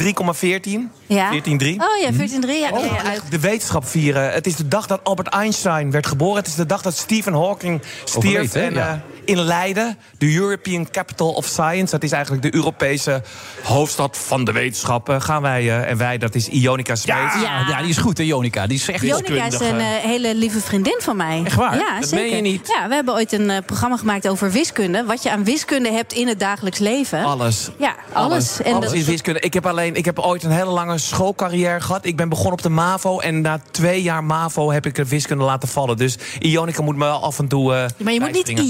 Ja. 1.05 1.31
14,3. 1.33 1.37
Oh 1.39 1.97
ja, 2.01 2.11
14-3. 2.11 2.17
Ja, 2.19 2.69
Oh, 2.71 2.85
ja, 2.85 3.11
ja, 3.11 3.19
de 3.29 3.39
wetenschap 3.39 3.87
vieren. 3.87 4.31
Het 4.33 4.47
is 4.47 4.55
de 4.55 4.67
dag 4.67 4.87
dat 4.87 4.99
Albert 5.03 5.27
Einstein 5.27 5.91
werd 5.91 6.07
geboren. 6.07 6.37
Het 6.37 6.47
is 6.47 6.55
de 6.55 6.65
dag 6.65 6.81
dat 6.81 6.97
Stephen 6.97 7.33
Hawking 7.33 7.81
stierf. 8.03 8.25
Overleed, 8.25 8.53
hè? 8.53 8.61
en, 8.61 8.73
Ja. 8.73 9.01
In 9.25 9.39
Leiden, 9.39 9.97
de 10.17 10.33
European 10.35 10.89
Capital 10.91 11.31
of 11.33 11.45
Science. 11.45 11.91
Dat 11.91 12.03
is 12.03 12.11
eigenlijk 12.11 12.43
de 12.43 12.55
Europese 12.55 13.21
hoofdstad 13.63 14.17
van 14.17 14.43
de 14.45 14.51
wetenschappen. 14.51 15.21
Gaan 15.21 15.41
wij, 15.41 15.61
eh, 15.61 15.89
en 15.89 15.97
wij, 15.97 16.17
dat 16.17 16.35
is 16.35 16.47
Ionica 16.47 16.95
Smeet. 16.95 17.15
Ja, 17.15 17.65
ja, 17.67 17.79
die 17.81 17.89
is 17.89 17.97
goed, 17.97 18.17
hè, 18.17 18.23
Jonica. 18.23 18.67
Die 18.67 18.77
is 18.77 18.87
echt 18.89 19.01
Jonica 19.05 19.45
is 19.45 19.59
een 19.59 19.79
eh. 19.79 19.95
eh, 19.95 20.03
hele 20.03 20.35
lieve 20.35 20.59
vriendin 20.59 20.97
van 21.01 21.15
mij. 21.15 21.41
Echt 21.45 21.55
waar? 21.55 21.77
Ja, 21.77 21.99
Dat 21.99 22.09
zeker. 22.09 22.25
meen 22.25 22.35
je 22.35 22.41
niet. 22.41 22.67
Ja, 22.67 22.87
we 22.87 22.93
hebben 22.95 23.13
ooit 23.13 23.31
een 23.31 23.49
eh, 23.49 23.57
programma 23.65 23.97
gemaakt 23.97 24.27
over 24.27 24.51
wiskunde. 24.51 25.03
Wat 25.05 25.23
je 25.23 25.31
aan 25.31 25.43
wiskunde 25.43 25.91
hebt 25.91 26.13
in 26.13 26.27
het 26.27 26.39
dagelijks 26.39 26.79
leven. 26.79 27.23
Alles. 27.23 27.69
Ja, 27.77 27.95
alles. 28.13 28.61
En 28.61 28.73
alles 28.73 28.85
dat- 28.85 28.93
is 28.95 29.05
wiskunde. 29.05 29.39
Ik 29.39 29.53
heb 29.53 29.65
alleen, 29.65 29.95
ik 29.95 30.05
heb 30.05 30.19
ooit 30.19 30.43
een 30.43 30.51
hele 30.51 30.69
lange 30.71 30.97
schoolcarrière 30.97 31.81
gehad. 31.81 32.05
Ik 32.05 32.15
ben 32.15 32.29
begonnen 32.29 32.53
op 32.53 32.61
de 32.61 32.69
MAVO. 32.69 33.19
En 33.19 33.41
na 33.41 33.59
twee 33.71 34.01
jaar 34.01 34.23
MAVO 34.23 34.71
heb 34.71 34.85
ik 34.85 34.95
de 34.95 35.05
wiskunde 35.07 35.43
laten 35.43 35.67
vallen. 35.69 35.97
Dus 35.97 36.17
Ionica 36.39 36.81
moet 36.81 36.95
me 36.95 37.03
wel 37.05 37.23
af 37.23 37.39
en 37.39 37.47
toe. 37.47 37.73
eh, 37.73 37.85
maar 37.97 38.13
je 38.13 38.19
moet 38.19 38.31
niet 38.31 38.45
bijspringen. 38.45 38.63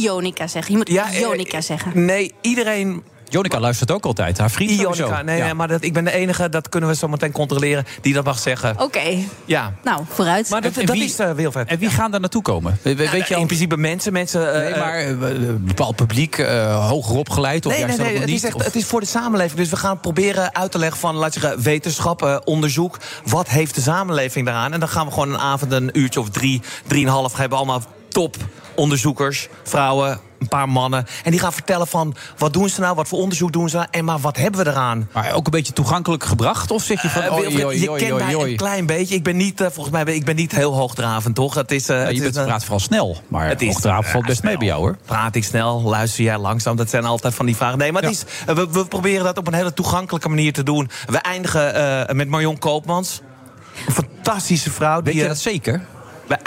Zeggen. 0.47 0.71
Je 0.71 0.77
moet 0.77 0.89
Ja, 0.89 1.11
eh, 1.11 1.19
Ionica 1.19 1.61
zeggen. 1.61 2.05
Nee, 2.05 2.33
iedereen. 2.41 3.03
Jonica 3.29 3.59
luistert 3.59 3.91
ook 3.91 4.05
altijd. 4.05 4.37
Haar 4.37 4.51
vriend 4.51 4.71
Ionica. 4.71 4.93
sowieso. 4.93 5.23
Nee, 5.23 5.37
Ja. 5.37 5.43
nee, 5.45 5.53
maar 5.53 5.67
dat, 5.67 5.83
ik 5.83 5.93
ben 5.93 6.03
de 6.05 6.11
enige, 6.11 6.49
dat 6.49 6.69
kunnen 6.69 6.89
we 6.89 6.95
zo 6.95 7.07
meteen 7.07 7.31
controleren, 7.31 7.85
die 8.01 8.13
dat 8.13 8.25
mag 8.25 8.39
zeggen. 8.39 8.81
Oké, 8.81 9.17
Ja. 9.45 9.73
nou, 9.83 10.01
vooruit. 10.09 10.49
Maar 10.49 10.61
dat, 10.61 10.77
En- 10.77 10.85
dat 10.85 10.95
wie- 10.95 11.03
is 11.03 11.19
uh, 11.19 11.31
Wilfred. 11.31 11.67
En 11.67 11.77
wie 11.79 11.89
gaan 11.89 12.11
daar 12.11 12.19
naartoe 12.19 12.41
komen? 12.41 12.79
We- 12.81 12.95
we- 12.95 13.03
Ja, 13.03 13.11
weet 13.11 13.27
je 13.27 13.33
in 13.33 13.39
al... 13.39 13.45
principe 13.45 13.77
mensen. 13.77 14.13
mensen 14.13 14.53
eh, 14.53 14.61
Nee, 14.71 14.79
maar 14.79 14.93
eh, 14.97 15.07
een 15.07 15.65
bepaald 15.65 15.95
publiek, 15.95 16.37
eh, 16.37 16.87
hoger 16.89 17.15
opgeleid 17.15 17.65
of 17.65 17.71
Nee, 17.71 17.81
juist 17.81 17.97
nee, 17.97 18.17
Het 18.17 18.25
niet? 18.25 18.35
is, 18.35 18.43
echt, 18.43 18.55
Of- 18.55 18.63
het 18.63 18.75
is 18.75 18.85
voor 18.85 18.99
de 18.99 19.05
samenleving. 19.05 19.59
Dus 19.59 19.69
we 19.69 19.75
gaan 19.77 19.99
proberen 19.99 20.55
uit 20.55 20.71
te 20.71 20.77
leggen 20.77 20.99
van, 20.99 21.15
laat 21.15 21.33
je 21.33 21.39
zeggen, 21.39 21.61
wetenschap, 21.61 22.23
eh, 22.23 22.37
onderzoek. 22.43 22.97
Wat 23.25 23.47
heeft 23.47 23.75
de 23.75 23.81
samenleving 23.81 24.45
daaraan? 24.45 24.73
En 24.73 24.79
dan 24.79 24.89
gaan 24.89 25.05
we 25.05 25.11
gewoon 25.11 25.33
een 25.33 25.39
avond, 25.39 25.71
een 25.71 25.89
uurtje 25.93 26.19
of 26.19 26.29
drie, 26.29 26.61
drieënhalf... 26.87 27.35
hebben 27.37 27.57
allemaal 27.57 27.81
top 28.09 28.35
onderzoekers, 28.75 29.47
vrouwen, 29.63 30.19
een 30.45 30.57
paar 30.57 30.69
mannen. 30.69 31.05
En 31.23 31.31
die 31.31 31.39
gaan 31.39 31.53
vertellen 31.53 31.87
van, 31.87 32.15
wat 32.37 32.53
doen 32.53 32.69
ze 32.69 32.81
nou? 32.81 32.95
Wat 32.95 33.07
voor 33.07 33.19
onderzoek 33.19 33.51
doen 33.51 33.69
ze 33.69 33.75
nou? 33.75 33.87
En 33.91 34.05
maar 34.05 34.19
wat 34.19 34.37
hebben 34.37 34.63
we 34.63 34.69
eraan? 34.69 35.09
Maar 35.13 35.33
ook 35.33 35.45
een 35.45 35.51
beetje 35.51 35.73
toegankelijk 35.73 36.23
gebracht? 36.23 36.71
Of 36.71 36.83
zeg 36.83 37.01
je 37.01 37.09
van... 37.09 37.21
Eh, 37.21 37.31
oh, 37.31 37.73
je 37.73 37.93
kent 37.95 38.17
mij 38.17 38.33
een 38.33 38.55
klein 38.55 38.85
beetje. 38.85 39.15
Ik 39.15 39.23
ben 39.23 39.37
niet, 39.37 39.61
eh, 39.61 39.67
volgens 39.71 40.03
mij, 40.03 40.15
ik 40.15 40.25
ben 40.25 40.35
niet 40.35 40.51
heel 40.51 40.73
hoogdravend, 40.73 41.35
toch? 41.35 41.53
Het 41.53 41.71
is, 41.71 41.89
eh, 41.89 41.97
Ja, 41.97 42.05
het 42.05 42.15
je 42.15 42.23
is, 42.23 42.31
praat 42.31 42.61
vooral 42.61 42.79
snel. 42.79 43.17
Maar 43.27 43.47
Het 43.47 43.61
is, 43.61 43.67
hoogdravend 43.67 44.07
valt 44.07 44.25
best 44.25 44.43
mee 44.43 44.57
bij 44.57 44.67
jou, 44.67 44.79
hoor. 44.79 44.97
Praat 45.05 45.35
ik 45.35 45.43
snel? 45.43 45.81
Luister 45.81 46.23
jij 46.23 46.37
langzaam? 46.37 46.75
Dat 46.75 46.89
zijn 46.89 47.05
altijd 47.05 47.35
van 47.35 47.45
die 47.45 47.55
vragen. 47.55 47.77
Nee, 47.77 47.91
maar 47.91 48.01
het 48.01 48.11
is, 48.11 48.23
we, 48.45 48.67
we 48.71 48.85
proberen 48.85 49.23
dat 49.23 49.37
op 49.37 49.47
een 49.47 49.53
hele 49.53 49.73
toegankelijke 49.73 50.29
manier 50.29 50.53
te 50.53 50.63
doen. 50.63 50.89
We 51.05 51.17
eindigen 51.17 52.15
met 52.15 52.27
Marion 52.27 52.57
Koopmans. 52.57 53.21
Een 53.87 53.93
fantastische 53.93 54.71
vrouw. 54.71 55.01
Weet 55.01 55.13
die, 55.13 55.21
je 55.21 55.27
dat 55.27 55.37
zeker? 55.37 55.85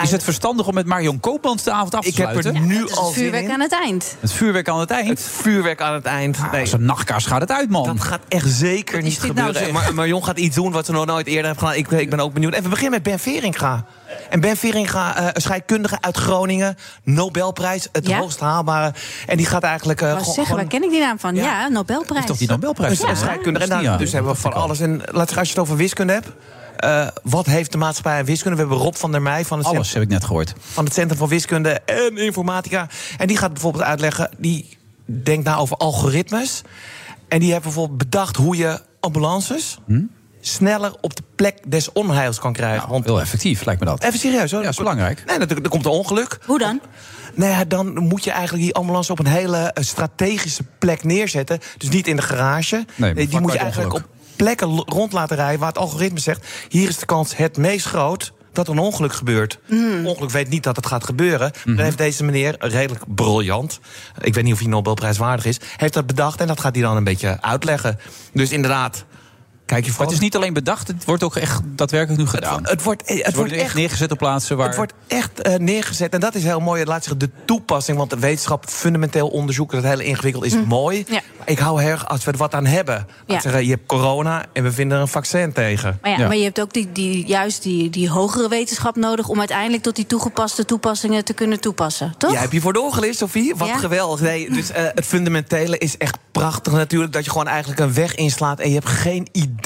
Is 0.03 0.11
het 0.11 0.23
verstandig 0.25 0.67
om 0.67 0.75
met 0.75 0.87
Marion 0.87 1.21
Koopmans 1.21 1.63
de 1.63 1.71
avond 1.73 1.95
af 1.95 2.03
te 2.03 2.09
Ik 2.09 2.17
heb 2.17 2.35
er 2.37 2.43
sluiten? 2.43 2.67
nu 2.67 2.81
Het 2.81 2.91
is 2.91 2.97
al 2.97 3.05
het 3.07 3.15
vuurwerk 3.15 3.45
in. 3.45 3.51
aan 3.51 3.61
het 3.61 3.73
eind. 3.73 4.17
Het 4.21 4.33
vuurwerk 4.33 4.69
aan 4.69 4.81
het 4.81 4.91
eind? 4.91 5.09
Het 5.09 5.23
vuurwerk 5.23 5.81
aan 5.81 5.95
het 5.95 6.05
eind. 6.05 6.39
Nee. 6.53 6.61
Als 6.61 6.73
een 6.73 6.85
nachtkaars 6.85 7.27
gaat 7.27 7.41
het 7.41 7.51
uit, 7.53 7.71
man. 7.71 7.85
Dat 7.85 8.01
gaat 8.01 8.21
echt 8.29 8.49
zeker 8.49 8.99
is 8.99 9.05
niet 9.05 9.19
nou, 9.19 9.29
gebeuren. 9.29 9.55
zeg? 9.55 9.71
maar 9.73 9.95
Marion 9.95 10.25
gaat 10.25 10.39
iets 10.39 10.55
doen 10.57 10.73
wat 10.73 10.87
ze 10.87 10.93
nog 10.93 11.07
nooit 11.07 11.27
eerder 11.27 11.47
heeft 11.47 11.59
gedaan. 11.59 11.75
Ik, 11.75 11.91
ik 11.91 12.11
ben 12.11 12.21
ook 12.21 12.33
benieuwd. 12.33 12.55
En 12.55 12.63
we 12.63 12.69
beginnen 12.69 12.93
met 12.93 13.03
Ben 13.03 13.19
Veringa. 13.19 13.85
En 14.31 14.41
Ben 14.41 14.57
Veringa, 14.57 15.17
eh, 15.17 15.27
een 15.33 15.41
scheikundige 15.43 15.97
uit 16.01 16.17
Groningen. 16.17 16.77
Nobelprijs, 17.03 17.89
het 17.93 18.07
Ja? 18.07 18.19
hoogst 18.19 18.41
haalbare. 18.41 18.93
En 19.27 19.37
die 19.37 19.47
gaat 19.47 19.63
eigenlijk... 19.63 20.01
eh, 20.01 20.09
Ik 20.09 20.15
wou 20.15 20.33
gewoon- 20.33 20.49
waar 20.57 20.65
ken 20.67 20.83
ik 20.83 20.91
die 20.91 21.01
naam 21.01 21.19
van? 21.19 21.35
Ja, 21.35 21.69
Nobelprijs. 21.69 22.27
toch 22.27 22.37
die 22.37 22.49
Nobelprijs? 22.49 23.03
Een 23.03 23.17
scheikundige. 23.17 23.73
En 23.73 23.83
daar- 23.83 23.99
dus 23.99 24.13
hebben 24.13 24.33
we 24.33 24.39
van 24.39 24.53
alles. 24.53 24.81
En 24.81 25.03
laat 25.13 25.37
als 25.37 25.49
je 25.49 25.55
het 25.55 25.63
over 25.63 25.77
wiskunde 25.77 26.13
hebt... 26.13 26.29
eh, 26.79 27.07
wat 27.23 27.47
heeft 27.47 27.73
de 27.73 27.79
maatschappij 27.79 28.19
aan 28.19 28.25
wiskunde? 28.25 28.57
We 28.57 28.63
hebben 28.63 28.79
Rob 28.85 28.95
van 28.95 29.13
der 29.13 29.23
Meij 29.23 29.45
van 29.45 29.59
het, 29.59 29.67
Alles 29.67 29.93
heb 29.93 30.03
ik 30.03 30.09
net 30.09 30.25
gehoord. 30.25 30.55
van 30.61 30.85
het 30.85 30.95
Centrum 30.95 31.19
voor 31.19 31.29
Wiskunde 31.29 31.71
en 31.71 32.17
Informatica. 32.19 32.89
En 33.19 33.27
die 33.27 33.37
gaat 33.37 33.53
bijvoorbeeld 33.53 33.85
uitleggen... 33.85 34.31
die 34.39 34.77
denkt 35.05 35.45
na 35.45 35.57
over 35.57 35.77
algoritmes. 35.77 36.63
En 37.29 37.39
die 37.41 37.51
heeft 37.51 37.63
bijvoorbeeld 37.63 37.99
bedacht 37.99 38.37
hoe 38.37 38.57
je 38.57 38.81
ambulances... 39.01 39.79
sneller 40.41 40.93
op 41.01 41.17
de 41.17 41.23
plek 41.37 41.59
des 41.71 41.93
onheils 41.93 42.39
kan 42.39 42.53
krijgen. 42.53 42.89
Want 42.89 43.05
Hm? 43.05 43.11
Heel 43.11 43.21
effectief, 43.21 43.65
lijkt 43.65 43.81
me 43.81 43.87
dat. 43.87 44.03
Even 44.03 44.19
serieus 44.19 44.51
hoor. 44.51 44.63
Ja, 44.63 44.69
is 44.69 44.77
belangrijk. 44.77 45.23
Nee, 45.27 45.39
er, 45.39 45.63
er 45.63 45.69
komt 45.69 45.85
een 45.85 45.91
ongeluk. 45.91 46.39
Hoe 46.47 46.59
dan? 46.59 46.81
Nou 47.35 47.51
ja, 47.51 47.65
dan 47.65 47.99
moet 47.99 48.25
je 48.25 48.31
eigenlijk 48.31 48.63
die 48.65 48.75
ambulance 48.75 49.13
op 49.13 49.19
een 49.19 49.27
hele 49.27 49.57
eh, 49.57 49.85
strategische 49.85 50.63
plek 50.79 51.05
neerzetten. 51.05 51.59
Dus 51.79 51.89
niet 51.89 52.07
in 52.07 52.17
de 52.17 52.23
garage. 52.23 52.85
maar 52.97 53.15
die 53.15 53.41
moet 53.41 53.53
je 53.53 53.59
eigenlijk 53.59 53.95
op. 53.95 54.09
plekken 54.39 54.69
rond 54.77 55.13
laten 55.13 55.37
rijden 55.37 55.59
waar 55.59 55.69
het 55.69 55.79
algoritme 55.79 56.19
zegt... 56.19 56.47
hier 56.69 56.89
is 56.89 56.99
de 56.99 57.07
kans 57.07 57.37
het 57.37 57.57
meest 57.57 57.87
groot 57.87 58.33
dat 58.53 58.69
een 58.69 58.79
ongeluk 58.79 59.13
gebeurt. 59.13 59.59
Ongeluk 60.05 60.31
weet 60.31 60.49
niet 60.49 60.63
dat 60.63 60.77
het 60.77 60.87
gaat 60.87 61.05
gebeuren. 61.05 61.53
Mhm. 61.65 61.77
Dan 61.77 61.85
heeft 61.85 61.99
deze 61.99 62.25
meneer, 62.25 62.57
redelijk 62.59 63.05
briljant... 63.15 63.81
ik 64.21 64.35
weet 64.35 64.45
niet 64.45 64.53
of 64.53 64.59
hij 64.59 64.69
Nobelprijswaardig 64.69 65.45
is... 65.45 65.61
heeft 65.77 65.95
dat 65.95 66.07
bedacht 66.07 66.41
en 66.41 66.47
dat 66.47 66.61
gaat 66.61 66.75
hij 66.75 66.85
dan 66.85 66.97
een 66.97 67.05
beetje 67.05 67.39
uitleggen. 67.41 67.99
Dus 68.33 68.51
inderdaad, 68.51 69.05
kijk 69.69 69.85
je 69.85 69.93
voor. 69.93 70.05
het 70.05 70.15
is 70.15 70.21
niet 70.21 70.37
alleen 70.37 70.53
bedacht, 70.53 70.89
het 70.89 71.05
wordt 71.05 71.23
ook 71.23 71.37
echt 71.37 71.61
daadwerkelijk 71.65 72.21
nu 72.21 72.29
gedaan. 72.29 72.61
Het 72.67 72.83
wordt, 72.83 73.03
het 73.07 73.35
wordt 73.35 73.53
echt 73.53 73.75
neergezet 73.75 74.11
op 74.13 74.19
plaatsen 74.19 74.57
waar... 74.57 74.67
het 74.67 74.77
wordt 74.77 74.93
echt 75.07 75.43
eh, 75.43 75.55
neergezet. 75.55 76.13
En 76.13 76.21
dat 76.21 76.35
is 76.35 76.43
heel 76.45 76.61
mooi. 76.61 76.85
Laat 76.85 77.05
zich 77.05 77.17
de 77.17 77.31
toepassing. 77.45 77.99
Want 77.99 78.11
de 78.11 78.19
wetenschap, 78.19 78.65
fundamenteel 78.69 79.29
onderzoeken, 79.29 79.83
dat 79.83 79.91
hele 79.91 80.05
ingewikkeld 80.05 80.45
is 80.45 80.55
mooi. 80.67 81.05
Ja. 81.09 81.21
Maar 81.39 81.49
ik 81.49 81.59
hou 81.59 81.81
heel 81.83 81.91
erg 81.91 82.09
als 82.09 82.25
we 82.25 82.31
er 82.33 82.39
wat 82.39 82.55
aan 82.55 82.67
hebben. 82.67 82.95
Laat 82.95 83.07
Ja. 83.27 83.41
zeggen, 83.41 83.65
je 83.65 83.71
hebt 83.71 83.87
corona 83.87 84.45
en 84.53 84.63
we 84.63 84.73
vinden 84.73 84.97
er 84.97 85.03
een 85.03 85.09
vaccin 85.09 85.53
tegen. 85.53 85.99
Maar, 86.03 86.11
ja, 86.19 86.27
maar 86.27 86.37
je 86.37 86.45
hebt 86.45 86.61
ook 86.61 86.73
die, 86.73 86.89
die, 86.93 87.27
juist 87.27 87.63
die, 87.63 87.91
die 87.91 88.09
hogere 88.11 88.49
wetenschap 88.49 88.97
nodig... 88.97 89.29
om 89.29 89.39
uiteindelijk 89.39 89.83
tot 89.83 89.97
die 89.97 90.07
toegepaste 90.07 90.65
toepassingen 90.65 91.25
te 91.25 91.33
kunnen 91.33 91.61
toepassen, 91.61 92.15
toch? 92.19 92.31
Jij 92.31 92.41
hebt 92.41 92.53
hiervoor 92.53 92.73
doorgelezen, 92.73 93.17
Sofie. 93.17 93.55
Wat 93.57 93.69
Ja. 93.69 93.77
geweldig. 93.77 94.21
Nee, 94.21 94.51
dus 94.51 94.71
eh, 94.71 94.83
het 94.95 95.05
fundamentele 95.07 95.79
is 95.79 95.97
echt 95.97 96.19
prachtig 96.33 96.73
natuurlijk. 96.73 97.13
Dat 97.13 97.25
je 97.25 97.31
gewoon 97.31 97.47
eigenlijk 97.49 97.81
een 97.81 97.95
weg 97.95 98.15
inslaat 98.15 98.61
en 98.61 98.69
je 98.69 98.75
hebt 98.75 98.89
geen 98.89 99.29
idee 99.33 99.57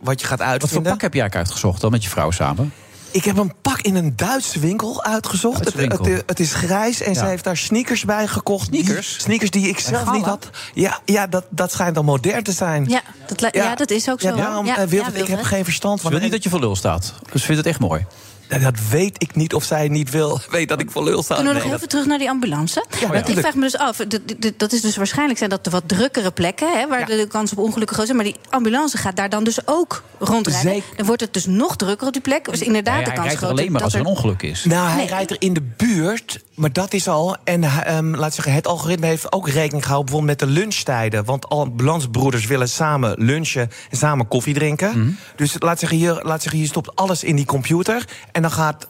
wat 0.00 0.20
je 0.20 0.26
gaat 0.26 0.38
Wat 0.38 0.46
voor 0.46 0.46
uitvinden. 0.46 0.92
pak 0.92 1.00
heb 1.00 1.12
jij 1.12 1.22
eigenlijk 1.22 1.34
uitgezocht 1.34 1.80
dan 1.80 1.90
met 1.90 2.04
je 2.04 2.10
vrouw 2.10 2.30
samen? 2.30 2.72
Ik 3.10 3.24
heb 3.24 3.36
een 3.36 3.52
pak 3.62 3.80
in 3.80 3.94
een 3.94 4.12
Duitse 4.16 4.58
winkel 4.60 5.02
uitgezocht. 5.04 5.62
Duitse 5.62 5.80
Het, 5.80 5.88
winkel. 5.88 6.12
het, 6.14 6.22
het 6.26 6.40
is 6.40 6.54
grijs 6.54 7.00
en 7.02 7.12
Ja. 7.12 7.18
ze 7.18 7.24
heeft 7.26 7.44
daar 7.44 7.56
sneakers 7.56 8.04
bij 8.04 8.26
gekocht. 8.26 8.66
Sneakers? 8.66 9.08
Die- 9.12 9.20
sneakers 9.20 9.50
die 9.50 9.68
ik 9.68 9.78
zelf 9.78 10.12
niet 10.12 10.24
had. 10.24 10.50
Ja, 10.74 11.00
ja 11.04 11.26
dat, 11.26 11.44
dat 11.50 11.72
schijnt 11.72 11.94
dan 11.94 12.04
modern 12.04 12.42
te 12.42 12.52
zijn. 12.52 12.84
Ja, 12.88 13.00
dat, 13.26 13.54
ja. 13.54 13.74
dat 13.74 13.90
is 13.90 14.08
ook 14.10 14.20
zo. 14.20 14.28
Ja, 14.28 14.34
daarom, 14.36 14.66
ja, 14.66 14.76
eh, 14.78 14.86
Wilfred, 14.86 15.18
ik 15.20 15.26
heb 15.26 15.42
geen 15.42 15.64
verstand 15.64 15.96
Ze 15.96 16.02
van. 16.02 16.12
wil 16.12 16.20
niet 16.20 16.30
dat 16.32 16.42
je 16.42 16.48
voor 16.50 16.60
lul 16.60 16.76
staat. 16.76 17.14
Dus 17.32 17.42
vindt 17.44 17.58
het 17.60 17.66
echt 17.70 17.80
mooi. 17.80 18.06
Ja, 18.54 18.70
dat 18.70 18.88
weet 18.90 19.22
ik 19.22 19.34
niet 19.34 19.54
of 19.54 19.64
zij 19.64 19.88
niet 19.88 20.10
wil. 20.10 20.40
Weet 20.50 20.68
dat 20.68 20.80
ik 20.80 20.90
voor 20.90 21.04
lul 21.04 21.22
sta. 21.22 21.34
Kunnen 21.34 21.54
we 21.54 21.62
nog 21.64 21.72
even 21.72 21.88
terug 21.88 22.06
naar 22.06 22.18
die 22.18 22.28
ambulance? 22.28 22.84
Ja, 23.00 23.08
Want 23.08 23.28
ik 23.28 23.38
vraag 23.38 23.54
me 23.54 23.60
dus 23.60 23.76
af, 23.76 23.96
dat 24.56 24.72
is 24.72 24.80
dus 24.80 24.96
waarschijnlijk 24.96 25.38
zijn 25.38 25.50
dat 25.50 25.64
de 25.64 25.70
wat 25.70 25.82
drukkere 25.86 26.30
plekken... 26.30 26.72
Hè, 26.78 26.88
waar 26.88 27.06
de 27.06 27.26
kans 27.28 27.52
op 27.52 27.58
ongelukken 27.58 27.96
groot 27.96 28.08
is. 28.08 28.14
Maar 28.14 28.24
die 28.24 28.36
ambulance 28.50 28.96
gaat 28.96 29.16
daar 29.16 29.28
dan 29.28 29.44
dus 29.44 29.66
ook 29.66 30.02
rondrijden. 30.18 30.72
Zeker. 30.72 30.96
Dan 30.96 31.06
wordt 31.06 31.20
het 31.20 31.32
dus 31.32 31.46
nog 31.46 31.76
drukker 31.76 32.06
op 32.06 32.12
die 32.12 32.22
plek. 32.22 32.50
Dus 32.50 32.60
inderdaad 32.60 32.94
Nee, 32.96 33.04
de 33.04 33.12
kans 33.12 33.32
er 33.32 33.36
groot 33.36 33.50
alleen 33.50 33.64
maar 33.72 33.80
dat 33.80 33.82
als 33.82 33.94
er 33.94 34.00
een 34.00 34.06
ongeluk 34.06 34.42
is. 34.42 34.64
Nou, 34.64 34.88
hij 34.88 34.96
Nee. 34.96 35.06
rijdt 35.06 35.30
er 35.30 35.36
in 35.38 35.52
de 35.52 35.62
buurt, 35.76 36.40
maar 36.54 36.72
dat 36.72 36.92
is 36.92 37.08
al. 37.08 37.36
En 37.44 37.62
ehm, 37.64 38.14
laat 38.14 38.34
zeggen, 38.34 38.52
het 38.52 38.66
algoritme 38.66 39.06
heeft 39.06 39.32
ook 39.32 39.48
rekening 39.48 39.82
gehouden 39.84 40.10
bijvoorbeeld 40.12 40.40
met 40.40 40.48
de 40.48 40.54
lunchtijden. 40.60 41.24
Want 41.24 41.48
ambulancebroeders 41.48 42.46
willen 42.46 42.68
samen 42.68 43.14
lunchen 43.24 43.70
en 43.90 43.96
samen 43.96 44.28
koffie 44.28 44.54
drinken. 44.54 44.98
Mhm. 44.98 45.10
Dus 45.36 45.56
laat 45.58 45.78
zeggen, 45.78 45.98
hier, 45.98 46.20
laat 46.22 46.42
zeggen, 46.42 46.60
je 46.60 46.66
stopt 46.66 46.96
alles 46.96 47.24
in 47.24 47.36
die 47.36 47.46
computer. 47.46 48.04
En 48.32 48.43
dan 48.44 48.52
gaat 48.52 48.88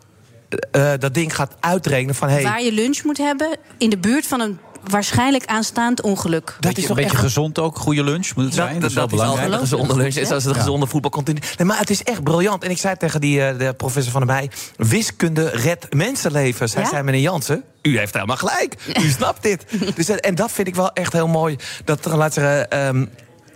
eh, 0.70 0.92
eh, 0.92 1.00
dat 1.00 1.14
ding 1.14 1.34
gaat 1.34 1.52
uitrekenen 1.60 2.14
van... 2.14 2.28
Hey, 2.28 2.42
waar 2.42 2.62
je 2.62 2.72
lunch 2.72 3.02
moet 3.02 3.18
hebben 3.18 3.56
in 3.78 3.90
de 3.90 3.98
buurt 3.98 4.26
van 4.26 4.40
een 4.40 4.58
waarschijnlijk 4.84 5.44
aanstaand 5.46 6.02
ongeluk. 6.02 6.46
dat 6.46 6.56
Beetje, 6.60 6.80
is 6.80 6.86
toch 6.86 6.96
beetje 6.96 7.12
echt 7.12 7.20
gezond 7.20 7.58
ook, 7.58 7.76
goede 7.78 8.04
lunch 8.04 8.34
moet 8.34 8.44
het 8.44 8.54
zijn. 8.54 8.80
Dat, 8.80 8.90
is 8.90 8.96
wel 8.96 9.08
dat 9.08 9.18
is 9.18 9.24
altijd 9.24 9.40
belangrijk. 9.40 9.52
een 9.52 9.68
gezonde 9.68 9.96
lunch. 10.02 10.14
is 10.16 10.30
als 10.30 10.44
de 10.44 10.54
gezonde 10.54 10.86
voetbalcontinue. 10.86 11.42
Nee, 11.58 11.66
maar 11.66 11.78
het 11.78 11.90
is 11.90 12.02
echt 12.02 12.22
briljant. 12.22 12.64
En 12.64 12.70
ik 12.70 12.78
zei 12.78 12.96
tegen 12.96 13.20
die, 13.20 13.44
eh, 13.46 13.58
de 13.58 13.74
professor 13.76 14.12
van 14.12 14.26
der 14.26 14.34
Meij... 14.34 14.50
wiskunde 14.76 15.48
redt 15.48 15.94
mensenlevens. 15.94 16.74
Hij 16.74 16.82
Ja? 16.82 16.88
zei, 16.88 17.02
meneer 17.02 17.20
Jansen, 17.20 17.64
u 17.82 17.98
heeft 17.98 18.14
helemaal 18.14 18.36
gelijk. 18.36 18.76
U 19.02 19.08
snapt 19.18 19.42
dit. 19.42 19.64
Dus, 19.94 20.08
en 20.08 20.34
dat 20.34 20.52
vind 20.52 20.68
ik 20.68 20.74
wel 20.74 20.92
echt 20.92 21.12
heel 21.12 21.28
mooi. 21.28 21.56
Dat 21.84 22.04
er, 22.04 22.16
laten 22.16 22.42
we 22.42 22.66
ehm, 22.68 23.04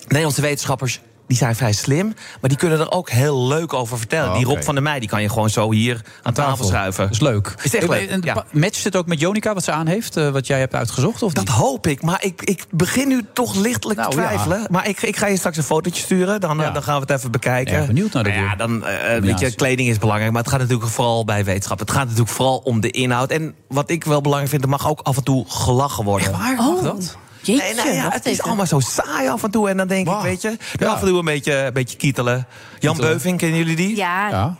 Nederlandse 0.07 0.41
wetenschappers... 0.41 1.01
Die 1.29 1.37
zijn 1.37 1.57
vrij 1.57 1.73
slim, 1.73 2.07
maar 2.41 2.49
die 2.49 2.59
kunnen 2.59 2.81
er 2.81 2.91
ook 2.91 3.11
heel 3.11 3.47
leuk 3.47 3.73
over 3.73 3.99
vertellen. 3.99 4.29
Oh, 4.31 4.37
Die 4.37 4.45
Rob 4.47 4.63
van 4.63 4.75
der 4.75 4.83
Meij 4.83 4.99
die 5.01 5.09
kan 5.09 5.23
je 5.23 5.29
gewoon 5.29 5.51
zo 5.51 5.73
hier 5.73 6.01
aan 6.23 6.33
tafel, 6.33 6.65
schuiven. 6.65 7.05
Dat 7.05 7.13
is 7.13 7.21
leuk. 7.21 7.55
Is 7.63 7.75
echt 7.75 7.89
leuk, 7.89 8.09
En 8.09 8.21
ja. 8.25 8.45
Matcht 8.53 8.85
het 8.85 8.97
ook 8.97 9.07
met 9.07 9.21
Jonica 9.21 9.55
wat 9.55 9.65
ze 9.65 9.73
aan 9.73 9.87
heeft, 9.87 10.17
eh, 10.17 10.29
wat 10.31 10.47
jij 10.47 10.59
hebt 10.59 10.75
uitgezocht? 10.75 11.23
Of 11.23 11.33
Dat 11.33 11.45
niet? 11.45 11.55
hoop 11.55 11.87
ik, 11.87 12.03
maar 12.03 12.25
ik, 12.25 12.43
ik 12.43 12.65
begin 12.71 13.09
nu 13.09 13.23
toch 13.33 13.55
lichtelijk 13.55 13.99
Nou, 13.99 14.11
te 14.11 14.17
twijfelen. 14.17 14.59
ja. 14.61 14.67
Maar 14.71 14.89
ik, 14.89 15.03
ik 15.03 15.17
ga 15.17 15.27
je 15.27 15.37
straks 15.37 15.57
een 15.57 15.63
fotootje 15.63 16.03
sturen, 16.03 16.41
dan, 16.41 16.59
eh, 16.61 16.67
Ja. 16.67 16.73
dan 16.73 16.83
gaan 16.83 16.95
we 16.95 17.01
het 17.01 17.11
even 17.19 17.31
bekijken. 17.31 17.75
Erg 17.75 17.87
benieuwd 17.87 18.13
naar 18.13 18.23
de 18.25 18.31
Nou 18.31 18.43
ja, 18.43 18.57
dan, 18.57 18.87
eh, 18.87 19.21
weet 19.21 19.39
je, 19.41 19.55
kleding 19.55 19.89
is 19.89 19.99
belangrijk, 19.99 20.33
maar 20.33 20.43
het 20.43 20.51
gaat 20.51 20.61
natuurlijk 20.61 20.89
vooral 20.91 21.25
bij 21.25 21.45
wetenschap. 21.45 21.79
Het 21.79 21.91
gaat 21.91 22.05
natuurlijk 22.05 22.31
vooral 22.31 22.57
om 22.65 22.81
de 22.81 22.91
inhoud. 22.91 23.31
En 23.31 23.55
wat 23.69 23.91
ik 23.91 24.05
wel 24.05 24.21
belangrijk 24.21 24.51
vind, 24.51 24.63
er 24.63 24.69
mag 24.69 24.89
ook 24.89 25.01
af 25.01 25.17
en 25.17 25.23
toe 25.25 25.45
gelachen 25.49 26.05
worden. 26.05 26.33
Waar 26.33 26.59
Oh. 26.59 26.67
mag 26.67 26.81
dat? 26.83 27.17
Jeetje, 27.57 27.75
Nee, 27.75 27.75
nou 27.75 27.91
ja, 27.97 28.09
het 28.11 28.27
is 28.27 28.43
allemaal 28.43 28.67
zo 28.67 28.81
saai 28.81 29.29
af 29.29 29.43
en 29.43 29.51
toe. 29.51 29.69
En 29.69 29.77
dan 29.77 29.87
denk 29.89 30.09
ik, 30.09 30.21
weet 30.23 30.43
je, 30.43 30.57
Ja. 30.79 30.87
af 30.89 31.01
en 31.01 31.07
toe 31.07 31.19
een 31.19 31.25
beetje, 31.25 31.55
een 31.55 31.73
beetje 31.73 31.97
kietelen. 31.97 32.47
Jan 32.79 32.93
Kietelen. 32.93 33.11
Beuving, 33.11 33.39
kennen 33.39 33.59
jullie 33.59 33.77
die? 33.77 33.97
Ja, 33.97 34.57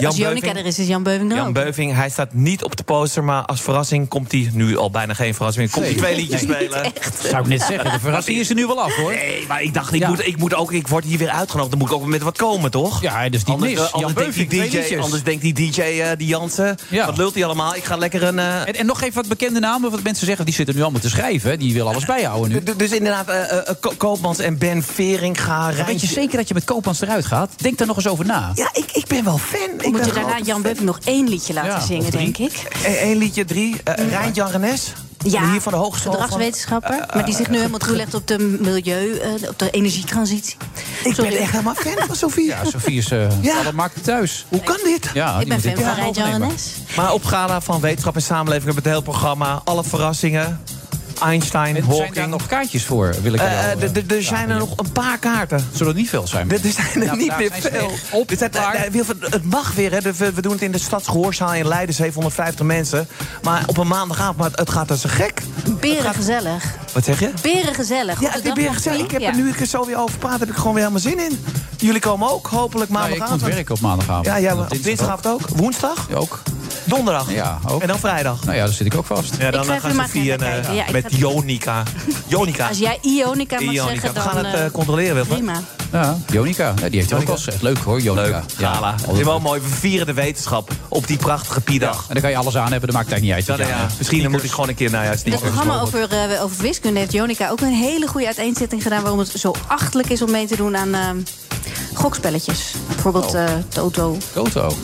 Jan 0.00 0.06
als 0.10 0.16
Jonica 0.16 0.54
er 0.54 0.66
is, 0.66 0.78
is 0.78 0.86
Jan 0.86 1.02
Beuving 1.02 1.30
er 1.30 1.36
Jan 1.36 1.46
ook. 1.46 1.54
Beuving, 1.54 1.94
hij 1.94 2.08
staat 2.10 2.32
niet 2.32 2.62
op 2.64 2.76
de 2.76 2.82
poster, 2.82 3.24
maar 3.24 3.44
als 3.44 3.60
verrassing 3.60 4.08
komt 4.08 4.32
hij, 4.32 4.50
nu 4.52 4.76
al 4.76 4.90
bijna 4.90 5.14
geen 5.14 5.34
verrassing 5.34 5.64
meer, 5.64 5.74
komt 5.74 5.86
hij 5.86 5.94
twee 5.94 6.16
liedjes 6.16 6.40
spelen. 6.40 6.92
Zou 7.22 7.42
ik 7.42 7.48
net 7.48 7.62
zeggen, 7.62 7.90
de 7.92 7.98
verrassing 8.00 8.38
is 8.38 8.48
er 8.48 8.54
nu 8.54 8.66
wel 8.66 8.82
af 8.82 8.94
hoor. 8.94 9.10
Nee, 9.12 9.44
maar 9.48 9.62
ik 9.62 9.74
dacht, 9.74 9.92
ik, 9.92 10.00
Ja. 10.00 10.08
moet, 10.08 10.26
ik, 10.26 10.36
moet 10.36 10.54
ook, 10.54 10.72
ik 10.72 10.88
word 10.88 11.04
hier 11.04 11.18
weer 11.18 11.30
uitgenodigd. 11.30 11.70
Dan 11.70 11.78
moet 11.78 11.88
ik 11.90 11.94
ook 11.94 12.06
met 12.06 12.22
wat 12.22 12.36
komen, 12.38 12.70
toch? 12.70 13.02
Ja, 13.02 13.20
is 13.22 13.30
niet 13.30 13.48
Anders, 13.48 13.72
mis. 13.72 13.80
eh, 13.80 13.88
Jan 13.92 14.04
anders, 14.04 14.34
denkt 14.36 14.50
die 14.50 14.70
DJ, 14.70 14.96
anders 14.98 15.22
denkt 15.22 15.42
die 15.42 15.52
DJ, 15.52 15.80
eh, 15.80 16.08
die 16.16 16.26
Jansen, 16.26 16.76
Ja. 16.88 17.06
wat 17.06 17.16
lult 17.16 17.34
hij 17.34 17.44
allemaal? 17.44 17.74
Ik 17.76 17.84
ga 17.84 17.96
lekker 17.96 18.22
een... 18.22 18.38
eh, 18.38 18.60
En, 18.60 18.74
en 18.74 18.86
nog 18.86 19.02
even 19.02 19.14
wat 19.14 19.28
bekende 19.28 19.60
namen, 19.60 19.90
want 19.90 20.02
mensen 20.02 20.26
zeggen 20.26 20.44
die 20.44 20.54
zitten 20.54 20.74
nu 20.74 20.82
allemaal 20.82 21.00
te 21.00 21.08
schrijven. 21.10 21.58
Die 21.58 21.72
willen 21.72 21.88
alles 21.92 22.04
bijhouden 22.04 22.52
nu. 22.52 22.62
d- 22.72 22.78
dus 22.78 22.90
inderdaad, 22.92 23.30
Ko- 23.80 23.92
Koopmans 23.96 24.38
en 24.38 24.58
Ben 24.58 24.82
Veringa. 24.82 25.50
Maar 25.76 25.84
Weet 25.86 26.00
je 26.00 26.06
zeker 26.06 26.36
dat 26.36 26.48
je 26.48 26.54
met 26.54 26.64
Koopmans 26.64 27.00
eruit 27.00 27.26
gaat? 27.26 27.50
Denk 27.56 27.78
daar 27.78 27.86
nog 27.86 27.96
eens 27.96 28.08
over 28.08 28.24
na. 28.26 28.52
Ja, 28.54 28.68
ik, 28.72 28.90
ik 28.92 29.06
ben 29.06 29.24
wel 29.24 29.38
fan. 29.38 29.80
Ik 29.82 29.90
Moet 29.92 30.04
je 30.04 30.12
daarna 30.12 30.38
Jan. 30.44 30.62
Beuving 30.62 30.86
nog 30.86 30.98
één 31.04 31.28
liedje 31.28 31.52
laten 31.52 31.70
Ja, 31.70 31.80
zingen, 31.80 32.10
denk 32.10 32.38
ik. 32.38 32.62
Eén 32.84 33.16
liedje, 33.16 33.44
drie. 33.44 33.80
Uh, 33.98 34.08
Rijntjan 34.08 34.50
Renes. 34.50 34.92
Ja, 35.24 35.50
hier 35.50 35.60
van 35.60 35.72
de 35.72 35.78
hogeschool. 35.78 36.12
van- 36.12 36.22
gedragswetenschapper. 36.22 36.90
Eh, 37.00 37.14
maar 37.14 37.24
die 37.24 37.34
zich 37.34 37.48
nu 37.48 37.56
helemaal 37.56 37.78
toelegt 37.78 38.14
op 38.14 38.26
de 38.26 38.38
milieu, 38.60 39.18
eh, 39.18 39.48
op 39.48 39.58
de 39.58 39.70
energietransitie. 39.70 40.56
Ik 41.04 41.14
Sorry. 41.14 41.30
ben 41.30 41.40
echt 41.40 41.50
helemaal 41.50 41.74
fan 41.74 42.06
van 42.06 42.16
Sofie. 42.16 42.46
Ja, 42.46 42.64
Sofie 42.64 42.98
is 42.98 43.10
uh, 43.10 43.42
Ja. 43.42 43.58
alle 43.58 43.72
markten 43.72 44.02
thuis. 44.02 44.46
Hoe 44.48 44.60
kan 44.60 44.76
dit? 44.84 45.10
Ja, 45.14 45.40
ik 45.40 45.48
ben 45.48 45.60
fan 45.60 45.74
van 45.74 45.84
wel 45.84 45.94
Rijntjan 45.94 46.24
overnemen. 46.24 46.48
Renes. 46.48 46.72
Maar 46.96 47.12
op 47.12 47.24
Gala 47.24 47.60
van 47.60 47.80
Wetenschap 47.80 48.14
en 48.14 48.22
Samenleving 48.22 48.64
hebben 48.64 48.82
we 48.82 48.88
het 48.88 48.98
hele 48.98 49.10
programma. 49.12 49.60
Alle 49.64 49.84
verrassingen. 49.84 50.60
Einstein, 51.20 51.76
En 51.76 51.82
zijn 51.82 51.88
daar 51.96 51.98
Hawking. 52.04 52.26
nog 52.26 52.46
kaartjes 52.46 52.84
voor? 52.84 53.14
Wil 53.22 53.32
ik 53.34 53.40
Eh, 53.40 53.46
er 53.46 53.78
wel, 53.78 53.88
eh, 53.90 53.96
eh, 54.10 54.16
er 54.16 54.22
zijn 54.22 54.50
er 54.50 54.58
nog 54.58 54.72
een 54.76 54.92
paar 54.92 55.18
kaarten. 55.18 55.68
Zullen 55.72 55.92
er 55.92 55.98
niet 55.98 56.08
veel 56.08 56.26
zijn? 56.26 56.50
Er 56.50 56.60
er 56.66 56.72
zijn 56.72 56.86
er 56.94 57.04
Ja, 57.04 57.14
niet 57.14 57.36
meer 57.38 57.50
veel. 57.60 57.90
op, 58.10 58.30
Er 58.30 58.38
het 59.30 59.44
mag 59.44 59.74
weer. 59.74 59.90
Hè. 59.92 60.00
We, 60.00 60.32
we 60.32 60.42
doen 60.42 60.52
het 60.52 60.62
in 60.62 60.72
de 60.72 60.78
stadsgehoorzaal 60.78 61.54
in 61.54 61.68
Leiden, 61.68 61.94
750 61.94 62.66
mensen. 62.66 63.08
Maar 63.42 63.62
op 63.66 63.76
een 63.76 63.86
maandagavond, 63.86 64.36
maar 64.36 64.46
het, 64.50 64.58
het 64.58 64.70
gaat 64.70 64.90
als 64.90 65.04
een 65.04 65.10
gek. 65.10 65.42
Beren 65.80 66.14
gezellig. 66.14 66.64
Wat 66.92 67.04
zeg 67.04 67.20
je? 67.20 67.30
Beren 67.42 67.74
gezellig. 67.74 68.20
Ja, 68.20 68.30
het 68.30 68.44
is 68.44 68.52
weer 68.52 68.72
gezellig. 68.74 69.00
Ik 69.00 69.10
heb 69.10 69.22
er 69.22 69.34
nu 69.34 69.48
ik 69.48 69.60
er 69.60 69.66
zo 69.66 69.86
weer 69.86 69.98
over 69.98 70.18
praat, 70.18 70.40
heb 70.40 70.48
ik 70.48 70.56
gewoon 70.56 70.74
weer 70.74 70.82
helemaal 70.82 71.02
zin 71.02 71.18
in. 71.20 71.44
Jullie 71.76 72.00
komen 72.00 72.30
ook, 72.30 72.46
hopelijk 72.46 72.90
Nou, 72.90 73.02
ik 73.04 73.08
maandagavond. 73.10 73.42
moet 73.42 73.54
werken 73.54 73.74
op 73.74 73.80
maandagavond. 73.80 74.26
Ja, 74.26 74.36
op 74.52 74.68
dinsdag 74.68 74.78
dinsdagavond 74.82 75.26
ook. 75.26 75.48
Woensdag? 75.56 76.08
ook. 76.14 76.42
Donderdag. 76.84 77.32
Ja, 77.32 77.58
ook. 77.68 77.80
En 77.82 77.88
dan 77.88 77.98
vrijdag. 77.98 78.44
Nou 78.44 78.56
ja, 78.56 78.64
daar 78.64 78.72
zit 78.74 78.86
ik 78.86 78.94
ook 78.96 79.06
vast. 79.06 79.34
Ja, 79.38 79.50
dan 79.50 79.62
even 79.62 79.80
gaan 79.80 79.96
maar 79.96 80.04
Sofie 80.06 80.32
en, 80.32 80.40
eh. 80.68 80.74
Ja, 80.76 80.84
met 80.92 81.04
ga- 81.10 81.16
Jonica. 81.16 81.82
Jonica. 82.26 82.68
Als 82.68 82.78
jij 82.78 82.98
Ionica 83.02 83.54
mag 83.60 83.74
Ionica. 83.74 83.88
zeggen, 83.90 84.08
We 84.08 84.14
dan... 84.14 84.22
gaan 84.22 84.44
het 84.44 84.54
eh, 84.54 84.64
eh, 84.64 84.72
controleren, 84.72 85.14
Wilfred. 85.14 85.36
prima. 85.38 85.60
Ja, 85.92 86.16
Jonica. 86.30 86.74
Ja, 86.82 86.88
die 86.88 86.98
heeft 87.00 87.12
ook 87.12 87.22
wel 87.26 87.34
eens. 87.36 87.46
Echt 87.46 87.62
leuk 87.62 87.78
hoor, 87.78 88.00
Jonica. 88.00 88.24
Leuk, 88.28 88.42
gala. 88.56 88.94
Het 89.06 89.16
is 89.18 89.24
wel 89.24 89.40
mooi, 89.40 89.60
we 89.60 89.68
vieren 89.68 90.06
de 90.06 90.12
wetenschap 90.12 90.70
op 90.88 91.06
die 91.06 91.16
prachtige 91.16 91.60
Piedag. 91.60 91.98
En 92.08 92.12
dan 92.12 92.22
kan 92.22 92.30
je 92.30 92.36
alles 92.36 92.56
aan 92.56 92.70
hebben, 92.70 92.88
dat 92.88 92.96
maakt 92.96 93.10
eigenlijk 93.10 93.38
niet 93.38 93.48
uit. 93.48 93.60
Ja, 93.60 93.66
ja. 93.76 93.86
Misschien 93.98 94.30
moet 94.30 94.42
ik 94.44 94.50
gewoon 94.50 94.68
een 94.68 94.74
keer 94.74 94.90
naar 94.90 95.04
juist 95.04 95.24
In 95.24 95.32
het 95.32 95.40
programma 95.40 95.80
over, 95.80 96.08
eh, 96.32 96.42
over 96.42 96.62
wiskunde 96.62 96.98
heeft 96.98 97.12
Jonica 97.12 97.50
ook 97.50 97.60
een 97.60 97.72
hele 97.74 98.06
goede 98.06 98.26
uiteenzetting 98.26 98.82
gedaan... 98.82 99.00
waarom 99.02 99.18
het 99.18 99.28
zo 99.28 99.54
achtelijk 99.66 100.10
is 100.10 100.22
om 100.22 100.30
mee 100.30 100.46
te 100.46 100.56
doen 100.56 100.76
aan 100.76 101.24
gokspelletjes. 101.94 102.74
Bijvoorbeeld 102.88 103.34
eh, 103.34 103.44
Toto. 103.68 104.16
Toto. 104.32 104.76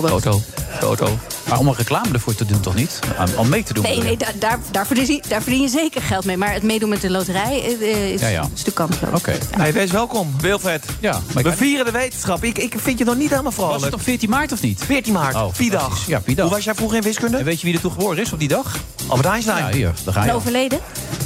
Bijvoorbeeld. 0.00 0.42
Toto. 0.80 0.96
Toto. 0.96 1.18
Maar 1.48 1.58
om 1.58 1.68
een 1.68 1.74
reclame 1.74 2.12
ervoor 2.12 2.34
te 2.34 2.44
doen, 2.44 2.60
toch 2.60 2.74
niet? 2.74 2.98
Om- 3.36 3.48
mee 3.48 3.62
te 3.62 3.72
doen. 3.72 3.82
Nee, 3.82 4.02
nee 4.02 4.16
daar, 4.16 4.32
daar, 4.38 4.58
daar, 4.70 4.86
verdien 4.86 5.06
je, 5.06 5.22
daar 5.28 5.42
verdien 5.42 5.62
je 5.62 5.68
zeker 5.68 6.02
geld 6.02 6.24
mee. 6.24 6.36
Maar 6.36 6.52
het 6.52 6.62
meedoen 6.62 6.88
met 6.88 7.00
de 7.00 7.10
loterij 7.10 7.76
eh, 7.80 8.12
is 8.12 8.20
Ja, 8.20 8.28
ja. 8.28 8.42
een 8.42 8.50
stuk 8.54 8.74
kansloos. 8.74 9.14
Oké. 9.14 9.32
Hey, 9.56 9.72
wees 9.72 9.90
welkom, 9.90 10.34
Wilfred. 10.40 10.84
Ja, 11.00 11.20
maar 11.34 11.42
We 11.42 11.52
vieren 11.52 11.84
de 11.84 11.90
wetenschap. 11.90 12.44
Ik, 12.44 12.58
ik 12.58 12.74
vind 12.78 12.98
je 12.98 13.04
nog 13.04 13.16
niet 13.16 13.30
helemaal 13.30 13.52
vrolijk. 13.52 13.74
Was 13.74 13.84
het 13.84 13.94
op 13.94 14.02
14 14.02 14.30
maart 14.30 14.52
of 14.52 14.62
niet? 14.62 14.82
14 14.84 15.12
maart, 15.12 15.34
Oh, 15.34 15.52
Piedag. 15.56 16.06
Ja, 16.06 16.18
Piedag. 16.20 16.44
Hoe 16.46 16.54
was 16.54 16.64
jij 16.64 16.74
vroeger 16.74 16.96
in 16.96 17.02
wiskunde? 17.02 17.36
En 17.36 17.44
weet 17.44 17.60
je 17.60 17.66
wie 17.66 17.74
er 17.74 17.80
toen 17.80 17.92
geboren 17.92 18.18
is 18.18 18.32
op 18.32 18.38
die 18.38 18.48
dag? 18.48 18.76
Albert 19.06 19.28
Einstein. 19.28 19.64
Ja, 19.66 19.72
hier, 19.72 19.92
daar 20.04 20.14
ga 20.14 20.24
je. 20.24 20.32
Overleden? 20.32 20.78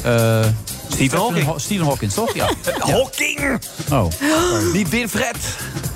Eh, 0.02 0.40
Stephen 0.92 1.18
Hawking. 1.18 1.44
Ho- 1.46 1.58
Stephen 1.58 1.86
Hawking, 1.86 2.12
toch? 2.12 2.34
Ja. 2.34 2.50
Hawking! 2.78 3.58
Oh, 3.92 4.06
Niet 4.74 4.88
Winfred. 4.88 5.36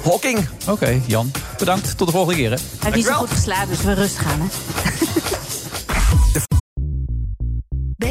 Hawking. 0.04 0.48
oké, 0.68 1.00
Jan. 1.06 1.30
Bedankt. 1.58 1.96
Tot 1.98 2.06
de 2.06 2.12
volgende 2.12 2.38
keer, 2.40 2.50
hè. 2.50 2.56
Hij 2.56 2.66
heeft 2.80 2.94
niet 2.96 3.04
zo 3.06 3.12
goed 3.12 3.30
geslapen, 3.30 3.68
dus 3.68 3.82
we 3.82 3.92
rustig 3.92 4.22
gaan. 4.22 4.40
Hè? 4.40 4.46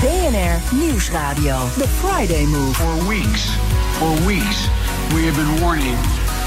BNR 0.00 0.76
Nieuwsradio. 0.76 1.68
The 1.78 1.88
Friday 1.88 2.44
Move. 2.44 2.74
For 2.74 3.08
weeks, 3.08 3.48
for 3.98 4.26
weeks, 4.26 4.68
we 5.14 5.24
have 5.24 5.34
been 5.34 5.60
warning 5.60 5.96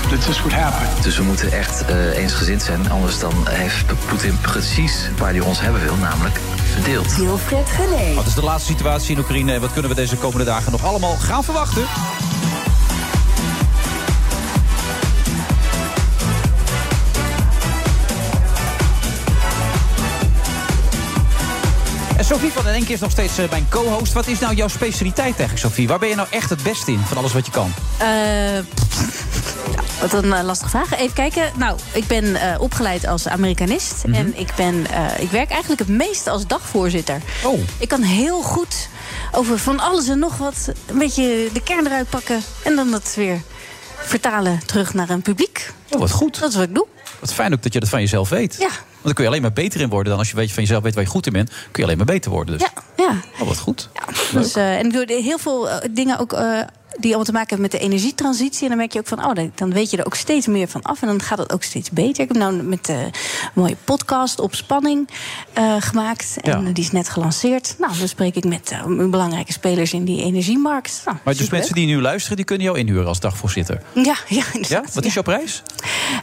that 0.09 0.25
this 0.25 0.41
would 0.41 0.53
happen. 0.53 1.03
Dus 1.03 1.17
we 1.17 1.23
moeten 1.23 1.51
echt 1.51 1.85
eh, 1.85 2.17
eensgezind 2.17 2.61
zijn. 2.61 2.89
Anders 2.89 3.19
dan 3.19 3.47
heeft 3.47 3.85
Poetin 4.07 4.39
precies 4.41 5.09
waar 5.17 5.31
hij 5.31 5.39
ons 5.39 5.59
hebben 5.59 5.81
wil, 5.81 5.95
namelijk 5.95 6.39
verdeeld. 6.73 7.15
Wilfred 7.15 7.69
Gené. 7.69 8.13
Wat 8.13 8.25
is 8.25 8.33
de 8.33 8.43
laatste 8.43 8.71
situatie 8.71 9.15
in 9.15 9.21
Oekraïne 9.21 9.53
en 9.53 9.61
wat 9.61 9.71
kunnen 9.71 9.89
we 9.89 9.95
deze 9.95 10.15
komende 10.15 10.45
dagen 10.45 10.71
nog 10.71 10.83
allemaal 10.83 11.15
gaan 11.15 11.43
verwachten? 11.43 11.83
Sophie 22.27 22.51
van 22.51 22.63
den 22.63 22.73
Enk 22.73 22.89
is 22.89 22.99
nog 22.99 23.11
steeds 23.11 23.37
eh, 23.37 23.49
mijn 23.49 23.67
co-host. 23.69 24.13
Wat 24.13 24.27
is 24.27 24.39
nou 24.39 24.55
jouw 24.55 24.67
specialiteit 24.67 25.39
eigenlijk, 25.39 25.57
Sophie? 25.59 25.87
Waar 25.87 25.99
ben 25.99 26.09
je 26.09 26.15
nou 26.15 26.27
echt 26.31 26.49
het 26.49 26.63
beste 26.63 26.91
in 26.91 26.99
van 26.99 27.17
alles 27.17 27.33
wat 27.33 27.45
je 27.45 27.51
kan? 27.51 27.73
Eh, 27.97 28.07
wat 30.01 30.13
een 30.13 30.33
eh, 30.33 30.43
lastige 30.43 30.69
vraag. 30.69 30.93
Even 30.93 31.13
kijken. 31.13 31.51
Nou, 31.55 31.79
ik 31.91 32.07
ben 32.07 32.59
opgeleid 32.59 33.07
als 33.07 33.27
Amerikanist. 33.27 34.03
Mhm. 34.05 34.15
En 34.15 34.39
ik, 34.39 34.53
ben, 34.55 34.85
ik 35.19 35.31
werk 35.31 35.49
eigenlijk 35.49 35.79
het 35.79 35.89
meeste 35.89 36.29
als 36.29 36.47
dagvoorzitter. 36.47 37.21
Oh. 37.43 37.59
Ik 37.77 37.87
kan 37.87 38.01
heel 38.01 38.41
goed 38.41 38.89
over 39.31 39.59
van 39.59 39.79
alles 39.79 40.07
en 40.07 40.19
nog 40.19 40.37
wat... 40.37 40.71
een 40.85 40.97
beetje 40.97 41.49
de 41.53 41.61
kern 41.63 41.85
eruit 41.85 42.09
pakken... 42.09 42.41
en 42.63 42.75
dan 42.75 42.91
dat 42.91 43.13
weer 43.15 43.41
vertalen 43.95 44.59
terug 44.65 44.93
naar 44.93 45.09
een 45.09 45.21
publiek. 45.21 45.73
Oh, 45.89 45.99
wat 45.99 46.11
goed. 46.11 46.39
Dat 46.39 46.49
is 46.49 46.55
wat 46.55 46.67
ik 46.67 46.75
doe. 46.75 46.87
Wat 47.19 47.33
fijn 47.33 47.53
ook 47.53 47.63
dat 47.63 47.73
je 47.73 47.79
dat 47.79 47.89
van 47.89 47.99
jezelf 47.99 48.29
weet. 48.29 48.55
Ja. 48.59 48.69
Want 49.01 49.03
dan 49.03 49.13
kun 49.13 49.23
je 49.23 49.29
alleen 49.29 49.41
maar 49.41 49.53
beter 49.53 49.81
in 49.81 49.89
worden 49.89 50.09
dan 50.09 50.19
als 50.19 50.29
je 50.29 50.35
weet 50.35 50.51
van 50.51 50.63
jezelf 50.63 50.83
weet 50.83 50.93
waar 50.93 51.03
je 51.03 51.09
goed 51.09 51.25
in 51.25 51.33
bent. 51.33 51.49
Kun 51.49 51.69
je 51.73 51.83
alleen 51.83 51.97
maar 51.97 52.05
beter 52.05 52.31
worden. 52.31 52.57
Dus. 52.57 52.69
Ja, 52.95 53.03
ja. 53.03 53.21
Oh, 53.39 53.47
wat 53.47 53.59
goed. 53.59 53.89
Dus, 54.31 54.55
eh, 54.55 54.77
en 54.77 54.85
ik 54.85 54.93
doe 54.93 55.21
heel 55.21 55.37
veel 55.37 55.69
eh, 55.69 55.89
dingen 55.91 56.19
ook 56.19 56.33
eh, 56.33 56.61
die 56.97 57.05
allemaal 57.07 57.23
te 57.25 57.31
maken 57.31 57.49
hebben 57.49 57.69
met 57.71 57.71
de 57.71 57.79
energietransitie. 57.87 58.61
En 58.63 58.67
dan 58.67 58.77
merk 58.77 58.93
je 58.93 58.99
ook 58.99 59.07
van, 59.07 59.25
oh, 59.25 59.33
dan- 59.33 59.51
dan 59.55 59.73
weet 59.73 59.89
je 59.91 59.97
er 59.97 60.05
ook 60.05 60.15
steeds 60.15 60.47
meer 60.47 60.67
van 60.67 60.81
af. 60.81 61.01
En 61.01 61.07
dan 61.07 61.21
gaat 61.21 61.37
het 61.37 61.53
ook 61.53 61.63
steeds 61.63 61.89
beter. 61.91 62.23
Ik 62.23 62.27
heb 62.27 62.37
nou 62.37 62.53
met 62.63 62.85
de 62.85 62.93
een 62.93 63.11
mooie 63.53 63.75
podcast 63.83 64.39
op 64.39 64.55
spanning 64.55 65.09
eh, 65.53 65.75
gemaakt. 65.79 66.37
En 66.41 66.65
Ja. 66.65 66.71
die 66.71 66.83
is 66.83 66.91
net 66.91 67.09
gelanceerd. 67.09 67.75
Nou, 67.79 67.97
dan 67.97 68.07
spreek 68.07 68.35
ik 68.35 68.45
met 68.45 68.71
eh, 68.71 68.85
belangrijke 69.09 69.51
spelers 69.51 69.93
in 69.93 70.03
die 70.05 70.23
energiemarkt. 70.23 71.01
Nou, 71.05 71.17
Maar 71.23 71.35
dus 71.35 71.49
mensen 71.49 71.75
die 71.75 71.85
nu 71.85 72.01
luisteren, 72.01 72.35
die 72.37 72.45
kunnen 72.45 72.65
jou 72.65 72.77
inhuren 72.79 73.07
als 73.07 73.19
dagvoorzitter. 73.19 73.81
Ja, 73.93 74.15
ja, 74.27 74.43
Ja? 74.61 74.83
Wat 74.93 75.05
is 75.05 75.13
jouw 75.13 75.23
prijs? 75.23 75.63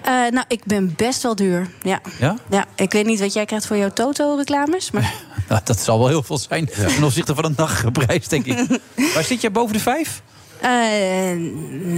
Eh, 0.02 0.12
nou, 0.12 0.44
ik 0.48 0.64
ben 0.64 0.92
best 0.96 1.22
wel 1.22 1.34
duur. 1.34 1.68
Ja. 1.82 2.00
Ja? 2.18 2.36
ja. 2.50 2.64
Ik 2.74 2.92
weet 2.92 3.06
niet 3.06 3.20
wat 3.20 3.32
jij 3.32 3.44
krijgt 3.44 3.66
voor 3.66 3.76
jouw 3.76 3.90
Toto-reclames. 3.92 4.90
Maar 4.90 5.14
Nou, 5.48 5.60
dat 5.64 5.80
zal 5.80 5.98
wel 5.98 6.08
heel 6.08 6.22
veel 6.22 6.38
zijn 6.38 6.66
ten 6.66 7.04
opzichte 7.04 7.34
van 7.34 7.44
een 7.44 7.54
nachtprijs, 7.56 8.28
denk 8.28 8.46
ik. 8.46 8.78
Waar 9.14 9.24
zit 9.24 9.40
jij 9.40 9.50
boven 9.50 9.72
de 9.72 9.80
vijf? 9.80 10.22
Eh, 10.60 11.36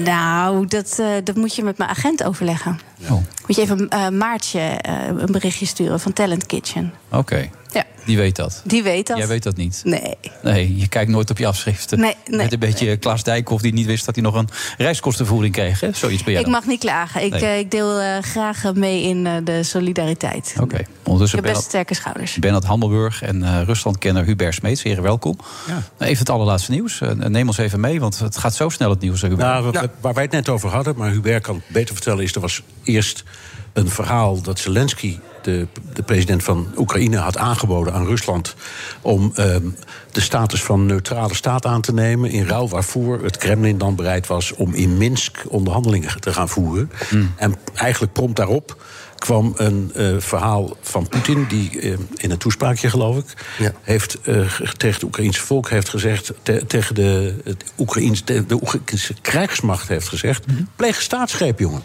nou, 0.04 0.66
dat, 0.66 0.98
eh, 0.98 1.08
dat 1.24 1.36
moet 1.36 1.54
je 1.54 1.62
met 1.62 1.78
mijn 1.78 1.90
agent 1.90 2.24
overleggen. 2.24 2.78
Oh. 3.02 3.10
Moet 3.10 3.56
je 3.56 3.62
even 3.62 3.88
eh, 3.88 4.08
Maartje 4.08 4.78
een 5.18 5.32
berichtje 5.32 5.66
sturen 5.66 6.00
van 6.00 6.12
Talent 6.12 6.46
Kitchen. 6.46 6.92
Oké, 7.10 7.50
Ja, 7.76 7.84
die 8.04 8.16
weet 8.16 8.36
dat. 8.36 8.62
die 8.64 8.82
weet 8.82 9.06
dat. 9.06 9.16
Jij 9.16 9.26
weet 9.26 9.42
dat 9.42 9.56
niet. 9.56 9.80
Nee. 9.84 10.14
Nee, 10.42 10.76
je 10.76 10.88
kijkt 10.88 11.10
nooit 11.10 11.30
op 11.30 11.38
je 11.38 11.46
afschriften. 11.46 12.00
Nee, 12.00 12.14
nee. 12.26 12.38
Met 12.38 12.52
een 12.52 12.58
beetje 12.58 12.96
Klaas 12.96 13.22
Dijkhoff 13.22 13.62
die 13.62 13.72
niet 13.72 13.86
wist 13.86 14.04
dat 14.06 14.14
hij 14.14 14.24
nog 14.24 14.34
een 14.34 14.48
reiskostenvergoeding 14.78 15.54
kreeg. 15.54 15.80
Hè? 15.80 15.92
Zoiets 15.92 16.22
ben 16.24 16.32
jij 16.32 16.42
Ik 16.42 16.48
mag 16.48 16.66
niet 16.66 16.80
klagen. 16.80 17.24
Ik, 17.24 17.30
Nee. 17.30 17.40
eh, 17.44 17.58
ik 17.58 17.70
deel 17.70 17.98
eh, 18.00 18.22
graag 18.22 18.64
eh, 18.64 18.72
mee 18.72 19.02
in 19.02 19.26
eh, 19.26 19.32
de 19.44 19.62
solidariteit. 19.62 20.54
Oké, 20.60 20.76
Ik 20.76 20.86
ondertussen 21.02 21.42
heb 21.44 21.52
best 21.52 21.64
sterke 21.64 21.94
schouders. 21.94 22.34
Bernard 22.38 22.64
Hammelburg 22.64 23.22
en 23.22 23.42
eh 23.42 23.62
Ruslandkenner 23.64 24.24
Hubert 24.24 24.54
Smeets. 24.54 24.82
Heren, 24.82 25.02
welkom. 25.02 25.36
Nou, 25.66 25.80
Even 25.98 26.18
het 26.18 26.30
allerlaatste 26.30 26.70
nieuws. 26.70 27.00
Neem 27.16 27.46
ons 27.46 27.58
even 27.58 27.80
mee, 27.80 28.00
want 28.00 28.18
het 28.18 28.38
gaat 28.38 28.54
zo 28.54 28.68
snel 28.68 28.90
het 28.90 29.00
nieuws. 29.00 29.20
Hubert. 29.22 29.40
Nou, 29.40 29.64
wat- 29.72 29.88
waar 30.00 30.14
wij 30.14 30.22
het 30.22 30.32
net 30.32 30.48
over 30.48 30.68
hadden, 30.68 30.94
maar 30.96 31.10
Hubert 31.10 31.42
kan 31.42 31.54
het 31.54 31.64
beter 31.68 31.94
vertellen, 31.94 32.24
is 32.24 32.34
er 32.34 32.40
was 32.40 32.62
eerst 32.84 33.24
een 33.72 33.88
verhaal 33.90 34.40
dat 34.42 34.58
Zelensky, 34.58 35.18
de, 35.46 35.66
de 35.94 36.02
president 36.02 36.42
van 36.42 36.66
Oekraïne, 36.76 37.16
had 37.16 37.36
aangeboden 37.36 37.92
aan 37.92 38.06
Rusland 38.06 38.54
om 39.00 39.32
ehm, 39.34 39.62
de 40.12 40.20
status 40.20 40.62
van 40.62 40.86
neutrale 40.86 41.34
staat 41.34 41.66
aan 41.66 41.80
te 41.80 41.92
nemen. 41.92 42.30
In 42.30 42.46
ruil 42.46 42.68
waarvoor 42.68 43.22
het 43.22 43.36
Kremlin 43.36 43.78
dan 43.78 43.94
bereid 43.96 44.26
was 44.26 44.52
om 44.54 44.74
in 44.74 44.96
Minsk 44.96 45.36
onderhandelingen 45.48 46.20
te 46.20 46.32
gaan 46.32 46.48
voeren. 46.48 46.90
En 47.36 47.54
eigenlijk 47.74 48.12
prompt 48.12 48.36
daarop 48.36 48.76
kwam 49.16 49.52
een 49.56 49.90
eh, 49.94 50.14
verhaal 50.18 50.76
van 50.80 51.08
Poetin, 51.08 51.46
die 51.48 51.80
eh, 51.80 51.92
in 52.16 52.30
een 52.30 52.38
toespraakje, 52.38 52.90
geloof 52.90 53.16
ik, 53.18 53.24
heeft 53.82 54.18
eh, 54.20 54.40
ge- 54.50 54.72
tegen 54.76 54.94
het 54.94 55.02
Oekraïense 55.02 55.40
volk 55.40 55.70
heeft 55.70 55.88
gezegd, 55.88 56.32
te- 56.42 56.64
tegen 56.66 56.94
de, 56.94 57.34
het 57.44 57.64
de, 58.26 58.46
de 58.46 58.54
Oekraïnse 58.54 59.14
krijgsmacht 59.22 59.88
heeft 59.88 60.08
gezegd, 60.08 60.44
pleeg 60.76 61.02
staatsgreep, 61.02 61.58
jongen. 61.58 61.82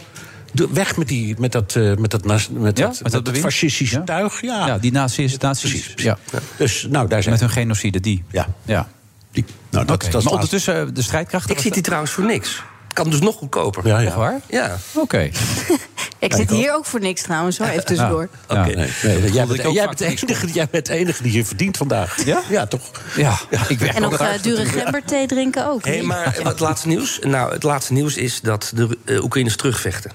Weg 0.54 0.98
met, 0.98 1.08
die, 1.08 1.36
met 1.40 1.52
dat, 1.52 1.76
eh, 1.76 1.96
met 1.96 2.12
dat, 2.12 2.24
met 2.26 2.78
Ja, 2.78 2.86
dat, 2.86 2.94
met 2.94 3.04
met 3.04 3.12
dat 3.12 3.26
dat 3.26 3.38
fascistische 3.38 4.04
tuig. 4.04 4.42
Ja. 4.42 4.68
Ja, 4.68 4.78
die 4.78 4.92
nazi's. 4.92 5.38
nazi's 5.38 5.94
ja. 5.96 6.18
Dus 6.58 6.88
nou, 6.90 7.08
daar 7.08 7.22
zijn 7.22 7.34
Met 7.34 7.44
hun 7.44 7.50
genocide, 7.50 8.00
die. 8.00 8.24
Ja. 8.32 8.48
ja. 8.66 8.88
Die. 9.32 9.46
Nou, 9.70 9.86
dat, 9.86 9.96
Oké, 9.96 10.04
dat 10.04 10.14
maar 10.14 10.14
laatst. 10.14 10.34
ondertussen 10.34 10.88
eh, 10.88 10.94
de 10.94 11.02
strijdkrachten. 11.02 11.56
Ik 11.56 11.62
zit 11.62 11.74
hier 11.74 11.84
trouwens 11.84 12.12
voor 12.12 12.26
niks. 12.26 12.64
Kan 12.94 13.10
dus 13.10 13.20
nog 13.20 13.36
goedkoper. 13.36 13.88
Ja, 13.88 14.00
ja. 14.00 14.08
Echt 14.08 14.16
waar? 14.16 14.40
Ja. 14.50 14.78
Oké. 14.94 15.30
Ik 16.20 16.34
zit 16.34 16.50
hier 16.50 16.74
ook 16.74 16.86
voor 16.86 17.00
niks 17.00 17.22
trouwens, 17.22 17.58
hoor. 17.58 17.68
Even 17.68 17.86
tussendoor. 17.86 18.30
Oké. 18.48 18.62
Nee, 18.62 18.76
nee, 18.76 18.88
voelde 18.88 19.32
jij, 19.32 19.46
bent, 19.46 19.74
jij, 19.74 19.88
de 19.96 20.06
enige, 20.06 20.48
jij 20.48 20.68
bent 20.72 20.86
de 20.86 20.94
enige 20.94 21.24
die 21.24 21.32
je 21.32 21.46
verdient 21.46 21.78
vandaag. 21.78 22.26
Ja? 22.26 22.42
Ja, 22.50 22.66
toch? 22.66 22.92
Ja, 23.16 23.40
ik 23.68 23.80
werk 23.80 23.96
En 23.96 24.06
ook 24.06 24.12
nog 24.12 24.20
eh, 24.20 24.42
dure 24.42 24.66
gemberthee 24.66 25.28
drinken 25.28 25.68
ook. 25.68 25.86
Hé, 25.86 26.02
maar 26.02 26.38
wat 26.44 26.60
laatste 26.60 26.88
nieuws? 26.88 27.20
Nou, 27.22 27.54
het 27.54 27.64
laatste 27.64 27.94
nieuws 27.94 28.18
is 28.18 28.42
dat 28.42 28.72
de 28.76 29.20
Oekraïners 29.24 29.56
terugvechten. 29.56 30.12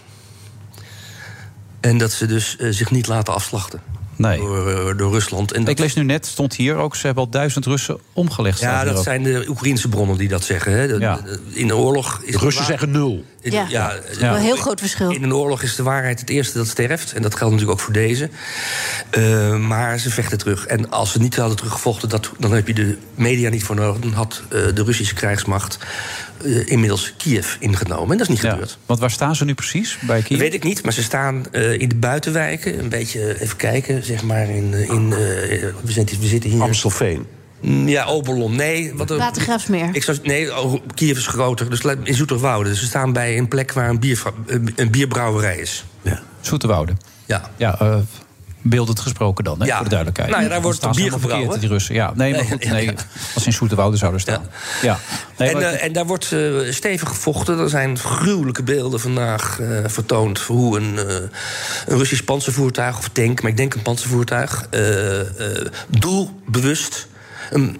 En 1.87 1.99
dat 1.99 2.12
ze 2.12 2.26
dus 2.26 2.57
eh, 2.57 2.68
zich 2.70 2.91
niet 2.91 3.07
laten 3.07 3.34
afslachten. 3.34 3.80
Nee. 4.18 4.39
door, 4.39 4.70
eh, 4.91 4.99
door 4.99 5.12
Rusland. 5.12 5.53
En 5.53 5.66
Ik 5.66 5.78
lees 5.78 5.95
nu 5.95 6.03
net, 6.05 6.26
stond 6.26 6.55
hier 6.55 6.76
ook, 6.76 6.97
ze 6.97 7.07
hebben 7.07 7.24
al 7.24 7.30
duizend 7.30 7.66
Russen 7.66 7.99
omgelegd. 8.12 8.61
ja, 8.61 8.84
dat 8.84 8.97
ook. 8.97 9.03
zijn 9.03 9.22
de 9.22 9.45
Oekraïnse 9.49 9.89
bronnen 9.89 10.16
die 10.18 10.28
dat 10.28 10.45
zeggen. 10.45 10.72
Hè. 10.72 10.87
De- 10.87 10.99
Ja. 10.99 11.16
de- 11.24 11.41
In 11.53 11.66
de 11.66 11.76
oorlog 11.76 12.20
is 12.24 12.32
De 12.32 12.39
Russen 12.39 12.64
zeggen 12.64 12.91
nul. 12.91 13.24
In- 13.41 13.53
Ja. 13.53 13.66
ja, 13.68 13.93
Wel 14.20 14.34
Een 14.34 14.41
heel 14.41 14.57
groot 14.57 14.80
verschil. 14.80 15.11
In 15.11 15.22
een 15.22 15.34
oorlog 15.34 15.62
is 15.62 15.74
de 15.76 15.82
waarheid 15.82 16.20
het 16.20 16.30
eerste 16.30 16.59
dat 16.59 16.66
sterft. 16.66 17.12
En 17.12 17.22
dat 17.22 17.34
geldt 17.34 17.53
natuurlijk 17.53 17.78
ook 17.80 17.84
voor 17.84 17.95
deze. 17.95 18.30
Eh, 19.11 19.57
maar 19.57 19.99
ze 19.99 20.11
vechten 20.11 20.39
terug. 20.39 20.66
En 20.66 20.91
als 20.91 21.12
ze 21.12 21.18
niet 21.18 21.37
hadden 21.37 21.57
teruggevochten, 21.57 22.09
dat, 22.09 22.30
dan 22.39 22.53
heb 22.53 22.66
je 22.66 22.74
de 22.74 22.99
media 23.14 23.51
niet 23.51 23.64
voor 23.64 23.76
nodig. 23.76 24.01
Dan 24.03 24.12
had 24.12 24.43
eh, 24.51 24.61
de 24.74 24.82
Russische 24.84 25.14
krijgsmacht 25.14 25.78
eh, 26.45 26.68
inmiddels 26.68 27.14
Kiev 27.16 27.57
ingenomen. 27.61 28.11
En 28.11 28.18
dat 28.18 28.28
is 28.28 28.34
niet 28.34 28.43
Ja. 28.43 28.51
gebeurd. 28.51 28.78
Want 28.87 29.01
waar 29.01 29.11
staan 29.11 29.37
ze 29.37 29.45
nu 29.45 29.55
precies? 29.55 29.99
Bij 30.07 30.16
Kiev? 30.22 30.28
Dat 30.30 30.39
weet 30.49 30.55
ik 30.55 30.62
niet, 30.64 30.82
maar 30.82 30.93
ze 30.93 31.03
staan 31.03 31.47
eh, 31.53 31.72
in 31.80 31.89
de 31.89 31.95
buitenwijken. 31.97 32.78
Een 32.78 32.89
beetje, 32.89 33.41
even 33.41 33.57
kijken, 33.57 34.05
zeg 34.05 34.22
maar 34.22 34.49
in... 34.49 34.74
eh, 34.74 34.80
in 34.89 35.12
eh, 35.12 35.18
we, 35.82 35.93
zitten, 35.93 36.20
we 36.20 36.26
zitten 36.26 36.51
hier... 36.51 36.62
Amstelveen. 36.62 37.26
Mm, 37.61 37.89
Ja, 37.89 38.05
Oberlon. 38.05 38.57
Nee, 38.57 38.93
wat 38.95 39.09
Watergraafsmeer. 39.11 39.89
ik 39.93 40.03
zou, 40.03 40.18
nee, 40.22 40.59
oh, 40.62 40.80
Kiev 40.95 41.16
is 41.16 41.26
groter. 41.26 41.70
Dus 41.70 41.80
in 42.05 42.14
Zoeterwoude. 42.14 42.68
Dus 42.68 42.78
ze 42.80 42.87
staan 42.87 43.12
bij 43.12 43.39
een 43.39 43.49
plek 43.49 43.72
waar 43.72 43.89
een, 43.89 44.01
bier, 44.01 44.22
een 44.76 44.91
bierbrouwerij 44.91 45.57
is. 45.57 45.84
Zoeterwoude. 46.41 46.93
Ja. 47.24 47.51
Ja, 47.57 47.80
eh 47.80 47.97
beeldend 48.69 49.01
gesproken 49.01 49.45
dan, 49.45 49.61
hè, 49.61 49.67
Ja. 49.67 49.75
voor 49.75 49.85
de 49.85 49.91
duidelijkheid. 49.91 50.31
Nou 50.31 50.43
ja, 50.43 50.49
daar 50.49 50.62
wordt 50.62 50.83
ze 50.83 50.89
bier 50.89 51.12
gebrouwen. 51.12 51.61
Die 51.61 51.69
Russen. 51.69 51.95
Ja, 51.95 52.12
nee, 52.14 52.33
maar 52.33 52.45
goed, 52.51 52.64
nee, 52.64 52.91
als 53.35 53.43
ze 53.43 53.49
in 53.49 53.53
Zoeterwoude 53.53 53.97
zouden 53.97 54.21
staan. 54.21 54.47
Ja. 54.83 54.99
Nee, 55.39 55.51
en, 55.51 55.62
eh, 55.73 55.85
en 55.85 55.93
daar 55.93 56.07
wordt 56.07 56.33
eh, 56.33 56.41
stevig 56.71 57.09
gevochten. 57.09 57.59
Er 57.59 57.69
zijn 57.69 57.99
gruwelijke 57.99 58.62
beelden 58.62 59.01
vandaag 59.01 59.61
eh, 59.61 59.69
vertoond... 59.87 60.39
hoe 60.39 60.79
een, 60.81 60.99
een 61.87 61.99
Russisch 61.99 62.23
panzervoertuig 62.25 62.99
of 62.99 63.09
tank... 63.09 63.43
maar 63.43 63.51
ik 63.51 63.57
denk 63.57 63.75
een 63.75 63.83
panzervoertuig... 63.83 64.69
doelbewust 65.89 67.07
een 67.51 67.79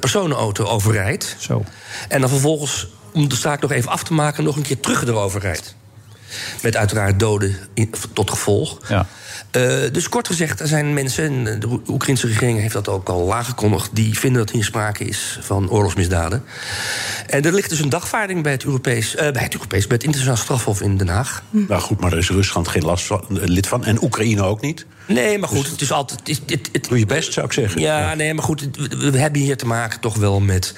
personenauto 0.00 0.64
overrijdt. 0.64 1.36
Zo. 1.38 1.64
En 2.08 2.20
dan 2.20 2.30
vervolgens, 2.30 2.86
om 3.12 3.28
de 3.28 3.36
zaak 3.36 3.60
nog 3.60 3.72
even 3.72 3.90
af 3.90 4.02
te 4.04 4.12
maken... 4.12 4.44
nog 4.44 4.56
een 4.56 4.62
keer 4.62 4.80
terug 4.80 5.06
erover 5.06 5.40
rijdt. 5.40 5.74
Met 6.62 6.76
uiteraard 6.76 7.18
doden 7.18 7.56
in- 7.74 7.94
tot 8.12 8.30
gevolg. 8.30 8.78
Ja. 8.88 9.06
Eh, 9.50 9.78
dus 9.92 10.08
kort 10.08 10.26
gezegd, 10.26 10.60
er 10.60 10.66
zijn 10.68 10.94
mensen, 10.94 11.46
en 11.46 11.60
de 11.60 11.66
Oe- 11.68 11.80
Oekraïnse 11.88 12.26
regering 12.26 12.60
heeft 12.60 12.72
dat 12.72 12.88
ook 12.88 13.08
al 13.08 13.34
aangekondigd, 13.34 13.90
die 13.92 14.18
vinden 14.18 14.44
dat 14.44 14.50
hier 14.54 14.64
sprake 14.64 15.04
is 15.04 15.38
van 15.42 15.70
oorlogsmisdaden. 15.70 16.44
En 17.26 17.42
er 17.44 17.52
ligt 17.52 17.68
dus 17.70 17.78
een 17.80 17.88
dagvaarding 17.88 18.42
bij 18.42 18.52
het 18.52 18.64
Europees, 18.64 19.14
eh, 19.14 19.32
bij 19.32 19.42
het 19.42 19.52
Europees, 19.54 19.86
bij 19.86 19.96
het 19.96 20.04
Internationaal 20.04 20.42
Strafhof 20.42 20.80
in 20.80 20.96
Den 20.96 21.08
Haag. 21.08 21.42
Nou 21.50 21.80
goed, 21.80 22.00
maar 22.00 22.10
daar 22.10 22.18
is 22.18 22.30
Rusland 22.30 22.68
geen 22.68 22.84
last 22.84 23.06
van, 23.06 23.24
eh, 23.28 23.36
lid 23.46 23.66
van. 23.66 23.84
En 23.84 24.02
Oekraïne 24.02 24.42
ook 24.42 24.60
niet. 24.60 24.86
Nee, 25.06 25.38
maar 25.38 25.48
goed, 25.48 25.70
het 25.70 25.80
is 25.80 25.92
altijd. 25.92 26.20
Het, 26.28 26.40
het, 26.46 26.68
het- 26.72 26.84
Doe 26.88 26.98
je 26.98 27.06
best, 27.06 27.32
zou 27.32 27.46
ik 27.46 27.52
zeggen. 27.52 27.80
ja, 27.80 28.14
nee, 28.14 28.34
maar 28.34 28.44
goed, 28.44 28.68
we 28.98 29.18
hebben 29.18 29.40
hier 29.40 29.56
te 29.56 29.66
maken 29.66 30.00
toch 30.00 30.16
wel 30.16 30.40
met 30.40 30.74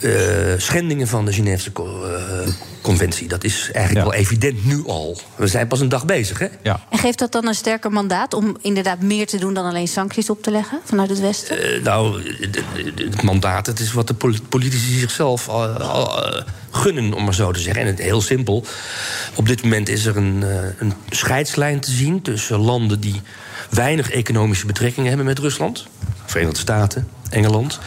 eh, 0.00 0.10
schendingen 0.56 1.08
van 1.08 1.24
de 1.24 1.32
Geneefse 1.32 1.72
co- 1.72 2.04
eh, 2.04 2.48
conventie. 2.80 3.28
Dat 3.28 3.44
is 3.44 3.70
eigenlijk 3.72 4.06
wel 4.06 4.14
evident 4.14 4.64
nu 4.64 4.82
al. 4.86 5.18
We 5.36 5.46
zijn 5.46 5.66
pas 5.66 5.80
een 5.80 5.88
dag 5.88 6.04
bezig, 6.04 6.38
hè? 6.38 6.46
Ja. 6.62 6.80
En 6.90 6.98
geeft 6.98 7.18
dat 7.18 7.32
dan 7.32 7.46
een 7.46 7.54
sterker 7.54 7.90
mandaat 7.92 8.34
om 8.34 8.56
inderdaad 8.60 9.00
meer 9.00 9.26
te 9.26 9.38
doen 9.38 9.54
dan 9.54 9.64
alleen 9.64 9.88
sancties 9.88 10.30
op 10.30 10.42
te 10.42 10.50
leggen 10.50 10.80
vanuit 10.84 11.08
het 11.10 11.20
Westen? 11.20 11.62
Eh, 11.76 11.82
nou, 11.82 12.22
het- 12.40 13.22
mandaat, 13.22 13.66
het 13.66 13.80
is 13.80 13.92
wat 13.92 14.06
de 14.06 14.14
poli- 14.14 14.40
politici 14.48 14.98
zichzelf 14.98 15.48
eh, 15.48 16.40
gunnen, 16.70 17.12
om 17.14 17.24
maar 17.24 17.34
zo 17.34 17.50
te 17.52 17.60
zeggen. 17.60 17.82
En 17.82 17.86
het, 17.88 17.98
heel 17.98 18.20
simpel. 18.20 18.64
Op 19.34 19.46
dit 19.48 19.62
moment 19.62 19.88
is 19.88 20.04
er 20.06 20.16
een, 20.16 20.42
eh, 20.42 20.56
een 20.78 20.92
scheidslijn 21.10 21.80
te 21.80 21.90
zien 21.90 22.22
tussen 22.22 22.58
landen 22.58 23.00
die 23.00 23.20
weinig 23.70 24.10
economische 24.10 24.66
betrekkingen 24.66 25.08
hebben 25.08 25.26
met 25.26 25.38
Rusland. 25.38 25.86
Verenigde 26.24 26.58
Staten, 26.60 27.08
Engeland. 27.30 27.78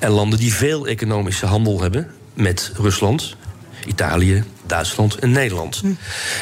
En 0.00 0.10
landen 0.10 0.38
die 0.38 0.54
veel 0.54 0.86
economische 0.86 1.46
handel 1.46 1.80
hebben 1.80 2.10
met 2.34 2.72
Rusland. 2.76 3.36
Italië, 3.86 4.44
Duitsland 4.66 5.14
en 5.14 5.30
Nederland. 5.30 5.82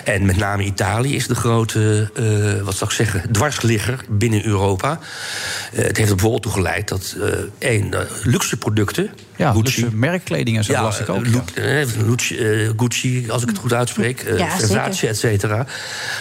En 0.04 0.26
met 0.26 0.36
name 0.36 0.62
Italië 0.64 1.14
is 1.14 1.26
de 1.26 1.34
grote, 1.34 2.10
eh, 2.14 2.62
wat 2.64 2.74
zou 2.76 2.90
ik 2.90 2.96
zeggen, 2.96 3.32
dwarsligger 3.32 4.04
binnen 4.08 4.44
Europa. 4.46 4.98
Eh, 5.72 5.84
het 5.84 5.96
heeft 5.96 6.08
er 6.08 6.14
bijvoorbeeld 6.14 6.42
toe 6.42 6.52
geleid 6.52 6.88
dat 6.88 7.14
eh 7.20 7.28
één, 7.70 7.90
luxe 8.22 8.56
producten. 8.56 9.10
Ja, 9.36 9.52
Gucci, 9.52 9.80
luxe 9.82 9.96
merkkleding 9.96 10.56
en 10.56 10.64
zo 10.64 10.72
las 10.72 11.00
ik 11.00 11.08
ook. 11.08 11.26
ja. 11.26 11.42
Lu- 11.54 11.86
Gucci, 11.86 12.36
Gucci, 12.76 13.30
als 13.30 13.42
ik 13.42 13.48
het 13.48 13.58
goed 13.58 13.72
uitspreek, 13.72 14.24
Ja, 14.36 14.50
Versace, 14.58 15.08
et 15.08 15.18
cetera. 15.18 15.66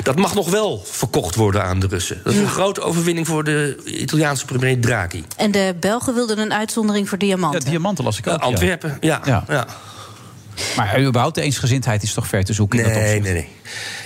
Dat 0.03 0.15
mag 0.15 0.33
nog 0.35 0.49
wel 0.49 0.83
verkocht 0.85 1.35
worden 1.35 1.63
aan 1.63 1.79
de 1.79 1.87
Russen. 1.87 2.21
Dat 2.23 2.33
is 2.33 2.39
een 2.39 2.47
grote 2.47 2.81
overwinning 2.81 3.27
voor 3.27 3.43
de 3.43 3.77
Italiaanse 3.85 4.45
premier 4.45 4.79
Draghi. 4.79 5.23
En 5.37 5.51
de 5.51 5.75
Belgen 5.79 6.13
wilden 6.13 6.37
een 6.39 6.53
uitzondering 6.53 7.09
voor 7.09 7.17
diamanten. 7.17 7.59
Ja, 7.63 7.69
diamanten 7.69 8.03
las 8.03 8.17
ik 8.17 8.27
ook. 8.27 8.39
Antwerpen, 8.41 8.97
ja. 9.01 9.21
Ja. 9.25 9.43
Ja. 10.55 10.63
Maar 10.75 11.01
überhaupt 11.01 11.35
de 11.35 11.41
eensgezindheid 11.41 12.03
is 12.03 12.13
toch 12.13 12.27
ver 12.27 12.43
te 12.43 12.53
zoeken 12.53 12.79
in 12.79 12.85
dat 12.85 12.93
Nee, 12.93 13.03
opzicht? 13.03 13.23
nee, 13.23 13.33
nee. 13.33 13.47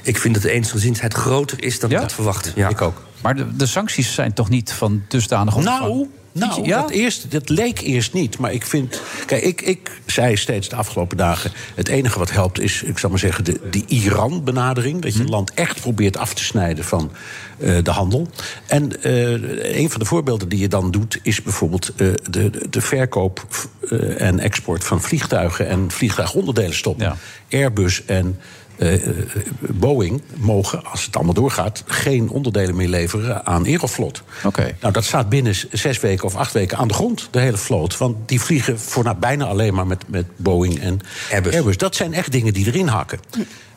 Ik 0.04 0.18
vind 0.18 0.34
dat 0.34 0.44
de 0.44 0.52
eensgezindheid 0.52 1.14
groter 1.14 1.64
is 1.64 1.80
dan 1.80 1.92
ik 1.92 1.98
had 1.98 2.14
verwacht. 2.14 2.52
Ja. 2.56 2.70
Ik 2.70 2.82
ook. 2.82 3.06
Maar 3.22 3.36
de, 3.36 3.56
de 3.56 3.66
sancties 3.66 4.14
zijn 4.14 4.34
toch 4.34 4.50
niet 4.50 4.72
van 4.74 5.04
dusdanig 5.08 5.56
omvang? 5.56 5.80
Nou, 5.80 6.08
nou 6.32 6.66
Ja? 6.66 6.82
dat, 6.82 6.90
eerst, 6.90 7.32
dat 7.32 7.50
leek 7.50 7.80
eerst 7.82 8.14
niet. 8.14 8.38
Maar 8.38 8.54
ik 8.54 8.66
vind. 8.66 9.02
Kijk, 9.26 9.44
ik, 9.44 9.62
ik 9.62 9.92
zei 10.06 10.36
steeds 10.38 10.70
de 10.70 10.76
afgelopen 10.76 11.18
dagen. 11.18 11.52
Het 11.76 11.88
enige 11.88 12.20
wat 12.20 12.32
helpt 12.32 12.60
is, 12.60 12.84
ik 12.84 12.98
zal 12.98 13.10
maar 13.10 13.20
zeggen, 13.20 13.44
de, 13.44 13.60
de 13.72 13.84
Iran-benadering. 13.88 15.02
Dat 15.02 15.14
je 15.14 15.20
een 15.20 15.30
land 15.30 15.54
echt 15.54 15.82
probeert 15.82 16.18
af 16.18 16.34
te 16.34 16.44
snijden 16.44 16.86
van 16.86 17.12
de 17.58 17.92
handel. 17.92 18.28
En 18.68 19.04
eh, 19.04 19.78
een 19.80 19.90
van 19.90 20.00
de 20.00 20.06
voorbeelden 20.06 20.50
die 20.50 20.60
je 20.60 20.68
dan 20.68 20.92
doet, 20.92 21.20
is 21.24 21.42
bijvoorbeeld 21.42 21.94
eh, 21.96 22.08
de, 22.30 22.52
de, 22.70 22.82
verkoop 22.82 23.48
eh, 23.90 24.22
en 24.22 24.40
export 24.40 24.84
van 24.84 25.02
vliegtuigen 25.02 25.68
en 25.68 25.92
vliegtuigonderdelen 25.92 26.76
stoppen. 26.76 27.16
Airbus 27.52 28.06
en. 28.06 28.40
eh, 28.78 28.94
eh, 28.94 29.16
Boeing 29.60 30.22
mogen, 30.36 30.86
als 30.86 31.06
het 31.06 31.16
allemaal 31.16 31.34
doorgaat, 31.34 31.84
geen 31.86 32.30
onderdelen 32.30 32.76
meer 32.76 32.88
leveren 32.88 33.46
aan 33.46 33.66
Aeroflot. 33.66 34.24
Oké. 34.44 34.76
Nou, 34.82 34.94
dat 34.94 35.04
staat 35.04 35.30
binnen 35.30 35.56
zes 35.72 36.00
weken 36.00 36.26
of 36.26 36.36
acht 36.36 36.54
weken 36.54 36.78
aan 36.78 36.88
de 36.88 36.94
grond, 36.94 37.28
de 37.32 37.40
hele 37.40 37.58
vloot. 37.58 37.98
Want 37.98 38.16
die 38.30 38.42
vliegen 38.42 38.80
voor 38.80 39.04
nou, 39.04 39.18
bijna 39.18 39.46
alleen 39.46 39.74
maar 39.74 39.88
met, 39.88 40.04
met 40.08 40.26
Boeing 40.36 40.80
en 40.80 41.00
Airbus. 41.32 41.78
Dat 41.78 41.96
zijn 41.96 42.14
echt 42.14 42.32
dingen 42.32 42.54
die 42.54 42.66
erin 42.66 42.88
hakken. 42.88 43.20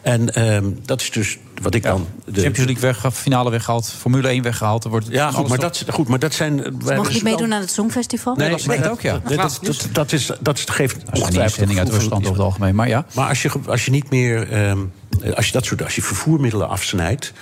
En 0.02 0.34
ehm, 0.34 0.64
dat 0.84 1.00
is 1.00 1.10
dus 1.10 1.38
wat 1.62 1.74
ik 1.74 1.82
dan... 1.82 2.06
De, 2.24 2.40
Champions 2.40 2.58
League 2.58 2.80
weggehaald, 2.80 3.14
finale 3.14 3.50
weggehaald, 3.50 3.92
Formule 3.98 4.28
1 4.28 4.42
weggehaald. 4.42 4.84
Er 4.84 4.90
wordt 4.90 5.06
ja, 5.08 5.30
goed 5.30 5.48
maar, 5.48 5.58
dat, 5.58 5.84
goed, 5.88 6.08
maar 6.08 6.18
dat 6.18 6.34
zijn... 6.34 6.58
Ze 6.58 6.94
mogen 6.94 7.12
niet 7.12 7.22
meedoen 7.22 7.54
aan 7.54 7.60
het 7.60 7.70
Songfestival? 7.70 8.34
Nee, 8.34 8.50
dat 8.50 8.88
ook, 8.88 9.00
ja. 9.00 9.20
nee, 9.24 9.36
dat, 9.36 9.58
dat, 9.62 9.88
dat, 9.92 10.12
is, 10.12 10.30
dat 10.40 10.58
is, 10.58 10.64
geeft 10.64 10.96
ongetwijfeld... 11.12 11.78
uit 11.78 11.88
Rusland 11.88 12.22
over 12.22 12.36
het 12.36 12.44
algemeen, 12.44 12.74
maar 12.74 12.88
ja. 12.88 13.06
Maar 13.14 13.28
als 13.28 13.42
je, 13.42 13.50
als 13.66 13.84
je 13.84 13.90
niet 13.90 14.10
meer... 14.10 14.50
ehm, 14.50 14.78
eh, 15.22 15.32
als 15.32 15.46
je 15.46 15.52
dat 15.52 15.64
soort... 15.64 15.82
Als 15.82 15.94
je 15.94 16.02
vervoermiddelen 16.02 16.68
afsnijdt... 16.68 17.32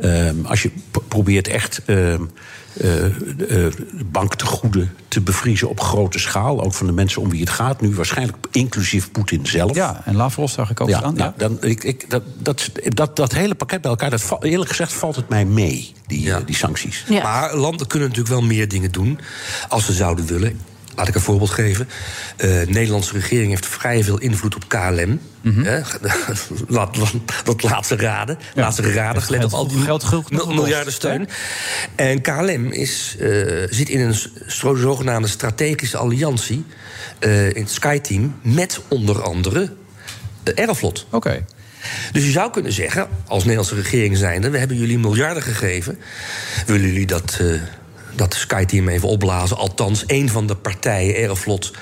ehm, 0.00 0.36
als 0.44 0.62
je 0.62 0.70
probeert 1.08 1.48
echt... 1.48 1.82
eh, 1.84 2.14
banktegoeden 4.10 4.94
te 5.08 5.20
bevriezen 5.20 5.68
op 5.68 5.80
grote 5.80 6.18
schaal. 6.18 6.62
Ook 6.62 6.74
van 6.74 6.86
de 6.86 6.92
mensen 6.92 7.22
om 7.22 7.30
wie 7.30 7.40
het 7.40 7.50
gaat. 7.50 7.80
Nu 7.80 7.94
waarschijnlijk 7.94 8.36
inclusief 8.50 9.10
Poetin 9.10 9.46
zelf. 9.46 9.74
Ja, 9.74 10.02
en 10.04 10.16
Lavrov 10.16 10.50
zag 10.50 10.70
ik 10.70 10.80
ook 10.80 10.88
Ja, 10.88 10.98
staan. 10.98 11.14
nou, 11.14 11.32
dan, 11.36 11.58
ik, 11.60 11.84
ik, 11.84 12.10
dat, 12.10 12.22
dat, 12.38 12.70
dat, 12.88 13.16
dat 13.16 13.32
hele 13.32 13.54
pakket 13.54 13.80
bij 13.80 13.90
elkaar, 13.90 14.10
dat, 14.10 14.36
eerlijk 14.40 14.70
gezegd 14.70 14.92
valt 14.92 15.16
het 15.16 15.28
mij 15.28 15.44
mee, 15.44 15.92
die, 16.06 16.32
eh, 16.32 16.36
die 16.46 16.56
sancties. 16.56 17.04
Maar 17.22 17.56
landen 17.56 17.86
kunnen 17.86 18.08
natuurlijk 18.08 18.34
wel 18.34 18.46
meer 18.46 18.68
dingen 18.68 18.92
doen 18.92 19.18
als 19.68 19.84
ze 19.84 19.92
zouden 19.92 20.26
willen. 20.26 20.60
Laat 20.96 21.08
ik 21.08 21.14
een 21.14 21.20
voorbeeld 21.20 21.50
geven. 21.50 21.88
Eh, 22.36 22.48
de 22.48 22.66
Nederlandse 22.68 23.12
regering 23.12 23.48
heeft 23.48 23.66
vrij 23.66 24.04
veel 24.04 24.18
invloed 24.18 24.54
op 24.54 24.68
KLM. 24.68 25.20
Laat, 26.68 26.96
laat, 26.96 26.96
dat 27.44 27.62
laatste 27.62 27.96
raden. 27.96 28.38
Laatste 28.54 28.82
geraden, 28.82 29.14
Heeft 29.14 29.26
gelet 29.26 29.44
op 29.44 29.52
al 29.52 29.68
die 29.68 29.80
geld 29.80 30.30
miljarden 30.30 30.92
steun. 30.92 31.28
En 31.94 32.20
KLM 32.20 32.70
is, 32.70 33.16
eh, 33.20 33.28
zit 33.70 33.88
in 33.88 34.00
een 34.00 34.16
zogenaamde 34.76 35.28
strategische 35.28 35.96
alliantie... 35.96 36.64
eh, 37.18 37.48
in 37.48 37.62
het 37.62 37.70
SkyTeam 37.70 38.34
met 38.42 38.80
onder 38.88 39.22
andere 39.22 39.72
eh, 40.42 40.54
Aeroflot. 40.54 41.06
Oké. 41.10 41.44
Dus 42.12 42.24
je 42.24 42.30
zou 42.30 42.50
kunnen 42.50 42.72
zeggen, 42.72 43.08
als 43.26 43.42
Nederlandse 43.42 43.74
regering 43.74 44.16
zijnde... 44.16 44.50
we 44.50 44.58
hebben 44.58 44.76
jullie 44.76 44.98
miljarden 44.98 45.42
gegeven. 45.42 45.98
Willen 46.66 46.86
jullie 46.86 47.06
dat, 47.06 47.38
eh 47.40 47.46
dat 48.16 48.34
SkyTeam 48.34 48.88
even 48.88 49.08
opblazen? 49.08 49.56
Althans, 49.56 50.06
één 50.06 50.28
van 50.28 50.46
de 50.46 50.54
partijen, 50.54 51.14
Aeroflot, 51.14 51.72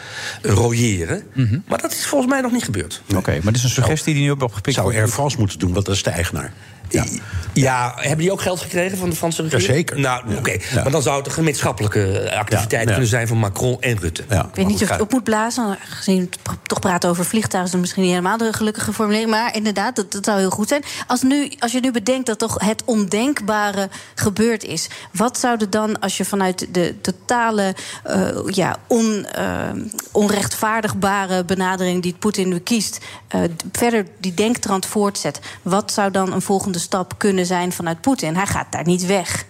royeren. 0.43 1.23
Mhm. 1.33 1.59
Maar 1.69 1.81
dat 1.81 1.93
is 1.93 2.07
volgens 2.07 2.31
mij 2.31 2.41
nog 2.41 2.53
niet 2.53 2.65
gebeurd. 2.65 3.03
Oké, 3.17 3.31
maar 3.31 3.53
dit 3.53 3.55
is 3.55 3.63
een 3.63 3.71
suggestie 3.71 4.15
die 4.15 4.23
nu 4.23 4.31
op 4.31 4.43
opgepikt 4.43 4.75
Zou 4.75 4.87
wordt. 4.87 5.01
Air 5.03 5.13
France 5.13 5.39
moeten 5.39 5.59
doen, 5.59 5.73
want 5.73 5.87
dat 5.87 5.95
is 5.95 6.03
de 6.03 6.11
eigenaar. 6.11 6.53
Ja. 6.89 7.05
ja, 7.53 7.95
hebben 7.97 8.19
die 8.19 8.33
ook 8.33 8.41
geld 8.41 8.61
gekregen 8.61 8.99
van 8.99 9.11
de 9.11 9.17
Franse 9.17 9.43
regering? 9.43 9.67
Jazeker. 9.67 10.01
Nou, 10.01 10.37
oké. 10.37 10.57
Maar 10.75 10.91
dan 10.91 11.03
zou 11.03 11.17
het 11.17 11.27
een 11.27 11.33
gemeenschappelijke 11.33 12.33
activiteit 12.35 12.87
kunnen 12.87 13.07
zijn 13.07 13.29
van 13.29 13.39
Macron 13.39 13.81
en 13.81 13.99
Rutte. 13.99 14.23
Ik 14.23 14.55
weet 14.55 14.67
niet 14.67 14.83
of 14.83 14.89
het 14.89 15.01
op 15.01 15.13
moet 15.13 15.25
blazen, 15.25 15.79
gezien 15.89 16.17
we 16.17 16.23
het 16.23 16.59
toch 16.63 16.81
praten 16.81 17.11
over 17.11 17.25
vliegtuigen, 17.25 17.75
is 17.75 17.81
misschien 17.81 18.03
niet 18.03 18.13
helemaal 18.13 18.37
de 18.37 18.53
gelukkige 18.53 18.93
formulering. 18.93 19.31
Maar 19.31 19.57
inderdaad, 19.57 19.97
dat, 19.97 20.13
dat 20.13 20.25
zou 20.25 20.39
heel 20.39 20.51
goed 20.51 20.69
zijn. 20.69 20.83
Als, 21.07 21.23
nu, 21.23 21.53
als 21.59 21.73
je 21.73 21.81
nu 21.81 21.91
bedenkt 21.91 22.27
dat 22.27 22.39
toch 22.39 22.61
het 22.61 22.83
ondenkbare 22.85 23.89
gebeurd 24.15 24.65
is, 24.65 24.89
wat 25.13 25.39
zou 25.39 25.57
er 25.61 25.71
dan, 25.71 26.01
als 26.01 26.17
je 26.17 26.25
vanuit 26.25 26.67
de 26.71 26.95
totale 27.01 27.75
eh, 28.03 28.29
ja, 28.47 28.77
on, 28.87 29.27
eh, 29.27 29.71
onrechtvaardigbare 30.13 31.45
benadering 31.45 32.03
die 32.03 32.15
Poetin 32.19 32.49
nu 32.49 32.59
kiest, 32.59 32.99
eh, 33.29 33.41
verder 33.73 34.07
die 34.21 34.35
denktrand 34.35 34.87
voortzet, 34.87 35.41
wat 35.63 35.93
zou 35.93 36.11
dan 36.11 36.33
een 36.33 36.43
volgende 36.43 36.74
stap 36.79 37.19
kunnen 37.19 37.47
zijn 37.47 37.73
vanuit 37.73 38.01
Poetin? 38.01 38.37
Hij 38.37 38.47
gaat 38.47 38.73
daar 38.73 38.87
niet 38.87 39.07
weg. 39.07 39.45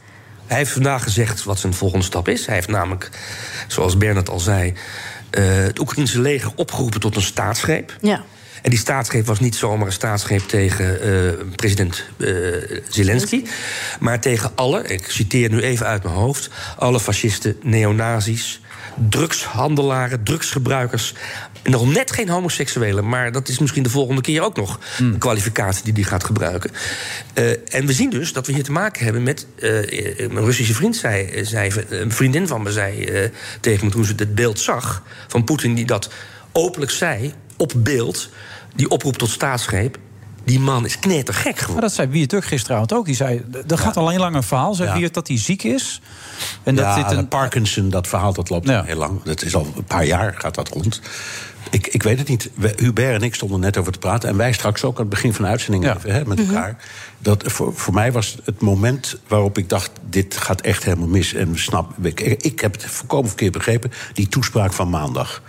Hij 0.47 0.57
heeft 0.57 0.73
vandaag 0.73 1.03
gezegd 1.03 1.45
wat 1.45 1.59
zijn 1.59 1.75
volgende 1.75 2.05
stap 2.05 2.29
is. 2.29 2.47
Hij 2.47 2.55
heeft 2.55 2.69
namelijk, 2.69 3.11
zoals 3.69 3.97
Bernard 3.97 4.29
al 4.29 4.41
zei, 4.41 4.75
eh, 5.31 5.45
het 5.45 5.79
Oekraïnse 5.79 6.21
leger 6.21 6.53
opgeroepen 6.55 7.01
tot 7.01 7.17
een 7.17 7.23
staatsgreep. 7.23 7.97
Ja. 8.01 8.25
En 8.63 8.71
die 8.71 8.79
staatsgreep 8.79 9.27
was 9.27 9.41
niet 9.41 9.57
zomaar 9.57 9.87
een 9.87 9.93
staatsgreep 9.93 10.41
tegen 10.41 11.01
eh, 11.01 11.47
president 11.57 12.05
eh, 12.19 12.29
Zelensky. 12.89 13.45
Maar 14.01 14.21
tegen 14.21 14.51
alle, 14.55 14.83
ik 14.83 15.11
citeer 15.11 15.51
nu 15.51 15.61
even 15.61 15.87
uit 15.87 16.03
mijn 16.03 16.15
hoofd... 16.15 16.51
alle 16.79 17.01
fascisten, 17.01 17.57
neonazis, 17.63 18.61
drugshandelaren, 19.09 20.23
drugsgebruikers... 20.23 21.15
en 21.65 21.71
nog 21.71 21.93
net 21.93 22.13
geen 22.13 22.29
homoseksuelen, 22.29 23.09
maar 23.09 23.33
dat 23.33 23.49
is 23.49 23.59
misschien 23.59 23.83
de 23.83 23.91
volgende 23.91 24.21
keer 24.21 24.43
ook 24.43 24.57
nog... 24.57 24.79
een 24.99 25.19
kwalificatie 25.19 25.85
die 25.85 25.93
die 25.93 26.05
gaat 26.05 26.25
gebruiken. 26.25 26.71
Eh, 27.35 27.75
en 27.75 27.87
we 27.87 27.93
zien 27.93 28.11
dus 28.11 28.33
dat 28.33 28.47
we 28.47 28.53
hier 28.53 28.65
te 28.65 28.73
maken 28.73 29.05
hebben 29.05 29.23
met... 29.23 29.47
eh, 29.59 30.19
een 30.19 30.45
Russische 30.45 30.75
vriend 30.75 30.97
zei, 30.97 31.45
zei, 31.45 31.73
een 31.89 32.13
vriendin 32.13 32.47
van 32.47 32.63
me 32.63 32.73
zei 32.73 33.05
eh, 33.05 33.31
tegen 33.61 33.85
me... 33.87 33.93
toen 33.93 34.05
ze 34.05 34.13
het 34.17 34.35
beeld 34.35 34.61
zag 34.61 35.03
van 35.29 35.45
Poetin 35.45 35.75
die 35.75 35.87
dat 35.87 36.11
openlijk 36.53 36.93
zei 36.93 37.35
op 37.57 37.73
beeld... 37.77 38.29
die 38.75 38.89
oproep 38.89 39.17
tot 39.17 39.31
staatsgreep... 39.31 39.99
die 40.45 40.61
man 40.61 40.85
is 40.85 40.99
knettergek 40.99 41.53
geworden. 41.53 41.73
Maar 41.73 41.83
dat 41.83 41.93
zei 41.93 42.09
Wiertuk 42.09 42.45
gisteravond 42.45 42.93
ook. 42.93 43.07
Die 43.07 43.15
zei, 43.17 43.45
er 43.69 43.79
gaat 43.79 43.97
al 43.97 44.13
een 44.13 44.19
lang 44.19 44.37
een 44.37 44.43
verhaal, 44.43 44.75
zei 44.75 44.89
Ja. 44.89 44.99
Wiert, 44.99 45.15
dat 45.15 45.29
hij 45.29 45.39
ziek 45.39 45.63
is. 45.63 46.01
En 46.63 46.75
dat 46.75 46.85
ja, 46.85 47.03
dit 47.03 47.19
een... 47.19 47.29
Parkinson, 47.29 47.89
dat 47.91 48.07
verhaal 48.07 48.33
dat 48.33 48.51
loopt 48.51 48.69
al 48.69 48.83
heel 48.83 48.97
lang. 48.97 49.23
Dat 49.23 49.43
is 49.43 49.55
al 49.55 49.73
een 49.77 49.85
paar 49.85 50.05
jaar 50.05 50.35
gaat 50.39 50.55
dat 50.55 50.69
rond. 50.69 51.01
Ik, 51.75 51.87
ik 51.87 52.03
weet 52.03 52.19
het 52.19 52.29
niet. 52.29 52.51
We- 52.55 52.75
Hubert 52.77 53.15
en 53.15 53.23
ik 53.23 53.35
stonden 53.35 53.61
net 53.61 53.77
over 53.77 53.93
te 53.93 53.99
praten. 53.99 54.29
En 54.29 54.37
wij 54.37 54.53
straks 54.53 54.85
ook 54.85 54.95
aan 54.95 55.01
het 55.01 55.09
begin 55.09 55.35
van 55.35 55.45
de 55.45 55.51
uitzending 55.51 55.95
even, 55.95 56.13
hè, 56.13 56.25
met 56.25 56.39
elkaar. 56.39 56.77
Dat, 57.19 57.43
voor, 57.47 57.75
voor 57.75 57.95
mij 57.95 58.13
was 58.13 58.37
het 58.45 58.61
moment 58.61 59.17
waarop 59.29 59.59
ik 59.59 59.69
dacht... 59.69 59.91
dit 60.11 60.37
gaat 60.37 60.61
echt 60.61 60.85
helemaal 60.85 61.09
mis. 61.09 61.35
En 61.35 61.59
snap, 61.59 61.93
ik, 62.07 62.21
ik 62.21 62.61
heb 62.61 62.73
het 62.73 62.85
volkomen 62.85 63.29
verkeerd 63.29 63.53
begrepen. 63.53 63.93
Die 64.13 64.29
toespraak 64.29 64.73
van 64.73 64.91
maandag. 64.91 65.43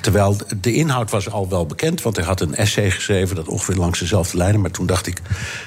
Terwijl 0.00 0.36
de 0.60 0.72
inhoud 0.72 1.10
was 1.10 1.30
al 1.30 1.48
wel 1.48 1.66
bekend, 1.66 2.02
want 2.02 2.16
hij 2.16 2.24
had 2.24 2.40
een 2.40 2.54
essay 2.54 2.90
geschreven... 2.90 3.36
dat 3.36 3.48
ongeveer 3.48 3.74
langs 3.76 3.98
dezelfde 3.98 4.36
lijnen. 4.36 4.60
Maar 4.60 4.70
toen 4.70 4.86
dacht 4.86 5.06
ik, 5.06 5.20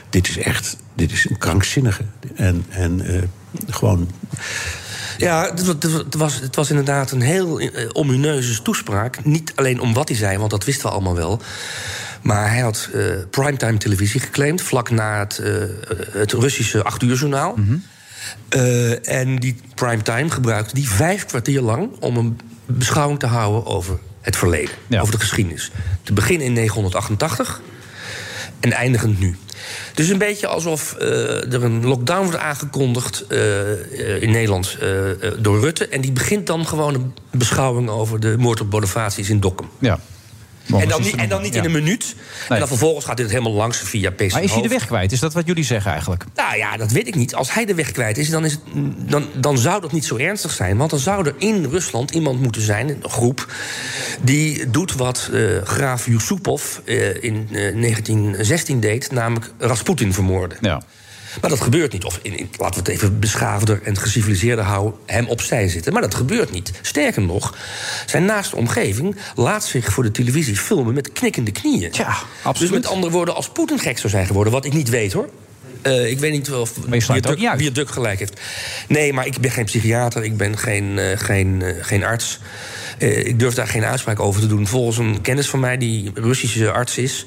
dit 0.10 0.28
is 0.28 0.38
echt 0.38 0.78
dit 0.96 1.12
is 1.12 1.30
een 1.30 1.38
krankzinnige. 1.38 2.04
En, 2.36 2.66
en 2.70 3.02
eh, 3.02 3.22
gewoon 3.70 4.10
Ja, 5.18 5.52
het 5.56 5.66
wa- 5.66 5.98
het 5.98 6.16
was, 6.16 6.40
het 6.40 6.56
was 6.56 6.70
inderdaad 6.70 7.12
een 7.12 7.22
heel 7.22 7.60
eh, 7.60 7.90
omineuze 7.92 8.62
toespraak. 8.62 9.26
Niet 9.26 9.52
alleen 9.56 9.80
om 9.80 9.94
wat 9.94 10.08
hij 10.08 10.18
zei, 10.18 10.38
want 10.38 10.52
dat 10.52 10.64
wisten 10.66 10.86
we 10.86 10.92
allemaal 10.92 11.16
wel. 11.16 11.42
Maar 12.22 12.50
hij 12.50 12.60
had 12.60 12.90
eh, 12.94 13.02
primetime 13.30 13.78
televisie 13.78 14.20
geclaimd... 14.20 14.62
vlak 14.62 14.90
na 14.90 15.20
het, 15.20 15.38
eh, 15.38 15.54
het 16.12 16.32
Russische 16.32 16.84
acht 16.84 17.02
uur 17.02 17.16
journaal. 17.16 17.56
Eh, 18.50 19.08
en 19.10 19.36
die 19.40 19.56
primetime 19.76 20.30
gebruikte 20.30 20.74
die 20.74 20.90
vijf 20.90 21.26
kwartier 21.26 21.62
lang... 21.62 21.90
om 22.00 22.18
een 22.18 22.40
beschouwing 22.66 23.20
te 23.20 23.26
houden 23.26 23.66
over 23.66 23.98
het 24.22 24.36
verleden. 24.36 24.76
Over 25.02 25.12
de 25.14 25.20
geschiedenis. 25.20 25.72
Te 26.04 26.14
beginnen 26.14 26.46
in 26.48 26.54
988 26.54 27.62
en 28.64 28.72
eindigend 28.72 29.20
nu. 29.20 29.36
Dus 29.94 30.10
een 30.10 30.18
beetje 30.18 30.48
alsof 30.48 30.94
eh, 30.94 31.54
er 31.54 31.64
een 31.64 31.86
lockdown 31.86 32.24
wordt 32.24 32.38
aangekondigd 32.38 33.26
eh, 33.28 33.72
eh, 33.72 34.22
in 34.22 34.32
Nederland 34.32 34.78
door 35.40 35.60
Rutte. 35.60 35.88
En 35.88 36.02
die 36.02 36.12
begint 36.12 36.48
dan 36.48 36.68
gewoon 36.68 36.94
een 36.94 37.14
beschouwing 37.32 37.90
over 37.90 38.20
de 38.20 38.36
moord 38.38 38.62
op 38.62 38.70
Bonifatius 38.70 39.30
in 39.30 39.40
Dokkum. 39.40 39.70
Ja. 39.80 40.00
En 40.68 40.88
dan, 40.88 41.02
niet, 41.02 41.16
en 41.16 41.30
dan 41.30 41.42
niet 41.42 41.56
in 41.56 41.66
een 41.66 41.72
minuut. 41.72 42.16
En 42.50 42.60
dan 42.60 42.68
vervolgens 42.68 43.06
gaat 43.06 43.18
dit 43.18 43.30
helemaal 43.30 43.52
langs 43.52 43.78
via 43.78 44.12
PC. 44.12 44.32
Maar 44.32 44.44
is 44.44 44.52
hij 44.52 44.62
de 44.62 44.68
weg 44.68 44.86
kwijt? 44.86 45.12
Is 45.12 45.20
dat 45.20 45.34
wat 45.34 45.48
jullie 45.48 45.64
zeggen 45.64 45.92
eigenlijk? 45.92 46.26
Nou 46.36 46.58
ja, 46.58 46.78
dat 46.78 46.92
weet 46.92 47.08
ik 47.08 47.16
niet. 47.16 47.36
Als 47.36 47.54
hij 47.54 47.66
de 47.66 47.74
weg 47.74 47.92
kwijt 47.92 48.18
is, 48.18 48.30
dan, 48.30 48.46
is 48.46 48.52
het, 48.52 48.62
dan, 49.10 49.28
dan 49.34 49.58
zou 49.58 49.82
dat 49.82 49.92
niet 49.92 50.06
zo 50.06 50.18
ernstig 50.18 50.52
zijn. 50.52 50.78
Want 50.78 50.90
dan 50.90 51.00
zou 51.00 51.28
er 51.28 51.36
in 51.38 51.66
Rusland 51.66 52.12
iemand 52.12 52.42
moeten 52.42 52.62
zijn, 52.62 52.90
een 52.90 53.10
groep... 53.10 53.54
die 54.22 54.70
doet 54.70 54.94
wat 54.94 55.30
eh, 55.34 55.42
graaf 55.64 56.06
Yusupov 56.06 56.78
eh, 56.86 57.24
in 57.24 57.48
eh, 57.52 57.74
1916 57.76 58.80
deed... 58.80 59.12
namelijk 59.12 59.52
Rasputin 59.58 60.14
vermoorden. 60.14 60.58
Ja. 60.62 60.82
Maar 61.42 61.50
dat 61.50 61.62
gebeurt 61.62 61.92
niet. 61.94 62.04
Of 62.04 62.20
in, 62.22 62.38
in- 62.38 62.50
laten 62.58 62.84
we 62.84 62.92
het 62.92 63.00
even 63.02 63.20
beschaafder 63.20 63.82
en 63.84 63.98
geciviliseerder 63.98 64.66
houden... 64.66 64.94
hem 65.06 65.28
opzij 65.28 65.68
zitten. 65.70 65.94
Maar 65.94 66.02
dat 66.02 66.16
gebeurt 66.16 66.52
niet. 66.52 66.72
Sterker 66.82 67.22
nog, 67.22 67.56
zijn 68.06 68.26
naaste 68.26 68.56
omgeving 68.56 69.16
laat 69.36 69.66
zich 69.66 69.92
voor 69.94 70.04
de 70.04 70.12
televisie 70.12 70.56
filmen... 70.58 70.94
met 70.94 71.12
knikkende 71.12 71.52
knieën. 71.52 71.90
Ja, 71.94 72.16
Dus 72.60 72.70
met 72.70 72.86
andere 72.88 73.12
woorden, 73.12 73.36
als 73.36 73.50
Poetin 73.50 73.80
gek 73.80 73.98
zou 73.98 74.10
zijn 74.10 74.26
geworden... 74.26 74.54
wat 74.54 74.66
ik 74.66 74.74
niet 74.74 74.90
weet, 74.90 75.14
hoor. 75.14 75.30
Eh, 75.84 76.10
ik 76.10 76.20
weet 76.20 76.32
niet 76.32 76.52
of 76.52 76.72
ook 76.78 76.86
wie 77.58 77.66
het- 77.66 77.74
druk 77.74 77.90
gelijk 77.90 78.20
heeft. 78.20 78.40
Nee, 78.88 79.14
maar 79.14 79.26
ik 79.26 79.38
ben 79.40 79.52
geen 79.52 79.66
psychiater, 79.66 80.24
ik 80.24 80.38
ben 80.38 80.58
geen, 80.58 81.00
eh, 81.00 81.18
geen, 81.20 81.62
eh, 81.62 81.74
geen 81.82 82.04
arts. 82.04 82.40
Eh, 82.98 83.26
ik 83.26 83.40
durf 83.40 83.54
daar 83.54 83.68
geen 83.68 83.84
uitspraak 83.84 84.20
over 84.20 84.42
te 84.42 84.48
doen. 84.48 84.68
Volgens 84.68 84.98
een 84.98 85.22
kennis 85.22 85.48
van 85.50 85.60
mij, 85.60 85.78
die 85.78 86.12
Russische 86.14 86.72
arts 86.72 86.98
is... 86.98 87.26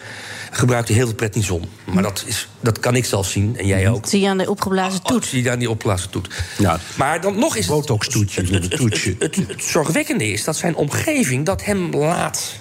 gebruikt 0.51 0.89
hij 0.89 0.97
heel 0.97 1.07
veel 1.07 1.15
prednison. 1.17 1.65
Maar 1.85 2.03
dat, 2.03 2.25
is, 2.27 2.49
dat 2.61 2.81
kan 2.81 2.97
ik 2.97 3.05
zelf 3.05 3.29
zien, 3.29 3.57
en 3.59 3.67
jij 3.67 3.89
ook. 3.89 4.01
Dat 4.01 4.11
zie 4.11 4.21
je 4.21 4.29
aan 4.29 4.39
de 4.39 4.51
opgeblazen 4.51 5.03
toet. 5.03 5.25
zie 5.25 5.43
je 5.43 5.51
aan 5.51 5.59
die 5.59 5.71
opgeblazen 5.71 6.11
toet. 6.11 6.29
Maar 6.95 7.21
dan 7.21 7.39
nog 7.39 7.57
is 7.57 7.67
het... 7.67 7.75
Botox-toetje, 7.75 8.41
Het, 8.41 8.51
het, 8.51 8.79
het, 8.79 9.05
het, 9.19 9.37
het 9.49 9.63
zorgwekkende 9.65 10.27
is 10.33 10.45
dat 10.45 10.57
zijn 10.57 10.75
omgeving 10.77 11.45
dat 11.47 11.65
hem 11.65 11.95
laat 11.95 12.53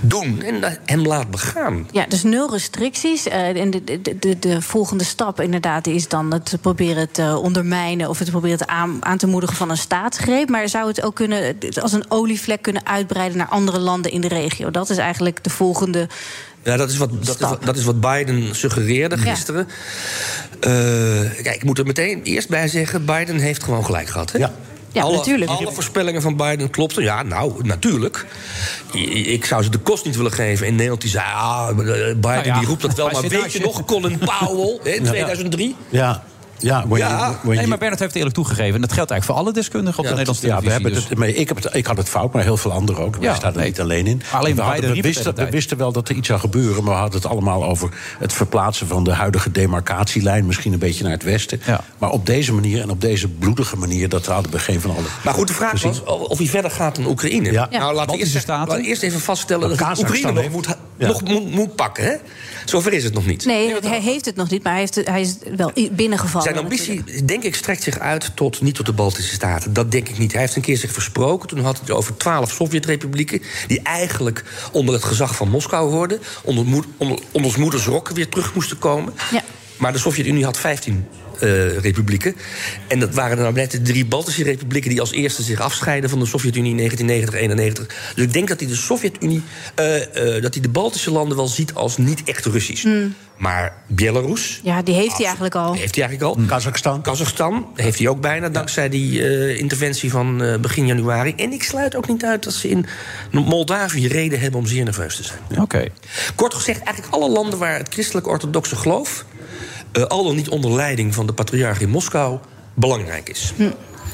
doen... 0.00 0.42
en 0.42 0.78
hem 0.84 1.06
laat 1.06 1.30
begaan. 1.30 1.88
Ja, 1.92 2.04
dus 2.08 2.22
nul 2.22 2.50
restricties. 2.50 3.28
Eh, 3.28 3.60
en 3.60 3.70
de, 3.70 3.84
de, 3.84 4.18
de, 4.18 4.38
de 4.38 4.62
volgende 4.62 5.04
stap 5.04 5.40
inderdaad 5.40 5.86
is 5.86 6.08
dan 6.08 6.32
het 6.32 6.56
proberen 6.60 7.10
te 7.10 7.38
ondermijnen... 7.42 8.08
of 8.08 8.18
het 8.18 8.30
proberen 8.30 8.58
te 8.58 8.66
aan, 8.66 8.96
aan 9.00 9.18
te 9.18 9.26
moedigen 9.26 9.56
van 9.56 9.70
een 9.70 9.76
staatsgreep. 9.76 10.48
Maar 10.48 10.68
zou 10.68 10.88
het 10.88 11.02
ook 11.02 11.14
kunnen, 11.14 11.56
als 11.80 11.92
een 11.92 12.04
olievlek 12.08 12.62
kunnen 12.62 12.86
uitbreiden... 12.86 13.38
naar 13.38 13.48
andere 13.48 13.78
landen 13.78 14.10
in 14.12 14.20
de 14.20 14.28
regio? 14.28 14.70
Dat 14.70 14.90
is 14.90 14.96
eigenlijk 14.96 15.44
de 15.44 15.50
volgende... 15.50 16.08
Ja, 16.64 16.76
dat 16.76 16.90
is 16.90 16.96
wat, 16.96 17.10
dat 17.24 17.34
is, 17.34 17.40
wat- 17.40 17.64
dat 17.64 17.76
is 17.76 17.84
wat 17.84 18.00
Biden 18.00 18.54
suggereerde 18.54 19.16
Ja. 19.16 19.22
gisteren. 19.22 19.68
Eh, 20.60 20.70
kijk, 21.42 21.54
ik 21.54 21.64
moet 21.64 21.78
er 21.78 21.86
meteen 21.86 22.20
eerst 22.22 22.48
bij 22.48 22.68
zeggen... 22.68 23.04
Biden 23.04 23.38
heeft 23.38 23.62
gewoon 23.64 23.84
gelijk 23.84 24.08
gehad. 24.08 24.32
Hè? 24.32 24.38
Ja, 24.38 24.52
alle, 25.00 25.16
natuurlijk. 25.16 25.50
Alle 25.50 25.72
voorspellingen 25.72 26.22
van 26.22 26.36
Biden 26.36 26.70
klopten. 26.70 27.02
Ja, 27.02 27.22
nou, 27.22 27.52
natuurlijk. 27.62 28.26
Ik 29.24 29.44
zou 29.44 29.62
ze 29.62 29.70
de 29.70 29.78
kost 29.78 30.04
niet 30.04 30.16
willen 30.16 30.32
geven. 30.32 30.66
In 30.66 30.72
Nederland 30.72 31.00
die 31.00 31.10
zei... 31.10 31.24
Ah, 31.24 31.68
Biden 31.68 32.20
Nou 32.20 32.44
ja, 32.44 32.58
die 32.58 32.68
roept 32.68 32.82
dat 32.82 32.94
wel. 32.94 33.10
Maar 33.10 33.22
weet 33.22 33.52
je 33.52 33.60
nog, 33.60 33.84
Colin 33.84 34.18
Powell 34.18 34.78
hè, 34.82 34.90
in 34.90 35.04
Ja. 35.04 35.10
2003? 35.10 35.76
Ja, 35.88 36.24
ja, 36.62 36.84
Nee, 37.42 37.66
maar 37.66 37.78
Bernard 37.78 37.80
heeft 37.80 38.00
het 38.00 38.14
eerlijk 38.14 38.34
toegegeven. 38.34 38.74
En 38.74 38.80
dat 38.80 38.92
geldt 38.92 39.10
eigenlijk 39.10 39.24
voor 39.24 39.34
alle 39.34 39.52
deskundigen 39.52 39.98
op 39.98 40.04
de 40.04 40.10
Nederlandse 40.10 40.46
ja, 40.46 40.54
we 40.54 40.60
televisie. 40.62 40.82
hebben 40.82 41.00
dus- 41.00 41.08
het, 41.08 41.18
maar 41.18 41.28
ik, 41.28 41.48
heb 41.48 41.56
het, 41.62 41.74
ik 41.74 41.86
had 41.86 41.96
het 41.96 42.08
fout, 42.08 42.32
maar 42.32 42.42
heel 42.42 42.56
veel 42.56 42.72
anderen 42.72 43.04
ook. 43.04 43.16
Wij 43.16 43.24
Ja, 43.28 43.34
staan 43.34 43.50
er 43.52 43.56
nee. 43.58 43.66
niet 43.66 43.80
alleen 43.80 44.06
in. 44.06 44.22
Alleen 44.32 44.56
we, 44.56 44.62
hadden- 44.62 44.94
we, 44.94 45.00
wisten, 45.00 45.34
we 45.34 45.50
wisten 45.50 45.76
wel 45.76 45.92
dat 45.92 46.08
er 46.08 46.14
iets 46.14 46.26
zou 46.26 46.40
gebeuren... 46.40 46.84
maar 46.84 46.92
we 46.94 47.00
hadden 47.00 47.20
het 47.20 47.30
allemaal 47.30 47.64
over 47.64 47.88
het 48.18 48.32
verplaatsen 48.32 48.86
van 48.86 49.04
de 49.04 49.12
huidige 49.12 49.50
demarcatielijn... 49.50 50.46
misschien 50.46 50.72
een 50.72 50.78
beetje 50.78 51.02
naar 51.02 51.12
het 51.12 51.22
westen. 51.22 51.60
Maar 51.98 52.10
op 52.10 52.26
deze 52.26 52.52
manier 52.52 52.80
en 52.82 52.90
op 52.90 53.00
deze 53.00 53.28
bloedige 53.28 53.76
manier... 53.76 54.08
dat 54.08 54.26
hadden 54.26 54.52
we 54.52 54.58
geen 54.58 54.80
van 54.80 54.90
allen. 54.90 55.10
Maar 55.24 55.34
goed, 55.34 55.48
de 55.48 55.54
vraag 55.54 55.70
gezien. 55.70 55.90
was 55.90 56.02
of 56.28 56.38
hij 56.38 56.46
verder 56.46 56.70
gaat 56.70 56.96
dan 56.96 57.06
Oekraïne. 57.06 57.52
Ja. 57.52 57.68
Nou, 57.70 57.94
laten 57.94 58.12
we 58.12 58.18
eerst, 58.18 58.48
laten 58.48 58.76
we 58.76 58.82
eerst 58.82 59.02
even 59.02 59.20
vaststellen 59.20 59.68
dat 59.76 59.98
Oekraïne 59.98 60.32
nog, 60.32 60.50
moet, 60.50 60.66
Ja. 61.02 61.08
nog 61.08 61.22
moet, 61.22 61.50
moet 61.50 61.76
pakken. 61.76 62.04
Hè? 62.04 62.16
Zover 62.64 62.92
is 62.92 63.04
het 63.04 63.14
nog 63.14 63.26
niet. 63.26 63.44
Nee, 63.44 63.74
hij 63.80 64.00
heeft 64.00 64.24
het 64.24 64.36
nog 64.36 64.50
niet, 64.50 64.62
maar 64.62 64.72
hij, 64.72 64.80
heeft, 64.80 65.08
hij 65.08 65.20
is 65.20 65.36
wel 65.56 65.72
binnengevallen. 65.92 66.52
Zijn 66.52 66.64
ambitie, 66.64 67.24
denk 67.24 67.42
ik, 67.42 67.54
strekt 67.54 67.82
zich 67.82 67.98
uit 67.98 68.30
tot, 68.34 68.60
niet 68.60 68.74
tot 68.74 68.86
de 68.86 68.92
Baltische 68.92 69.34
Staten. 69.34 69.72
Dat 69.72 69.90
denk 69.90 70.08
ik 70.08 70.18
niet. 70.18 70.32
Hij 70.32 70.40
heeft 70.40 70.56
een 70.56 70.62
keer 70.62 70.76
zich 70.76 70.92
versproken. 70.92 71.48
Toen 71.48 71.60
had 71.60 71.76
hij 71.76 71.86
het 71.86 71.96
over 71.96 72.16
twaalf 72.16 72.50
Sovjet-republieken... 72.50 73.42
die 73.66 73.80
eigenlijk 73.82 74.44
onder 74.72 74.94
het 74.94 75.04
gezag 75.04 75.36
van 75.36 75.48
Moskou 75.48 75.90
hoorden... 75.90 76.20
onder, 76.42 76.84
onder, 76.96 77.18
onder 77.30 77.60
moeders 77.60 77.86
rokken 77.86 78.14
weer 78.14 78.28
terug 78.28 78.54
moesten 78.54 78.78
komen. 78.78 79.14
Ja. 79.30 79.42
Maar 79.76 79.92
de 79.92 79.98
Sovjet-Unie 79.98 80.44
had 80.44 80.58
15 80.58 81.06
eh, 81.10 81.21
republieken. 81.80 82.36
En 82.88 82.98
dat 82.98 83.14
waren 83.14 83.38
nou 83.38 83.54
net 83.54 83.70
de 83.70 83.82
drie 83.82 84.06
Baltische 84.06 84.42
republieken 84.44 84.90
die 84.90 85.00
als 85.00 85.12
eerste 85.12 85.42
zich 85.42 85.60
afscheiden 85.60 86.10
van 86.10 86.18
de 86.18 86.26
Sovjet-Unie 86.26 86.70
in 86.70 86.76
1990, 86.76 87.40
91. 87.40 88.14
Dus 88.14 88.24
ik 88.24 88.32
denk 88.32 88.48
dat 88.48 88.60
hij 88.60 88.68
de 88.68 88.74
Sovjet-Unie, 88.76 89.42
eh, 89.74 90.36
eh, 90.36 90.42
dat 90.42 90.54
hij 90.54 90.62
de 90.62 90.68
Baltische 90.68 91.10
landen 91.10 91.36
wel 91.36 91.48
ziet 91.48 91.74
als 91.74 91.96
niet 91.96 92.22
echt 92.24 92.44
Russisch. 92.46 92.82
Hmm. 92.82 93.14
Maar 93.42 93.76
Belarus, 93.86 94.60
Ja, 94.62 94.82
die 94.82 94.94
heeft 94.94 95.16
hij 95.16 95.24
eigenlijk 95.24 95.54
al. 95.54 95.74
heeft 95.74 95.94
hij 95.94 96.04
eigenlijk 96.04 96.38
al. 96.38 96.46
Kazachstan. 96.46 97.02
Kazachstan 97.02 97.66
heeft 97.74 97.98
hij 97.98 98.08
ook 98.08 98.20
bijna, 98.20 98.48
dankzij 98.48 98.88
die 98.88 99.22
eh, 99.22 99.58
interventie 99.58 100.10
van 100.10 100.42
eh, 100.42 100.58
begin 100.58 100.86
januari. 100.86 101.34
En 101.36 101.52
ik 101.52 101.62
sluit 101.62 101.96
ook 101.96 102.08
niet 102.08 102.24
uit 102.24 102.44
dat 102.44 102.52
ze 102.52 102.68
in 102.68 102.86
Moldavië 103.30 104.08
reden 104.08 104.40
hebben 104.40 104.60
om 104.60 104.66
zeer 104.66 104.84
nerveus 104.84 105.16
te 105.16 105.22
zijn. 105.22 105.62
Oké. 105.62 105.84
Kort 106.34 106.54
gezegd, 106.54 106.82
eigenlijk 106.82 107.14
alle 107.14 107.28
landen 107.28 107.58
waar 107.58 107.78
het 107.78 107.88
christelijk-orthodoxe 107.92 108.76
geloof... 108.76 109.24
eh, 109.92 110.02
al 110.02 110.24
dan 110.24 110.36
niet 110.36 110.48
onder 110.48 110.72
leiding 110.72 111.14
van 111.14 111.26
de 111.26 111.32
patriarch 111.32 111.80
in 111.80 111.88
Moskou, 111.88 112.38
belangrijk 112.74 113.28
is. 113.28 113.52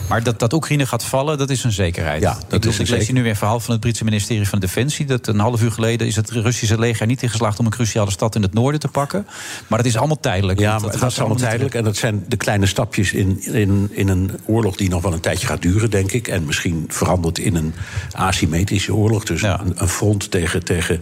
Maar 0.08 0.22
dat, 0.22 0.38
dat 0.38 0.52
Oekraïne 0.52 0.86
gaat 0.86 1.04
vallen, 1.04 1.38
dat 1.38 1.50
is 1.50 1.64
een 1.64 1.72
zekerheid. 1.72 2.22
Ja, 2.22 2.38
dat 2.48 2.64
is 2.64 2.78
ik 2.78 2.88
lees 2.88 3.04
hier 3.04 3.14
nu 3.14 3.22
weer 3.22 3.30
een 3.30 3.36
verhaal 3.36 3.60
van 3.60 3.72
het 3.72 3.80
Britse 3.80 4.04
ministerie 4.04 4.48
van 4.48 4.58
Defensie. 4.58 5.06
Dat 5.06 5.26
een 5.26 5.38
half 5.38 5.62
uur 5.62 5.72
geleden 5.72 6.06
is 6.06 6.16
het 6.16 6.30
Russische 6.30 6.78
leger 6.78 7.06
niet 7.06 7.22
in 7.22 7.28
geslaagd 7.28 7.58
om 7.58 7.64
een 7.64 7.70
cruciale 7.70 8.10
stad 8.10 8.34
in 8.34 8.42
het 8.42 8.52
noorden 8.52 8.80
te 8.80 8.88
pakken. 8.88 9.26
Maar 9.66 9.78
dat 9.78 9.86
is 9.86 9.96
allemaal 9.96 10.20
tijdelijk. 10.20 10.58
Ja, 10.58 10.70
want 10.70 10.82
maar 10.82 10.92
gaat 10.92 11.00
dat 11.00 11.10
is 11.10 11.18
allemaal 11.18 11.36
tijdelijk. 11.36 11.74
En 11.74 11.84
dat 11.84 11.96
zijn 11.96 12.24
de 12.28 12.36
kleine 12.36 12.66
stapjes 12.66 13.12
in, 13.12 13.42
in, 13.44 13.88
in 13.90 14.08
een 14.08 14.30
oorlog 14.44 14.76
die 14.76 14.88
nog 14.88 15.02
wel 15.02 15.12
een 15.12 15.20
tijdje 15.20 15.46
gaat 15.46 15.62
duren, 15.62 15.90
denk 15.90 16.12
ik. 16.12 16.28
En 16.28 16.44
misschien 16.44 16.84
verandert 16.88 17.38
in 17.38 17.54
een 17.54 17.74
asymmetrische 18.12 18.94
oorlog. 18.94 19.24
Dus 19.24 19.42
een, 19.42 19.72
een 19.74 19.88
front 19.88 20.30
tegen, 20.30 20.64
tegen 20.64 21.00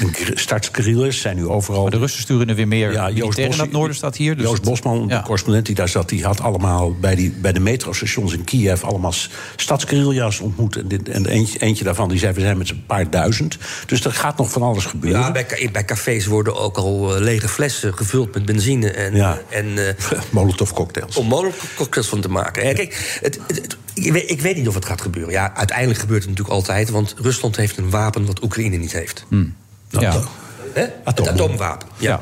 een 0.00 0.14
startsguerrillas 0.34 1.20
zijn 1.20 1.36
nu 1.36 1.46
overal. 1.46 1.82
Maar 1.82 1.90
de 1.90 1.98
Russen 1.98 2.22
sturen 2.22 2.48
er 2.48 2.54
weer 2.54 2.68
meer 2.68 2.92
ja, 2.92 3.10
Joost 3.10 3.46
Bos, 3.46 3.56
het 3.56 3.72
noorden, 3.72 3.96
staat 3.96 4.16
hier. 4.16 4.36
Dus 4.36 4.44
Joost 4.44 4.62
Bosman, 4.62 5.08
de 5.08 5.22
correspondent 5.22 5.66
die 5.66 5.74
daar 5.74 5.88
zat, 5.88 6.08
die 6.08 6.24
had 6.24 6.40
allemaal 6.40 6.94
bij, 6.94 7.14
die, 7.14 7.30
bij 7.30 7.52
de 7.52 7.60
metrostations 7.60 8.36
in 8.38 8.44
Kiev 8.44 8.82
allemaal 8.82 9.14
stadsguerrilla's 9.56 10.40
ontmoet. 10.40 10.76
En, 10.76 10.88
dit, 10.88 11.08
en 11.08 11.26
eentje, 11.26 11.58
eentje 11.58 11.84
daarvan 11.84 12.08
die 12.08 12.18
zei: 12.18 12.32
we 12.32 12.40
zijn 12.40 12.58
met 12.58 12.66
z'n 12.66 12.82
paar 12.86 13.10
duizend. 13.10 13.58
Dus 13.86 14.04
er 14.04 14.12
gaat 14.12 14.36
nog 14.38 14.50
van 14.50 14.62
alles 14.62 14.84
gebeuren. 14.84 15.20
Ja, 15.20 15.32
bij, 15.32 15.68
bij 15.72 15.84
cafés 15.84 16.26
worden 16.26 16.56
ook 16.56 16.76
al 16.76 17.14
eh, 17.14 17.20
lege 17.20 17.48
flessen 17.48 17.94
gevuld 17.94 18.34
met 18.34 18.44
benzine 18.46 18.90
en, 18.90 19.14
Ja. 19.14 19.38
en 19.50 19.86
eh, 19.88 19.94
Molotov 20.30 20.70
cocktails. 20.72 21.16
om 21.16 21.26
molotov 21.26 21.74
cocktails 21.76 22.08
van 22.08 22.20
te 22.20 22.28
maken. 22.28 22.66
Ja, 22.66 22.72
kijk, 22.72 23.18
het, 23.22 23.38
het- 23.46 23.56
het- 23.62 23.76
ik, 23.94 24.12
weet, 24.12 24.30
ik 24.30 24.40
weet 24.40 24.56
niet 24.56 24.68
of 24.68 24.74
het 24.74 24.84
gaat 24.84 25.00
gebeuren. 25.00 25.32
Ja, 25.32 25.54
uiteindelijk 25.54 25.98
gebeurt 26.00 26.20
het 26.20 26.28
natuurlijk 26.30 26.56
altijd, 26.56 26.90
want 26.90 27.14
Rusland 27.20 27.56
heeft 27.56 27.76
een 27.76 27.90
wapen 27.90 28.26
wat 28.26 28.42
Oekraïne 28.42 28.76
niet 28.76 28.92
heeft. 28.92 29.24
Ja. 29.88 30.20
Hè? 30.72 30.80
Het 31.04 31.28
atoomwapen. 31.28 31.88
Ja. 31.98 32.20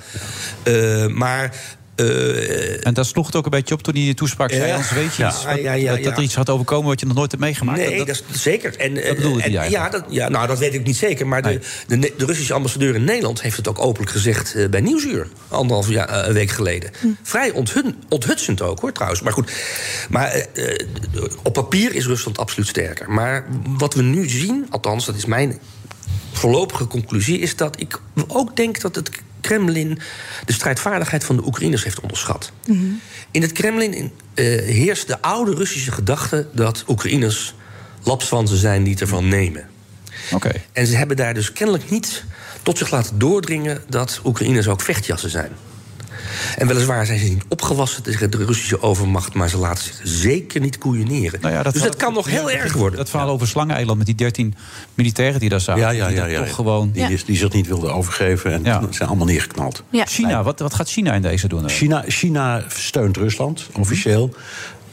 Eh, 0.62 1.06
maar. 1.06 1.54
Eh, 1.96 2.86
En 2.86 2.94
daar 2.94 3.04
sloeg 3.04 3.26
het 3.26 3.36
ook 3.36 3.44
een 3.44 3.50
beetje 3.50 3.74
op 3.74 3.82
toen 3.82 3.94
hij 3.94 4.02
in 4.02 4.08
de 4.08 4.14
toespraak 4.14 4.50
zei... 4.50 4.66
Ja. 4.66 4.80
Weet 4.94 5.14
je 5.14 5.22
Ja. 5.22 5.28
iets, 5.28 5.44
wat- 5.44 5.60
Ja, 5.60 5.72
ja, 5.72 5.94
dat, 5.94 6.04
dat 6.04 6.16
er 6.16 6.22
iets 6.22 6.34
gaat 6.34 6.50
overkomen 6.50 6.86
wat 6.88 7.00
je 7.00 7.06
nog 7.06 7.16
nooit 7.16 7.30
hebt 7.30 7.42
meegemaakt. 7.42 7.78
Nee, 7.78 7.96
dat, 7.98 8.06
dat, 8.06 8.22
is 8.34 8.42
zeker. 8.42 8.76
En, 8.76 8.96
eh, 8.96 9.06
dat 9.06 9.16
bedoelde 9.16 9.42
en- 9.42 9.70
ja, 9.70 9.88
dat, 9.88 10.04
ja, 10.08 10.28
nou, 10.28 10.46
dat 10.46 10.58
weet 10.58 10.74
ik 10.74 10.84
niet 10.84 10.96
zeker. 10.96 11.26
Maar 11.26 11.42
de, 11.42 11.60
de, 11.86 11.98
de 12.16 12.24
Russische 12.24 12.52
ambassadeur 12.54 12.94
in 12.94 13.04
Nederland 13.04 13.42
heeft 13.42 13.56
het 13.56 13.68
ook 13.68 13.78
openlijk 13.78 14.10
gezegd 14.12 14.54
eh, 14.54 14.68
bij 14.68 14.80
Nieuwsuur. 14.80 15.28
Anderhalf 15.48 15.88
jaar, 15.88 16.26
een 16.28 16.32
week 16.34 16.50
geleden. 16.50 16.90
Vrij 17.22 17.50
onthun, 17.50 17.94
onthutsend 18.08 18.62
ook, 18.62 18.80
hoor, 18.80 18.92
trouwens. 18.92 19.22
Maar 19.22 19.32
goed. 19.32 19.50
Maar 20.10 20.46
op 21.42 21.52
papier 21.52 21.94
is 21.94 22.06
Rusland 22.06 22.38
absoluut 22.38 22.68
sterker. 22.68 23.10
Maar 23.10 23.44
wat 23.78 23.94
we 23.94 24.02
nu 24.02 24.28
zien, 24.28 24.66
althans, 24.70 25.06
dat 25.06 25.16
is 25.16 25.24
mijn 25.24 25.58
voorlopige 26.32 26.86
conclusie, 26.86 27.38
is 27.38 27.56
dat 27.56 27.80
ik 27.80 28.00
ook 28.26 28.56
denk 28.56 28.80
dat 28.80 28.94
het 28.94 29.10
Kremlin 29.40 29.98
de 30.44 30.52
strijdvaardigheid 30.52 31.24
van 31.24 31.36
de 31.36 31.46
Oekraïners 31.46 31.84
heeft 31.84 32.00
onderschat. 32.00 32.52
In 33.30 33.42
het 33.42 33.52
Kremlin 33.52 33.94
in, 33.94 34.12
eh, 34.34 34.44
heerst 34.64 35.06
de 35.06 35.22
oude 35.22 35.54
Russische 35.54 35.92
gedachte 35.92 36.46
dat 36.52 36.84
Oekraïners 36.88 37.54
lapswansen 38.02 38.56
zijn 38.56 38.82
die 38.82 38.92
het 38.92 39.00
ervan 39.00 39.28
nemen. 39.28 39.68
Oké. 40.32 40.52
En 40.72 40.86
ze 40.86 40.96
hebben 40.96 41.16
daar 41.16 41.34
dus 41.34 41.52
kennelijk 41.52 41.90
niet 41.90 42.24
tot 42.62 42.78
zich 42.78 42.90
laten 42.90 43.18
doordringen 43.18 43.82
dat 43.88 44.20
Oekraïners 44.24 44.68
ook 44.68 44.80
vechtjassen 44.80 45.30
zijn. 45.30 45.52
En 46.58 46.66
weliswaar 46.66 47.06
zijn 47.06 47.18
ze 47.18 47.24
niet 47.24 47.44
opgewassen 47.48 48.02
tegen 48.02 48.30
de 48.30 48.44
Russische 48.44 48.82
overmacht, 48.82 49.34
maar 49.34 49.48
ze 49.48 49.56
laten 49.58 49.84
zich 49.84 50.00
zeker 50.02 50.60
niet 50.60 50.78
koeieneren. 50.78 51.40
Nou 51.40 51.54
ja, 51.54 51.62
dus 51.62 51.82
dat 51.82 51.96
kan 51.96 52.12
nog 52.12 52.26
heel 52.26 52.50
erg 52.50 52.72
worden. 52.72 52.98
Dat 52.98 53.10
verhaal 53.10 53.28
over 53.28 53.48
Slangeneiland 53.48 53.98
met 53.98 54.06
die 54.06 54.14
13 54.14 54.54
militairen 54.94 55.40
die 55.40 55.48
daar 55.48 55.60
zaten. 55.60 55.82
Ja, 55.82 55.90
ja, 55.90 56.06
die 56.08 56.16
ja. 56.16 56.26
ja. 56.26 56.44
Toch 56.44 56.54
gewoon... 56.54 56.90
Die, 56.92 57.24
die 57.26 57.36
zich 57.36 57.52
niet 57.52 57.66
wilden 57.66 57.94
overgeven 57.94 58.52
en 58.52 58.64
Ja. 58.64 58.82
zijn 58.90 59.08
allemaal 59.08 59.26
neergeknald. 59.26 59.82
China, 59.92 60.42
wat, 60.42 60.60
wat 60.60 60.74
gaat 60.74 60.88
China 60.88 61.12
in 61.12 61.22
deze 61.22 61.48
doen? 61.48 61.68
China, 61.68 62.04
China 62.06 62.64
steunt 62.68 63.16
Rusland, 63.16 63.66
officieel. 63.72 64.34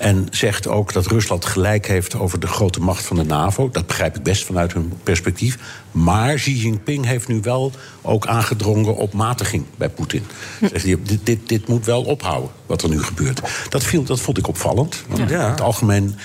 En 0.04 0.28
zegt 0.32 0.68
ook 0.68 0.94
dat 0.94 1.06
Rusland 1.06 1.46
gelijk 1.46 1.88
heeft 1.88 2.16
over 2.16 2.40
de 2.40 2.48
grote 2.48 2.80
macht 2.80 3.06
van 3.06 3.16
de 3.16 3.24
NAVO. 3.24 3.70
Dat 3.70 3.88
begrijp 3.88 4.16
ik 4.16 4.24
best 4.24 4.44
vanuit 4.44 4.74
hun 4.74 4.94
perspectief. 5.04 5.58
Maar 5.92 6.34
Xi 6.34 6.56
Jinping 6.56 7.06
heeft 7.06 7.28
nu 7.28 7.40
wel 7.42 7.72
ook 8.02 8.28
aangedrongen 8.28 8.96
op 8.96 9.14
matiging 9.14 9.66
bij 9.76 9.90
Poetin. 9.90 10.24
Zegt 10.60 10.86
hij, 10.86 10.98
dit, 11.04 11.26
dit, 11.26 11.50
dit 11.50 11.68
moet 11.68 11.86
wel 11.86 12.04
ophouden, 12.04 12.50
wat 12.66 12.82
er 12.82 12.90
nu 12.90 13.04
gebeurt. 13.04 13.42
Dat, 13.70 13.84
viel, 13.84 14.04
dat 14.04 14.20
vond 14.20 14.38
ik 14.38 14.48
opvallend. 14.48 15.04
Want 15.08 15.30
Ja. 15.30 15.44
In 15.44 15.50
het 15.50 15.62
algemeen 15.62 16.16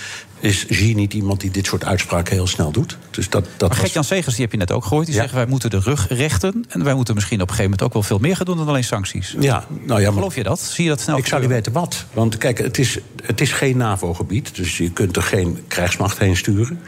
is 0.41 0.67
Xi 0.67 0.95
niet 0.95 1.15
iemand 1.15 1.41
die 1.41 1.51
dit 1.51 1.67
soort 1.67 1.85
uitspraken 1.85 2.35
heel 2.35 2.47
snel 2.47 2.71
doet. 2.71 2.99
Dus 3.11 3.29
dat, 3.31 3.45
dat 3.45 3.61
Maar 3.61 3.69
was- 3.69 3.79
Gert-Jan 3.79 4.05
Segers, 4.05 4.35
die 4.35 4.45
heb 4.45 4.53
je 4.53 4.59
net 4.59 4.73
ook 4.73 4.85
gehoord. 4.85 5.07
Die 5.07 5.15
zegt, 5.15 5.33
wij 5.33 5.47
moeten 5.47 5.71
de 5.71 5.79
rug 5.79 6.09
rechten. 6.09 6.65
En 6.69 6.85
wij 6.85 6.95
moeten 6.95 7.15
misschien 7.15 7.41
op 7.41 7.49
een 7.49 7.55
gegeven 7.55 7.71
moment 7.71 7.83
ook 7.89 7.93
wel 7.93 8.03
veel 8.03 8.19
meer 8.19 8.37
gaan 8.37 8.47
doen 8.47 8.57
dan 8.57 8.69
alleen 8.69 8.85
sancties. 8.85 9.35
Ja, 9.41 9.65
nou 9.85 10.01
ja, 10.01 10.07
maar- 10.07 10.17
Geloof 10.19 10.35
je 10.35 10.43
dat? 10.43 10.61
Zie 10.61 10.85
je 10.85 10.91
dat 10.91 11.01
snel 11.01 11.17
Ik 11.19 11.27
zou 11.27 11.41
niet 11.41 11.51
weten 11.51 11.73
wat. 11.73 12.05
Want 12.13 12.39
kijk, 12.39 12.59
het 12.59 12.79
is, 12.79 12.99
het 13.23 13.41
is 13.41 13.53
geen 13.53 13.77
NAVO-gebied. 13.77 14.55
Dus 14.55 14.77
je 14.79 14.91
kunt 14.91 15.17
er 15.17 15.23
geen 15.23 15.65
krijgsmacht 15.69 16.19
heen 16.19 16.37
sturen. 16.37 16.81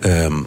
Ehm, 0.00 0.42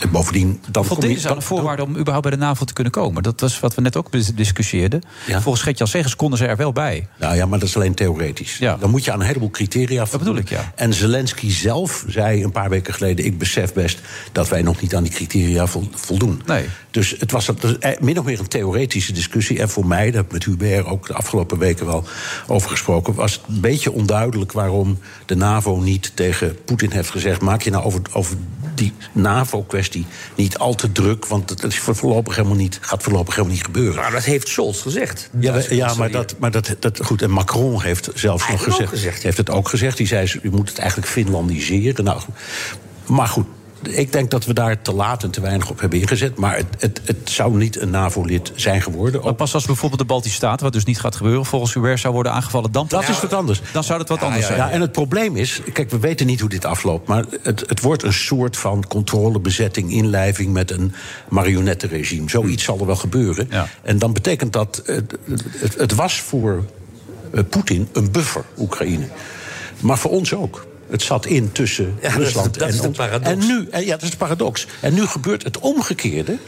en 0.00 0.10
bovendien... 0.10 0.60
Dan 0.70 0.84
is 1.02 1.26
aan 1.26 1.34
de 1.38 1.40
voorwaarde 1.40 1.82
om 1.82 1.90
überhaupt 1.96 2.22
bij 2.28 2.30
de 2.30 2.42
NAVO 2.44 2.64
te 2.64 2.72
kunnen 2.72 2.92
komen. 2.92 3.22
Dat 3.22 3.40
was 3.40 3.60
wat 3.60 3.74
we 3.74 3.80
net 3.80 3.96
ook 3.96 4.12
dis- 4.12 4.34
discussieerden. 4.34 5.02
Volgens 5.40 5.62
Gert-Jan 5.62 5.88
Segers 5.88 6.16
konden 6.16 6.38
ze 6.38 6.46
er 6.46 6.56
wel 6.56 6.72
bij. 6.72 7.08
Nou 7.18 7.36
ja, 7.36 7.46
maar 7.46 7.58
dat 7.58 7.68
is 7.68 7.76
alleen 7.76 7.94
theoretisch. 7.94 8.58
Dan 8.58 8.90
moet 8.90 9.04
je 9.04 9.12
aan 9.12 9.20
een 9.20 9.26
heleboel 9.26 9.50
criteria 9.50 10.06
voldoen. 10.06 10.34
bedoel 10.34 10.42
ik, 10.42 10.48
ja. 10.50 10.72
En 10.74 10.94
Zelensky 10.94 11.50
zelf 11.50 12.04
zei 12.08 12.44
een 12.44 12.52
paar 12.52 12.68
weken 12.68 12.94
geleden... 12.94 13.24
ik 13.24 13.38
besef 13.38 13.72
best 13.72 14.00
dat 14.32 14.48
wij 14.48 14.62
nog 14.62 14.80
niet 14.80 14.94
aan 14.94 15.02
die 15.02 15.12
criteria 15.12 15.66
vol- 15.66 15.88
voldoen. 15.94 16.42
Nee. 16.46 16.66
Dus 16.90 17.14
het 17.18 17.30
was 17.30 17.48
eh, 17.48 18.00
min 18.00 18.18
of 18.18 18.24
meer 18.24 18.38
een 18.38 18.48
theoretische 18.48 19.12
discussie. 19.12 19.60
En 19.60 19.68
voor 19.68 19.86
mij, 19.86 20.04
daar 20.04 20.14
heb 20.14 20.26
ik 20.26 20.32
met 20.32 20.44
Hubert 20.44 20.86
ook 20.86 21.06
de 21.06 21.14
afgelopen 21.14 21.58
weken 21.58 21.86
wel 21.86 22.04
over 22.46 22.70
gesproken... 22.70 23.14
was 23.14 23.32
het 23.32 23.42
een 23.48 23.60
beetje 23.60 23.92
onduidelijk 23.92 24.52
waarom 24.52 24.98
de 25.26 25.34
NAVO 25.34 25.76
niet 25.76 26.12
tegen 26.14 26.56
Poetin 26.64 26.90
heeft 26.90 27.10
gezegd... 27.10 27.40
maak 27.40 27.62
je 27.62 27.70
nou 27.70 27.84
over, 27.84 28.00
over 28.12 28.36
die 28.74 28.92
NAVO-kwestie 29.12 30.06
niet 30.34 30.58
al 30.58 30.74
te 30.74 30.92
druk... 30.92 31.26
want 31.26 31.48
dat 31.48 31.64
is 31.64 31.78
voorlopig 31.78 32.36
helemaal 32.36 32.56
niet, 32.56 32.78
gaat 32.80 33.02
voorlopig 33.02 33.34
helemaal 33.34 33.56
niet 33.56 33.64
gebeuren. 33.64 34.00
Maar 34.00 34.10
dat 34.10 34.24
heeft 34.24 34.48
Scholz 34.48 34.82
gezegd. 34.82 35.30
Ja, 35.40 35.94
maar, 35.94 36.10
dat, 36.10 36.34
maar 36.38 36.50
dat, 36.50 36.76
dat 36.78 37.00
goed. 37.04 37.22
En 37.22 37.30
Macron 37.30 37.82
heeft 37.82 38.10
zelfs 38.14 38.48
nog 38.48 38.62
gezegd, 38.62 38.88
gezegd. 38.88 39.22
heeft 39.22 39.36
het 39.36 39.50
ook 39.50 39.68
gezegd. 39.68 39.96
Die 39.96 40.06
zei, 40.06 40.38
je 40.42 40.50
moet 40.50 40.68
het 40.68 40.78
eigenlijk 40.78 41.10
Finlandiseren. 41.10 42.04
Nou, 42.04 42.20
maar 43.06 43.28
goed, 43.28 43.46
ik 43.82 44.12
denk 44.12 44.30
dat 44.30 44.44
we 44.44 44.52
daar 44.52 44.82
te 44.82 44.92
laat 44.92 45.22
en 45.22 45.30
te 45.30 45.40
weinig 45.40 45.70
op 45.70 45.80
hebben 45.80 46.00
ingezet. 46.00 46.36
Maar 46.36 46.56
het, 46.56 46.66
het, 46.78 47.00
het 47.04 47.30
zou 47.30 47.56
niet 47.56 47.80
een 47.80 47.90
NAVO-lid 47.90 48.52
zijn 48.54 48.82
geworden. 48.82 49.22
Maar 49.22 49.34
pas 49.34 49.54
als 49.54 49.66
bijvoorbeeld 49.66 50.00
de 50.00 50.06
Baltische 50.06 50.36
Staten, 50.36 50.64
wat 50.64 50.72
dus 50.72 50.84
niet 50.84 51.00
gaat 51.00 51.16
gebeuren... 51.16 51.44
volgens 51.44 51.74
Hubert 51.74 52.00
zou 52.00 52.14
worden 52.14 52.32
aangevallen, 52.32 52.72
dan 52.72 52.86
Dat 52.88 53.08
is 53.08 53.20
wat 53.20 53.32
anders. 53.32 53.62
Dan 53.72 53.84
zou 53.84 53.98
dat 53.98 54.08
wat 54.08 54.22
anders 54.22 54.46
zijn. 54.46 54.58
Ja, 54.58 54.70
en 54.70 54.80
het 54.80 54.92
probleem 54.92 55.36
is, 55.36 55.60
kijk, 55.72 55.90
we 55.90 55.98
weten 55.98 56.26
niet 56.26 56.40
hoe 56.40 56.48
dit 56.48 56.64
afloopt... 56.64 57.08
maar 57.08 57.24
het, 57.42 57.64
het 57.66 57.80
wordt 57.80 58.02
een 58.02 58.12
soort 58.12 58.56
van 58.56 58.86
controlebezetting, 58.88 59.92
inlijving... 59.92 60.52
met 60.52 60.70
een 60.70 60.94
marionettenregime. 61.28 62.30
Zoiets 62.30 62.64
zal 62.64 62.78
er 62.78 62.86
wel 62.86 62.96
gebeuren. 62.96 63.48
En 63.82 63.98
dan 63.98 64.12
betekent 64.12 64.52
dat... 64.52 64.82
Het, 64.84 65.18
het, 65.58 65.74
het 65.74 65.94
was 65.94 66.20
voor 66.20 66.64
eh, 67.32 67.42
Poetin 67.50 67.88
een 67.92 68.10
buffer, 68.12 68.44
Oekraïne. 68.58 69.08
Maar 69.80 69.98
voor 69.98 70.10
ons 70.10 70.34
ook. 70.34 70.68
Het 70.90 71.02
zat 71.02 71.26
in 71.26 71.52
tussen 71.52 71.98
Ja, 72.02 72.08
is- 72.08 72.14
Rusland 72.14 72.58
dat 72.58 72.68
is 72.68 72.78
en 72.78 72.86
ons. 72.86 72.96
paradox. 72.96 73.30
En 73.30 73.38
nu, 73.38 73.68
en 73.70 73.84
ja, 73.84 73.90
dat 73.90 74.02
is 74.02 74.10
de 74.10 74.16
paradox. 74.16 74.66
En 74.80 74.94
nu 74.94 75.06
gebeurt 75.06 75.42
het 75.44 75.58
omgekeerde. 75.58 76.38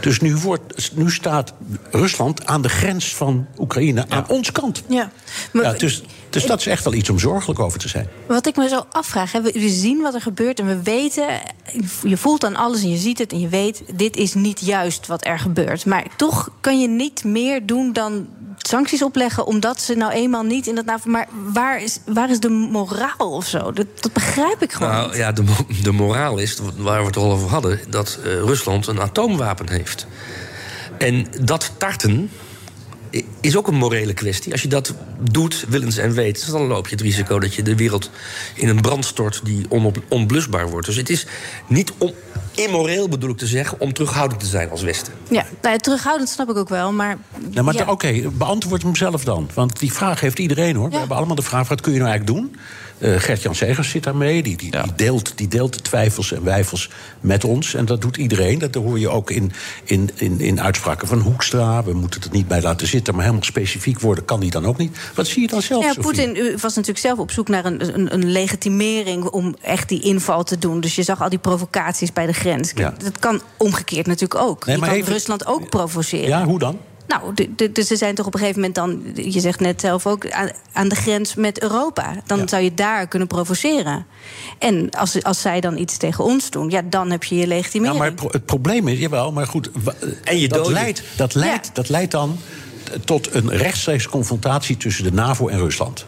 Dus 0.00 0.20
nu, 0.20 0.36
wordt, 0.36 0.90
nu 0.94 1.10
staat 1.10 1.52
Rusland 1.90 2.46
aan 2.46 2.62
de 2.62 2.68
grens 2.68 3.14
van 3.14 3.46
Oekraïne 3.58 4.04
aan 4.08 4.28
ons 4.28 4.52
kant. 4.52 4.82
Ja. 4.88 5.10
Maar 5.52 5.64
Ja, 5.64 5.72
dus, 5.72 6.02
dus 6.30 6.46
dat 6.46 6.60
is 6.60 6.66
echt 6.66 6.84
wel 6.84 6.94
iets 6.94 7.10
om 7.10 7.18
zorgelijk 7.18 7.60
over 7.60 7.78
te 7.78 7.88
zijn. 7.88 8.08
Wat 8.26 8.46
ik 8.46 8.56
me 8.56 8.68
zo 8.68 8.84
afvraag, 8.90 9.32
hè, 9.32 9.40
we, 9.42 9.68
zien 9.68 10.00
wat 10.00 10.14
er 10.14 10.20
gebeurt 10.20 10.58
en 10.58 10.66
we 10.66 10.82
weten, 10.82 11.26
je 12.02 12.16
voelt 12.16 12.44
aan 12.44 12.56
alles 12.56 12.82
en 12.82 12.90
je 12.90 12.96
ziet 12.96 13.18
het 13.18 13.32
en 13.32 13.40
je 13.40 13.48
weet, 13.48 13.82
dit 13.94 14.16
is 14.16 14.34
niet 14.34 14.60
juist 14.60 15.06
wat 15.06 15.26
er 15.26 15.38
gebeurt. 15.38 15.86
Maar 15.86 16.06
toch 16.16 16.50
kan 16.60 16.80
je 16.80 16.88
niet 16.88 17.24
meer 17.24 17.66
doen 17.66 17.92
dan 17.92 18.28
sancties 18.58 19.02
opleggen, 19.02 19.46
omdat 19.46 19.80
ze 19.80 19.94
nou 19.94 20.12
eenmaal 20.12 20.42
niet 20.42 20.66
in 20.66 20.74
dat 20.74 20.84
NAVO. 20.84 21.10
Maar 21.10 21.28
waar 21.52 21.82
is, 21.82 21.98
waar 22.06 22.30
is 22.30 22.40
de 22.40 22.48
moraal 22.48 23.30
of 23.30 23.46
zo? 23.46 23.72
Dat, 23.72 23.86
dat 24.00 24.12
begrijp 24.12 24.62
ik 24.62 24.72
gewoon. 24.72 24.92
Nou 24.92 25.06
niet. 25.06 25.16
ja, 25.16 25.32
de, 25.32 25.44
de 25.82 25.92
moraal 25.92 26.38
is, 26.38 26.58
waar 26.76 27.00
we 27.00 27.06
het 27.06 27.16
al 27.16 27.32
over 27.32 27.48
hadden, 27.48 27.80
dat 27.88 28.18
eh, 28.24 28.32
Rusland 28.32 28.86
een 28.86 29.00
atoomwapen 29.00 29.70
heeft. 29.70 30.06
En 30.98 31.26
dat 31.40 31.72
tarten 31.78 32.30
is 33.40 33.56
ook 33.56 33.66
een 33.66 33.74
morele 33.74 34.14
kwestie. 34.14 34.52
Als 34.52 34.62
je 34.62 34.68
dat 34.68 34.94
doet, 35.20 35.64
willens 35.68 35.96
en 35.96 36.12
wetens, 36.12 36.46
dan 36.46 36.66
loop 36.66 36.88
je 36.88 36.94
het 36.94 37.04
risico 37.04 37.38
dat 37.38 37.54
je 37.54 37.62
de 37.62 37.76
wereld 37.76 38.10
in 38.54 38.68
een 38.68 38.80
brand 38.80 39.04
stort 39.04 39.40
die 39.44 39.66
onop, 39.68 40.02
onblusbaar 40.08 40.68
wordt. 40.70 40.86
Dus 40.86 40.96
het 40.96 41.10
is 41.10 41.26
niet 41.66 41.92
on, 41.98 42.14
immoreel, 42.54 43.08
bedoel 43.08 43.30
ik 43.30 43.36
te 43.36 43.46
zeggen, 43.46 43.80
om 43.80 43.92
terughoudend 43.92 44.40
te 44.40 44.46
zijn 44.46 44.70
als 44.70 44.82
Westen. 44.82 45.12
Ja, 45.30 45.46
nou, 45.62 45.74
ja, 45.74 45.76
terughoudend 45.76 46.28
snap 46.28 46.50
ik 46.50 46.56
ook 46.56 46.68
wel, 46.68 46.92
maar... 46.92 47.18
Nou, 47.50 47.64
maar 47.64 47.74
ja. 47.74 47.84
oké, 47.86 48.30
beantwoord 48.32 48.82
hem 48.82 48.96
zelf 48.96 49.24
dan. 49.24 49.50
Want 49.54 49.78
die 49.78 49.92
vraag 49.92 50.20
heeft 50.20 50.38
iedereen 50.38 50.76
hoor. 50.76 50.90
We 50.90 50.98
hebben 50.98 51.16
allemaal 51.16 51.36
de 51.36 51.42
vraag: 51.42 51.68
wat 51.68 51.80
kun 51.80 51.92
je 51.92 51.98
nou 51.98 52.10
eigenlijk 52.10 52.40
doen? 52.40 52.56
Eh 53.00 53.14
Gert-Jan 53.20 53.54
Segers 53.54 53.90
zit 53.90 54.02
daarmee. 54.02 54.42
Die, 54.42 54.56
die, 54.56 54.70
die, 54.70 54.80
deelt, 54.96 55.32
die 55.36 55.48
deelt 55.48 55.74
de 55.74 55.80
twijfels 55.80 56.32
en 56.32 56.44
wijfels 56.44 56.90
met 57.20 57.44
ons. 57.44 57.74
En 57.74 57.84
dat 57.84 58.00
doet 58.00 58.16
iedereen. 58.16 58.58
Dat 58.58 58.74
hoor 58.74 58.98
je 58.98 59.08
ook 59.08 59.30
in, 59.30 59.52
in, 59.84 60.10
in, 60.14 60.40
in 60.40 60.60
uitspraken 60.60 61.08
van 61.08 61.18
Hoekstra. 61.18 61.84
We 61.84 61.92
moeten 61.92 62.20
het 62.20 62.32
niet 62.32 62.48
bij 62.48 62.62
laten 62.62 62.86
zitten. 62.86 63.14
Maar 63.14 63.22
helemaal 63.24 63.44
specifiek 63.44 64.00
worden 64.00 64.24
kan 64.24 64.40
die 64.40 64.50
dan 64.50 64.66
ook 64.66 64.76
niet. 64.78 64.98
Wat 65.14 65.26
zie 65.26 65.40
je 65.42 65.48
dan 65.48 65.62
zelf, 65.62 65.84
Ja? 65.84 65.94
Poetin 66.00 66.36
u 66.36 66.50
was 66.60 66.74
natuurlijk 66.74 66.98
zelf 67.06 67.18
op 67.18 67.30
zoek 67.30 67.48
naar 67.48 67.64
een, 67.64 67.94
een, 67.94 68.14
een 68.14 68.30
legitimering 68.32 69.24
om 69.24 69.56
echt 69.62 69.88
die 69.88 70.00
inval 70.02 70.44
te 70.44 70.58
doen. 70.58 70.80
Dus 70.80 70.94
je 70.94 71.02
zag 71.02 71.22
al 71.22 71.28
die 71.28 71.38
provocaties 71.38 72.12
bij 72.12 72.26
de 72.26 72.32
grens. 72.32 72.72
Ja. 72.74 72.94
Dat 72.98 73.18
kan 73.18 73.40
omgekeerd 73.56 74.06
natuurlijk 74.06 74.40
ook. 74.40 74.66
Nee, 74.66 74.76
je 74.76 74.82
kan 74.82 74.94
even- 74.94 75.12
Rusland 75.12 75.46
ook 75.46 75.68
provoceren. 75.68 76.28
Ja, 76.28 76.44
hoe 76.44 76.58
dan? 76.58 76.78
Nou, 77.10 77.34
dus 77.72 77.86
ze 77.86 77.96
zijn 77.96 78.14
toch 78.14 78.26
op 78.26 78.34
een 78.34 78.40
gegeven 78.40 78.60
moment 78.60 78.78
dan, 78.78 79.02
je 79.32 79.40
zegt 79.40 79.60
net 79.60 79.80
zelf 79.80 80.06
ook, 80.06 80.30
aan, 80.30 80.50
aan 80.72 80.88
de 80.88 80.94
grens 80.94 81.34
met 81.34 81.62
Europa. 81.62 82.14
Dan 82.26 82.48
zou 82.48 82.62
je 82.62 82.74
daar 82.74 83.08
kunnen 83.08 83.28
provoceren. 83.28 84.06
En 84.58 84.90
als, 84.90 85.22
als 85.22 85.40
zij 85.40 85.60
dan 85.60 85.76
iets 85.78 85.96
tegen 85.96 86.24
ons 86.24 86.50
doen, 86.50 86.70
ja, 86.70 86.82
dan 86.84 87.10
heb 87.10 87.24
je 87.24 87.34
je 87.34 87.40
Ja, 87.40 87.46
legitimering. 87.46 87.98
maar 87.98 88.06
het, 88.06 88.16
pro- 88.16 88.28
het 88.30 88.44
probleem 88.46 88.88
is, 88.88 88.98
jawel, 88.98 89.32
maar 89.32 89.46
goed. 89.46 89.70
En 90.24 90.38
je 90.38 90.48
dat 90.48 90.68
leidt, 90.68 91.02
dat, 91.16 91.34
leidt, 91.34 91.70
dat 91.72 91.88
leidt 91.88 92.10
dan 92.10 92.38
tot 93.04 93.34
een 93.34 93.50
rechtstreeks 93.50 94.08
confrontatie 94.08 94.76
tussen 94.76 95.04
de 95.04 95.12
NAVO 95.12 95.48
en 95.48 95.58
Rusland. 95.58 96.06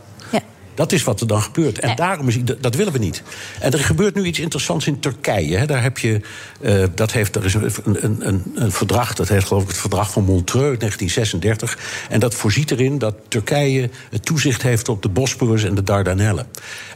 Dat 0.74 0.92
is 0.92 1.02
wat 1.04 1.20
er 1.20 1.26
dan 1.26 1.42
gebeurt. 1.42 1.78
En 1.78 1.96
daarom 1.96 2.28
is 2.28 2.38
dat- 2.60 2.74
willen 2.74 2.92
we 2.92 2.98
niet. 2.98 3.22
En 3.60 3.72
er 3.72 3.78
gebeurt 3.78 4.14
nu 4.14 4.24
iets 4.24 4.38
interessants 4.38 4.86
in 4.86 5.00
Turkije. 5.00 5.56
Hè. 5.56 5.66
Daar 5.66 5.82
heb 5.82 5.98
je, 5.98 6.20
eh, 6.60 6.84
dat 6.94 7.12
heeft, 7.12 7.36
er 7.36 7.44
is 7.44 7.54
een, 7.54 7.70
een, 7.84 8.28
een, 8.28 8.52
een 8.54 8.72
verdrag, 8.72 9.14
dat 9.14 9.28
heet 9.28 9.44
geloof 9.44 9.62
ik 9.62 9.68
het 9.68 9.76
verdrag 9.76 10.10
van 10.10 10.24
Montreux 10.24 10.68
uit 10.68 10.80
1936. 10.80 11.78
En 12.08 12.20
dat 12.20 12.34
voorziet 12.34 12.70
erin 12.70 12.98
dat 12.98 13.14
Turkije 13.28 13.90
het 14.10 14.24
toezicht 14.24 14.62
heeft 14.62 14.88
op 14.88 15.02
de 15.02 15.08
Bosporus 15.08 15.64
en 15.64 15.74
de 15.74 15.82
Dardanellen. 15.82 16.46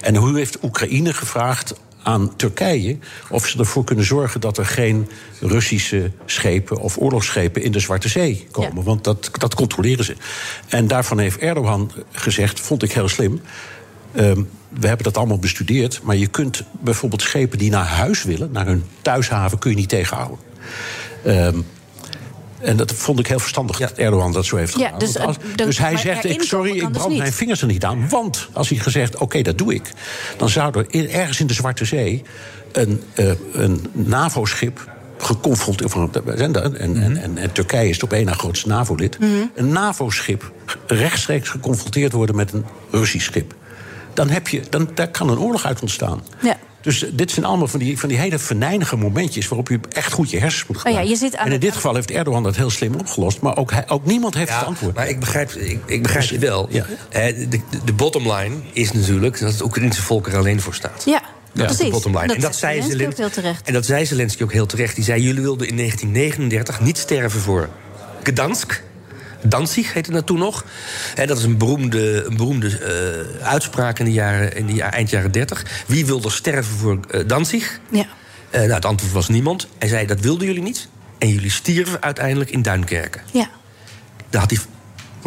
En 0.00 0.14
hoe 0.16 0.36
heeft 0.36 0.62
Oekraïne 0.62 1.12
gevraagd 1.14 1.74
aan 2.06 2.36
Turkije 2.36 2.98
of 3.30 3.46
ze 3.46 3.58
ervoor 3.58 3.84
kunnen 3.84 4.04
zorgen 4.04 4.40
dat 4.40 4.58
er 4.58 4.66
geen 4.66 5.08
Russische 5.40 6.10
schepen 6.26 6.78
of 6.78 6.98
oorlogsschepen 6.98 7.62
in 7.62 7.72
de 7.72 7.80
Zwarte 7.80 8.08
Zee 8.08 8.46
komen. 8.50 8.84
Want 8.84 9.04
dat, 9.04 9.30
dat 9.32 9.54
controleren 9.54 10.04
ze. 10.04 10.16
En 10.68 10.86
daarvan 10.86 11.18
heeft 11.18 11.38
Erdogan 11.38 11.90
gezegd, 12.12 12.60
vond 12.60 12.82
ik 12.82 12.92
heel 12.92 13.08
slim. 13.08 13.40
ehm, 14.14 14.42
we 14.68 14.86
hebben 14.86 15.04
dat 15.04 15.16
allemaal 15.16 15.38
bestudeerd, 15.38 16.00
maar 16.02 16.16
je 16.16 16.26
kunt 16.26 16.62
bijvoorbeeld 16.80 17.22
schepen 17.22 17.58
die 17.58 17.70
naar 17.70 17.86
huis 17.86 18.22
willen, 18.22 18.52
naar 18.52 18.66
hun 18.66 18.84
thuishaven, 19.02 19.58
kun 19.58 19.70
je 19.70 19.76
niet 19.76 19.88
tegenhouden. 19.88 20.38
Ehm, 21.24 21.58
en 22.66 22.76
dat 22.76 22.92
vond 22.92 23.18
ik 23.18 23.26
heel 23.26 23.38
verstandig 23.38 23.78
dat 23.78 23.92
Erdogan 23.92 24.32
dat 24.32 24.44
zo 24.44 24.56
heeft 24.56 24.78
Ja, 24.78 24.84
gedaan. 24.84 24.98
dus, 24.98 25.12
Want 25.12 25.26
als- 25.26 25.36
dan- 25.56 25.66
dus 25.66 25.78
hij 25.78 25.96
zegt, 25.96 26.24
ik, 26.24 26.42
sorry, 26.42 26.70
ik 26.70 26.80
dus 26.80 26.88
brand 26.90 27.08
niet. 27.08 27.18
mijn 27.18 27.32
vingers 27.32 27.60
er 27.60 27.66
niet 27.66 27.84
aan. 27.84 28.08
Want 28.08 28.48
als 28.52 28.68
hij 28.68 28.78
gezegd, 28.78 29.16
oké, 29.16 29.42
dat 29.42 29.58
doe 29.58 29.74
ik... 29.74 29.90
dan 30.36 30.48
zou 30.48 30.78
er 30.78 30.84
in- 30.88 31.10
ergens 31.10 31.40
in 31.40 31.46
de 31.46 31.54
Zwarte 31.54 31.84
Zee 31.84 32.22
een, 32.72 33.02
eh, 33.14 33.30
een 33.52 33.86
NAVO-schip 33.92 34.90
geconfronteerd... 35.18 35.92
daar, 36.54 36.72
en, 36.72 36.90
Mhm. 36.90 37.02
en, 37.02 37.16
en, 37.16 37.38
en 37.38 37.52
Turkije 37.52 37.88
is 37.88 37.94
het 37.94 38.02
op 38.04 38.12
één 38.12 38.24
na 38.26 38.32
grootste 38.32 38.68
NAVO-lid... 38.68 39.18
een 39.54 39.68
NAVO-schip 39.72 40.52
rechtstreeks 40.86 41.48
geconfronteerd 41.48 42.12
worden 42.12 42.36
met 42.36 42.52
een 42.52 42.64
Russisch 42.90 43.26
schip. 43.26 43.54
Dan, 44.14 44.28
heb 44.28 44.48
je, 44.48 44.62
dan 44.70 44.88
daar 44.94 45.08
kan 45.08 45.28
een 45.28 45.38
oorlog 45.38 45.64
uit 45.64 45.80
ontstaan. 45.80 46.22
Ja. 46.42 46.56
Dus 46.86 47.04
dit 47.12 47.30
zijn 47.30 47.46
allemaal 47.46 47.66
van 47.68 47.78
die, 47.78 47.98
van 47.98 48.08
die 48.08 48.18
hele 48.18 48.38
venijnige 48.38 48.96
momentjes... 48.96 49.48
waarop 49.48 49.68
je 49.68 49.80
echt 49.92 50.12
goed 50.12 50.30
je 50.30 50.38
hersens 50.38 50.66
moet 50.66 50.76
Oh 50.76 50.82
ja, 50.82 50.88
gebruiken. 50.88 51.14
je 51.14 51.20
zit 51.20 51.36
aan 51.36 51.46
en 51.46 51.52
in 51.52 51.60
de- 51.60 51.66
dit 51.66 51.74
geval 51.74 51.94
heeft 51.94 52.10
Erdogan 52.10 52.42
dat 52.42 52.56
heel 52.56 52.70
slim 52.70 52.94
opgelost... 52.94 53.40
maar 53.40 53.56
ook, 53.56 53.70
hij, 53.72 53.88
ook 53.88 54.04
niemand 54.04 54.34
heeft 54.34 54.54
het 54.54 54.64
antwoord. 54.64 54.94
Maar 54.94 55.08
ik 55.08 55.20
begrijp, 55.20 55.50
ik, 55.52 55.78
ik 55.86 56.02
begrijp 56.02 56.24
je 56.30 56.38
wel. 56.38 56.68
Hè, 57.10 57.32
de, 57.32 57.48
de, 57.48 57.60
de 57.84 57.92
bottom 57.92 58.32
line 58.32 58.54
is 58.72 58.92
natuurlijk 58.92 59.38
dat 59.40 59.52
het 59.52 59.62
Oekraïnse 59.62 60.02
volk 60.02 60.26
er 60.26 60.36
alleen 60.36 60.60
voor 60.60 60.74
staat. 60.74 61.02
Ja, 61.06 61.20
Dat 61.52 61.70
is 61.70 61.76
precies. 61.76 61.84
de 61.84 61.90
bottom 61.90 62.18
line. 62.18 62.34
en, 62.34 62.40
dat 62.40 62.56
zei 62.56 62.72
Zelensky 62.72 62.96
Zelen- 62.98 63.10
ook 63.12 63.16
heel 63.18 63.30
terecht. 63.30 63.66
en 63.66 63.72
dat 63.72 63.86
zei 63.86 64.06
Zelensky 64.06 64.42
ook 64.42 64.52
heel 64.52 64.66
terecht. 64.66 64.94
Die 64.94 65.04
zei: 65.04 65.22
Jullie 65.22 65.42
wilden 65.42 65.68
in 65.68 65.76
1939 65.76 66.80
niet 66.80 66.98
sterven 66.98 67.40
voor 67.40 67.68
Gdansk. 68.22 68.82
Danzig 69.42 69.92
heette 69.92 70.12
dat 70.12 70.26
toen 70.26 70.38
nog. 70.38 70.64
Dat 71.14 71.38
is 71.38 71.44
een 71.44 71.58
beroemde, 71.58 72.24
een 72.24 72.36
beroemde 72.36 72.78
eh, 72.78 73.46
uitspraak 73.46 73.98
in 73.98 74.04
de, 74.04 74.12
jaren, 74.12 74.56
in 74.56 74.66
de 74.66 74.82
eind 74.82 75.10
jaren 75.10 75.32
30. 75.32 75.84
Wie 75.86 76.06
wilde 76.06 76.30
sterven 76.30 76.76
voor 76.76 77.00
eh, 77.10 77.20
Danzig? 77.26 77.80
Ja. 77.90 78.06
Eh, 78.50 78.60
nou, 78.60 78.72
het 78.72 78.84
antwoord 78.84 79.12
was 79.12 79.28
niemand. 79.28 79.68
Hij 79.78 79.88
zei: 79.88 80.06
Dat 80.06 80.20
wilden 80.20 80.46
jullie 80.46 80.62
niet. 80.62 80.88
En 81.18 81.28
jullie 81.28 81.50
stierven 81.50 82.02
uiteindelijk 82.02 82.50
in 82.50 82.62
Duinkerken. 82.62 83.22
Ja. 83.32 83.48
Daar 84.30 84.40
had 84.40 84.50
hij 84.50 84.60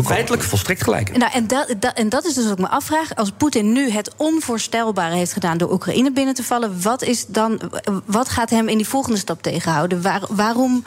feitelijk 0.03 0.43
volstrekt 0.43 0.83
gelijk. 0.83 1.17
Nou, 1.17 1.31
en, 1.33 1.47
dat, 1.47 1.73
dat, 1.79 1.93
en 1.93 2.09
dat 2.09 2.25
is 2.25 2.33
dus 2.33 2.43
wat 2.43 2.53
ik 2.53 2.59
me 2.59 2.67
afvraag. 2.69 3.15
Als 3.15 3.31
Poetin 3.37 3.71
nu 3.71 3.89
het 3.89 4.11
onvoorstelbare 4.17 5.15
heeft 5.15 5.33
gedaan 5.33 5.57
door 5.57 5.71
Oekraïne 5.71 6.11
binnen 6.11 6.33
te 6.33 6.43
vallen, 6.43 6.81
wat, 6.81 7.01
is 7.01 7.25
dan, 7.27 7.61
wat 8.05 8.29
gaat 8.29 8.49
hem 8.49 8.67
in 8.67 8.77
die 8.77 8.87
volgende 8.87 9.17
stap 9.17 9.41
tegenhouden? 9.41 10.01
Waar, 10.01 10.21
waarom, 10.29 10.83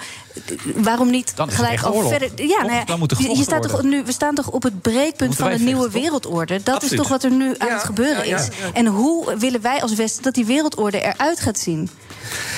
waarom 0.74 1.10
niet 1.10 1.32
Dan 1.36 1.48
is 1.48 1.52
het 1.56 1.62
gelijk 1.64 1.80
echt 1.80 1.84
al 1.90 1.94
oorlog. 1.94 2.10
verder? 2.10 2.46
Ja, 2.46 2.60
nou 2.62 2.72
ja, 2.72 2.84
Dan 2.84 2.98
moet 2.98 3.10
er 3.10 3.20
je- 3.22 3.42
staat 3.42 3.62
toch 3.68 3.82
nu, 3.82 4.02
we 4.04 4.12
staan 4.12 4.34
toch 4.34 4.50
op 4.50 4.62
het 4.62 4.82
breekpunt 4.82 5.36
van 5.36 5.50
een 5.50 5.64
nieuwe 5.64 5.90
wereldorde. 5.90 6.60
Dat 6.62 6.74
Absoluut. 6.74 6.92
is 6.92 6.98
toch 6.98 7.08
wat 7.08 7.24
er 7.24 7.30
nu 7.30 7.54
aan 7.58 7.68
het 7.72 7.82
gebeuren 7.84 8.26
ja, 8.28 8.38
is. 8.38 8.46
ja. 8.46 8.70
En 8.72 8.86
hoe 8.86 9.36
willen 9.38 9.60
wij 9.60 9.82
als 9.82 9.94
Westen 9.94 10.22
dat 10.22 10.34
die 10.34 10.44
wereldorde 10.44 11.00
eruit 11.00 11.40
gaat 11.40 11.58
zien? 11.58 11.88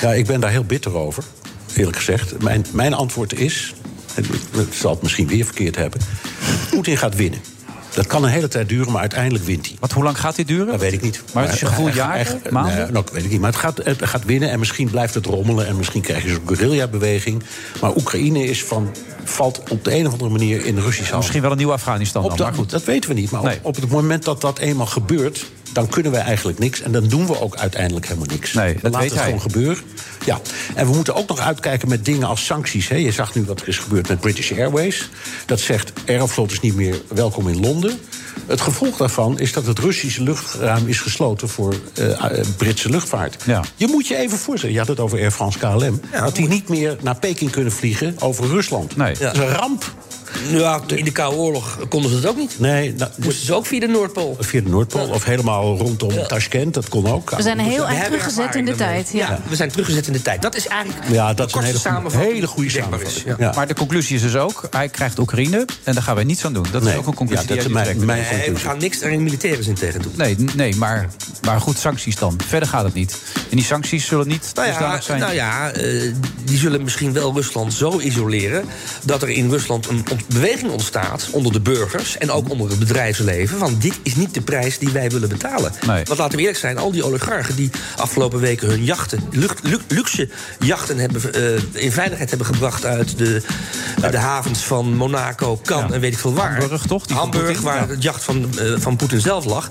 Ja, 0.01 0.13
ik 0.13 0.25
ben 0.25 0.39
daar 0.39 0.51
heel 0.51 0.63
bitter 0.63 0.95
over, 0.95 1.23
eerlijk 1.75 1.97
gezegd. 1.97 2.41
Mijn, 2.41 2.65
mijn 2.71 2.93
antwoord 2.93 3.33
is, 3.33 3.73
ik 4.15 4.73
zal 4.73 4.91
het 4.91 5.01
misschien 5.01 5.27
weer 5.27 5.45
verkeerd 5.45 5.75
hebben... 5.75 6.01
Poetin 6.69 6.97
gaat 6.97 7.15
winnen. 7.15 7.39
Dat 7.95 8.07
kan 8.07 8.23
een 8.23 8.29
hele 8.29 8.47
tijd 8.47 8.69
duren, 8.69 8.91
maar 8.91 9.01
uiteindelijk 9.01 9.43
wint 9.43 9.67
hij. 9.67 9.75
Wat, 9.79 9.91
hoe 9.91 10.03
lang 10.03 10.19
gaat 10.19 10.35
dit 10.35 10.47
duren? 10.47 10.67
Dat 10.67 10.79
weet 10.79 10.93
ik 10.93 11.01
niet. 11.01 11.21
Maar 11.33 11.43
het 11.43 11.53
is 11.53 11.59
je 11.59 11.65
gevoel 11.65 11.89
jaren, 11.89 12.19
echt- 12.19 12.49
maanden? 12.49 12.75
Nee, 12.75 12.91
nou, 12.91 13.05
weet 13.11 13.23
ik 13.23 13.31
niet. 13.31 13.39
Maar 13.39 13.49
het 13.51 13.59
gaat, 13.59 13.77
het 13.83 14.05
gaat 14.05 14.25
winnen 14.25 14.49
en 14.49 14.59
misschien 14.59 14.89
blijft 14.89 15.13
het 15.13 15.25
rommelen... 15.25 15.67
en 15.67 15.75
misschien 15.75 16.01
krijg 16.01 16.23
je 16.23 16.29
zo'n 16.29 16.41
guerrilla-beweging. 16.45 17.43
Maar 17.81 17.95
Oekraïne 17.95 18.43
is 18.43 18.63
van, 18.63 18.95
valt 19.23 19.61
op 19.69 19.83
de 19.83 19.95
een 19.95 20.05
of 20.05 20.11
andere 20.11 20.31
manier 20.31 20.65
in 20.65 20.75
Russisch 20.75 20.99
handen. 20.99 21.17
Misschien 21.17 21.41
wel 21.41 21.51
een 21.51 21.57
nieuw 21.57 21.71
Afghanistan 21.71 22.23
dan, 22.23 22.37
maar 22.37 22.53
goed. 22.53 22.69
dat 22.69 22.83
weten 22.83 23.09
we 23.09 23.15
niet. 23.15 23.31
Maar 23.31 23.43
op, 23.43 23.59
op 23.61 23.75
het 23.75 23.89
moment 23.89 24.23
dat 24.23 24.41
dat 24.41 24.59
eenmaal 24.59 24.85
gebeurt, 24.85 25.45
dan 25.73 25.87
kunnen 25.87 26.11
we 26.11 26.17
eigenlijk 26.17 26.59
niks. 26.59 26.81
En 26.81 26.91
dan 26.91 27.07
doen 27.07 27.27
we 27.27 27.41
ook 27.41 27.55
uiteindelijk 27.55 28.07
helemaal 28.07 28.27
niks. 28.27 28.53
Nee, 28.53 28.73
we 28.73 28.81
dat 28.81 28.83
laten 28.83 28.99
weet 28.99 29.09
het 29.09 29.19
hij. 29.19 29.27
gewoon 29.27 29.51
gebeuren. 29.51 29.83
Ja. 30.25 30.39
En 30.75 30.87
we 30.87 30.95
moeten 30.95 31.15
ook 31.15 31.27
nog 31.27 31.39
uitkijken 31.39 31.89
met 31.89 32.05
dingen 32.05 32.27
als 32.27 32.45
sancties. 32.45 32.87
Hè. 32.87 32.95
Je 32.95 33.11
zag 33.11 33.35
nu 33.35 33.43
wat 33.43 33.61
er 33.61 33.67
is 33.67 33.77
gebeurd 33.77 34.07
met 34.07 34.19
British 34.19 34.51
Airways. 34.51 35.09
Dat 35.45 35.59
zegt 35.59 35.93
Aeroflot 36.05 36.51
is 36.51 36.59
niet 36.59 36.75
meer 36.75 37.01
welkom 37.07 37.47
in 37.47 37.59
Londen. 37.59 37.99
Het 38.47 38.61
gevolg 38.61 38.97
daarvan 38.97 39.39
is 39.39 39.53
dat 39.53 39.65
het 39.65 39.79
Russische 39.79 40.23
luchtruim 40.23 40.87
is 40.87 40.99
gesloten 40.99 41.49
voor 41.49 41.73
eh, 41.93 42.39
eh, 42.39 42.45
Britse 42.57 42.89
luchtvaart. 42.89 43.43
Je 43.75 43.87
moet 43.87 44.07
je 44.07 44.15
even 44.15 44.37
voorstellen, 44.37 44.73
je 44.73 44.81
had 44.81 44.89
het 44.89 44.99
over 44.99 45.19
Air 45.19 45.31
France 45.31 45.59
KLM... 45.59 46.01
dat 46.11 46.35
die 46.35 46.47
niet 46.47 46.69
meer 46.69 46.97
naar 47.01 47.15
Peking 47.15 47.51
kunnen 47.51 47.71
vliegen 47.71 48.15
over 48.19 48.47
Rusland. 48.47 48.95
Nee. 48.95 49.15
Dat 49.17 49.33
is 49.33 49.39
een 49.39 49.47
ramp. 49.47 49.93
Ja, 50.49 50.81
in 50.87 51.03
de 51.05 51.11
Koude 51.11 51.37
Oorlog 51.37 51.77
konden 51.89 52.09
ze 52.09 52.15
het 52.15 52.25
ook 52.27 52.37
niet. 52.37 52.59
Nee, 52.59 52.93
nou, 52.93 53.11
Moesten 53.15 53.45
ze 53.45 53.53
ook 53.53 53.65
via 53.65 53.79
de 53.79 53.87
Noordpool. 53.87 54.37
Via 54.39 54.61
de 54.61 54.69
Noordpool 54.69 55.07
of 55.07 55.23
helemaal 55.23 55.77
rondom 55.77 56.27
Tashkent, 56.27 56.73
dat 56.73 56.89
kon 56.89 57.07
ook. 57.07 57.29
We 57.29 57.41
zijn 57.41 57.59
heel 57.59 57.87
erg 57.89 58.03
teruggezet 58.03 58.55
in 58.55 58.65
de 58.65 58.75
tijd. 58.75 59.09
Ja. 59.13 59.29
Ja, 59.29 59.39
we 59.49 59.55
zijn 59.55 59.69
teruggezet 59.71 60.07
in 60.07 60.13
de 60.13 60.21
tijd. 60.21 60.41
Dat 60.41 60.55
is 60.55 60.67
eigenlijk 60.67 61.05
Ja, 61.11 61.33
dat 61.33 61.47
is 61.47 61.53
een 61.53 61.59
hele, 61.63 61.73
goede- 61.73 61.89
samenvatting 61.89 62.33
hele 62.33 62.47
goede 62.47 62.69
die 62.69 62.77
denkbaar 62.79 62.99
samenvatting. 62.99 63.37
is. 63.39 63.45
Ja. 63.45 63.51
Maar 63.55 63.67
de 63.67 63.73
conclusie 63.73 64.15
is 64.15 64.21
dus 64.21 64.35
ook, 64.35 64.67
hij 64.69 64.89
krijgt 64.89 65.19
Oekraïne 65.19 65.65
en 65.83 65.93
daar 65.93 66.03
gaan 66.03 66.15
wij 66.15 66.23
niets 66.23 66.45
aan 66.45 66.53
doen. 66.53 66.65
Dat 66.71 66.85
is 66.85 66.95
ook 66.95 67.07
een 67.07 67.13
conclusie 67.13 67.47
Ja, 67.47 67.55
dat 67.55 67.65
die 67.65 67.75
is 67.77 67.83
jij 67.83 67.95
mijn- 67.95 68.05
mijn. 68.05 68.37
Nee, 68.39 68.51
we 68.51 68.59
gaan 68.59 68.77
niks 68.77 68.99
in 69.01 69.23
militaire 69.23 69.63
zin 69.63 69.73
tegen 69.73 70.01
doen. 70.01 70.13
Nee, 70.15 70.35
nee 70.55 70.75
maar, 70.75 71.09
maar 71.45 71.59
goed, 71.61 71.77
sancties 71.77 72.15
dan. 72.15 72.37
Verder 72.47 72.69
gaat 72.69 72.83
het 72.83 72.93
niet. 72.93 73.17
En 73.49 73.55
die 73.57 73.65
sancties 73.65 74.05
zullen 74.05 74.27
niet 74.27 74.51
Nou 74.53 74.67
ja, 74.67 74.73
dusdanig 74.73 75.03
zijn. 75.03 75.19
nou 75.19 75.33
ja 75.33 75.71
eh, 75.71 76.11
die 76.43 76.57
zullen 76.57 76.83
misschien 76.83 77.13
wel 77.13 77.33
Rusland 77.33 77.73
zo 77.73 77.99
isoleren... 77.99 78.65
dat 79.03 79.21
er 79.21 79.29
in 79.29 79.49
Rusland 79.49 79.87
een 79.87 80.03
beweging 80.27 80.71
ontstaat 80.71 81.27
onder 81.31 81.51
de 81.51 81.59
burgers... 81.59 82.17
en 82.17 82.31
ook 82.31 82.49
onder 82.49 82.69
het 82.69 82.79
bedrijfsleven, 82.79 83.57
van 83.57 83.75
dit 83.79 83.99
is 84.03 84.15
niet 84.15 84.33
de 84.33 84.41
prijs 84.41 84.79
die 84.79 84.89
wij 84.89 85.09
willen 85.09 85.29
betalen. 85.29 85.71
Want 85.85 86.17
laten 86.17 86.35
we 86.35 86.39
eerlijk 86.39 86.57
zijn, 86.57 86.77
al 86.77 86.91
die 86.91 87.03
oligarchen 87.03 87.55
die 87.55 87.69
afgelopen 87.97 88.39
weken 88.39 88.67
hun 88.67 88.83
jachten... 88.83 89.19
luxe 89.87 90.29
jachten 90.59 90.97
hebben, 90.97 91.33
eh, 91.33 91.83
in 91.83 91.91
veiligheid 91.91 92.29
hebben 92.29 92.47
gebracht 92.47 92.85
uit 92.85 93.17
de, 93.17 93.41
de 94.11 94.17
havens 94.17 94.59
van 94.59 94.95
Monaco, 94.95 95.59
Cannes 95.63 95.91
en 95.91 95.99
weet 95.99 96.13
ik 96.13 96.19
veel 96.19 96.33
waar. 96.33 96.57
Hamburg, 96.59 96.85
toch? 96.85 97.05
Die 97.05 97.15
Hamburg, 97.15 97.61
waar 97.61 97.81
ja. 97.81 97.87
het 97.87 98.03
jacht 98.03 98.23
van, 98.23 98.59
eh, 98.59 98.73
van 98.77 98.95
Poetin 98.95 99.21
zelf 99.21 99.45
lag. 99.45 99.69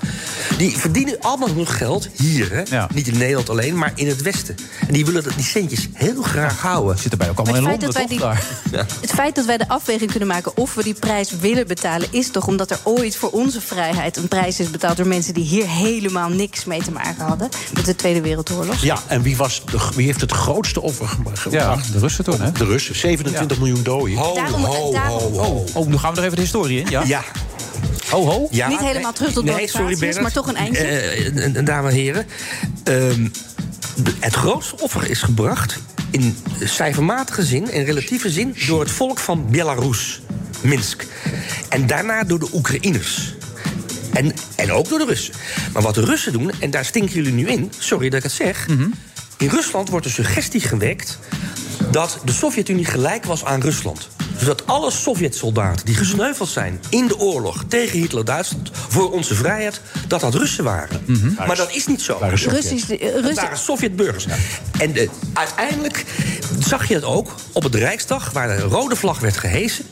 Die 0.57 0.77
verdienen 0.77 1.15
allemaal 1.19 1.49
hun 1.49 1.67
geld 1.67 2.09
hier, 2.13 2.51
hè? 2.51 2.85
niet 2.93 3.07
in 3.07 3.17
Nederland 3.17 3.49
alleen, 3.49 3.77
maar 3.77 3.91
in 3.95 4.07
het 4.07 4.21
Westen. 4.21 4.55
En 4.87 4.93
die 4.93 5.05
willen 5.05 5.23
dat- 5.23 5.33
die 5.35 5.43
centjes 5.45 5.87
heel 5.93 6.21
graag 6.21 6.61
houden. 6.61 6.97
Zitten 6.97 7.17
bij 7.17 7.29
ook 7.29 7.47
feit, 7.47 7.81
dat 7.81 7.93
wij 7.93 8.07
die, 8.07 8.19
het 9.01 9.11
feit 9.13 9.35
dat 9.35 9.45
wij 9.45 9.57
de 9.57 9.67
afweging 9.67 10.09
kunnen 10.09 10.27
maken 10.27 10.44
maken 10.45 10.63
of 10.63 10.73
we 10.75 10.83
die 10.83 10.93
prijs 10.93 11.29
willen 11.39 11.67
betalen, 11.67 12.07
is 12.11 12.31
toch 12.31 12.47
omdat 12.47 12.71
er 12.71 12.79
ooit 12.83 13.15
voor 13.15 13.29
onze 13.29 13.61
vrijheid 13.61 14.17
een 14.17 14.27
prijs 14.27 14.59
is 14.59 14.69
betaald 14.69 14.97
door 14.97 15.07
mensen 15.07 15.33
die 15.33 15.43
hier 15.43 15.67
helemaal 15.67 16.29
niks 16.29 16.65
mee 16.65 16.83
te 16.83 16.91
maken 16.91 17.25
hadden 17.25 17.49
met 17.73 17.85
de 17.85 17.95
Tweede 17.95 18.21
Wereldoorlog. 18.21 18.81
Ja, 18.81 18.97
en 19.07 19.21
wie, 19.21 19.37
was 19.37 19.61
de, 19.71 19.89
wie 19.95 20.05
heeft 20.05 20.21
het 20.21 20.31
grootste 20.31 20.81
offer 20.81 21.07
ge- 21.07 21.17
gebracht? 21.33 21.91
de 21.93 21.99
Russen 21.99 22.23
toen, 22.23 22.41
hè? 22.41 22.51
De 22.51 22.65
Russen, 22.65 22.95
27 22.95 23.57
miljoen 23.57 23.83
doden. 23.83 24.15
Ho, 24.15 24.33
Daarom- 24.35 24.63
ho, 24.63 24.91
daarom- 24.91 25.33
ho, 25.33 25.39
ho. 25.39 25.63
Oh, 25.73 25.87
nu 25.87 25.97
gaan 25.97 26.09
we 26.09 26.15
nog 26.15 26.25
even 26.25 26.35
de 26.35 26.41
historie 26.41 26.79
in, 26.79 26.89
ja? 26.89 27.03
Ja. 27.05 27.23
Ho, 28.09 28.25
ho. 28.25 28.47
Ja, 28.51 28.67
Niet 28.67 28.79
helemaal 28.79 29.13
terug 29.13 29.31
tot 29.33 29.43
nee, 29.43 29.67
sorry, 29.67 30.21
maar 30.21 30.31
toch 30.31 30.47
een 30.47 30.55
eindje. 30.55 30.83
Eh, 30.83 31.65
dames 31.65 31.91
en 31.91 31.97
heren. 31.97 32.25
Ehm, 32.83 33.27
het 34.19 34.33
grootste 34.35 34.79
offer 34.79 35.09
is 35.09 35.21
gebracht 35.21 35.79
in 36.15 36.37
cijfermatige 36.63 37.43
zin, 37.43 37.71
in 37.71 37.83
relatieve 37.83 38.29
zin, 38.29 38.55
door 38.67 38.79
het 38.79 38.91
volk 38.91 39.19
van 39.19 39.45
Belarus, 39.49 40.21
Minsk. 40.61 41.05
En 41.69 41.87
daarna 41.87 42.23
door 42.23 42.39
de 42.39 42.47
Oekraïners. 42.53 43.33
En, 44.13 44.33
en 44.55 44.71
ook 44.71 44.89
door 44.89 44.99
de 44.99 45.05
Russen. 45.05 45.33
Maar 45.73 45.81
wat 45.81 45.95
de 45.95 46.05
Russen 46.05 46.31
doen, 46.31 46.51
en 46.59 46.71
daar 46.71 46.85
stinken 46.85 47.13
jullie 47.13 47.33
nu 47.33 47.47
in, 47.47 47.71
sorry 47.79 48.09
dat 48.09 48.17
ik 48.17 48.23
het 48.23 48.31
zeg. 48.31 48.67
In 49.37 49.47
Rusland 49.47 49.89
wordt 49.89 50.05
de 50.05 50.11
suggestie 50.11 50.61
gewekt 50.61 51.19
dat 51.95 52.19
de 52.25 52.31
Sovjet-Unie 52.31 52.85
gelijk 52.85 53.25
was 53.25 53.45
aan 53.45 53.61
Rusland. 53.61 54.07
Dus 54.37 54.47
dat 54.47 54.67
alle 54.67 54.91
Sovjet-soldaten 54.91 55.85
die 55.85 55.95
gesneuveld 55.95 56.49
zijn 56.49 56.79
in 56.89 57.07
de 57.07 57.17
oorlog 57.19 57.63
tegen 57.67 57.99
Hitler-Duitsland 57.99 58.69
voor 58.89 59.11
onze 59.11 59.35
vrijheid, 59.35 59.81
dat 60.07 60.21
dat 60.21 60.33
Russen 60.33 60.63
waren. 60.63 61.03
Maar 61.47 61.55
dat 61.55 61.71
is 61.73 61.87
niet 61.87 62.01
zo. 62.01 62.17
Russisch- 62.51 62.87
Het 62.87 62.99
Russen- 63.01 63.35
waren 63.35 63.57
Sovjet-burgers. 63.57 64.25
En 64.77 64.95
eh, 64.95 65.09
uiteindelijk 65.33 66.05
zag 66.59 66.87
je 66.87 66.93
het 66.93 67.03
ook 67.03 67.35
op 67.51 67.63
het 67.63 67.75
Rijksdag, 67.75 68.31
waar 68.31 68.47
de 68.57 68.63
rode 68.63 68.95
vlag 68.95 69.19
werd 69.19 69.37
gehesen. 69.37 69.85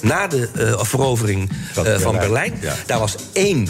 Na 0.00 0.26
de 0.26 0.48
eh, 0.56 0.84
verovering 0.84 1.50
eh, 1.84 1.98
van 1.98 2.16
Berlijn. 2.18 2.60
Daar 2.86 2.98
was 2.98 3.14
één 3.32 3.68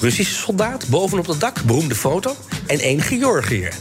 Russische 0.00 0.34
soldaat 0.34 0.88
bovenop 0.88 1.26
het 1.26 1.40
dak, 1.40 1.62
beroemde 1.62 1.94
foto. 1.94 2.36
En 2.66 2.78
één 2.78 3.00
Georgiër. 3.02 3.72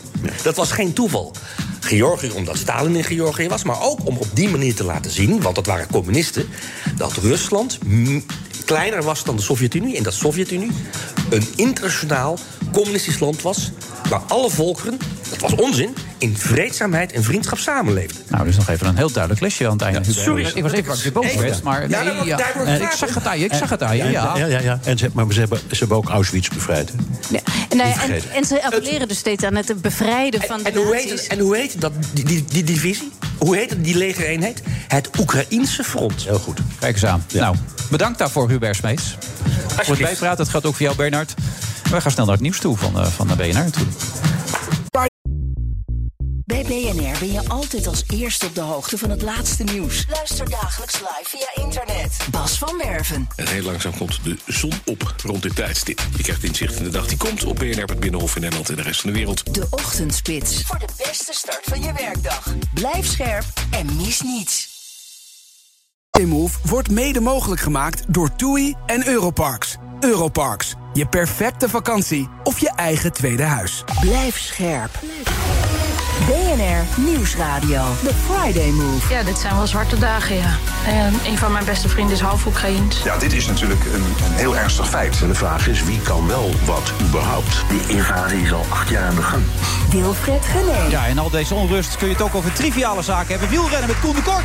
Dat 0.44 0.56
was 0.56 0.72
geen 0.72 0.94
toeval. 0.94 1.32
Georgië, 1.80 2.32
omdat 2.32 2.58
Stalin 2.58 2.96
in 2.96 3.04
Georgië 3.04 3.48
was, 3.48 3.64
maar 3.64 3.82
ook 3.82 4.06
om 4.06 4.18
op 4.18 4.28
die 4.34 4.50
manier 4.50 4.76
te 4.76 4.84
laten 4.84 5.12
zien, 5.12 5.42
want 5.42 5.56
dat 5.56 5.66
waren 5.66 5.88
communisten, 5.92 6.48
dat 6.98 7.14
Rusland 7.14 7.78
kleiner 8.66 9.04
was 9.04 9.24
dan 9.24 9.36
de 9.36 9.42
Sovjet-Unie 9.42 9.98
en 9.98 10.04
dat 10.04 10.14
Sovjet-Unie 10.14 10.72
een 11.30 11.48
internationaal 11.56 12.40
communistisch 12.76 13.20
land 13.20 13.42
was, 13.42 13.72
waar 14.10 14.22
alle 14.28 14.50
volkeren, 14.50 14.98
dat 15.30 15.40
was 15.40 15.56
onzin, 15.56 15.96
in 16.18 16.38
vreedzaamheid 16.38 17.12
en 17.12 17.24
vriendschap 17.24 17.58
samenleefden. 17.58 18.24
Nou, 18.28 18.46
dus 18.46 18.56
nog 18.56 18.70
even 18.70 18.88
een 18.88 18.98
heel 18.98 19.12
duidelijk 19.12 19.42
lesje 19.42 19.66
aan 19.66 19.72
het 19.72 19.82
einde. 19.82 20.00
Hubert. 20.00 20.18
sorry. 20.18 20.52
Ik 20.54 20.64
was 20.64 20.72
even 20.72 20.98
je 21.04 21.12
boos 21.12 21.36
werd, 21.36 21.64
maar... 21.64 21.90
Ja, 21.90 22.04
nee, 22.04 22.26
ja. 22.26 22.40
Eh, 22.66 22.82
ik 22.82 22.92
zag 22.92 23.14
het 23.14 23.26
aan 23.28 23.40
je, 23.40 23.46
ik 23.46 23.54
zag 23.54 23.70
het 23.70 23.84
aan 23.84 23.98
je, 23.98 24.04
ja. 24.04 24.38
ja, 24.38 24.46
ja, 24.46 24.60
ja. 24.60 24.80
En 24.84 24.98
ze, 24.98 25.10
maar 25.14 25.34
ze 25.34 25.40
hebben, 25.40 25.60
ze 25.60 25.76
hebben 25.78 25.98
ook 25.98 26.10
Auschwitz 26.10 26.50
bevrijd. 26.50 26.92
Ja. 27.30 27.40
En, 27.70 27.78
nou 27.78 28.12
Niet 28.12 28.28
en, 28.28 28.46
ze 28.46 28.64
appelleren 28.64 29.08
dus 29.08 29.18
steeds 29.18 29.44
aan 29.44 29.56
het 29.56 29.82
bevrijden 29.82 30.42
van 30.42 30.64
de 30.64 30.70
En 30.70 30.76
hoe, 30.76 30.96
heet 30.96 31.10
het, 31.10 31.28
en 31.28 31.40
hoe 31.40 31.58
heet 31.58 31.82
dat, 31.82 31.92
die, 32.14 32.26
die, 32.26 32.46
die 32.48 32.64
divisie? 32.64 33.12
Hoe 33.38 33.56
heet 33.56 33.70
het, 33.70 33.84
die 33.84 33.98
legereenheid? 33.98 34.62
Het 34.88 35.10
Oekraïense 35.20 35.84
front. 35.84 36.24
Heel 36.24 36.40
goed. 36.40 36.60
Kijk 36.80 36.94
eens 36.94 37.06
aan. 37.06 37.26
Nou, 37.34 37.56
bedankt 37.90 38.18
daarvoor, 38.18 38.50
Hubert 38.50 38.76
Smeets. 38.76 39.18
Voor 39.68 39.96
het 39.96 40.04
bijpraten, 40.04 40.38
dat 40.38 40.50
gaat 40.50 40.66
ook 40.66 40.76
voor 40.76 40.86
jou, 40.86 40.96
Bernard. 40.96 41.34
Wij 41.96 42.04
gaan 42.04 42.14
snel 42.14 42.26
naar 42.26 42.36
het 42.36 42.44
nieuws 42.44 42.60
toe 42.60 42.78
van, 42.78 43.00
eh, 43.00 43.08
van 43.08 43.28
de 43.28 43.36
BNR 43.36 43.72
toe. 43.72 43.86
Bij 46.46 46.64
BNR 46.64 47.20
ben 47.20 47.32
je 47.32 47.42
altijd 47.48 47.88
als 47.88 48.04
eerste 48.08 48.46
op 48.46 48.56
de 48.56 48.62
hoogte 48.62 48.98
van 48.98 49.10
het 49.10 49.22
laatste 49.22 49.64
nieuws. 49.64 50.06
Luister 50.10 50.50
dagelijks 50.50 51.00
live 51.00 51.24
via 51.24 51.64
internet. 51.64 52.18
Bas 52.32 52.58
van 52.58 52.78
Werven. 52.78 53.28
En 53.36 53.48
heel 53.48 53.64
langzaam 53.64 53.98
komt 53.98 54.24
de 54.24 54.38
zon 54.46 54.74
op 54.86 55.16
rond 55.24 55.42
dit 55.42 55.56
tijdstip. 55.56 56.02
Je 56.16 56.24
krijgt 56.24 56.44
inzicht 56.44 56.76
in 56.76 56.84
de 56.84 56.90
dag 56.90 57.08
die 57.08 57.18
komt 57.18 57.44
op 57.44 57.56
BNR, 57.56 57.84
het 57.84 58.00
Binnenhof 58.00 58.36
in 58.36 58.42
Nederland 58.42 58.70
en 58.70 58.76
de 58.76 58.82
rest 58.82 59.02
van 59.02 59.10
de 59.10 59.16
wereld. 59.18 59.54
De 59.54 59.68
Ochtendspits. 59.70 60.62
Voor 60.62 60.80
de 60.80 60.88
beste 60.98 61.34
start 61.34 61.64
van 61.64 61.82
je 61.82 61.94
werkdag. 61.94 62.56
Blijf 62.74 63.06
scherp 63.06 63.46
en 63.70 63.96
mis 63.96 64.22
niets. 64.22 64.74
Move 66.24 66.60
wordt 66.64 66.92
mede 66.92 67.20
mogelijk 67.20 67.62
gemaakt 67.62 68.04
door 68.08 68.36
TUI 68.36 68.76
en 68.86 69.08
Europarks. 69.08 69.78
Europarks, 70.06 70.76
je 70.94 71.06
perfecte 71.06 71.70
vakantie 71.70 72.30
of 72.44 72.60
je 72.60 72.72
eigen 72.76 73.14
tweede 73.14 73.44
huis. 73.44 73.84
Blijf 74.02 74.40
scherp. 74.40 75.00
BNR 76.28 77.02
Nieuwsradio. 77.02 77.82
The 78.04 78.12
Friday 78.28 78.70
Move. 78.70 79.14
Ja, 79.14 79.24
dit 79.24 79.38
zijn 79.38 79.56
wel 79.56 79.68
zwarte 79.68 80.00
dagen, 80.00 80.36
ja. 80.36 80.58
En 80.88 81.14
een 81.26 81.38
van 81.38 81.52
mijn 81.52 81.66
beste 81.66 81.90
vrienden 81.90 82.16
is 82.16 82.22
half 82.22 82.46
Oekraïens. 82.46 83.04
Ja, 83.04 83.18
dit 83.18 83.34
is 83.34 83.46
natuurlijk 83.46 83.86
een, 83.86 84.04
een 84.04 84.34
heel 84.34 84.58
ernstig 84.58 84.90
feit. 84.90 85.22
En 85.22 85.28
de 85.28 85.36
vraag 85.36 85.68
is, 85.68 85.84
wie 85.84 86.00
kan 86.02 86.28
wel 86.28 86.52
wat 86.66 86.92
überhaupt? 87.02 87.64
Die 87.70 87.96
invasie 87.96 88.42
is 88.42 88.54
al 88.54 88.66
acht 88.70 88.90
jaar 88.90 89.08
aan 89.08 89.16
de 89.16 89.22
gang. 89.22 89.44
Wilfred 89.90 90.46
Gené. 90.46 90.90
Ja, 90.90 91.08
en 91.08 91.18
al 91.18 91.30
deze 91.30 91.56
onrust 91.56 91.98
kun 91.98 92.08
je 92.08 92.14
het 92.14 92.24
ook 92.24 92.36
over 92.36 92.54
triviale 92.54 93.02
zaken 93.02 93.30
hebben. 93.30 93.50
Wielrennen 93.50 93.88
met 93.88 94.00
Koen 94.00 94.16
de 94.16 94.22
Kort. 94.22 94.44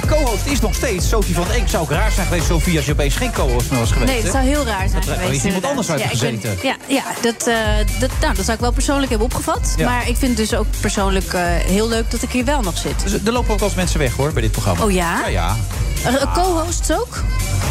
Mijn 0.00 0.06
co-host 0.06 0.46
is 0.46 0.60
nog 0.60 0.74
steeds 0.74 1.08
Sophie 1.08 1.34
van 1.34 1.46
Eek. 1.50 1.68
Zou 1.68 1.82
ook 1.82 1.90
raar 1.90 2.12
zijn 2.12 2.26
geweest, 2.26 2.46
Sophie, 2.46 2.76
als 2.76 2.86
je 2.86 2.92
opeens 2.92 3.16
geen 3.16 3.32
co-host 3.32 3.70
meer 3.70 3.80
was 3.80 3.90
geweest. 3.92 4.12
Nee, 4.12 4.22
dat 4.22 4.32
hè? 4.32 4.38
zou 4.38 4.44
heel 4.44 4.64
raar 4.64 4.88
zijn 4.88 5.02
Dat 5.06 5.18
geweest. 5.18 5.44
iemand 5.44 5.64
anders 5.64 5.90
uit 5.90 6.00
ja, 6.00 6.06
ben- 6.08 6.18
gezeten. 6.18 6.58
ja, 6.62 6.76
ja 6.86 7.02
dat, 7.22 7.46
eh, 7.46 7.56
dat, 8.00 8.10
nou, 8.20 8.34
dat 8.34 8.44
zou 8.44 8.52
ik 8.56 8.60
wel 8.60 8.72
persoonlijk 8.72 9.08
hebben 9.10 9.26
opgevat. 9.26 9.74
Ja. 9.76 9.88
Maar 9.88 10.08
ik 10.08 10.16
vind 10.16 10.38
het 10.38 10.48
dus 10.50 10.58
ook 10.58 10.66
persoonlijk 10.80 11.32
eh, 11.32 11.42
heel 11.46 11.88
leuk 11.88 12.10
dat 12.10 12.22
ik 12.22 12.30
hier 12.30 12.44
wel 12.44 12.60
nog 12.60 12.78
zit. 12.78 13.02
Dus 13.02 13.12
er 13.12 13.32
lopen 13.32 13.52
ook 13.52 13.58
wel 13.58 13.68
eens 13.68 13.76
mensen 13.76 13.98
weg, 13.98 14.12
hoor, 14.16 14.32
bij 14.32 14.42
dit 14.42 14.50
programma. 14.50 14.84
Oh 14.84 14.90
ja? 14.90 15.18
Ja, 15.20 15.26
ja. 15.26 15.56
Uh, 16.06 16.34
Co-hosts 16.34 16.90
ook? 16.92 17.22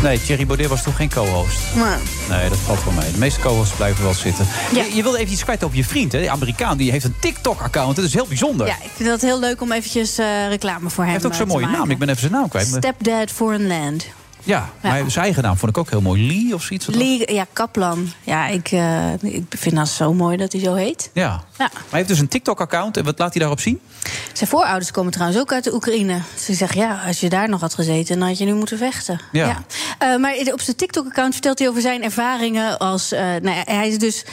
Nee, 0.02 0.22
Thierry 0.22 0.45
Baudet 0.45 0.68
was 0.68 0.84
toch 0.84 0.95
geen 0.95 1.10
co-host? 1.10 1.58
Maar, 1.76 1.98
Nee, 2.30 2.50
dat 2.50 2.58
valt 2.66 2.84
wel 2.84 2.94
mee. 2.94 3.12
De 3.12 3.18
meeste 3.18 3.40
co-hosts 3.40 3.76
blijven 3.76 4.04
wel 4.04 4.14
zitten. 4.14 4.48
Ja. 4.74 4.84
Je, 4.84 4.95
je 4.95 5.04
wilde 5.04 5.18
even 5.18 5.34
iets 5.34 5.44
kwijt 5.44 5.64
over 5.64 5.78
je 5.78 5.84
vriend, 5.84 6.12
hè? 6.12 6.22
De 6.22 6.30
Amerikaan, 6.30 6.78
die 6.78 6.91
heeft 6.91 7.06
een 7.06 7.16
TikTok-account. 7.20 7.95
Dat 7.95 8.06
is 8.06 8.14
heel 8.14 8.26
bijzonder. 8.28 8.68
ja, 8.68 8.74
ik 8.82 8.90
vind 8.95 9.10
dat 9.10 9.22
heel 9.22 9.40
leuk 9.40 9.62
om 9.62 9.72
eventjes 9.72 10.18
eh, 10.18 10.48
reclame 10.50 10.90
voor 10.90 11.04
hem 11.04 11.14
Hij 11.14 11.14
heeft 11.14 11.26
ook 11.26 11.32
eh, 11.32 11.38
zo'n 11.38 11.48
te 11.48 11.54
mooie 11.54 11.66
maken. 11.66 11.80
naam. 11.80 11.90
Ik 11.91 11.98
ben 11.98 12.10
even 12.15 12.30
zijn 12.30 12.41
naam 12.41 12.49
kwijt. 12.49 12.68
Stepdad 12.68 13.31
Foreign 13.31 13.68
Land. 13.68 14.06
Ja, 14.44 14.70
maar 14.82 15.11
zijn 15.11 15.26
eigen 15.26 15.44
naam 15.44 15.57
vond 15.57 15.72
ik 15.72 15.78
ook 15.78 15.90
heel 15.90 16.02
mooi. 16.02 16.28
Lee 16.28 16.53
of 16.53 16.64
zoiets. 16.64 16.88
Lee, 16.88 17.34
ja, 17.34 17.45
Kaplan. 17.53 18.11
Ja, 18.24 18.48
ik, 18.48 18.72
eh, 18.72 19.14
ik 19.22 19.44
vind 19.49 19.76
dat 19.76 19.88
zo 19.88 20.14
mooi 20.14 20.38
dat 20.38 20.52
hij 20.52 20.61
zo 20.61 20.74
heet. 20.74 21.10
Ja. 21.14 21.44
Ja. 21.57 21.70
Maar 21.74 21.84
hij 21.90 21.98
heeft 21.98 22.07
dus 22.07 22.20
een 22.20 22.28
TikTok-account. 22.28 22.98
En 22.98 23.03
wat 23.03 23.20
laat 23.20 23.32
hij 23.32 23.40
daarop 23.40 23.60
zien? 23.60 23.80
Zijn 24.34 24.49
voorouders 24.49 24.91
komen 24.91 25.11
trouwens 25.11 25.40
ook 25.40 25.53
uit 25.53 25.64
de 25.64 25.74
Oekraïne. 25.74 26.20
Ze 26.38 26.53
zeggen, 26.53 26.82
ja, 26.82 27.02
als 27.07 27.20
je 27.20 27.30
daar 27.30 27.49
nog 27.49 27.61
had 27.61 27.74
gezeten... 27.74 28.20
dan 28.20 28.28
had 28.28 28.38
je 28.38 28.45
nu 28.45 28.53
moeten 28.53 28.78
vechten. 28.78 29.20
Ja. 29.32 29.64
Eh, 29.98 30.15
maar 30.15 30.36
op 30.52 30.61
zijn 30.61 30.76
TikTok-account 30.76 31.34
vertelt 31.34 31.60
hij 31.60 31.68
over 31.70 31.82
zijn 31.82 32.03
ervaringen 32.03 32.80
als... 32.80 33.11
eh, 33.11 33.20
nou 33.20 33.56
hij 33.65 33.88
is 33.88 33.98
dus 33.98 34.26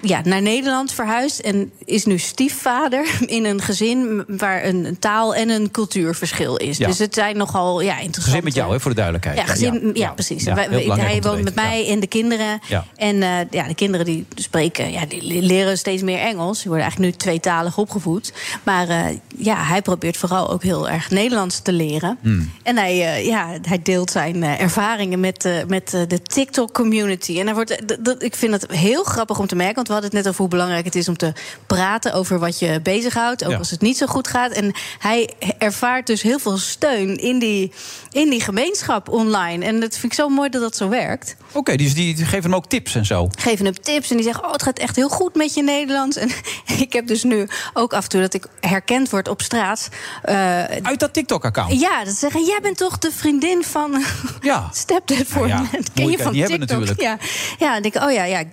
ja, 0.00 0.20
naar 0.24 0.42
Nederland 0.42 0.92
verhuisd... 0.92 1.38
en 1.38 1.72
is 1.84 2.04
nu 2.04 2.18
stiefvader 2.18 3.06
in 3.26 3.44
een 3.44 3.60
gezin... 3.62 4.24
waar 4.28 4.64
een 4.64 4.96
taal- 4.98 5.34
en 5.34 5.48
een 5.48 5.70
cultuurverschil 5.70 6.56
is. 6.56 6.76
Ja. 6.78 6.86
Dus 6.86 6.98
het 6.98 7.14
zijn 7.14 7.36
nogal 7.36 7.80
ja, 7.80 7.92
interessante... 7.92 8.20
Gezin 8.30 8.44
met 8.44 8.54
jou, 8.54 8.72
hè, 8.72 8.80
voor 8.80 8.90
de 8.90 8.96
duidelijkheid. 8.96 9.11
Ja, 9.34 9.44
gezin, 9.52 9.90
ja, 9.94 10.10
precies. 10.10 10.44
Wij- 10.44 10.68
hij 11.04 11.20
woont 11.22 11.42
met 11.44 11.54
mij 11.54 11.88
en 11.88 12.00
de 12.00 12.06
kinderen. 12.06 12.60
En 12.96 13.22
eh, 13.22 13.30
ja, 13.50 13.66
de 13.68 13.74
kinderen 13.74 14.06
die 14.06 14.26
spreken, 14.34 14.92
ja, 14.92 15.06
die 15.06 15.42
leren 15.42 15.78
steeds 15.78 16.02
meer 16.02 16.18
Engels. 16.18 16.56
Die 16.58 16.66
worden 16.66 16.82
eigenlijk 16.82 17.12
nu 17.12 17.18
tweetalig 17.18 17.78
opgevoed. 17.78 18.32
Maar 18.62 18.88
eh, 18.88 19.04
ja, 19.36 19.56
hij 19.64 19.82
probeert 19.82 20.16
vooral 20.16 20.50
ook 20.50 20.62
heel 20.62 20.88
erg 20.88 21.10
Nederlands 21.10 21.60
te 21.60 21.72
leren. 21.72 22.18
Hmm. 22.22 22.50
En 22.62 22.76
hij, 22.76 22.92
eh, 23.14 23.26
ja, 23.26 23.48
hij 23.62 23.80
deelt 23.82 24.10
zijn 24.10 24.42
ervaringen 24.44 25.20
met, 25.20 25.48
met 25.68 25.90
de 26.08 26.22
TikTok-community. 26.22 27.38
En 27.40 27.44
hij 27.46 27.54
wordt, 27.54 27.82
ik 28.18 28.36
vind 28.36 28.52
het 28.52 28.70
heel 28.70 29.02
grappig 29.04 29.38
om 29.38 29.46
te 29.46 29.54
merken. 29.54 29.74
Want 29.74 29.86
we 29.86 29.92
hadden 29.92 30.10
het 30.10 30.18
net 30.20 30.28
over 30.28 30.40
hoe 30.40 30.50
belangrijk 30.50 30.84
het 30.84 30.94
is 30.94 31.08
om 31.08 31.16
te 31.16 31.32
praten 31.66 32.12
over 32.12 32.38
wat 32.38 32.58
je 32.58 32.80
bezighoudt. 32.82 33.44
Ook 33.44 33.50
Ja. 33.50 33.56
als 33.58 33.70
het 33.70 33.80
niet 33.80 33.96
zo 33.96 34.06
goed 34.06 34.28
gaat. 34.28 34.52
En 34.52 34.72
hij 34.98 35.30
ervaart 35.58 36.06
dus 36.06 36.22
heel 36.22 36.38
veel 36.38 36.56
steun 36.58 37.16
in 37.16 37.38
die, 37.38 37.72
in 38.10 38.30
die 38.30 38.40
gemeenschap 38.40 39.01
online. 39.08 39.64
En 39.64 39.80
dat 39.80 39.92
vind 39.92 40.12
ik 40.12 40.18
zo 40.18 40.28
mooi 40.28 40.48
dat 40.48 40.60
dat 40.60 40.76
zo 40.76 40.88
werkt. 40.88 41.36
Oké, 41.52 41.76
dus 41.76 41.94
die 41.94 42.16
geven 42.16 42.42
hem 42.42 42.54
ook 42.54 42.66
tips 42.66 42.94
en 42.94 43.06
zo. 43.06 43.28
Geven 43.38 43.64
hem 43.64 43.74
tips 43.74 44.10
en 44.10 44.16
die 44.16 44.24
zeggen: 44.24 44.44
Oh, 44.44 44.52
het 44.52 44.62
gaat 44.62 44.78
echt 44.78 44.96
heel 44.96 45.08
goed 45.08 45.34
met 45.34 45.54
je 45.54 45.62
Nederlands. 45.62 46.16
En 46.16 46.30
ik 46.78 46.92
heb 46.92 47.06
dus 47.06 47.22
nu 47.22 47.48
ook 47.74 47.92
af 47.92 48.02
en 48.02 48.08
toe 48.08 48.20
dat 48.20 48.34
ik 48.34 48.46
herkend 48.60 49.10
word 49.10 49.28
op 49.28 49.42
straat. 49.42 49.88
eh, 50.22 50.60
Uit 50.82 51.00
dat 51.00 51.12
TikTok-account? 51.12 51.80
ja, 51.80 51.98
dat 52.04 52.12
ze 52.12 52.18
zeggen: 52.18 52.44
Jij 52.44 52.58
bent 52.62 52.76
toch 52.76 52.98
de 52.98 53.10
vriendin 53.12 53.62
van 53.64 54.04
Ja. 54.40 54.68
Stepdad 54.72 55.22
voor 55.26 55.48
Nou 55.48 55.66
ja, 55.72 55.78
Ken 55.94 56.10
je 56.10 56.18
van 56.18 56.34
hebben 56.36 56.58
TikTok? 56.58 56.58
natuurlijk. 56.58 57.00
Ja, 57.00 57.18
ja, 57.58 57.72
dan 57.72 57.82
denk 57.82 57.94
ik: 57.94 58.02
Oh 58.02 58.12
ja, 58.12 58.24
ja, 58.24 58.38
ik 58.38 58.48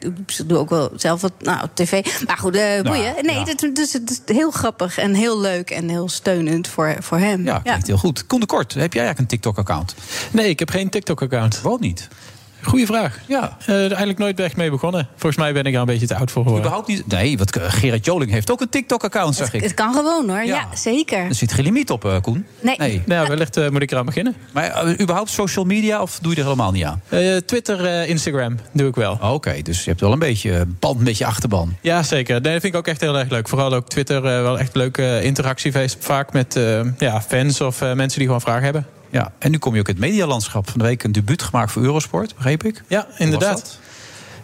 doe 0.50 0.58
ook 0.58 0.70
wel 0.70 0.90
zelf 0.96 1.22
wat 1.22 1.34
nou, 1.40 1.64
op 1.64 1.76
tv. 1.76 2.06
Maar 2.28 2.38
goed, 2.38 2.56
eh 2.56 2.82
boeien. 2.82 3.14
Nee, 3.22 3.36
ja. 3.36 3.44
dat, 3.44 3.70
dus 3.74 3.94
het 3.94 4.10
is 4.10 4.36
heel 4.36 4.52
grappig 4.52 4.98
en 4.98 5.14
heel 5.14 5.40
leuk 5.40 5.70
en 5.70 5.90
heel 5.90 6.10
steunend 6.10 6.68
voor, 6.68 6.96
voor 7.00 7.18
hem. 7.18 7.44
Ja, 7.46 7.60
klinkt 7.60 7.88
heel 7.88 7.98
goed. 7.98 8.26
Koen 8.28 8.40
de 8.40 8.46
Kort, 8.46 8.74
heb 8.74 8.94
jij 8.94 9.04
eigenlijk 9.04 9.20
een 9.20 9.38
TikTok-account? 9.38 9.96
Nee, 10.32 10.50
ik 10.50 10.60
heb 10.60 10.70
geen 10.70 10.90
TikTok-account. 10.90 11.62
Waarom 11.62 11.82
niet? 11.82 12.08
Goeie 12.64 12.86
vraag. 12.86 13.20
Ja. 13.28 13.58
Eh, 13.66 13.76
eigenlijk 13.80 14.18
nooit 14.18 14.40
echt 14.40 14.56
mee 14.56 14.70
begonnen. 14.70 15.08
Volgens 15.12 15.36
mij 15.42 15.54
ben 15.54 15.64
ik 15.66 15.74
er 15.74 15.80
een 15.80 15.86
beetje 15.86 16.08
te 16.08 16.16
oud 16.16 16.32
voor 16.32 16.44
geworden. 16.44 16.66
Überhaupt 16.66 16.88
niet. 16.88 17.08
Nee, 17.08 17.38
wat 17.38 17.56
eh, 17.56 17.64
Gerard 17.68 18.06
Joling 18.06 18.32
heeft 18.32 18.52
ook 18.52 18.62
een 18.62 18.70
TikTok-account, 18.70 19.36
zeg 19.36 19.54
ik. 19.54 19.62
Het 19.62 19.74
kan 19.74 19.94
gewoon 19.94 20.30
hoor, 20.30 20.44
ja, 20.44 20.68
zeker. 20.74 21.18
Er 21.18 21.36
zit 21.36 21.54
geen 21.54 21.64
limiet 21.64 21.90
op, 21.92 22.06
eh, 22.06 22.16
Koen. 22.22 22.46
Nee. 22.62 23.02
Nou, 23.06 23.28
wellicht 23.28 23.58
eh, 23.58 23.70
moet 23.70 23.82
ik 23.82 23.92
eraan 23.92 24.06
beginnen. 24.06 24.36
Maar 24.54 25.00
überhaupt 25.02 25.30
social 25.30 25.66
media 25.66 26.02
of 26.02 26.20
doe 26.22 26.32
je 26.32 26.38
er 26.38 26.44
helemaal 26.44 26.72
niet 26.72 26.84
aan? 26.84 27.02
Eh, 27.10 27.36
Twitter, 27.38 27.86
eh, 27.86 28.10
Instagram 28.10 28.58
doe 28.74 28.88
ik 28.88 28.96
wel. 28.96 29.18
Oké, 29.22 29.62
dus 29.62 29.84
je 29.84 29.90
hebt 29.90 30.02
wel 30.02 30.12
een 30.12 30.20
beetje 30.20 30.66
band 30.80 31.00
met 31.00 31.18
je 31.18 31.26
achterban. 31.26 31.76
Ja, 31.82 32.04
zeker. 32.04 32.34
Nee, 32.42 32.52
dat 32.54 32.62
vind 32.62 32.74
ik 32.74 32.80
ook 32.80 32.88
echt 32.88 33.02
heel 33.02 33.18
erg 33.18 33.30
leuk. 33.30 33.48
Vooral 33.48 33.74
ook 33.74 33.90
Twitter, 33.90 34.18
eh, 34.26 34.42
wel 34.42 34.60
echt 34.60 34.76
leuke 34.76 35.20
interactie 35.24 35.72
feest- 35.72 35.98
vaak 36.00 36.34
met 36.34 36.56
eh, 36.56 36.80
ja, 36.98 37.22
fans 37.22 37.62
of 37.62 37.82
eh, 37.82 37.94
mensen 37.94 38.18
die 38.18 38.28
gewoon 38.28 38.42
vragen 38.42 38.64
hebben. 38.64 38.86
Ja, 39.10 39.32
en 39.40 39.52
nu 39.52 39.58
kom 39.58 39.74
je 39.74 39.80
ook 39.80 39.88
in 39.88 39.94
het 39.96 40.04
medialandschap. 40.04 40.70
Van 40.70 40.80
de 40.80 40.86
week 40.86 41.04
een 41.04 41.12
debuut 41.12 41.42
gemaakt 41.42 41.72
voor 41.72 41.82
Eurosport, 41.84 42.36
begreep 42.36 42.64
ik? 42.64 42.84
Ja, 42.88 43.08
inderdaad. 43.18 43.80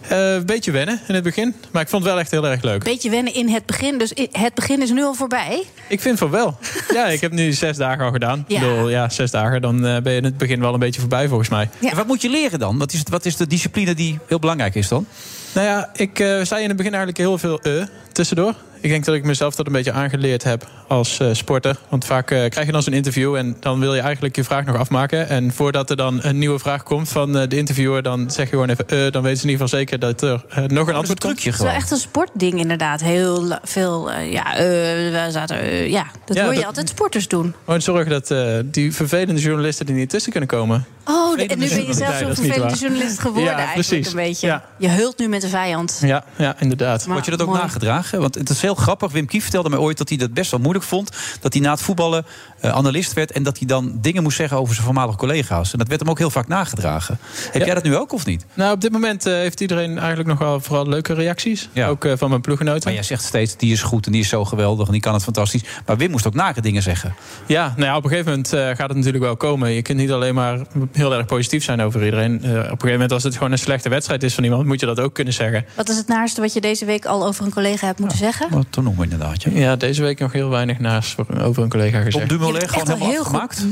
Eh, 0.09 0.33
Een 0.33 0.45
beetje 0.45 0.71
wennen 0.71 0.99
in 1.07 1.13
het 1.15 1.23
begin, 1.23 1.55
maar 1.71 1.81
ik 1.81 1.89
vond 1.89 2.03
het 2.03 2.11
wel 2.11 2.21
echt 2.21 2.31
heel 2.31 2.47
erg 2.47 2.61
leuk. 2.61 2.83
Beetje 2.83 3.09
wennen 3.09 3.33
in 3.33 3.49
het 3.49 3.65
begin, 3.65 3.97
dus 3.97 4.11
het 4.31 4.53
begin 4.53 4.81
is 4.81 4.91
nu 4.91 5.03
al 5.03 5.13
voorbij. 5.13 5.63
Ik 5.89 6.01
vind 6.01 6.17
van 6.17 6.29
wel. 6.29 6.57
Ja, 6.93 7.05
ik 7.05 7.21
heb 7.21 7.31
nu 7.31 7.51
zes 7.53 7.77
dagen 7.77 8.05
al 8.05 8.11
gedaan. 8.11 8.45
Ja. 8.47 8.55
Ik 8.61 8.67
bedoel, 8.67 8.89
ja, 8.89 9.09
zes 9.09 9.31
dagen, 9.31 9.61
dan 9.61 9.85
eh, 9.85 10.01
ben 10.01 10.11
je 10.11 10.17
in 10.17 10.23
het 10.23 10.37
begin 10.37 10.59
wel 10.59 10.73
een 10.73 10.79
beetje 10.79 10.99
voorbij 10.99 11.27
volgens 11.27 11.49
mij. 11.49 11.69
En 11.81 11.95
wat 11.95 12.07
moet 12.07 12.21
je 12.21 12.29
leren 12.29 12.59
dan? 12.59 12.77
Wat 12.77 12.93
is, 12.93 12.99
het- 12.99 13.09
wat 13.09 13.25
is 13.25 13.35
de 13.35 13.47
discipline 13.47 13.93
die 13.93 14.19
heel 14.27 14.39
belangrijk 14.39 14.75
is 14.75 14.87
dan? 14.87 15.05
Nou 15.53 15.67
ja, 15.67 15.89
ik 15.95 16.19
eh, 16.19 16.41
zei 16.41 16.61
in 16.61 16.67
het 16.67 16.77
begin 16.77 16.93
eigenlijk 16.93 17.17
heel 17.17 17.37
veel 17.37 17.59
eh 17.61 17.83
tussendoor. 18.11 18.55
Ik 18.85 18.91
denk 18.91 19.05
dat 19.05 19.15
ik 19.15 19.23
mezelf 19.23 19.55
dat 19.55 19.65
een 19.67 19.71
beetje 19.71 19.91
aangeleerd 19.91 20.43
heb 20.43 20.67
als 20.87 21.19
eh, 21.19 21.27
sporter. 21.31 21.77
Want 21.89 22.05
vaak 22.05 22.31
eh, 22.31 22.49
krijg 22.49 22.65
je 22.65 22.71
dan 22.71 22.83
zo'n 22.83 22.93
interview 22.93 23.35
en 23.35 23.57
dan 23.59 23.79
wil 23.79 23.95
je 23.95 24.01
eigenlijk 24.01 24.35
je 24.35 24.43
vraag 24.43 24.65
nog 24.65 24.75
afmaken. 24.77 25.29
En 25.29 25.53
voordat 25.53 25.89
er 25.89 25.95
dan 25.95 26.19
een 26.23 26.37
nieuwe 26.37 26.59
vraag 26.59 26.83
komt 26.83 27.09
van 27.09 27.37
eh, 27.37 27.47
de 27.49 27.57
interviewer, 27.57 28.01
dan 28.03 28.31
zeg 28.31 28.45
je 28.45 28.51
gewoon 28.51 28.69
even 28.69 28.87
eh, 28.87 29.11
dan 29.11 29.21
weten 29.23 29.37
ze 29.39 29.43
in 29.45 29.49
ieder 29.49 29.67
geval 29.67 29.79
zeker 29.79 29.99
dat 29.99 30.21
er 30.21 30.43
nog 30.67 30.87
een 30.87 30.95
antwoord 30.95 31.19
komt. 31.19 31.43
Het 31.43 31.53
is 31.53 31.59
wel 31.59 31.71
echt 31.71 31.91
een 31.91 31.97
sportding 31.97 32.59
inderdaad. 32.59 33.01
Heel 33.01 33.57
veel, 33.63 34.11
eh, 34.11 34.31
ja, 34.31 34.55
eh, 34.55 34.63
we 34.63 35.27
zaten, 35.31 35.89
ja, 35.89 36.05
dat 36.25 36.35
Ja, 36.37 36.43
hoor 36.43 36.51
je 36.51 36.57
dat- 36.57 36.67
altijd 36.67 36.89
sporters 36.89 37.27
doen. 37.27 37.55
Gewoon 37.65 37.81
zorgen 37.81 38.09
dat 38.11 38.31
eh, 38.31 38.57
die 38.65 38.93
vervelende 38.93 39.41
journalisten 39.41 39.87
er 39.87 39.93
niet 39.93 40.09
tussen 40.09 40.31
kunnen 40.31 40.49
komen. 40.49 40.85
Oh, 41.07 41.37
de- 41.37 41.45
en 41.45 41.59
nu 41.59 41.69
ben 41.69 41.85
je 41.85 41.93
zelf 41.93 42.17
zo'n 42.17 42.35
vervelende 42.35 42.75
journalist 42.77 43.19
geworden 43.19 43.43
Ja, 43.51 43.57
eigenlijk 43.57 43.87
precies. 43.87 44.07
een 44.07 44.15
beetje. 44.15 44.47
Ja. 44.47 44.63
Je 44.77 44.89
hult 44.89 45.17
nu 45.19 45.27
met 45.27 45.41
de 45.41 45.47
vijand. 45.47 45.99
Ja, 46.01 46.23
ja 46.37 46.55
inderdaad. 46.59 47.05
Word 47.05 47.25
je 47.25 47.31
dat 47.31 47.41
ook 47.41 47.47
mooi. 47.47 47.59
nagedragen? 47.61 48.19
Want 48.21 48.35
het 48.35 48.49
is 48.49 48.61
heel 48.61 48.74
grappig. 48.75 49.11
Wim 49.11 49.25
Kief 49.25 49.41
vertelde 49.41 49.69
mij 49.69 49.79
ooit 49.79 49.97
dat 49.97 50.09
hij 50.09 50.17
dat 50.17 50.33
best 50.33 50.51
wel 50.51 50.59
moeilijk 50.59 50.85
vond. 50.85 51.09
Dat 51.39 51.53
hij 51.53 51.61
na 51.61 51.71
het 51.71 51.81
voetballen 51.81 52.25
eh, 52.59 52.71
analist 52.71 53.13
werd. 53.13 53.31
En 53.31 53.43
dat 53.43 53.57
hij 53.57 53.67
dan 53.67 53.97
dingen 54.01 54.23
moest 54.23 54.37
zeggen 54.37 54.57
over 54.57 54.73
zijn 54.73 54.85
voormalige 54.85 55.17
collega's. 55.17 55.71
En 55.71 55.77
dat 55.77 55.87
werd 55.87 55.99
hem 55.99 56.09
ook 56.09 56.17
heel 56.17 56.29
vaak 56.29 56.47
nagedragen. 56.47 57.19
Heb 57.51 57.65
jij 57.65 57.73
dat 57.73 57.83
nu 57.83 57.95
ook 57.95 58.11
of 58.13 58.25
niet? 58.25 58.45
Nou, 58.53 58.73
op 58.73 58.81
dit 58.81 58.91
moment 58.91 59.25
eh, 59.25 59.33
heeft 59.33 59.61
iedereen 59.61 59.97
eigenlijk 59.97 60.29
nog 60.29 60.39
wel 60.39 60.59
vooral 60.59 60.87
leuke 60.87 61.13
reacties. 61.13 61.69
Ook 61.87 62.05
eh, 62.05 62.13
van 62.17 62.29
mijn 62.29 62.41
ploeggenoten. 62.41 62.83
Maar 62.83 62.93
jij 62.93 63.03
zegt 63.03 63.23
steeds, 63.23 63.57
die 63.57 63.71
is 63.71 63.81
goed 63.81 64.05
en 64.05 64.11
die 64.11 64.21
is 64.21 64.29
zo 64.29 64.45
geweldig 64.45 64.85
en 64.85 64.91
die 64.91 65.01
kan 65.01 65.13
het 65.13 65.23
fantastisch. 65.23 65.63
Maar 65.85 65.97
Wim 65.97 66.11
moest 66.11 66.27
ook 66.27 66.33
nare 66.33 66.61
dingen 66.61 66.81
zeggen. 66.81 67.15
Ja, 67.45 67.73
nou 67.75 67.89
ja, 67.89 67.97
op 67.97 68.03
een 68.03 68.09
gegeven 68.09 68.31
moment 68.31 68.53
eh, 68.53 68.65
gaat 68.65 68.87
het 68.87 68.95
natuurlijk 68.95 69.23
wel 69.23 69.37
komen. 69.37 69.71
Je 69.71 69.81
kunt 69.81 69.97
niet 69.97 70.11
alleen 70.11 70.35
maar 70.35 70.59
heel 70.91 71.13
erg 71.13 71.25
positief 71.25 71.63
zijn 71.63 71.81
over 71.81 72.03
iedereen. 72.03 72.43
Eh, 72.43 72.49
op 72.49 72.55
een 72.55 72.63
gegeven 72.63 72.91
moment, 72.91 73.11
als 73.11 73.23
het 73.23 73.33
gewoon 73.33 73.51
een 73.51 73.57
slechte 73.57 73.89
wedstrijd 73.89 74.23
is 74.23 74.33
van 74.33 74.43
iemand, 74.43 74.65
moet 74.65 74.79
je 74.79 74.85
dat 74.85 74.99
ook 74.99 75.13
kunnen 75.13 75.33
zeggen. 75.33 75.65
Wat 75.75 75.89
is 75.89 75.97
het 75.97 76.07
naarste 76.07 76.41
wat 76.41 76.53
je 76.53 76.61
deze 76.61 76.85
week 76.85 77.05
al 77.05 77.25
over 77.25 77.45
een 77.45 77.53
collega 77.53 77.85
hebt 77.85 77.99
moeten 77.99 78.17
zeggen? 78.17 78.49
Wat 78.55 78.65
toen 78.69 78.83
noemen 78.83 79.03
inderdaad. 79.03 79.43
Ja. 79.43 79.51
Ja, 79.53 79.75
deze 79.75 80.01
week 80.01 80.19
nog 80.19 80.31
heel 80.31 80.49
weinig 80.49 80.79
naast 80.79 81.13
voor- 81.13 81.41
over 81.41 81.63
een 81.63 81.69
collega 81.69 82.01
gezegd. 82.01 82.27
Tom 82.27 82.37
Dumoulin 82.37 82.69
gewoon 82.69 82.87
helemaal 82.87 83.09
heel 83.09 83.19
afgemaakt? 83.19 83.65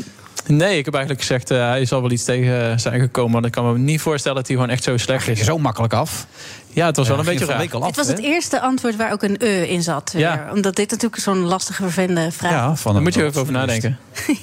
Nee, 0.47 0.77
ik 0.77 0.85
heb 0.85 0.93
eigenlijk 0.93 1.25
gezegd, 1.25 1.51
eh, 1.51 1.57
hij 1.57 1.85
zal 1.85 2.01
wel 2.01 2.11
iets 2.11 2.23
tegen 2.23 2.79
zijn 2.79 2.99
gekomen. 2.99 3.31
Maar 3.31 3.45
ik 3.45 3.51
kan 3.51 3.71
me 3.71 3.77
niet 3.77 4.01
voorstellen 4.01 4.37
dat 4.37 4.47
hij 4.47 4.55
gewoon 4.55 4.71
echt 4.71 4.83
zo 4.83 4.97
slecht 4.97 5.27
is. 5.27 5.39
Zo 5.39 5.57
makkelijk 5.57 5.93
af. 5.93 6.27
Ja, 6.69 6.85
het 6.85 6.95
was 6.97 7.07
wel 7.07 7.19
een 7.19 7.25
beetje 7.25 7.45
raar. 7.45 7.69
af, 7.71 7.85
Het 7.85 7.95
was 7.95 8.07
het 8.07 8.17
hè? 8.17 8.23
eerste 8.23 8.61
antwoord 8.61 8.95
waar 8.95 9.11
ook 9.11 9.23
een 9.23 9.35
e 9.39 9.61
in 9.63 9.83
zat. 9.83 10.11
weer. 10.11 10.21
Ja. 10.21 10.49
Omdat 10.53 10.75
dit 10.75 10.91
natuurlijk 10.91 11.21
zo'n 11.21 11.39
lastige, 11.39 11.81
vervelende 11.81 12.31
vraag 12.31 12.51
Ja, 12.51 12.71
is. 12.71 12.79
van 12.79 12.93
Daar 12.93 13.01
moet 13.01 13.13
je 13.13 13.23
even 13.25 13.41
over 13.41 13.53
nadenken. 13.53 13.97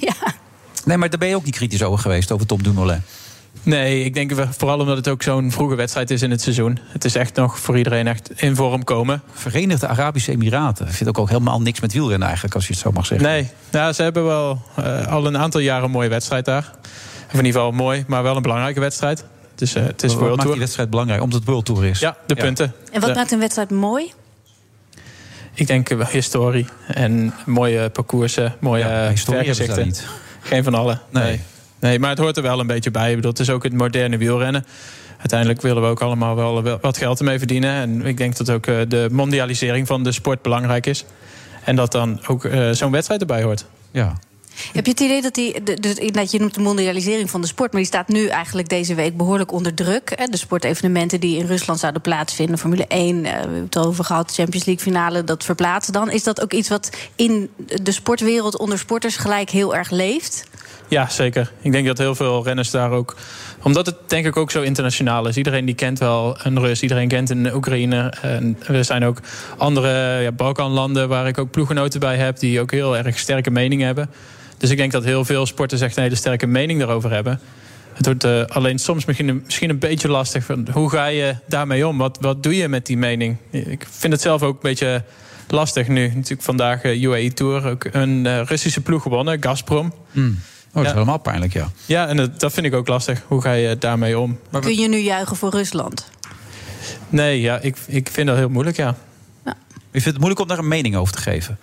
Nee, 0.85 0.97
maar 0.97 1.09
daar 1.09 1.19
ben 1.19 1.27
je 1.27 1.35
ook 1.35 1.45
niet 1.45 1.55
kritisch 1.55 1.83
over 1.83 1.99
geweest, 1.99 2.31
over 2.31 2.45
Tom 2.45 2.63
Dumoulin. 2.63 3.01
Nee, 3.63 4.03
ik 4.03 4.13
denk 4.13 4.31
vooral 4.57 4.79
omdat 4.79 4.97
het 4.97 5.07
ook 5.07 5.23
zo'n 5.23 5.51
vroege 5.51 5.75
wedstrijd 5.75 6.11
is 6.11 6.21
in 6.21 6.31
het 6.31 6.41
seizoen. 6.41 6.79
Het 6.87 7.05
is 7.05 7.15
echt 7.15 7.35
nog 7.35 7.59
voor 7.59 7.77
iedereen 7.77 8.07
echt 8.07 8.41
in 8.41 8.55
vorm 8.55 8.83
komen. 8.83 9.21
Verenigde 9.33 9.87
Arabische 9.87 10.31
Emiraten. 10.31 10.87
Ik 10.87 10.93
vind 10.93 11.09
ook, 11.09 11.17
ook 11.19 11.29
helemaal 11.29 11.61
niks 11.61 11.79
met 11.79 11.93
wielrennen 11.93 12.25
eigenlijk, 12.25 12.55
als 12.55 12.67
je 12.67 12.73
het 12.73 12.81
zo 12.81 12.91
mag 12.91 13.05
zeggen. 13.05 13.27
Nee, 13.27 13.49
ja, 13.71 13.93
ze 13.93 14.03
hebben 14.03 14.25
wel 14.25 14.61
eh, 14.75 15.07
al 15.07 15.25
een 15.25 15.37
aantal 15.37 15.61
jaren 15.61 15.83
een 15.83 15.91
mooie 15.91 16.09
wedstrijd 16.09 16.45
daar. 16.45 16.71
Of 17.27 17.39
in 17.39 17.45
ieder 17.45 17.61
geval 17.61 17.71
mooi, 17.71 18.03
maar 18.07 18.23
wel 18.23 18.35
een 18.35 18.41
belangrijke 18.41 18.79
wedstrijd. 18.79 19.23
Dus 19.55 19.75
eh, 19.75 19.83
het 19.83 20.03
is 20.03 20.09
Wat 20.11 20.19
World 20.19 20.29
maakt 20.29 20.39
Tour. 20.41 20.51
die 20.53 20.61
wedstrijd 20.61 20.89
belangrijk? 20.89 21.21
Omdat 21.21 21.39
het 21.39 21.47
World 21.47 21.65
Tour 21.65 21.85
is. 21.85 21.99
Ja, 21.99 22.17
de 22.25 22.35
punten. 22.35 22.73
En 22.91 23.01
wat 23.01 23.09
De- 23.09 23.15
maakt 23.15 23.31
een 23.31 23.39
wedstrijd 23.39 23.69
mooi? 23.69 24.13
Ik 25.53 25.67
denk 25.67 25.89
eh, 25.89 26.07
historie 26.07 26.65
en 26.87 27.33
mooie 27.45 27.89
parcoursen, 27.89 28.55
mooie 28.59 28.85
Ja, 28.85 29.09
historie 29.09 29.67
daar 29.67 29.85
niet. 29.85 30.05
Geen 30.41 30.63
van 30.63 30.73
alle. 30.73 30.99
Nee. 31.09 31.23
nee. 31.23 31.41
Maar 31.81 32.09
het 32.09 32.19
hoort 32.19 32.37
er 32.37 32.43
wel 32.43 32.59
een 32.59 32.67
beetje 32.67 32.91
bij. 32.91 33.09
Ik 33.09 33.15
bedoel, 33.15 33.31
het 33.31 33.39
is 33.39 33.49
ook 33.49 33.63
het 33.63 33.73
moderne 33.73 34.17
wielrennen. 34.17 34.65
Uiteindelijk 35.17 35.61
willen 35.61 35.81
we 35.81 35.87
ook 35.87 36.01
allemaal 36.01 36.35
wel 36.35 36.63
wel 36.63 36.77
wat 36.81 36.97
geld 36.97 37.19
ermee 37.19 37.37
verdienen. 37.37 37.73
En 37.73 38.05
ik 38.05 38.17
denk 38.17 38.37
dat 38.37 38.49
ook 38.49 38.65
eh, 38.67 38.75
de 38.87 39.07
mondialisering 39.11 39.87
van 39.87 40.03
de 40.03 40.11
sport 40.11 40.41
belangrijk 40.41 40.85
is. 40.85 41.05
En 41.63 41.75
dat 41.75 41.91
dan 41.91 42.19
ook 42.27 42.45
eh, 42.45 42.71
zo'n 42.71 42.91
wedstrijd 42.91 43.21
erbij 43.21 43.43
hoort. 43.43 43.65
Ja. 43.91 44.17
Heb 44.73 44.85
je 44.85 44.91
het 44.91 44.99
idee 44.99 45.21
dat 45.21 45.33
die, 45.33 45.63
de, 45.63 46.27
je 46.29 46.39
noemt 46.39 46.53
de 46.53 46.61
mondialisering 46.61 47.29
van 47.29 47.41
de 47.41 47.47
sport, 47.47 47.71
maar 47.71 47.81
die 47.81 47.89
staat 47.89 48.07
nu 48.07 48.27
eigenlijk 48.27 48.69
deze 48.69 48.95
week 48.95 49.17
behoorlijk 49.17 49.51
onder 49.51 49.73
druk. 49.73 50.27
De 50.29 50.37
sportevenementen 50.37 51.19
die 51.19 51.37
in 51.37 51.45
Rusland 51.45 51.79
zouden 51.79 52.01
plaatsvinden, 52.01 52.57
Formule 52.57 52.85
1, 52.87 53.15
eh, 53.15 53.31
we 53.31 53.37
hebben 53.37 53.63
het 53.63 53.77
over 53.77 54.03
gehad, 54.03 54.33
Champions 54.33 54.65
League 54.65 54.83
finale, 54.83 55.23
dat 55.23 55.43
verplaatsen 55.43 55.93
dan. 55.93 56.11
Is 56.11 56.23
dat 56.23 56.41
ook 56.41 56.53
iets 56.53 56.69
wat 56.69 56.89
in 57.15 57.49
de 57.81 57.91
sportwereld 57.91 58.57
onder 58.57 58.79
sporters 58.79 59.15
gelijk 59.15 59.49
heel 59.49 59.75
erg 59.75 59.89
leeft? 59.89 60.49
Ja, 60.91 61.09
zeker. 61.09 61.51
Ik 61.61 61.71
denk 61.71 61.87
dat 61.87 61.97
heel 61.97 62.15
veel 62.15 62.43
renners 62.43 62.71
daar 62.71 62.91
ook. 62.91 63.15
Omdat 63.61 63.85
het 63.85 63.95
denk 64.07 64.25
ik 64.25 64.37
ook 64.37 64.51
zo 64.51 64.61
internationaal 64.61 65.27
is. 65.27 65.37
Iedereen 65.37 65.65
die 65.65 65.75
kent 65.75 65.99
wel 65.99 66.37
een 66.43 66.59
Rus, 66.59 66.81
iedereen 66.81 67.07
kent 67.07 67.29
een 67.29 67.53
Oekraïne. 67.53 68.13
En 68.21 68.57
er 68.67 68.85
zijn 68.85 69.03
ook 69.03 69.17
andere 69.57 70.21
ja, 70.21 70.31
Balkanlanden 70.31 71.09
waar 71.09 71.27
ik 71.27 71.37
ook 71.37 71.51
ploeggenoten 71.51 71.99
bij 71.99 72.17
heb, 72.17 72.39
die 72.39 72.61
ook 72.61 72.71
heel 72.71 72.97
erg 72.97 73.19
sterke 73.19 73.51
meningen 73.51 73.85
hebben. 73.85 74.09
Dus 74.61 74.69
ik 74.69 74.77
denk 74.77 74.91
dat 74.91 75.03
heel 75.03 75.25
veel 75.25 75.45
sporters 75.45 75.81
echt 75.81 75.97
een 75.97 76.03
hele 76.03 76.15
sterke 76.15 76.47
mening 76.47 76.79
daarover 76.79 77.11
hebben. 77.11 77.39
Het 77.93 78.05
wordt 78.05 78.23
eh, 78.23 78.43
alleen 78.45 78.79
soms 78.79 79.05
misschien 79.05 79.27
een, 79.27 79.41
misschien 79.45 79.69
een 79.69 79.79
beetje 79.79 80.07
lastig. 80.07 80.43
Van, 80.43 80.67
hoe 80.73 80.89
ga 80.89 81.05
je 81.05 81.35
daarmee 81.47 81.87
om? 81.87 81.97
Wat, 81.97 82.17
wat 82.21 82.43
doe 82.43 82.55
je 82.55 82.67
met 82.67 82.85
die 82.85 82.97
mening? 82.97 83.37
Ik 83.49 83.87
vind 83.89 84.13
het 84.13 84.21
zelf 84.21 84.41
ook 84.43 84.53
een 84.53 84.59
beetje 84.61 85.03
lastig 85.47 85.87
nu. 85.87 86.07
Natuurlijk 86.07 86.41
vandaag 86.41 86.81
eh, 86.81 87.01
UAE 87.03 87.33
Tour, 87.33 87.67
ook 87.67 87.87
een 87.91 88.25
eh, 88.25 88.41
Russische 88.45 88.81
ploeg 88.81 89.01
gewonnen, 89.01 89.43
Gazprom. 89.43 89.93
Hmm. 90.11 90.39
Oh, 90.67 90.73
dat 90.73 90.83
is 90.83 90.89
Ja. 90.89 90.93
helemaal 90.93 91.17
pijnlijk, 91.19 91.53
ja. 91.53 91.71
Ja, 91.85 92.07
en 92.07 92.17
dat, 92.17 92.39
dat 92.39 92.53
vind 92.53 92.65
ik 92.65 92.73
ook 92.73 92.87
lastig. 92.87 93.21
Hoe 93.27 93.41
ga 93.41 93.53
je 93.53 93.77
daarmee 93.77 94.19
om? 94.19 94.39
Kun 94.59 94.75
je 94.77 94.87
nu 94.89 94.97
juichen 94.97 95.35
voor 95.35 95.49
Rusland? 95.49 96.09
Nee, 97.09 97.41
ja, 97.41 97.59
ik, 97.59 97.75
ik 97.87 98.09
vind 98.11 98.27
dat 98.27 98.37
heel 98.37 98.49
moeilijk, 98.49 98.77
ja. 98.77 98.95
Je 99.93 100.01
vindt 100.01 100.05
het 100.05 100.17
moeilijk 100.17 100.41
om 100.41 100.47
daar 100.47 100.57
een 100.57 100.67
mening 100.67 100.95
over 100.95 101.13
te 101.13 101.21
geven. 101.21 101.57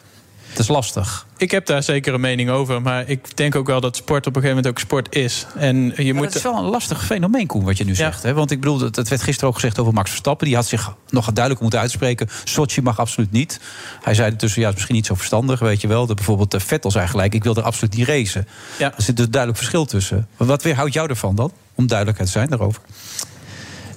Het 0.49 0.59
is 0.59 0.69
lastig. 0.69 1.27
Ik 1.37 1.51
heb 1.51 1.67
daar 1.67 1.83
zeker 1.83 2.15
een 2.15 2.21
mening 2.21 2.51
over. 2.51 2.83
Maar 2.83 3.09
ik 3.09 3.37
denk 3.37 3.55
ook 3.55 3.67
wel 3.67 3.81
dat 3.81 3.97
sport 3.97 4.27
op 4.27 4.37
een 4.37 4.43
gegeven 4.43 4.57
moment 4.57 4.67
ook 4.67 4.79
sport 4.79 5.15
is. 5.15 5.47
En 5.57 5.77
je 5.77 6.05
Maar 6.05 6.15
moet... 6.15 6.25
dat 6.25 6.35
is 6.35 6.43
wel 6.43 6.57
een 6.57 6.65
lastig 6.65 7.05
fenomeen, 7.05 7.47
Koen, 7.47 7.65
wat 7.65 7.79
je 7.79 7.85
nu 7.85 7.95
zegt. 7.95 8.23
Hè? 8.23 8.35
Want 8.35 8.51
ik 8.51 8.61
bedoel, 8.61 8.81
het 8.81 8.97
het 8.97 9.09
werd 9.09 9.23
gisteren 9.23 9.49
ook 9.49 9.55
gezegd 9.55 9.79
over 9.79 9.93
Max 9.93 10.11
Verstappen. 10.11 10.47
Die 10.47 10.57
had 10.57 10.67
zich 10.67 10.95
nog 11.09 11.25
duidelijk 11.25 11.61
moeten 11.61 11.81
uitspreken. 11.81 12.29
Sochi 12.45 12.83
mag 12.83 12.99
absoluut 12.99 13.33
niet. 13.33 13.61
Hij 14.03 14.15
zei 14.15 14.37
tussen, 14.37 14.61
ja, 14.61 14.67
het 14.67 14.71
is 14.71 14.75
misschien 14.75 14.95
niet 14.95 15.07
zo 15.07 15.15
verstandig, 15.15 15.61
weet 15.61 15.81
je 15.81 15.89
wel. 15.89 16.07
Dat 16.07 16.17
bijvoorbeeld 16.17 16.55
eh, 16.55 16.61
Vettel 16.61 16.91
zei 16.91 17.07
gelijk, 17.07 17.35
ik 17.35 17.45
wil 17.45 17.55
er 17.55 17.63
absoluut 17.63 17.97
niet 17.97 18.07
racen. 18.07 18.49
Ja. 18.79 18.93
Er 18.97 19.03
zit 19.03 19.17
dus 19.17 19.25
een 19.25 19.31
duidelijk 19.31 19.61
verschil 19.63 19.85
tussen. 19.85 20.29
Wat 20.37 20.63
weerhoudt 20.63 20.93
jou 20.93 21.09
ervan 21.09 21.35
dan? 21.35 21.53
Om 21.75 21.87
duidelijkheid 21.87 22.33
te 22.33 22.39
zijn 22.39 22.51
daarover. 22.51 22.83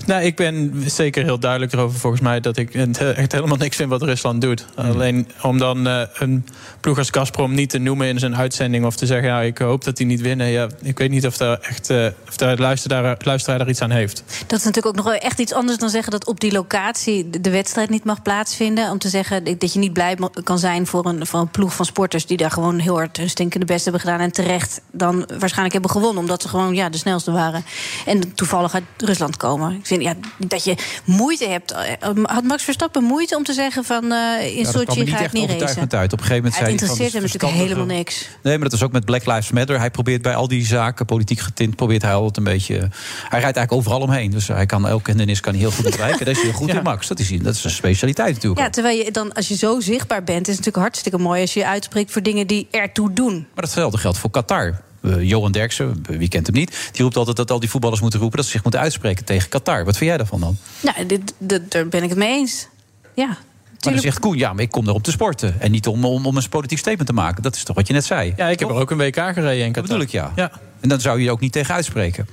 Nou, 0.05 0.23
ik 0.23 0.35
ben 0.35 0.83
zeker 0.85 1.23
heel 1.23 1.39
duidelijk 1.39 1.73
erover 1.73 1.99
volgens 1.99 2.21
mij... 2.21 2.39
dat 2.39 2.57
ik 2.57 2.73
het 2.73 2.97
echt 2.97 3.31
helemaal 3.31 3.57
niks 3.57 3.75
vind 3.75 3.89
wat 3.89 4.01
Rusland 4.01 4.41
doet. 4.41 4.65
Alleen 4.75 5.27
om 5.41 5.57
dan 5.57 5.87
eh, 5.87 6.01
een 6.13 6.45
ploeg 6.79 6.97
als 6.97 7.09
Gazprom 7.09 7.53
niet 7.53 7.69
te 7.69 7.77
noemen 7.77 8.07
in 8.07 8.19
zijn 8.19 8.35
uitzending... 8.35 8.85
of 8.85 8.95
te 8.95 9.05
zeggen, 9.05 9.27
ja, 9.27 9.41
ik 9.41 9.57
hoop 9.57 9.83
dat 9.83 9.97
die 9.97 10.05
niet 10.05 10.21
winnen. 10.21 10.47
Ja, 10.47 10.67
ik 10.81 10.97
weet 10.97 11.09
niet 11.09 11.25
of 11.25 11.37
daar 11.37 11.59
echt 11.59 11.89
eh, 11.89 12.05
of 12.27 12.37
daar 12.37 12.55
de 12.55 12.61
luisteraar, 12.61 13.17
luisteraar 13.23 13.57
daar 13.59 13.69
iets 13.69 13.81
aan 13.81 13.91
heeft. 13.91 14.23
Dat 14.47 14.59
is 14.59 14.65
natuurlijk 14.65 14.97
ook 14.97 15.05
nog 15.05 15.13
echt 15.13 15.39
iets 15.39 15.53
anders 15.53 15.77
dan 15.77 15.89
zeggen 15.89 16.11
dat 16.11 16.25
op 16.25 16.39
die 16.39 16.51
locatie 16.51 17.29
de- 17.29 17.49
wedstrijd 17.49 17.89
niet 17.89 18.03
mag 18.03 18.21
plaatsvinden. 18.21 18.89
Om 18.91 18.97
te 18.97 19.09
zeggen 19.09 19.43
dat 19.57 19.73
je 19.73 19.79
niet 19.79 19.93
blij 19.93 20.17
kan 20.43 20.59
zijn 20.59 20.87
voor 20.87 21.05
een, 21.05 21.25
voor 21.25 21.39
een 21.39 21.49
ploeg 21.51 21.75
van 21.75 21.85
sporters 21.85 22.25
die 22.25 22.37
daar 22.37 22.51
gewoon 22.51 22.79
heel 22.79 22.95
hard 22.95 23.17
hun 23.17 23.29
stinkende 23.29 23.65
best 23.65 23.83
hebben 23.83 24.01
gedaan. 24.01 24.19
En 24.19 24.31
terecht 24.31 24.81
dan 24.91 25.15
waarschijnlijk 25.27 25.73
hebben 25.73 25.91
gewonnen. 25.91 26.21
Omdat 26.21 26.41
ze 26.41 26.47
gewoon 26.47 26.75
ja, 26.75 26.89
de 26.89 26.97
snelste 26.97 27.31
waren. 27.31 27.63
En 28.05 28.33
toevallig 28.33 28.73
uit 28.73 28.83
Rusland 28.97 29.37
komen. 29.37 29.79
Vind 29.91 30.03
ja, 30.03 30.13
dat 30.47 30.63
je 30.63 30.75
moeite 31.05 31.47
hebt. 31.47 31.71
Eh, 31.71 32.09
Had 32.23 32.43
Max 32.43 32.63
Verstappen 32.63 33.03
moeite 33.03 33.35
om 33.35 33.43
te 33.43 33.53
zeggen 33.53 33.83
van 33.83 34.11
eh 34.11 34.17
in 34.45 34.57
Ja, 34.57 34.63
dat 34.63 34.73
Sochi 34.73 34.99
niet 34.99 35.09
ga 35.09 35.19
ik 35.19 35.31
niet 35.31 35.49
racen? 35.49 35.91
uit. 35.91 36.13
Op 36.13 36.19
een 36.19 36.25
gegeven 36.25 36.35
moment 36.35 36.53
Ja, 36.53 36.59
zei 36.59 36.69
hij 36.69 36.77
van, 36.77 36.87
interesseert 36.87 37.13
hem 37.13 37.21
natuurlijk 37.21 37.53
helemaal 37.53 37.85
niks. 37.85 38.27
Nee, 38.43 38.57
maar 38.57 38.69
dat 38.69 38.77
is 38.77 38.83
ook 38.83 38.91
met 38.91 39.05
Black 39.05 39.25
Lives 39.25 39.51
Matter. 39.51 39.79
Hij 39.79 39.91
probeert 39.91 40.21
bij 40.21 40.35
al 40.35 40.47
die 40.47 40.65
zaken, 40.65 41.05
politiek 41.05 41.39
getint, 41.39 41.75
probeert 41.75 42.01
hij 42.01 42.13
altijd 42.13 42.37
een 42.37 42.43
beetje. 42.43 42.75
Hij 42.75 43.39
rijdt 43.39 43.57
eigenlijk 43.57 43.71
overal 43.71 43.99
omheen. 43.99 44.31
Dus 44.31 44.47
hij 44.47 44.65
kan 44.65 44.87
elke 44.87 45.09
hindernis 45.09 45.39
kan 45.39 45.51
hij 45.53 45.61
heel 45.61 45.71
goed 45.71 45.85
ontwijken. 45.85 46.25
Daar 46.25 46.35
is 46.35 46.41
heel 46.41 46.51
goed 46.53 46.67
Ja. 46.71 46.77
in, 46.77 46.83
Max. 46.83 47.07
Dat 47.07 47.19
is, 47.19 47.29
dat 47.41 47.55
is 47.55 47.63
een 47.63 47.69
specialiteit 47.71 48.33
natuurlijk. 48.33 48.61
Ja, 48.61 48.69
terwijl 48.69 48.97
je 49.05 49.11
dan, 49.11 49.33
als 49.33 49.47
je 49.47 49.55
zo 49.55 49.79
zichtbaar 49.79 50.23
bent, 50.23 50.47
is 50.47 50.55
het 50.55 50.65
natuurlijk 50.65 50.83
hartstikke 50.83 51.17
mooi 51.17 51.41
als 51.41 51.53
je 51.53 51.59
je 51.59 51.67
uitspreekt 51.67 52.11
voor 52.11 52.21
dingen 52.23 52.47
die 52.47 52.67
ertoe 52.71 53.13
doen. 53.13 53.33
Maar 53.33 53.63
datzelfde 53.63 53.97
geldt 53.97 54.17
voor 54.17 54.29
Qatar. 54.29 54.81
Eh, 55.01 55.21
Johan 55.21 55.51
Derksen, 55.51 56.03
wie 56.07 56.27
kent 56.27 56.47
hem 56.47 56.55
niet, 56.55 56.89
die 56.91 57.01
roept 57.01 57.15
altijd 57.17 57.37
dat 57.37 57.51
al 57.51 57.59
die 57.59 57.69
voetballers 57.69 58.01
moeten 58.01 58.19
roepen 58.19 58.37
dat 58.37 58.45
ze 58.45 58.51
zich 58.51 58.63
moeten 58.63 58.81
uitspreken 58.81 59.25
tegen 59.25 59.49
Qatar. 59.49 59.85
Wat 59.85 59.97
vind 59.97 60.09
jij 60.09 60.17
daarvan 60.17 60.39
dan? 60.39 60.57
Nou, 60.79 61.05
dit, 61.05 61.33
dit- 61.37 61.71
daar 61.71 61.87
ben 61.87 62.03
ik 62.03 62.09
het 62.09 62.17
mee 62.17 62.29
eens. 62.29 62.67
Ja. 63.15 63.25
Maar 63.27 63.93
dan 63.93 64.01
zegt 64.01 64.19
Koen, 64.19 64.37
ja, 64.37 64.53
maar 64.53 64.63
ik 64.63 64.71
kom 64.71 64.87
er 64.87 64.93
om 64.93 65.01
te 65.01 65.11
sporten. 65.11 65.55
En 65.59 65.71
niet 65.71 65.87
om, 65.87 66.05
om, 66.05 66.25
om 66.25 66.37
een 66.37 66.49
politiek 66.49 66.77
statement 66.77 67.07
te 67.07 67.13
maken. 67.13 67.43
Dat 67.43 67.55
is 67.55 67.63
toch 67.63 67.75
wat 67.75 67.87
je 67.87 67.93
net 67.93 68.05
zei? 68.05 68.33
Ja, 68.37 68.47
ik 68.47 68.59
heb 68.59 68.69
er 68.69 68.75
ook 68.75 68.91
een 68.91 68.97
WK 68.97 69.15
gereden 69.15 69.65
in 69.65 69.71
Dat 69.71 69.83
bedoel 69.83 70.01
ik, 70.01 70.09
ja. 70.09 70.31
Ja. 70.35 70.51
En 70.79 70.89
dan 70.89 71.01
zou 71.01 71.17
je 71.17 71.23
je 71.23 71.31
ook 71.31 71.39
niet 71.39 71.51
tegen 71.51 71.75
uitspreken. 71.75 72.27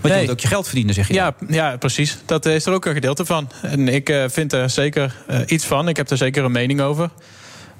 Want 0.00 0.14
je 0.14 0.20
moet 0.20 0.30
ook 0.30 0.40
je 0.40 0.48
geld 0.48 0.66
verdienen, 0.66 0.94
zeg 0.94 1.08
je. 1.08 1.14
Ja, 1.14 1.34
ja, 1.48 1.76
precies. 1.76 2.18
Dat 2.26 2.46
is 2.46 2.66
er 2.66 2.72
ook 2.72 2.84
een 2.84 2.92
gedeelte 2.94 3.24
van. 3.24 3.50
En 3.62 3.88
ik 3.88 4.08
eh, 4.08 4.24
vind 4.28 4.52
er 4.52 4.70
zeker 4.70 5.16
eh, 5.26 5.40
iets 5.46 5.64
van. 5.64 5.88
Ik 5.88 5.96
heb 5.96 6.10
er 6.10 6.16
zeker 6.16 6.44
een 6.44 6.52
mening 6.52 6.80
over. 6.80 7.10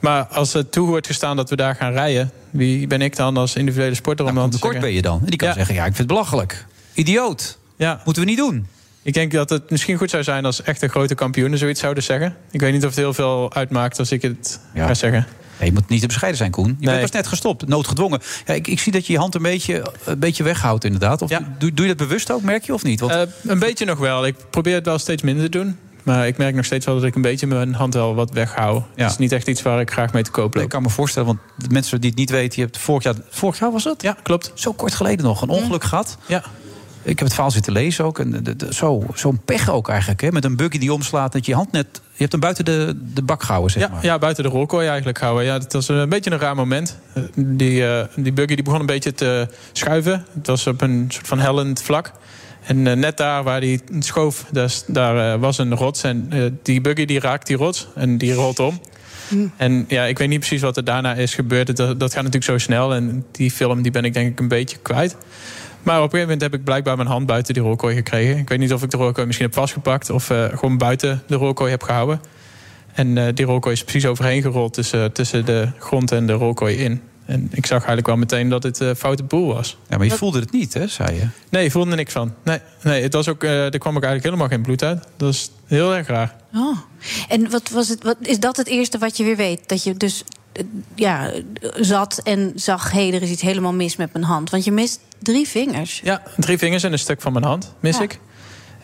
Maar 0.01 0.25
als 0.27 0.53
het 0.53 0.73
toe 0.73 0.87
wordt 0.87 1.07
gestaan 1.07 1.37
dat 1.37 1.51
we 1.51 1.57
daar 1.57 1.75
gaan 1.75 1.93
rijden... 1.93 2.31
wie 2.51 2.87
ben 2.87 3.01
ik 3.03 3.17
dan 3.17 3.37
als 3.37 3.55
individuele 3.57 3.95
sporter 3.95 4.27
om 4.27 4.35
dan 4.35 4.51
te 4.51 4.59
Kort 4.59 4.81
ben 4.81 4.93
je 4.93 5.03
dan. 5.03 5.21
Die 5.25 5.37
kan 5.39 5.53
zeggen, 5.53 5.75
ja, 5.75 5.81
ik 5.81 5.87
vind 5.87 5.99
het 5.99 6.07
belachelijk. 6.07 6.67
Idioot. 6.95 7.59
Ja. 7.77 8.01
Moeten 8.05 8.23
we 8.23 8.29
niet 8.29 8.39
doen. 8.39 8.67
Ik 9.03 9.15
denk 9.15 9.33
dat 9.33 9.51
het 9.51 9.71
misschien 9.71 9.97
goed 9.97 10.11
zou 10.11 10.23
zijn 10.23 10.45
als 10.45 10.63
echte 10.63 10.89
grote 10.89 11.15
kampioenen 11.15 11.59
zoiets 11.59 11.81
zouden 11.81 12.03
zeggen. 12.03 12.37
Ik 12.51 12.61
weet 12.61 12.73
niet 12.73 12.83
of 12.83 12.89
het 12.89 12.99
heel 12.99 13.15
veel 13.15 13.55
uitmaakt 13.55 13.99
als 13.99 14.13
ik 14.13 14.23
het 14.23 14.61
ga 14.75 14.95
zeggen. 14.95 15.27
Nee, 15.59 15.69
je 15.69 15.75
moet 15.75 15.89
niet 15.89 16.01
te 16.01 16.07
bescheiden 16.07 16.39
zijn, 16.41 16.51
Koen. 16.51 16.67
Je 16.67 16.75
Nee. 16.79 16.87
bent 16.89 17.01
pas 17.01 17.11
net 17.11 17.27
gestopt, 17.27 17.69
noodgedwongen. 17.69 18.21
Ja, 18.47 18.55
ik, 18.55 18.67
ik 18.67 18.79
zie 18.79 18.93
dat 18.93 19.07
je 19.07 19.13
je 19.13 19.19
hand 19.19 19.35
een 19.35 19.43
beetje, 19.43 19.93
een 20.05 20.19
beetje 20.19 20.43
weghoudt, 20.43 20.85
inderdaad. 20.85 21.23
Of 21.23 21.31
doe, 21.59 21.75
doe 21.75 21.87
je 21.87 21.95
dat 21.95 22.07
bewust 22.09 22.31
ook, 22.31 22.43
merk 22.43 22.65
je, 22.65 22.75
of 22.75 22.83
niet? 22.83 23.01
Want, 23.01 23.13
Eh, 23.13 23.21
een 23.43 23.59
beetje 23.59 23.85
nog 23.85 23.99
wel. 23.99 24.27
Ik 24.27 24.35
probeer 24.51 24.75
het 24.75 24.85
wel 24.85 24.99
steeds 24.99 25.23
minder 25.23 25.51
te 25.51 25.59
doen. 25.59 25.77
Maar 26.09 26.27
ik 26.27 26.37
merk 26.39 26.55
nog 26.55 26.65
steeds 26.65 26.87
wel 26.87 26.95
dat 26.95 27.05
ik 27.05 27.15
een 27.15 27.23
beetje 27.23 27.47
mijn 27.47 27.75
hand 27.75 27.95
wel 27.95 28.15
wat 28.15 28.31
weghoud. 28.31 28.83
Het 28.95 29.11
is 29.11 29.19
niet 29.19 29.33
echt 29.33 29.49
iets 29.49 29.63
waar 29.63 29.81
ik 29.81 29.91
graag 29.91 30.13
mee 30.13 30.23
te 30.23 30.31
koop 30.31 30.55
loop. 30.55 30.63
ik 30.65 30.69
kan 30.71 30.83
me 30.83 30.89
voorstellen, 30.91 31.29
want 31.29 31.39
de 31.57 31.69
mensen 31.71 32.01
die 32.01 32.11
het 32.11 32.19
niet 32.19 32.31
weten... 32.31 32.59
je 32.61 32.65
hebt 32.65 32.79
vorig 32.79 33.03
jaar, 33.03 33.15
vorig 33.31 33.59
jaar 33.59 33.73
was 33.73 33.85
het? 33.85 34.03
Ja, 34.03 34.17
klopt. 34.23 34.51
Zo 34.55 34.73
kort 34.73 34.95
geleden 34.95 35.25
nog, 35.25 35.43
een 35.43 35.49
ongeluk 35.49 35.85
gehad. 35.85 36.19
Ja. 36.27 36.43
Ik 37.03 37.19
heb 37.19 37.27
het 37.27 37.33
verhaal 37.33 37.51
zitten 37.51 37.73
lezen 37.73 38.05
ook. 38.05 38.19
En 38.19 38.43
de- 38.43 38.57
zo, 38.75 39.05
zo'n 39.15 39.41
pech 39.45 39.71
ook 39.71 39.89
eigenlijk, 39.89 40.21
hè? 40.21 40.31
met 40.33 40.45
een 40.45 40.57
buggy 40.57 40.79
die 40.79 40.93
omslaat... 40.93 41.33
dat 41.33 41.47
je 41.47 41.55
hand 41.55 41.73
net... 41.73 41.87
Je 41.93 42.01
hebt 42.19 42.33
hem 42.33 42.41
buiten 42.41 42.65
de, 42.65 42.99
de 43.15 43.23
bak 43.23 43.43
gehouden, 43.43 43.71
zeg 43.73 43.83
Ja, 43.83 43.89
maar. 43.89 44.05
ja, 44.05 44.19
buiten 44.19 44.45
de 44.45 44.51
rolkooi 44.51 44.87
eigenlijk 44.87 45.19
houden. 45.21 45.45
Ja, 45.45 45.59
dat 45.59 45.73
was 45.73 45.89
een 45.89 46.09
beetje 46.09 46.31
een 46.31 46.39
raar 46.39 46.55
moment. 46.55 46.99
Eh, 47.15 47.23
Die, 47.37 47.87
eh, 47.87 48.05
die 48.17 48.33
buggy 48.33 48.55
die 48.55 48.65
begon 48.65 48.81
een 48.81 48.87
beetje 48.87 49.13
te 49.15 49.49
schuiven. 49.73 50.25
Het 50.35 50.47
was 50.47 50.67
op 50.67 50.81
een 50.81 51.05
soort 51.09 51.27
van 51.27 51.39
hellend 51.39 51.83
vlak. 51.83 52.13
En 52.69 52.87
eh, 52.87 52.97
net 52.97 53.17
daar 53.17 53.43
waar 53.43 53.61
die 53.61 53.81
schoof, 53.99 54.47
daar, 54.87 55.33
eh, 55.33 55.41
was 55.41 55.59
een 55.59 55.75
rots. 55.75 56.03
En 56.03 56.27
eh, 56.31 56.43
die 56.63 56.81
buggy 56.81 57.05
die 57.05 57.21
raakt 57.21 57.47
die 57.47 57.57
rots 57.57 57.89
en 57.95 58.19
die 58.19 58.33
rolt 58.33 58.59
om. 58.59 58.81
En 59.57 59.85
ja, 59.89 60.05
ik 60.05 60.19
weet 60.19 60.29
niet 60.29 60.39
precies 60.39 60.61
wat 60.61 60.77
er 60.77 60.85
daarna 60.85 61.15
is 61.15 61.35
gebeurd. 61.35 61.77
Dat, 61.77 62.01
dat 62.01 62.13
gaat 62.13 62.23
natuurlijk 62.23 62.45
zo 62.45 62.59
snel. 62.59 62.95
En 62.95 63.25
die 63.33 63.51
film 63.51 63.83
die 63.83 63.93
ben 63.93 64.05
ik 64.05 64.15
denk 64.15 64.31
ik 64.31 64.41
een 64.41 64.49
beetje 64.49 64.77
kwijt. 64.83 65.17
Maar 65.83 65.97
op 65.97 66.03
een 66.05 66.11
gegeven 66.11 66.21
moment 66.21 66.41
heb 66.41 66.55
ik 66.55 66.65
blijkbaar 66.65 66.97
mijn 66.97 67.09
hand 67.09 67.27
buiten 67.27 67.55
die 67.55 67.63
rolkooi 67.63 67.95
gekregen. 67.95 68.39
Ik 68.39 68.49
weet 68.49 68.59
niet 68.59 68.73
of 68.73 68.83
ik 68.83 68.91
de 68.91 68.97
rolkooi 68.97 69.27
misschien 69.27 69.47
heb 69.47 69.57
vastgepakt... 69.57 70.11
of 70.11 70.27
gewoon 70.27 70.79
buiten 70.79 71.23
de 71.27 71.37
rolkooi 71.37 71.71
heb 71.71 71.83
gehouden. 71.83 72.21
En 72.93 73.35
die 73.35 73.47
rolkooi 73.47 73.75
is 73.75 73.83
precies 73.83 74.07
overheen 74.07 74.43
gerold 74.43 74.73
tussen, 74.73 75.13
tussen 75.13 75.45
de 75.45 75.69
grond 75.79 76.13
en 76.13 76.27
de 76.27 76.33
rolkooi 76.33 76.77
in. 76.77 77.01
En 77.29 77.49
ik 77.53 77.67
zag 77.67 77.79
eigenlijk 77.79 78.07
wel 78.07 78.17
meteen 78.17 78.49
dat 78.49 78.63
het 78.63 78.81
eh 78.81 78.91
foute 78.97 79.23
boel 79.23 79.55
was. 79.55 79.77
Ja, 79.89 79.97
maar 79.97 80.07
je 80.07 80.13
voelde 80.13 80.41
het 80.41 80.53
niet, 80.53 80.75
hè, 80.75 80.87
zei 80.87 81.15
je? 81.15 81.27
Nee, 81.51 81.65
ik 81.65 81.71
voelde 81.71 81.91
er 81.91 81.97
niks 81.97 82.13
van. 82.13 82.35
Nee, 82.43 82.59
nee 82.83 83.03
het 83.03 83.13
was 83.13 83.29
ook, 83.29 83.45
eh, 83.45 83.65
er 83.65 83.79
kwam 83.79 83.97
ook 83.97 84.03
eigenlijk 84.03 84.25
helemaal 84.25 84.49
geen 84.49 84.63
bloed 84.63 84.83
uit. 84.83 85.05
Dat 85.17 85.33
is 85.33 85.51
heel 85.67 85.95
erg 85.95 86.07
raar. 86.07 86.37
Oh. 86.55 86.79
En 87.29 87.51
wat 87.51 87.69
was 87.69 87.89
het? 87.89 88.03
Wat, 88.03 88.17
is 88.21 88.41
dat 88.41 88.57
het 88.57 88.67
eerste 88.67 88.99
wat 88.99 89.17
je 89.17 89.25
weer 89.25 89.37
weet? 89.37 89.69
Dat 89.69 89.85
je 89.85 89.95
dus 89.95 90.25
eh, 90.53 90.63
ja, 90.95 91.33
zat 91.77 92.21
en 92.25 92.53
zag: 92.55 92.93
hé, 92.93 93.11
er 93.13 93.23
is 93.23 93.31
iets 93.31 93.43
helemaal 93.43 93.75
mis 93.75 93.97
met 93.97 94.13
mijn 94.13 94.25
hand. 94.25 94.51
Want 94.51 94.65
je 94.65 94.73
mist 94.73 95.01
drie 95.19 95.49
vingers. 95.49 96.01
Ja, 96.05 96.23
drie 96.37 96.59
vingers 96.59 96.83
en 96.83 96.93
een 96.93 96.99
stuk 96.99 97.21
van 97.21 97.33
mijn 97.33 97.45
hand 97.45 97.75
mis 97.81 98.01
ik. 98.01 98.19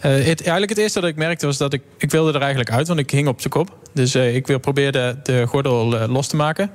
Eh, 0.04 0.10
het, 0.10 0.40
eigenlijk 0.40 0.68
het 0.68 0.78
eerste 0.78 1.00
dat 1.00 1.08
ik 1.08 1.16
merkte 1.16 1.46
was 1.46 1.56
dat 1.56 1.72
ik... 1.72 1.82
Ik 1.98 2.10
wilde 2.10 2.32
er 2.32 2.40
eigenlijk 2.40 2.70
uit, 2.70 2.88
want 2.88 3.00
ik 3.00 3.10
hing 3.10 3.28
op 3.28 3.40
zijn 3.40 3.52
kop. 3.52 3.78
Dus 3.92 4.14
eh, 4.14 4.34
ik 4.34 4.46
wil 4.46 4.58
probeerde 4.58 5.18
de 5.22 5.46
gordel 5.46 5.98
eh, 5.98 6.08
los 6.08 6.26
te 6.26 6.36
maken. 6.36 6.70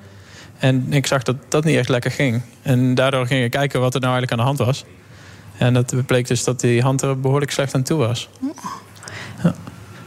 En 0.59 0.93
ik 0.93 1.07
zag 1.07 1.23
dat 1.23 1.35
dat 1.47 1.63
niet 1.63 1.77
echt 1.77 1.89
lekker 1.89 2.11
ging. 2.11 2.41
En 2.61 2.95
daardoor 2.95 3.27
ging 3.27 3.43
ik 3.43 3.51
kijken 3.51 3.79
wat 3.79 3.93
er 3.93 4.01
nou 4.01 4.13
eigenlijk 4.13 4.31
aan 4.31 4.47
de 4.47 4.55
hand 4.55 4.67
was. 4.67 4.85
En 5.57 5.73
dat 5.73 6.05
bleek 6.05 6.27
dus 6.27 6.43
dat 6.43 6.59
die 6.59 6.81
hand 6.81 7.01
er 7.01 7.19
behoorlijk 7.19 7.51
slecht 7.51 7.75
aan 7.75 7.83
toe 7.83 7.97
was. 7.97 8.29
Ja. 9.43 9.53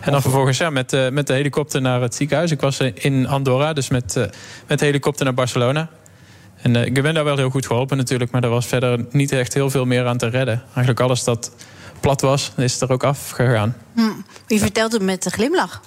En 0.00 0.12
dan 0.12 0.22
vervolgens 0.22 0.58
ja, 0.58 0.70
met, 0.70 0.92
eh, 0.92 1.08
met 1.08 1.26
de 1.26 1.32
helikopter 1.32 1.80
naar 1.80 2.00
het 2.00 2.14
ziekenhuis. 2.14 2.50
Ik 2.50 2.60
was 2.60 2.78
eh, 2.78 2.92
in 2.94 3.28
Andorra, 3.28 3.72
dus 3.72 3.88
met, 3.88 4.16
eh, 4.16 4.24
met 4.66 4.78
de 4.78 4.84
helikopter 4.84 5.24
naar 5.24 5.34
Barcelona. 5.34 5.88
En 6.56 6.76
ik 6.76 7.02
ben 7.02 7.14
daar 7.14 7.24
wel 7.24 7.36
heel 7.36 7.50
goed 7.50 7.66
geholpen 7.66 7.96
natuurlijk... 7.96 8.30
maar 8.30 8.42
er 8.42 8.48
was 8.48 8.66
verder 8.66 9.04
niet 9.10 9.32
echt 9.32 9.54
heel 9.54 9.70
veel 9.70 9.84
meer 9.84 10.06
aan 10.06 10.18
te 10.18 10.28
redden. 10.28 10.62
Eigenlijk 10.64 11.00
alles 11.00 11.24
dat 11.24 11.52
plat 12.00 12.20
was, 12.20 12.52
is 12.56 12.80
er 12.80 12.92
ook 12.92 13.04
afgegaan. 13.04 13.76
Hm. 13.94 14.58
Vertelt 14.58 14.92
het 14.92 15.02
met 15.02 15.24
een 15.24 15.30
glimlach. 15.30 15.80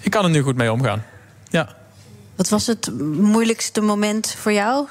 Ik 0.00 0.10
kan 0.10 0.24
er 0.24 0.30
nu 0.30 0.40
goed 0.40 0.56
mee 0.56 0.72
omgaan. 0.72 1.04
Ja. 1.50 1.76
Wat 2.36 2.48
was 2.48 2.66
het 2.66 2.90
moeilijkste 3.18 3.80
moment 3.80 4.34
voor 4.38 4.52
jou? 4.52 4.86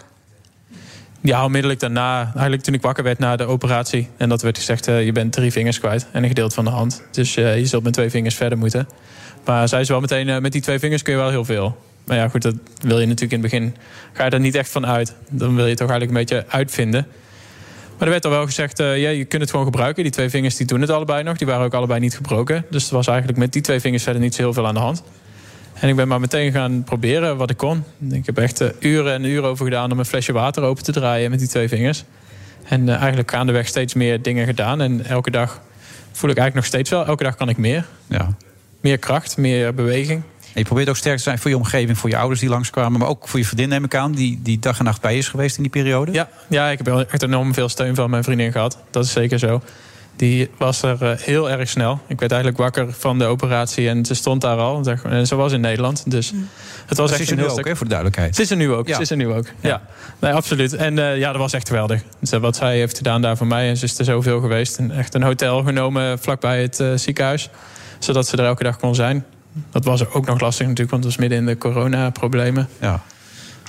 Ja, 1.23 1.45
onmiddellijk 1.45 1.79
daarna, 1.79 2.23
eigenlijk 2.33 2.61
toen 2.63 2.73
ik 2.73 2.81
wakker 2.81 3.03
werd 3.03 3.19
na 3.19 3.35
de 3.35 3.45
operatie... 3.45 4.09
en 4.17 4.29
dat 4.29 4.41
werd 4.41 4.57
gezegd, 4.57 4.87
eh, 4.87 5.05
je 5.05 5.11
bent 5.11 5.33
drie 5.33 5.51
vingers 5.51 5.79
kwijt 5.79 6.07
en 6.11 6.23
een 6.23 6.29
gedeelte 6.29 6.55
van 6.55 6.65
de 6.65 6.71
hand. 6.71 7.03
Dus 7.11 7.35
eh, 7.35 7.57
je 7.57 7.65
zult 7.65 7.83
met 7.83 7.93
twee 7.93 8.09
vingers 8.09 8.35
verder 8.35 8.57
moeten. 8.57 8.87
Maar 9.45 9.67
zei 9.67 9.83
ze 9.83 9.91
wel 9.91 10.01
meteen, 10.01 10.29
eh, 10.29 10.39
met 10.39 10.51
die 10.51 10.61
twee 10.61 10.79
vingers 10.79 11.01
kun 11.01 11.13
je 11.13 11.19
wel 11.19 11.29
heel 11.29 11.45
veel. 11.45 11.77
Maar 12.05 12.17
ja, 12.17 12.27
goed, 12.27 12.41
dat 12.41 12.55
wil 12.81 12.99
je 12.99 13.05
natuurlijk 13.05 13.33
in 13.33 13.41
het 13.41 13.51
begin... 13.51 13.75
ga 14.13 14.25
je 14.25 14.31
er 14.31 14.39
niet 14.39 14.55
echt 14.55 14.69
van 14.69 14.85
uit. 14.85 15.13
Dan 15.29 15.55
wil 15.55 15.65
je 15.65 15.75
toch 15.75 15.89
eigenlijk 15.89 16.19
een 16.19 16.25
beetje 16.25 16.45
uitvinden. 16.49 17.07
Maar 17.97 18.07
er 18.07 18.13
werd 18.13 18.25
al 18.25 18.31
wel 18.31 18.45
gezegd, 18.45 18.77
ja, 18.77 18.93
je 18.93 19.25
kunt 19.25 19.41
het 19.41 19.51
gewoon 19.51 19.65
gebruiken. 19.65 20.03
Die 20.03 20.11
twee 20.11 20.29
vingers 20.29 20.55
die 20.55 20.65
doen 20.65 20.81
het 20.81 20.89
allebei 20.89 21.23
nog. 21.23 21.37
Die 21.37 21.47
waren 21.47 21.65
ook 21.65 21.73
allebei 21.73 21.99
niet 21.99 22.15
gebroken. 22.15 22.65
Dus 22.69 22.87
er 22.89 22.95
was 22.95 23.07
eigenlijk 23.07 23.37
met 23.37 23.53
die 23.53 23.61
twee 23.61 23.79
vingers 23.79 24.03
verder 24.03 24.21
niet 24.21 24.35
zo 24.35 24.41
heel 24.41 24.53
veel 24.53 24.67
aan 24.67 24.73
de 24.73 24.79
hand. 24.79 25.03
En 25.73 25.89
ik 25.89 25.95
ben 25.95 26.07
maar 26.07 26.19
meteen 26.19 26.51
gaan 26.51 26.83
proberen 26.83 27.37
wat 27.37 27.49
ik 27.49 27.57
kon. 27.57 27.83
Ik 28.09 28.25
heb 28.25 28.37
echt 28.37 28.61
eh, 28.61 28.69
uren 28.79 29.13
en 29.13 29.23
uren 29.23 29.49
over 29.49 29.65
gedaan 29.65 29.91
om 29.91 29.99
een 29.99 30.05
flesje 30.05 30.31
water 30.31 30.63
open 30.63 30.83
te 30.83 30.91
draaien 30.91 31.29
met 31.29 31.39
die 31.39 31.47
twee 31.47 31.67
vingers. 31.67 32.03
En 32.63 32.89
eh, 32.89 32.95
eigenlijk 32.95 33.31
gaandeweg 33.31 33.67
steeds 33.67 33.93
meer 33.93 34.21
dingen 34.21 34.45
gedaan. 34.45 34.81
En 34.81 35.05
elke 35.05 35.31
dag 35.31 35.61
voel 36.11 36.29
ik 36.29 36.37
eigenlijk 36.37 36.55
nog 36.55 36.65
steeds 36.65 36.89
wel. 36.89 37.05
Elke 37.05 37.23
dag 37.23 37.35
kan 37.35 37.49
ik 37.49 37.57
meer. 37.57 37.85
Ja. 38.07 38.35
Meer 38.79 38.97
kracht, 38.97 39.37
meer 39.37 39.73
beweging. 39.73 40.21
En 40.53 40.59
je 40.59 40.63
probeert 40.63 40.89
ook 40.89 40.97
sterk 40.97 41.17
te 41.17 41.23
zijn 41.23 41.39
voor 41.39 41.49
je 41.49 41.57
omgeving, 41.57 41.97
voor 41.97 42.09
je 42.09 42.17
ouders 42.17 42.39
die 42.39 42.49
langskwamen... 42.49 42.99
maar 42.99 43.09
ook 43.09 43.27
voor 43.27 43.39
je 43.39 43.45
vriendin, 43.45 43.69
neem 43.69 43.83
ik 43.83 43.95
aan, 43.95 44.11
die, 44.11 44.39
die 44.43 44.59
dag 44.59 44.79
en 44.79 44.85
nacht 44.85 45.01
bij 45.01 45.17
is 45.17 45.27
geweest 45.27 45.55
in 45.57 45.61
die 45.63 45.71
periode. 45.71 46.11
Ja, 46.11 46.29
ja, 46.49 46.69
ik 46.69 46.77
heb 46.77 47.07
echt 47.09 47.23
enorm 47.23 47.53
veel 47.53 47.69
steun 47.69 47.95
van 47.95 48.09
mijn 48.09 48.23
vriendin 48.23 48.51
gehad. 48.51 48.77
Dat 48.89 49.05
is 49.05 49.11
zeker 49.11 49.39
zo. 49.39 49.61
Die 50.15 50.49
was 50.57 50.81
er 50.81 51.03
eh, 51.03 51.17
heel 51.17 51.49
erg 51.49 51.69
snel. 51.69 51.99
Ik 52.07 52.19
werd 52.19 52.31
eigenlijk 52.31 52.61
wakker 52.61 52.93
van 52.93 53.19
de 53.19 53.25
operatie 53.25 53.89
en 53.89 54.05
ze 54.05 54.13
stond 54.13 54.41
daar 54.41 54.57
al. 54.57 54.83
En 55.03 55.27
ze 55.27 55.35
was 55.35 55.51
in 55.51 55.61
Nederland. 55.61 56.11
Dus 56.11 56.33
het 56.85 56.97
was 56.97 57.09
ze 57.09 57.15
echt 57.15 57.23
is 57.23 57.31
er 57.31 57.37
nu 57.37 57.47
ook, 57.47 57.65
hè, 57.65 57.75
voor 57.75 57.85
de 57.85 57.93
duidelijkheid. 57.93 58.35
Ze 58.35 58.41
is 58.41 58.49
er 58.49 58.57
nu 58.57 58.71
ook. 58.71 58.87
Ja. 58.87 58.95
Ze 58.95 59.01
is 59.01 59.09
er 59.09 59.17
nu 59.17 59.27
ook. 59.27 59.45
Ja. 59.59 59.81
Nee, 60.19 60.33
absoluut. 60.33 60.73
En 60.73 60.99
eh, 60.99 61.17
ja, 61.17 61.31
dat 61.31 61.41
was 61.41 61.53
echt 61.53 61.67
geweldig. 61.67 62.01
Dus, 62.19 62.31
eh, 62.31 62.39
wat 62.39 62.55
zij 62.55 62.77
heeft 62.77 62.97
gedaan 62.97 63.21
daar 63.21 63.37
voor 63.37 63.47
mij. 63.47 63.69
En 63.69 63.77
ze 63.77 63.85
is 63.85 63.99
er 63.99 64.05
zoveel 64.05 64.39
geweest. 64.39 64.77
En 64.77 64.91
echt 64.91 65.13
een 65.13 65.23
hotel 65.23 65.63
genomen 65.63 66.19
vlakbij 66.19 66.61
het 66.61 66.79
eh, 66.79 66.91
ziekenhuis. 66.95 67.49
Zodat 67.99 68.27
ze 68.27 68.37
er 68.37 68.45
elke 68.45 68.63
dag 68.63 68.77
kon 68.77 68.95
zijn. 68.95 69.25
Dat 69.71 69.85
was 69.85 70.09
ook 70.09 70.25
nog 70.25 70.39
lastig 70.39 70.67
natuurlijk, 70.67 70.91
want 70.91 71.03
het 71.03 71.13
was 71.13 71.21
midden 71.21 71.39
in 71.39 71.45
de 71.45 71.57
coronaproblemen. 71.57 72.69
Ja. 72.79 73.03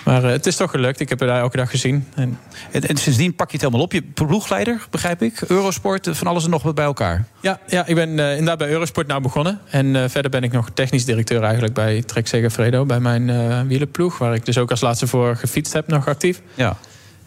Maar 0.04 0.24
eh, 0.24 0.30
het 0.30 0.46
is 0.46 0.56
toch 0.56 0.70
gelukt. 0.70 1.00
Ik 1.00 1.08
heb 1.08 1.18
haar 1.20 1.28
daar 1.28 1.40
elke 1.40 1.56
dag 1.56 1.70
gezien. 1.70 2.06
En 2.14 2.38
En, 2.70 2.88
en 2.88 2.96
sindsdien 2.96 3.34
pak 3.34 3.46
je 3.46 3.52
het 3.52 3.62
helemaal 3.62 3.84
op. 3.84 3.92
Je 3.92 4.02
ploegleider, 4.02 4.86
begrijp 4.90 5.22
ik. 5.22 5.40
Eurosport, 5.40 6.08
van 6.12 6.26
alles 6.26 6.44
en 6.44 6.50
nog 6.50 6.62
wat 6.62 6.74
bij 6.74 6.84
elkaar. 6.84 7.24
Ja, 7.40 7.60
ja 7.66 7.86
ik 7.86 7.94
ben 7.94 8.18
eh, 8.18 8.30
inderdaad 8.30 8.58
bij 8.58 8.68
Eurosport 8.68 9.06
nou 9.06 9.22
begonnen. 9.22 9.60
En 9.70 9.96
eh, 9.96 10.04
verder 10.08 10.30
ben 10.30 10.42
ik 10.42 10.52
nog 10.52 10.70
technisch 10.74 11.04
directeur 11.04 11.42
eigenlijk 11.42 11.74
bij 11.74 12.02
Trek 12.02 12.26
Segafredo. 12.26 12.84
Bij 12.84 13.00
mijn 13.00 13.30
eh 13.30 13.60
wielenploeg. 13.60 14.18
Waar 14.18 14.34
ik 14.34 14.44
dus 14.44 14.58
ook 14.58 14.70
als 14.70 14.80
laatste 14.80 15.06
voor 15.06 15.36
gefietst 15.36 15.72
heb, 15.72 15.88
nog 15.88 16.08
actief. 16.08 16.42
Ja. 16.54 16.76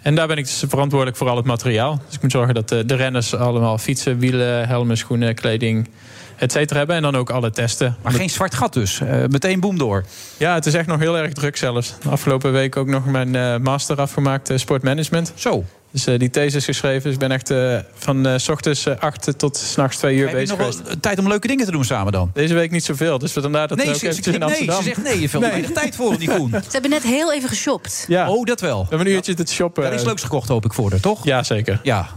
En 0.01 0.15
daar 0.15 0.27
ben 0.27 0.37
ik 0.37 0.45
dus 0.45 0.63
verantwoordelijk 0.67 1.17
voor 1.17 1.29
al 1.29 1.35
het 1.35 1.45
materiaal. 1.45 2.01
Dus 2.05 2.15
ik 2.15 2.21
moet 2.21 2.31
zorgen 2.31 2.53
dat 2.53 2.69
de 2.69 2.95
renners 2.95 3.35
allemaal 3.35 3.77
fietsen, 3.77 4.19
wielen, 4.19 4.67
helmen, 4.67 4.97
schoenen, 4.97 5.35
kleding... 5.35 5.87
et 6.37 6.51
cetera 6.51 6.77
hebben. 6.77 6.95
En 6.95 7.01
dan 7.01 7.15
ook 7.15 7.29
alle 7.29 7.51
testen. 7.51 7.95
Maar 8.01 8.11
geen 8.11 8.29
zwart 8.29 8.55
gat 8.55 8.73
dus. 8.73 8.99
Eh, 8.99 9.23
meteen 9.29 9.59
boem 9.59 9.77
door. 9.77 10.03
Ja, 10.37 10.53
het 10.53 10.65
is 10.65 10.73
echt 10.73 10.87
nog 10.87 10.99
heel 10.99 11.17
erg 11.17 11.33
druk 11.33 11.57
zelfs. 11.57 11.93
De 12.01 12.09
afgelopen 12.09 12.51
week 12.51 12.75
ook 12.77 12.87
nog 12.87 13.05
mijn 13.05 13.35
eh, 13.35 13.57
master 13.57 14.01
afgemaakt 14.01 14.51
uh, 14.51 14.57
sportmanagement. 14.57 15.31
Zo. 15.35 15.63
Dus 15.95 16.07
uh, 16.07 16.19
die 16.19 16.29
thesis 16.29 16.65
geschreven. 16.65 17.03
Dus 17.03 17.13
ik 17.13 17.19
ben 17.19 17.31
echt 17.31 17.51
uh, 17.51 17.77
van 17.93 18.27
uh, 18.27 18.33
s 18.37 18.49
ochtends 18.49 18.87
8 18.87 19.37
tot 19.37 19.57
s'nachts 19.57 19.97
2 19.97 20.15
uur 20.15 20.27
Heb 20.27 20.31
bezig 20.31 20.57
je 20.57 20.63
nog 20.63 20.75
wel 20.85 20.97
tijd 20.99 21.19
om 21.19 21.27
leuke 21.27 21.47
dingen 21.47 21.65
te 21.65 21.71
doen 21.71 21.85
samen 21.85 22.11
dan? 22.11 22.31
Deze 22.33 22.53
week 22.53 22.71
niet 22.71 22.83
zoveel. 22.83 23.17
Dus 23.17 23.31
vandaar 23.31 23.67
dat 23.67 23.77
Nee, 23.77 23.85
we 23.85 23.93
ook 23.93 23.99
ze, 23.99 24.13
ze, 24.13 24.31
in 24.31 24.39
nee, 24.39 24.55
ze 24.55 24.79
zegt 24.83 25.03
nee, 25.03 25.21
je 25.21 25.29
veel 25.29 25.39
weinig 25.39 25.71
tijd 25.71 25.95
voor, 25.95 26.17
die 26.17 26.29
Koen. 26.29 26.49
Ze 26.63 26.71
hebben 26.71 26.89
net 26.89 27.03
heel 27.03 27.33
even 27.33 27.49
geshopt. 27.49 28.05
Ja. 28.07 28.29
Oh, 28.29 28.45
dat 28.45 28.61
wel. 28.61 28.81
We 28.81 28.87
hebben 28.89 29.07
een 29.07 29.13
uurtje 29.13 29.33
te 29.33 29.53
shoppen. 29.53 29.85
Er 29.85 29.93
is 29.93 30.03
leuks 30.03 30.23
gekocht, 30.23 30.47
hoop 30.47 30.65
ik, 30.65 30.73
voor 30.73 30.91
haar, 30.91 30.99
toch? 30.99 31.25
Ja, 31.25 31.43
zeker. 31.43 31.79
Ja. 31.83 32.07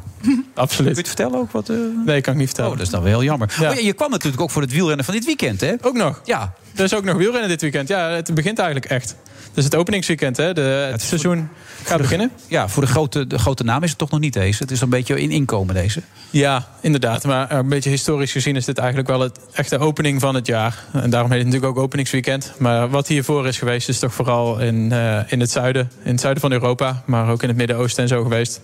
Absoluut. 0.59 0.95
Kun 0.95 1.03
je 1.03 1.09
het 1.09 1.17
vertellen 1.19 1.39
ook? 1.39 1.53
Wat, 1.53 1.69
uh... 1.69 1.77
Nee, 2.05 2.21
kan 2.21 2.33
ik 2.33 2.39
niet 2.39 2.49
vertellen. 2.49 2.71
Oh, 2.71 2.77
dat 2.77 2.87
is 2.87 2.93
dan 2.93 3.03
wel 3.03 3.11
heel 3.11 3.23
jammer. 3.23 3.57
Ja. 3.61 3.71
Oh, 3.71 3.75
ja, 3.75 3.81
je 3.81 3.93
kwam 3.93 4.11
natuurlijk 4.11 4.43
ook 4.43 4.51
voor 4.51 4.63
het 4.63 4.73
wielrennen 4.73 5.05
van 5.05 5.15
dit 5.15 5.25
weekend, 5.25 5.61
hè? 5.61 5.75
Ook 5.81 5.97
nog? 5.97 6.21
Ja. 6.25 6.53
Er 6.75 6.85
is 6.85 6.95
ook 6.95 7.05
nog 7.05 7.17
wielrennen 7.17 7.49
dit 7.49 7.61
weekend. 7.61 7.89
Ja, 7.89 8.09
het 8.09 8.35
begint 8.35 8.59
eigenlijk 8.59 8.91
echt. 8.91 9.17
Dus 9.59 9.65
het 9.65 9.77
openingsweekend, 9.77 10.37
hè? 10.37 10.55
De, 10.55 10.61
het, 10.61 11.03
seizoen 11.03 11.49
gaat 11.85 11.99
beginnen. 11.99 12.31
Ja, 12.47 12.69
voor 12.69 12.83
de 12.83 12.89
grote, 12.89 13.27
de 13.27 13.39
grote 13.39 13.65
naam 13.65 13.83
is 13.83 13.89
het 13.89 13.99
toch 13.99 14.11
nog 14.11 14.21
niet 14.21 14.33
deze. 14.33 14.63
Het 14.63 14.71
is 14.71 14.81
een 14.81 14.89
beetje 14.89 15.21
in 15.21 15.31
inkomen 15.31 15.75
deze. 15.75 16.03
Ja, 16.31 16.69
inderdaad. 16.81 17.25
Maar 17.25 17.53
een 17.53 17.69
beetje 17.69 17.91
historisch 17.91 18.33
gezien 18.33 18.57
is 18.57 18.65
dit 18.65 18.79
eigenlijk 18.79 19.09
wel 19.09 19.21
het 19.21 19.39
echte 19.53 19.79
opening 19.79 20.21
van 20.21 20.35
het 20.35 20.47
jaar. 20.47 20.85
En 20.93 21.11
daarom 21.11 21.31
heet 21.31 21.41
het 21.41 21.49
natuurlijk 21.49 21.79
ook 21.79 21.85
openingsweekend. 21.85 22.53
Maar 22.59 22.91
wat 22.91 23.07
hiervoor 23.07 23.47
is 23.47 23.59
geweest, 23.59 23.89
is 23.89 23.99
toch 23.99 24.15
vooral 24.15 24.59
in, 24.59 24.91
uh, 24.93 25.21
in 25.33 25.41
het 25.41 25.51
zuiden. 25.51 25.91
In 26.03 26.11
het 26.11 26.21
zuiden 26.21 26.43
van 26.43 26.53
Europa, 26.53 27.03
maar 27.07 27.31
ook 27.31 27.43
in 27.43 27.49
het 27.49 27.57
Midden-Oosten 27.57 28.03
en 28.03 28.09
zo 28.09 28.23
geweest. 28.23 28.61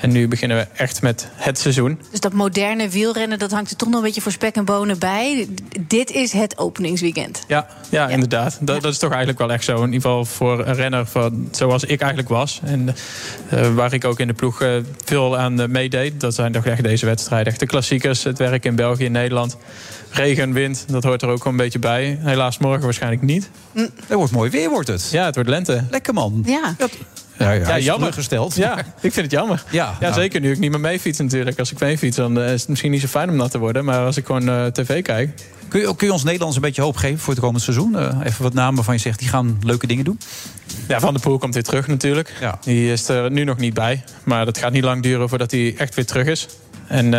En 0.00 0.10
nu 0.10 0.28
beginnen 0.28 0.56
we 0.56 0.66
echt 0.76 1.02
met 1.02 1.28
het 1.32 1.58
seizoen. 1.58 2.00
Dus 2.10 2.20
dat 2.20 2.32
moderne 2.32 2.88
wielrennen, 2.88 3.38
dat 3.38 3.50
hangt 3.50 3.70
er 3.70 3.76
toch 3.76 3.88
nog 3.88 3.98
een 3.98 4.04
beetje 4.04 4.20
voor 4.20 4.32
spek 4.32 4.54
en 4.54 4.64
bonen 4.64 4.98
bij. 4.98 5.48
Dit 5.80 6.10
is 6.10 6.32
het 6.32 6.58
openingsweekend. 6.58 7.44
Ja, 7.48 7.66
ja, 7.88 8.02
ja. 8.02 8.08
inderdaad. 8.08 8.58
Dat, 8.60 8.76
ja. 8.76 8.82
dat, 8.82 8.92
is 8.92 8.98
toch 8.98 9.10
eigenlijk 9.10 9.38
wel 9.38 9.52
echt 9.52 9.64
zo. 9.64 9.76
In 9.76 9.92
ieder 9.92 10.00
geval 10.00 10.24
voor 10.24 10.66
een 10.66 10.74
renner 10.74 11.06
van, 11.06 11.48
zoals 11.50 11.84
ik 11.84 12.00
eigenlijk 12.00 12.28
was. 12.28 12.60
En 12.64 12.94
uh, 13.54 13.74
waar 13.74 13.92
ik 13.92 14.04
ook 14.04 14.20
in 14.20 14.26
de 14.26 14.32
ploeg 14.32 14.62
uh, 14.62 14.76
veel 15.04 15.38
aan 15.38 15.60
uh, 15.60 15.66
meedeed. 15.66 16.20
Dat 16.20 16.34
zijn 16.34 16.52
toch 16.52 16.66
echt 16.66 16.82
deze 16.82 17.06
wedstrijden. 17.06 17.46
Echt 17.46 17.60
de 17.60 17.66
klassiekers, 17.66 18.22
het 18.22 18.38
werk 18.38 18.64
in 18.64 18.74
België 18.74 19.04
en 19.04 19.12
Nederland. 19.12 19.56
Regen, 20.10 20.52
wind, 20.52 20.84
dat 20.88 21.04
hoort 21.04 21.22
er 21.22 21.28
ook 21.28 21.44
wel 21.44 21.52
een 21.52 21.58
beetje 21.58 21.78
bij. 21.78 22.18
Helaas 22.20 22.58
morgen 22.58 22.84
waarschijnlijk 22.84 23.22
niet. 23.22 23.50
Mm. 23.72 23.88
Het 24.06 24.16
wordt 24.16 24.32
mooi 24.32 24.50
weer, 24.50 24.70
wordt 24.70 24.88
het. 24.88 25.08
Ja, 25.10 25.24
het 25.24 25.34
wordt 25.34 25.50
lente. 25.50 25.84
Lekker 25.90 26.14
man. 26.14 26.42
Ja. 26.46 26.74
Ja, 26.78 26.86
ja, 27.44 27.52
ja 27.52 27.78
jammer 27.78 28.12
gesteld. 28.12 28.54
Ja, 28.54 28.78
ik 29.00 29.12
vind 29.12 29.14
het 29.14 29.30
jammer. 29.30 29.64
Ja, 29.70 29.84
ja 29.84 29.96
nou. 30.00 30.14
zeker 30.14 30.40
nu 30.40 30.50
ik 30.50 30.58
niet 30.58 30.70
meer 30.70 30.80
meefiets 30.80 31.18
natuurlijk. 31.18 31.58
Als 31.58 31.72
ik 31.72 31.78
meefiets, 31.78 32.16
dan 32.16 32.38
uh, 32.38 32.52
is 32.52 32.60
het 32.60 32.68
misschien 32.68 32.90
niet 32.90 33.00
zo 33.00 33.06
fijn 33.06 33.30
om 33.30 33.36
nat 33.36 33.50
te 33.50 33.58
worden. 33.58 33.84
Maar 33.84 34.04
als 34.04 34.16
ik 34.16 34.26
gewoon 34.26 34.48
uh, 34.48 34.66
tv 34.66 35.02
kijk. 35.02 35.30
Kun 35.68 35.80
je, 35.80 35.96
kun 35.96 36.06
je 36.06 36.12
ons 36.12 36.24
Nederlands 36.24 36.56
een 36.56 36.62
beetje 36.62 36.82
hoop 36.82 36.96
geven 36.96 37.18
voor 37.18 37.32
het 37.32 37.42
komend 37.42 37.62
seizoen? 37.62 37.92
Uh, 37.92 38.20
even 38.24 38.42
wat 38.42 38.54
namen 38.54 38.74
waarvan 38.74 38.94
je 38.94 39.00
zegt, 39.00 39.18
die 39.18 39.28
gaan 39.28 39.58
leuke 39.62 39.86
dingen 39.86 40.04
doen? 40.04 40.20
Ja, 40.88 41.00
Van 41.00 41.12
der 41.12 41.22
Poel 41.22 41.38
komt 41.38 41.54
weer 41.54 41.62
terug 41.62 41.86
natuurlijk. 41.86 42.32
Ja. 42.40 42.58
Die 42.60 42.92
is 42.92 43.08
er 43.08 43.30
nu 43.30 43.44
nog 43.44 43.56
niet 43.56 43.74
bij. 43.74 44.04
Maar 44.24 44.44
dat 44.44 44.58
gaat 44.58 44.72
niet 44.72 44.84
lang 44.84 45.02
duren 45.02 45.28
voordat 45.28 45.50
hij 45.50 45.74
echt 45.76 45.94
weer 45.94 46.06
terug 46.06 46.26
is. 46.26 46.48
En 46.86 47.10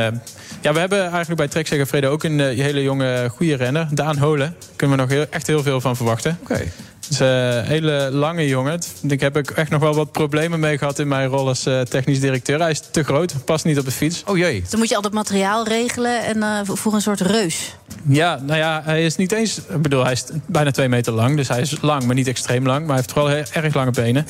ja, 0.62 0.74
we 0.74 0.80
hebben 0.80 1.02
eigenlijk 1.02 1.36
bij 1.36 1.48
Trek 1.48 1.68
Segafredo 1.68 2.10
ook 2.12 2.24
een 2.24 2.40
hele 2.40 2.84
jonge, 2.84 3.30
goede 3.30 3.56
renner. 3.56 3.88
Daan 3.92 4.18
Holen. 4.18 4.56
Daar 4.60 4.70
kunnen 4.76 4.98
we 4.98 5.04
nog 5.04 5.12
heel, 5.12 5.26
echt 5.30 5.48
heel 5.48 5.64
veel 5.64 5.82
van 5.82 5.96
verwachten. 5.96 6.38
Oké. 6.42 6.54
Okay. 6.54 6.72
Het 7.12 7.20
is 7.20 7.28
een 7.28 7.66
hele 7.66 8.10
lange 8.12 8.48
jongen. 8.48 8.80
Ik 9.02 9.20
heb 9.20 9.36
er 9.36 9.46
echt 9.56 9.70
nog 9.70 9.82
wel 9.82 9.94
wat 9.94 10.12
problemen 10.12 10.60
mee 10.60 10.78
gehad 10.78 11.00
in 11.00 11.08
mijn 11.08 11.28
rol 11.28 11.48
als 11.48 11.68
uh, 11.68 11.82
technisch 11.82 12.20
directeur. 12.20 12.60
Hij 12.60 12.72
is 12.72 12.82
te 12.92 13.04
groot, 13.04 13.34
past 13.46 13.66
niet 13.66 13.80
op 13.80 13.86
de 13.86 13.92
fiets. 13.92 14.24
Oh 14.26 14.38
jee. 14.38 14.64
Dan 14.70 14.80
moet 14.80 14.90
je 14.90 14.96
al 14.96 15.02
dat 15.02 15.14
materiaal 15.14 15.68
regelen 15.68 16.24
en 16.24 16.38
uh, 16.38 16.60
voor 16.64 16.94
een 16.94 17.02
soort 17.02 17.22
reus. 17.22 17.76
Ja, 18.08 18.40
nou 18.46 18.60
ja, 18.60 18.82
hij 18.86 19.06
is 19.06 19.16
niet 19.16 19.32
eens... 19.32 19.58
Ik 19.58 19.82
bedoel, 19.82 20.04
hij 20.04 20.12
is 20.12 20.24
bijna 20.46 20.72
twee 20.72 20.88
meter 20.88 21.14
lang. 21.14 21.36
Dus 21.36 21.48
hij 21.48 21.62
is 21.62 21.82
lang, 21.82 22.04
maar 22.04 22.16
niet 22.16 22.28
extreem 22.28 22.66
lang. 22.66 22.80
Maar 22.80 22.88
hij 22.88 22.96
heeft 22.96 23.12
vooral 23.12 23.30
heel, 23.30 23.44
erg 23.52 23.74
lange 23.74 23.92
benen. 23.92 24.28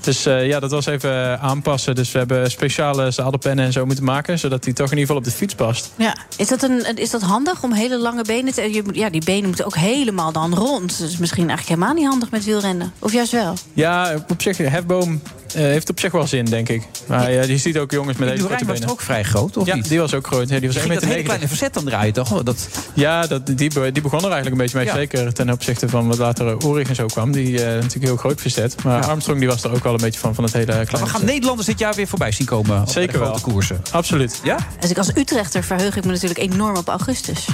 Dus 0.00 0.26
uh, 0.26 0.46
ja, 0.46 0.60
dat 0.60 0.70
was 0.70 0.86
even 0.86 1.40
aanpassen. 1.40 1.94
Dus 1.94 2.12
we 2.12 2.18
hebben 2.18 2.50
speciale 2.50 3.10
zadelpennen 3.10 3.64
en 3.64 3.72
zo 3.72 3.86
moeten 3.86 4.04
maken... 4.04 4.38
zodat 4.38 4.64
hij 4.64 4.72
toch 4.72 4.90
in 4.90 4.98
ieder 4.98 5.06
geval 5.06 5.16
op 5.16 5.24
de 5.24 5.36
fiets 5.36 5.54
past. 5.54 5.90
Ja. 5.96 6.16
Is, 6.36 6.48
dat 6.48 6.62
een, 6.62 6.96
is 6.96 7.10
dat 7.10 7.22
handig 7.22 7.62
om 7.62 7.72
hele 7.72 7.98
lange 7.98 8.22
benen 8.22 8.52
te... 8.52 8.82
Ja, 8.92 9.10
die 9.10 9.24
benen 9.24 9.46
moeten 9.46 9.64
ook 9.64 9.76
helemaal 9.76 10.32
dan 10.32 10.54
rond. 10.54 10.98
Dus 10.98 11.16
misschien 11.16 11.48
eigenlijk 11.48 11.68
helemaal 11.68 11.94
niet 11.94 12.02
handig 12.02 12.13
met 12.30 12.44
wielrennen. 12.44 12.92
Of 12.98 13.12
juist 13.12 13.32
wel? 13.32 13.54
Ja, 13.72 14.14
op 14.28 14.42
zich, 14.42 14.56
Hefboom 14.56 15.12
uh, 15.12 15.62
heeft 15.62 15.90
op 15.90 16.00
zich 16.00 16.12
wel 16.12 16.26
zin, 16.26 16.44
denk 16.44 16.68
ik. 16.68 16.82
Maar 17.06 17.32
ja, 17.32 17.42
je 17.42 17.58
ziet 17.58 17.78
ook 17.78 17.90
jongens 17.90 18.18
met 18.18 18.28
die 18.28 18.36
deze 18.36 18.48
korte 18.48 18.64
was 18.64 18.78
benen. 18.78 18.92
ook 18.92 19.00
vrij 19.00 19.22
groot, 19.22 19.56
of 19.56 19.66
ja, 19.66 19.74
niet? 19.74 19.88
die 19.88 19.98
was 19.98 20.14
ook 20.14 20.26
groot. 20.26 20.48
Ja, 20.48 20.58
die 20.58 20.72
was 20.72 20.84
een 20.84 21.08
hele 21.08 21.22
kleine 21.22 21.48
verzet 21.48 21.74
dan 21.74 21.84
draaien, 21.84 22.12
toch? 22.12 22.42
Dat... 22.42 22.68
Ja, 22.94 23.26
dat, 23.26 23.46
die, 23.46 23.56
die 23.92 24.02
begon 24.02 24.18
er 24.18 24.30
eigenlijk 24.30 24.50
een 24.50 24.56
beetje 24.56 24.76
mee. 24.76 24.86
Ja. 24.86 24.94
Zeker 24.94 25.32
ten 25.32 25.50
opzichte 25.50 25.88
van 25.88 26.08
wat 26.08 26.18
later 26.18 26.56
Ulrich 26.62 26.88
en 26.88 26.94
zo 26.94 27.06
kwam. 27.06 27.32
Die 27.32 27.52
uh, 27.52 27.64
natuurlijk 27.64 28.04
heel 28.04 28.16
groot 28.16 28.40
verzet. 28.40 28.82
Maar 28.82 29.00
ja. 29.00 29.06
Armstrong 29.06 29.38
die 29.38 29.48
was 29.48 29.64
er 29.64 29.72
ook 29.72 29.82
wel 29.82 29.92
een 29.92 30.00
beetje 30.00 30.20
van, 30.20 30.34
van 30.34 30.44
het 30.44 30.52
hele 30.52 30.64
kleine 30.64 30.90
Maar 30.90 31.00
we 31.00 31.06
gaan 31.06 31.10
verzet. 31.10 31.28
Nederlanders 31.28 31.66
dit 31.68 31.78
jaar 31.78 31.94
weer 31.94 32.08
voorbij 32.08 32.32
zien 32.32 32.46
komen 32.46 32.80
op 32.80 32.88
Zeker 32.88 33.12
de 33.12 33.24
grote 33.24 33.40
wel. 33.44 33.52
koersen. 33.52 33.82
Absoluut. 33.90 34.40
Ja? 34.42 34.58
Als 34.80 34.90
ik 34.90 34.98
als 34.98 35.10
Utrechter 35.16 35.64
verheug 35.64 35.96
ik 35.96 36.04
me 36.04 36.12
natuurlijk 36.12 36.40
enorm 36.40 36.76
op 36.76 36.88
augustus. 36.88 37.46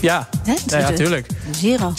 Ja, 0.00 0.28
ja, 0.44 0.54
ja 0.66 0.92
tuurlijk. 0.92 1.26
Zero. 1.60 1.92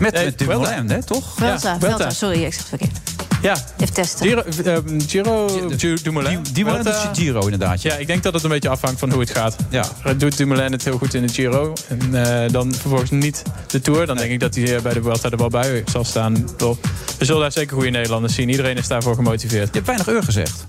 Met, 0.00 0.12
met 0.12 0.38
Dumoulin, 0.38 0.90
hè, 0.90 1.02
toch? 1.02 1.34
Velta. 1.36 1.78
Velta. 1.78 2.10
sorry, 2.10 2.44
ik 2.44 2.52
zeg 2.52 2.60
het 2.60 2.68
verkeerd. 2.68 2.98
Ja. 3.42 3.56
Even 3.78 3.94
testen. 3.94 4.26
Giro, 4.26 4.42
uh, 4.64 5.00
Giro 5.06 5.46
Du- 5.76 5.98
Dumoulin. 6.02 6.40
Is 6.86 6.94
Giro, 7.12 7.40
inderdaad. 7.40 7.82
Ja, 7.82 7.94
ik 7.94 8.06
denk 8.06 8.22
dat 8.22 8.34
het 8.34 8.42
een 8.42 8.48
beetje 8.50 8.68
afhangt 8.68 8.98
van 8.98 9.10
hoe 9.10 9.20
het 9.20 9.30
gaat. 9.30 9.56
Ja. 9.68 9.84
Doet 10.16 10.36
Dumoulin 10.36 10.72
het 10.72 10.84
heel 10.84 10.98
goed 10.98 11.14
in 11.14 11.26
de 11.26 11.32
Giro 11.32 11.72
en 11.88 12.00
uh, 12.12 12.52
dan 12.52 12.74
vervolgens 12.74 13.10
niet 13.10 13.42
de 13.66 13.80
Tour... 13.80 14.06
dan 14.06 14.16
denk 14.16 14.30
ik 14.30 14.40
dat 14.40 14.54
hij 14.54 14.82
bij 14.82 14.92
de 14.92 15.02
Vuelta 15.02 15.30
er 15.30 15.36
wel 15.36 15.48
bij 15.48 15.84
zal 15.90 16.04
staan. 16.04 16.48
We 17.18 17.24
zullen 17.24 17.40
daar 17.40 17.52
zeker 17.52 17.74
goede 17.74 17.90
Nederlanders 17.90 18.34
zien. 18.34 18.48
Iedereen 18.48 18.76
is 18.76 18.88
daarvoor 18.88 19.14
gemotiveerd. 19.14 19.66
Je 19.66 19.72
hebt 19.72 19.86
weinig 19.86 20.08
uur 20.08 20.22
gezegd. 20.22 20.64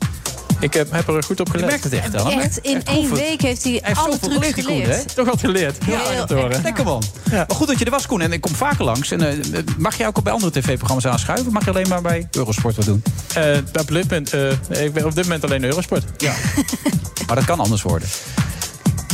Ik 0.66 0.74
heb, 0.74 0.92
heb 0.92 1.08
er 1.08 1.24
goed 1.24 1.40
op 1.40 1.50
gelet. 1.50 1.62
Je 1.62 1.68
merkt 1.70 1.84
het 1.84 1.94
echt 1.94 2.62
in 2.62 2.76
Echt 2.76 2.88
één 2.88 3.14
week 3.14 3.42
heeft 3.42 3.64
hij, 3.64 3.72
Hij 3.72 3.82
heeft 3.84 4.00
alle 4.00 4.18
zoveel 4.22 4.30
trucs 4.30 4.54
geleerd, 4.54 4.56
die 4.56 4.66
Koen, 4.66 4.82
geleerd. 4.82 5.10
hè? 5.10 5.16
Toch 5.16 5.26
wat 5.26 5.40
geleerd. 5.40 5.78
Ja. 5.86 6.60
Lekker 6.64 6.84
man. 6.84 7.04
Maar 7.32 7.46
goed 7.48 7.68
dat 7.68 7.80
je 7.80 7.86
er 7.86 7.92
was, 7.92 8.06
Koen. 8.06 8.22
En 8.22 8.32
ik 8.32 8.42
kom 8.42 8.56
vaker 8.56 8.86
langs. 8.86 9.12
En, 9.12 9.22
uh, 9.22 9.60
mag 9.78 9.98
jij 9.98 10.08
ook 10.08 10.24
bij 10.24 10.34
andere 10.34 10.52
tv-programma's 10.52 11.06
aanschuiven? 11.06 11.52
Mag 11.52 11.64
je 11.64 11.70
alleen 11.70 11.88
maar 11.88 12.02
bij 12.02 12.28
Eurosport 12.32 12.76
wat 12.76 12.86
doen? 12.86 13.04
Uh, 13.38 13.58
op, 13.80 13.88
dit 13.88 14.04
moment, 14.04 14.34
uh, 14.34 14.52
ik 14.84 14.94
ben 14.94 15.06
op 15.06 15.16
dit 15.16 15.24
moment 15.24 15.44
alleen 15.44 15.64
Eurosport. 15.64 16.04
Ja. 16.18 16.34
maar 17.28 17.36
dat 17.36 17.46
kan 17.46 17.60
anders 17.60 17.82
worden. 17.82 18.08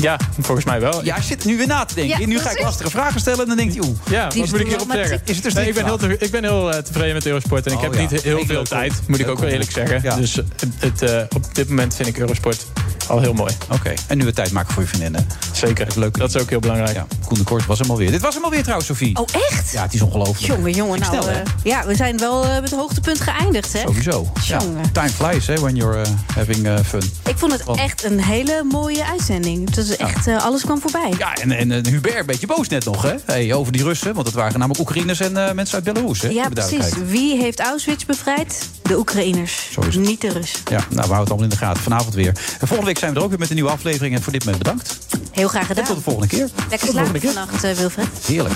Ja, 0.02 0.20
volgens 0.40 0.66
mij 0.66 0.80
wel. 0.80 1.04
Ja, 1.06 1.16
ik 1.18 1.24
zit 1.24 1.46
nu 1.46 1.58
weer 1.58 1.68
na 1.68 1.86
te 1.86 1.96
denken. 1.96 2.20
Ja, 2.20 2.28
nu 2.28 2.40
ga 2.40 2.50
ik 2.52 2.60
lastige 2.62 2.90
vragen 2.90 3.20
stellen 3.20 3.40
en 3.40 3.48
dan 3.48 3.58
denkt 3.58 3.76
hij, 3.76 3.84
oeh. 3.88 3.98
Ja, 4.10 4.24
wat 4.26 4.36
moet 4.36 4.60
ik 4.60 4.68
hierop 4.68 4.92
zeggen? 4.92 5.22
Is 5.26 5.36
het 5.36 5.46
een 5.46 5.54
Nee, 5.54 5.68
ik 5.68 5.74
ben 5.74 5.86
heel, 5.86 5.94
strikvraag? 5.98 6.20
te- 6.20 6.26
ik 6.26 6.32
ben 6.32 6.44
heel 6.44 6.74
uh, 6.74 6.78
tevreden 6.80 7.14
met 7.14 7.26
Eurosport. 7.26 7.66
En 7.66 7.72
ik 7.72 7.78
Oh, 7.78 7.84
heb 7.84 7.94
ja. 7.94 8.00
niet 8.02 8.22
heel 8.22 8.38
Ik 8.40 8.46
veel 8.46 8.60
ook. 8.60 8.68
tijd, 8.68 8.94
moet 9.08 9.20
ik 9.20 9.28
ook 9.28 9.40
wel 9.40 9.50
eerlijk 9.50 9.72
zeggen. 9.72 10.00
Ja. 10.04 10.16
Dus 10.16 10.36
het, 10.36 10.46
het, 10.80 11.02
uh, 11.02 11.22
op 11.36 11.56
dit 11.56 11.70
moment 11.70 11.96
vind 11.96 12.08
ik 12.08 12.18
Eurosport 12.18 12.66
al 13.08 13.20
heel 13.22 13.34
mooi. 13.34 13.54
Oké, 13.70 13.94
en 14.08 14.18
nu 14.18 14.26
we 14.26 14.34
tijd 14.34 14.52
maken 14.52 14.74
voor 14.74 14.82
je 14.84 14.88
vriendinnen. 14.90 15.28
Zeker. 15.52 15.86
Dat 15.86 15.96
leuk. 15.96 16.18
Dat 16.18 16.36
is 16.36 16.42
ook 16.42 16.50
heel 16.50 16.60
belangrijk. 16.60 16.98
Koen 17.32 17.40
de 17.40 17.45
Kort 17.45 17.66
was 17.66 17.80
hem 17.80 17.90
alweer. 17.90 18.12
Dit 18.12 18.22
was 18.22 18.34
hem 18.34 18.44
alweer 18.44 18.62
trouwens, 18.62 18.88
Sofie. 18.88 19.16
Oh, 19.18 19.26
echt? 19.49 19.72
Ja, 19.72 19.82
het 19.82 19.94
is 19.94 20.02
ongelooflijk. 20.02 20.40
Jongen, 20.40 20.72
jongen, 20.72 20.99
nou, 20.99 21.12
snel, 21.12 21.30
eh, 21.30 21.38
ja, 21.64 21.86
we 21.86 21.95
zijn 21.95 22.18
wel 22.18 22.44
eh, 22.44 22.53
met 22.53 22.70
het 22.70 22.80
hoogtepunt 22.80 23.20
geëindigd, 23.22 23.74
hè? 23.74 23.80
Sowieso. 23.80 24.32
Ja. 24.44 24.60
Time 24.91 25.10
flies, 25.10 25.48
hè, 25.48 25.56
when 25.56 25.76
you're 25.76 25.99
uh, 25.99 26.06
having 26.36 26.68
fun. 26.86 27.02
Ik 27.28 27.38
vond 27.38 27.52
het 27.52 27.64
Want- 27.64 27.80
echt 27.80 28.03
een 28.03 28.24
hele 28.24 28.64
mooie 28.72 29.06
uitzending. 29.06 29.66
Het 29.66 29.76
was 29.76 29.95
echt, 29.98 30.28
eh, 30.28 30.44
alles 30.44 30.62
kwam 30.62 30.82
voorbij. 30.82 31.14
Ja, 31.18 31.34
en, 31.36 31.52
en 31.52 31.88
Hubert 31.88 32.16
een 32.20 32.26
beetje 32.26 32.48
boos 32.48 32.68
net 32.68 32.86
nog, 32.86 33.02
hè? 33.02 33.14
Hey, 33.26 33.53
over 33.53 33.72
die 33.72 33.84
Russen, 33.84 34.14
want 34.14 34.26
het 34.28 34.36
waren 34.36 34.60
namelijk 34.60 34.80
Oekraïners 34.80 35.20
en 35.20 35.56
mensen 35.56 35.76
uit 35.76 35.94
Belarus, 35.94 36.22
hè? 36.22 36.30
Ja, 36.30 36.49
precies. 36.49 36.86
Wie 37.08 37.38
heeft 37.38 37.60
Auschwitz 37.60 38.06
bevrijd? 38.06 38.70
De 38.82 38.98
Oekraïners. 38.98 39.68
Zo 39.72 39.82
is 39.82 39.95
het. 39.95 40.06
Niet 40.06 40.22
de 40.22 40.30
Russen. 40.30 40.60
Ja, 40.66 40.78
nou, 40.78 40.88
we 40.90 40.95
houden 40.98 41.18
het 41.20 41.28
allemaal 41.30 41.44
in 41.44 41.49
de 41.49 41.58
gaten. 41.58 41.84
Vanavond 41.84 42.14
weer. 42.14 42.28
En 42.60 42.68
volgende 42.68 42.86
week 42.86 42.98
zijn 42.98 43.12
we 43.12 43.18
er 43.18 43.24
ook 43.24 43.30
weer 43.30 43.40
met 43.40 43.49
een 43.49 43.56
nieuwe 43.56 43.70
aflevering. 43.72 44.16
En 44.16 44.22
voor 44.22 44.32
dit 44.34 44.45
moment 44.45 44.64
bedankt. 44.64 44.98
Heel 45.32 45.48
graag 45.48 45.62
En 45.62 45.68
gedaan. 45.68 45.86
tot 45.86 45.95
de 45.95 46.02
volgende 46.02 46.28
keer. 46.28 46.49
Lekker 46.70 46.88
Tot 46.88 46.95
vannacht, 47.22 47.64
eh, 47.64 47.72
Wilfred. 47.72 48.07
Heerlijk. 48.26 48.56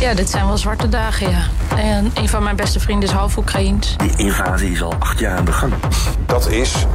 Ja, 0.00 0.14
dit 0.14 0.30
zijn 0.30 0.46
wel 0.46 0.56
zwarte 0.56 0.88
dagen, 0.88 1.30
ja. 1.30 1.42
En 1.76 2.10
een 2.14 2.28
van 2.28 2.42
mijn 2.42 2.56
beste 2.56 2.80
vrienden 2.80 3.08
is 3.08 3.14
half 3.14 3.36
Oekraïens. 3.36 3.96
Die 3.96 4.12
invasie 4.16 4.70
is 4.70 4.82
al 4.82 4.94
acht 4.98 5.18
jaar 5.18 5.38
aan 5.38 5.44
de 5.44 5.52
gang. 5.52 5.72
Dat 6.26 6.50
is 6.50 6.86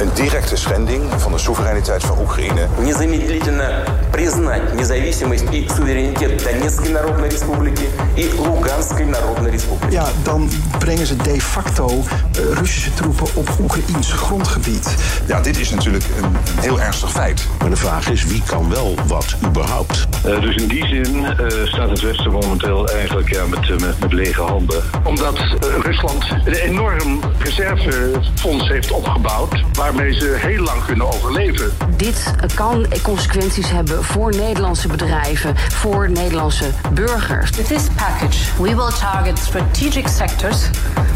een 0.00 0.10
directe 0.14 0.56
schending 0.56 1.02
van 1.16 1.32
de 1.32 1.38
soevereiniteit 1.38 2.04
van 2.04 2.18
Oekraïne. 2.18 2.68
Незамедлительно 2.78 3.84
признать 4.10 4.74
независимость 4.74 5.44
и 5.52 5.68
суверенитет 5.68 6.44
Донецкой 6.44 6.88
Народной 6.88 7.28
Республики 7.28 7.88
и 8.16 8.30
Луганской 8.38 9.04
Народной 9.04 9.50
Республики. 9.50 9.94
Ja, 9.94 10.08
dan 10.22 10.50
brengen 10.78 11.06
ze 11.06 11.16
de 11.16 11.40
facto 11.40 11.88
eh, 11.88 12.58
Russische 12.58 12.94
troepen 12.94 13.26
op 13.34 13.48
Oekraïns 13.60 14.12
grondgebied. 14.12 14.96
Ja, 15.26 15.40
dit 15.40 15.58
is 15.58 15.70
natuurlijk 15.70 16.04
een, 16.22 16.24
een 16.24 16.60
heel 16.60 16.80
ernstig 16.80 17.10
feit. 17.10 17.46
Maar 17.58 17.70
de 17.70 17.76
vraag 17.76 18.10
is, 18.10 18.24
wie 18.24 18.42
kan 18.46 18.70
wel 18.70 18.94
wat 19.06 19.36
überhaupt? 19.46 20.08
dus 20.22 20.56
in 20.56 20.68
die 20.68 20.86
zin 20.86 21.24
eh, 21.24 21.46
staat 21.64 21.90
het 21.90 22.00
Westen 22.00 22.30
momenteel 22.45 22.87
eigenlijk 22.89 23.33
ja, 23.33 23.45
met, 23.45 23.69
eh, 23.69 23.77
met, 23.77 23.99
met 23.99 24.13
lege 24.13 24.41
handen. 24.41 24.83
Omdat 25.03 25.37
eh, 25.37 25.45
Rusland 25.81 26.25
een 26.45 26.53
enorm 26.53 27.19
reservefonds 27.39 28.67
heeft 28.67 28.91
opgebouwd... 28.91 29.63
waarmee 29.73 30.13
ze 30.13 30.35
heel 30.39 30.63
lang 30.63 30.85
kunnen 30.85 31.13
overleven. 31.13 31.71
Dit 31.97 32.33
kan 32.55 32.85
consequenties 33.01 33.69
hebben 33.69 34.03
voor 34.03 34.31
Nederlandse 34.35 34.87
bedrijven, 34.87 35.57
voor 35.57 36.09
Nederlandse 36.09 36.65
burgers. 36.93 37.49
With 37.49 37.67
this 37.67 37.83
package, 37.95 38.37
we 38.61 38.75
will 38.75 38.91
target 38.99 39.39
strategic 39.39 40.07
sectors 40.07 40.69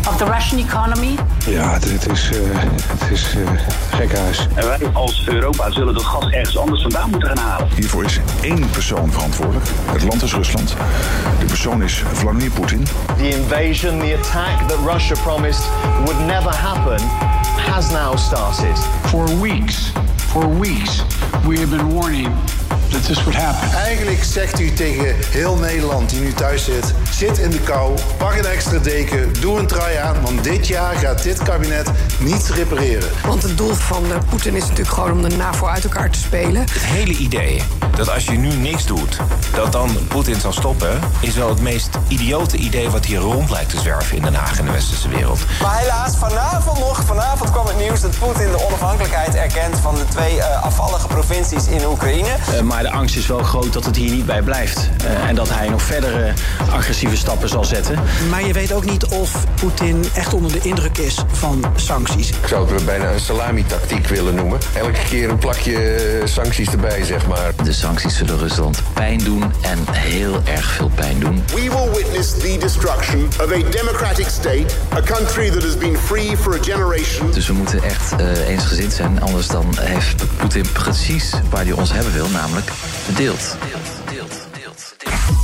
of 0.08 0.18
the 0.18 0.26
Russian 0.26 0.60
economy. 0.68 1.16
Ja, 1.46 1.74
het, 1.74 1.92
het 1.92 2.12
is, 2.12 2.30
uh, 2.32 2.38
het 3.00 3.12
is 3.12 3.36
uh, 3.36 3.50
gekhuis. 3.92 4.48
En 4.56 4.66
wij 4.68 4.80
als 4.94 5.28
Europa 5.28 5.72
zullen 5.72 5.94
dat 5.94 6.04
gas 6.04 6.30
ergens 6.30 6.58
anders 6.58 6.82
vandaan 6.82 7.10
moeten 7.10 7.30
gaan 7.30 7.38
halen. 7.38 7.68
Hiervoor 7.76 8.04
is 8.04 8.20
één 8.42 8.70
persoon 8.70 9.12
verantwoordelijk. 9.12 9.66
Het 9.92 10.04
land 10.04 10.22
is 10.22 10.34
Rusland. 10.34 10.76
De 11.40 11.46
persoon 11.46 11.82
is 11.82 12.00
Vladimir 12.22 12.50
Poetin. 12.50 12.86
The 13.18 13.36
invasion, 13.36 14.00
the 14.00 14.14
attack 14.14 14.68
that 14.70 14.78
Russia 14.80 15.16
promised 15.18 15.64
would 16.08 16.20
never 16.28 16.52
happen, 16.52 17.00
has 17.72 17.92
now 17.92 18.16
started. 18.16 18.76
For 19.10 19.26
weeks, 19.42 19.92
for 20.32 20.48
weeks, 20.48 21.02
we 21.46 21.58
have 21.60 21.72
been 21.72 21.90
warning 21.90 22.30
that 22.90 23.06
this 23.06 23.24
would 23.24 23.36
happen. 23.36 23.78
Eigenlijk 23.78 24.24
zegt 24.24 24.60
u 24.60 24.74
tegen 24.74 25.16
heel 25.30 25.56
Nederland 25.56 26.10
die 26.10 26.20
nu 26.20 26.34
thuis 26.34 26.64
zit: 26.64 26.94
zit 27.12 27.38
in 27.38 27.50
de 27.50 27.60
kou, 27.60 27.98
pak 28.18 28.36
een 28.38 28.46
extra 28.46 28.78
deken, 28.78 29.34
doe 29.40 29.60
een 29.60 29.68
trui 29.68 29.96
aan, 29.96 30.22
want 30.22 30.44
dit 30.44 30.68
jaar 30.68 30.96
gaat 30.96 31.24
dit 31.24 31.44
kabinet 31.44 31.92
niets 32.20 32.50
repareren. 32.50 33.10
Want 33.26 33.44
het 33.44 33.58
doel 33.58 33.74
van 33.74 34.06
uh, 34.06 34.16
Poetin 34.30 34.56
is 34.56 34.62
natuurlijk 34.62 34.90
gewoon 34.90 35.12
om 35.12 35.30
de 35.30 35.36
NAVO 35.36 35.68
uit 35.68 35.84
elkaar 35.84 36.10
te 36.10 36.20
spelen. 36.20 36.62
Het 36.62 36.72
hele 36.72 37.14
idee 37.14 37.62
dat 37.96 38.10
als 38.10 38.26
je 38.26 38.32
nu 38.32 38.54
niks 38.54 38.86
doet, 38.86 39.18
dat 39.54 39.72
dan 39.72 39.98
Poetin 40.08 40.40
zal 40.40 40.52
stoppen, 40.52 41.00
is 41.20 41.36
wel 41.36 41.50
het 41.50 41.62
meest 41.62 41.90
idiote 42.08 42.58
idee 42.58 42.90
wat 42.90 43.06
hier 43.06 43.20
rond 43.20 43.50
lijkt 43.50 43.70
te 43.70 43.80
zwerven 43.80 44.16
in 44.16 44.22
Den 44.22 44.34
Haag 44.34 44.60
en 44.60 44.66
de 44.66 44.72
westerse 44.72 45.10
wereld. 45.10 45.40
Maar 45.62 45.78
helaas, 45.78 46.16
vanavond 46.16 46.80
nog, 46.80 47.04
vanavond 47.06 47.52
kwam 47.52 47.66
het 47.66 47.78
nieuws 47.78 48.02
dat 48.02 48.20
Poetin 48.20 48.52
de 48.52 48.66
onafhankelijkheid 48.66 49.36
erkent 49.36 49.80
van 49.80 49.96
de 49.96 50.06
twee 50.06 50.36
uh, 50.36 50.64
afvallige 50.64 51.08
provincies 51.08 51.68
in 51.68 51.86
Oekraïne. 51.86 52.36
Uh, 52.54 52.59
maar 52.66 52.84
de 52.84 52.92
angst 52.92 53.16
is 53.16 53.28
wel 53.28 53.44
groot 53.44 53.74
dat 53.74 53.86
het 53.86 53.96
hier 53.96 54.12
niet 54.12 54.26
bij 54.26 54.42
blijft. 54.42 54.90
Uh, 55.04 55.28
en 55.28 55.36
dat 55.36 55.50
hij 55.50 55.70
nog 55.70 55.82
verdere 55.82 56.34
agressieve 56.72 57.18
stappen 57.18 57.50
zal 57.50 57.64
zetten. 57.66 58.00
Maar 58.30 58.46
je 58.46 58.54
weet 58.54 58.74
ook 58.74 58.86
niet 58.86 59.06
of 59.06 59.44
Poetin 59.56 60.06
echt 60.16 60.34
onder 60.34 60.52
de 60.52 60.60
indruk 60.62 60.98
is 60.98 61.24
van 61.32 61.66
sancties. 61.76 62.30
Ik 62.30 62.48
zou 62.48 62.74
het 62.74 62.86
bijna 62.86 63.12
een 63.12 63.20
salami-tactiek 63.20 64.08
willen 64.08 64.36
noemen. 64.36 64.60
Elke 64.74 65.00
keer 65.10 65.30
een 65.30 65.38
plakje 65.38 66.22
sancties 66.24 66.70
erbij, 66.70 67.04
zeg 67.04 67.28
maar. 67.28 67.52
De 67.64 67.74
sancties 67.74 68.18
zullen 68.18 68.38
Rusland 68.38 68.82
pijn 68.94 69.18
doen 69.18 69.44
en 69.62 69.80
heel 69.92 70.42
erg 70.46 70.72
veel 70.72 70.92
pijn 70.96 71.20
doen. 71.20 71.44
We 71.48 71.62
will 71.62 72.04
witness 72.04 72.32
the 72.32 72.58
destruction 72.60 73.26
of 73.26 73.52
a 73.52 73.70
democratic 73.70 74.28
state, 74.28 74.66
a 74.94 75.02
country 75.02 75.50
that 75.50 75.64
has 75.64 75.78
been 75.78 75.98
free 75.98 76.38
for 76.38 76.54
a 76.54 76.62
generation. 76.62 77.32
Dus 77.32 77.48
we 77.48 77.54
moeten 77.54 77.84
echt 77.84 78.14
uh, 78.20 78.48
eensgezind 78.48 78.94
zijn, 78.94 79.22
anders 79.22 79.48
dan 79.48 79.66
heeft 79.80 80.24
Poetin 80.38 80.66
precies 80.74 81.34
waar 81.50 81.64
hij 81.64 81.72
ons 81.72 81.94
hebben 81.94 82.14
wil, 82.14 82.28
namelijk 82.50 82.72
verdeeld. 82.74 83.58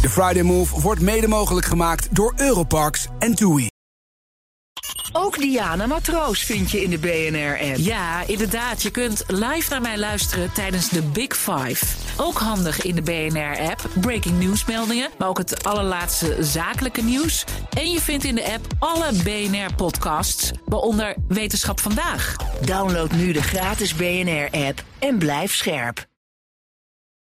De 0.02 0.10
Friday 0.10 0.44
Move 0.44 0.82
wordt 0.82 1.02
mede 1.02 1.28
mogelijk 1.28 1.66
gemaakt 1.66 2.16
door 2.16 2.34
Europarks 2.36 3.08
en 3.20 3.36
TUI. 3.36 3.68
Ook 5.12 5.38
Diana 5.38 5.86
Matroos 5.86 6.44
vind 6.44 6.72
je 6.72 6.84
in 6.84 6.90
de 6.90 6.98
BNR-app. 6.98 7.78
Ja, 7.78 8.28
inderdaad. 8.28 8.82
Je 8.82 8.90
kunt 8.90 9.24
live 9.28 9.70
naar 9.70 9.82
mij 9.82 9.98
luisteren 9.98 10.54
tijdens 10.54 10.90
de 10.90 11.02
Big 11.02 11.38
Five. 11.38 11.86
Ook 12.18 12.38
handig 12.38 12.82
in 12.82 12.96
de 12.96 13.02
BNR-app. 13.02 13.90
Breaking 14.02 14.40
nieuwsmeldingen, 14.40 15.10
maar 15.18 15.28
ook 15.28 15.38
het 15.38 15.64
allerlaatste 15.64 16.38
zakelijke 16.40 17.02
nieuws. 17.04 17.44
En 17.78 17.92
je 17.92 18.02
vindt 18.02 18.24
in 18.24 18.36
de 18.36 18.54
app 18.54 18.66
alle 18.80 19.12
BNR-podcasts, 19.24 20.52
waaronder 20.66 21.16
Wetenschap 21.28 21.80
Vandaag. 21.80 22.36
Download 22.62 23.12
nu 23.12 23.32
de 23.32 23.44
gratis 23.44 23.96
BNR-app 23.96 24.84
en 25.00 25.18
blijf 25.18 25.56
scherp. 25.56 26.06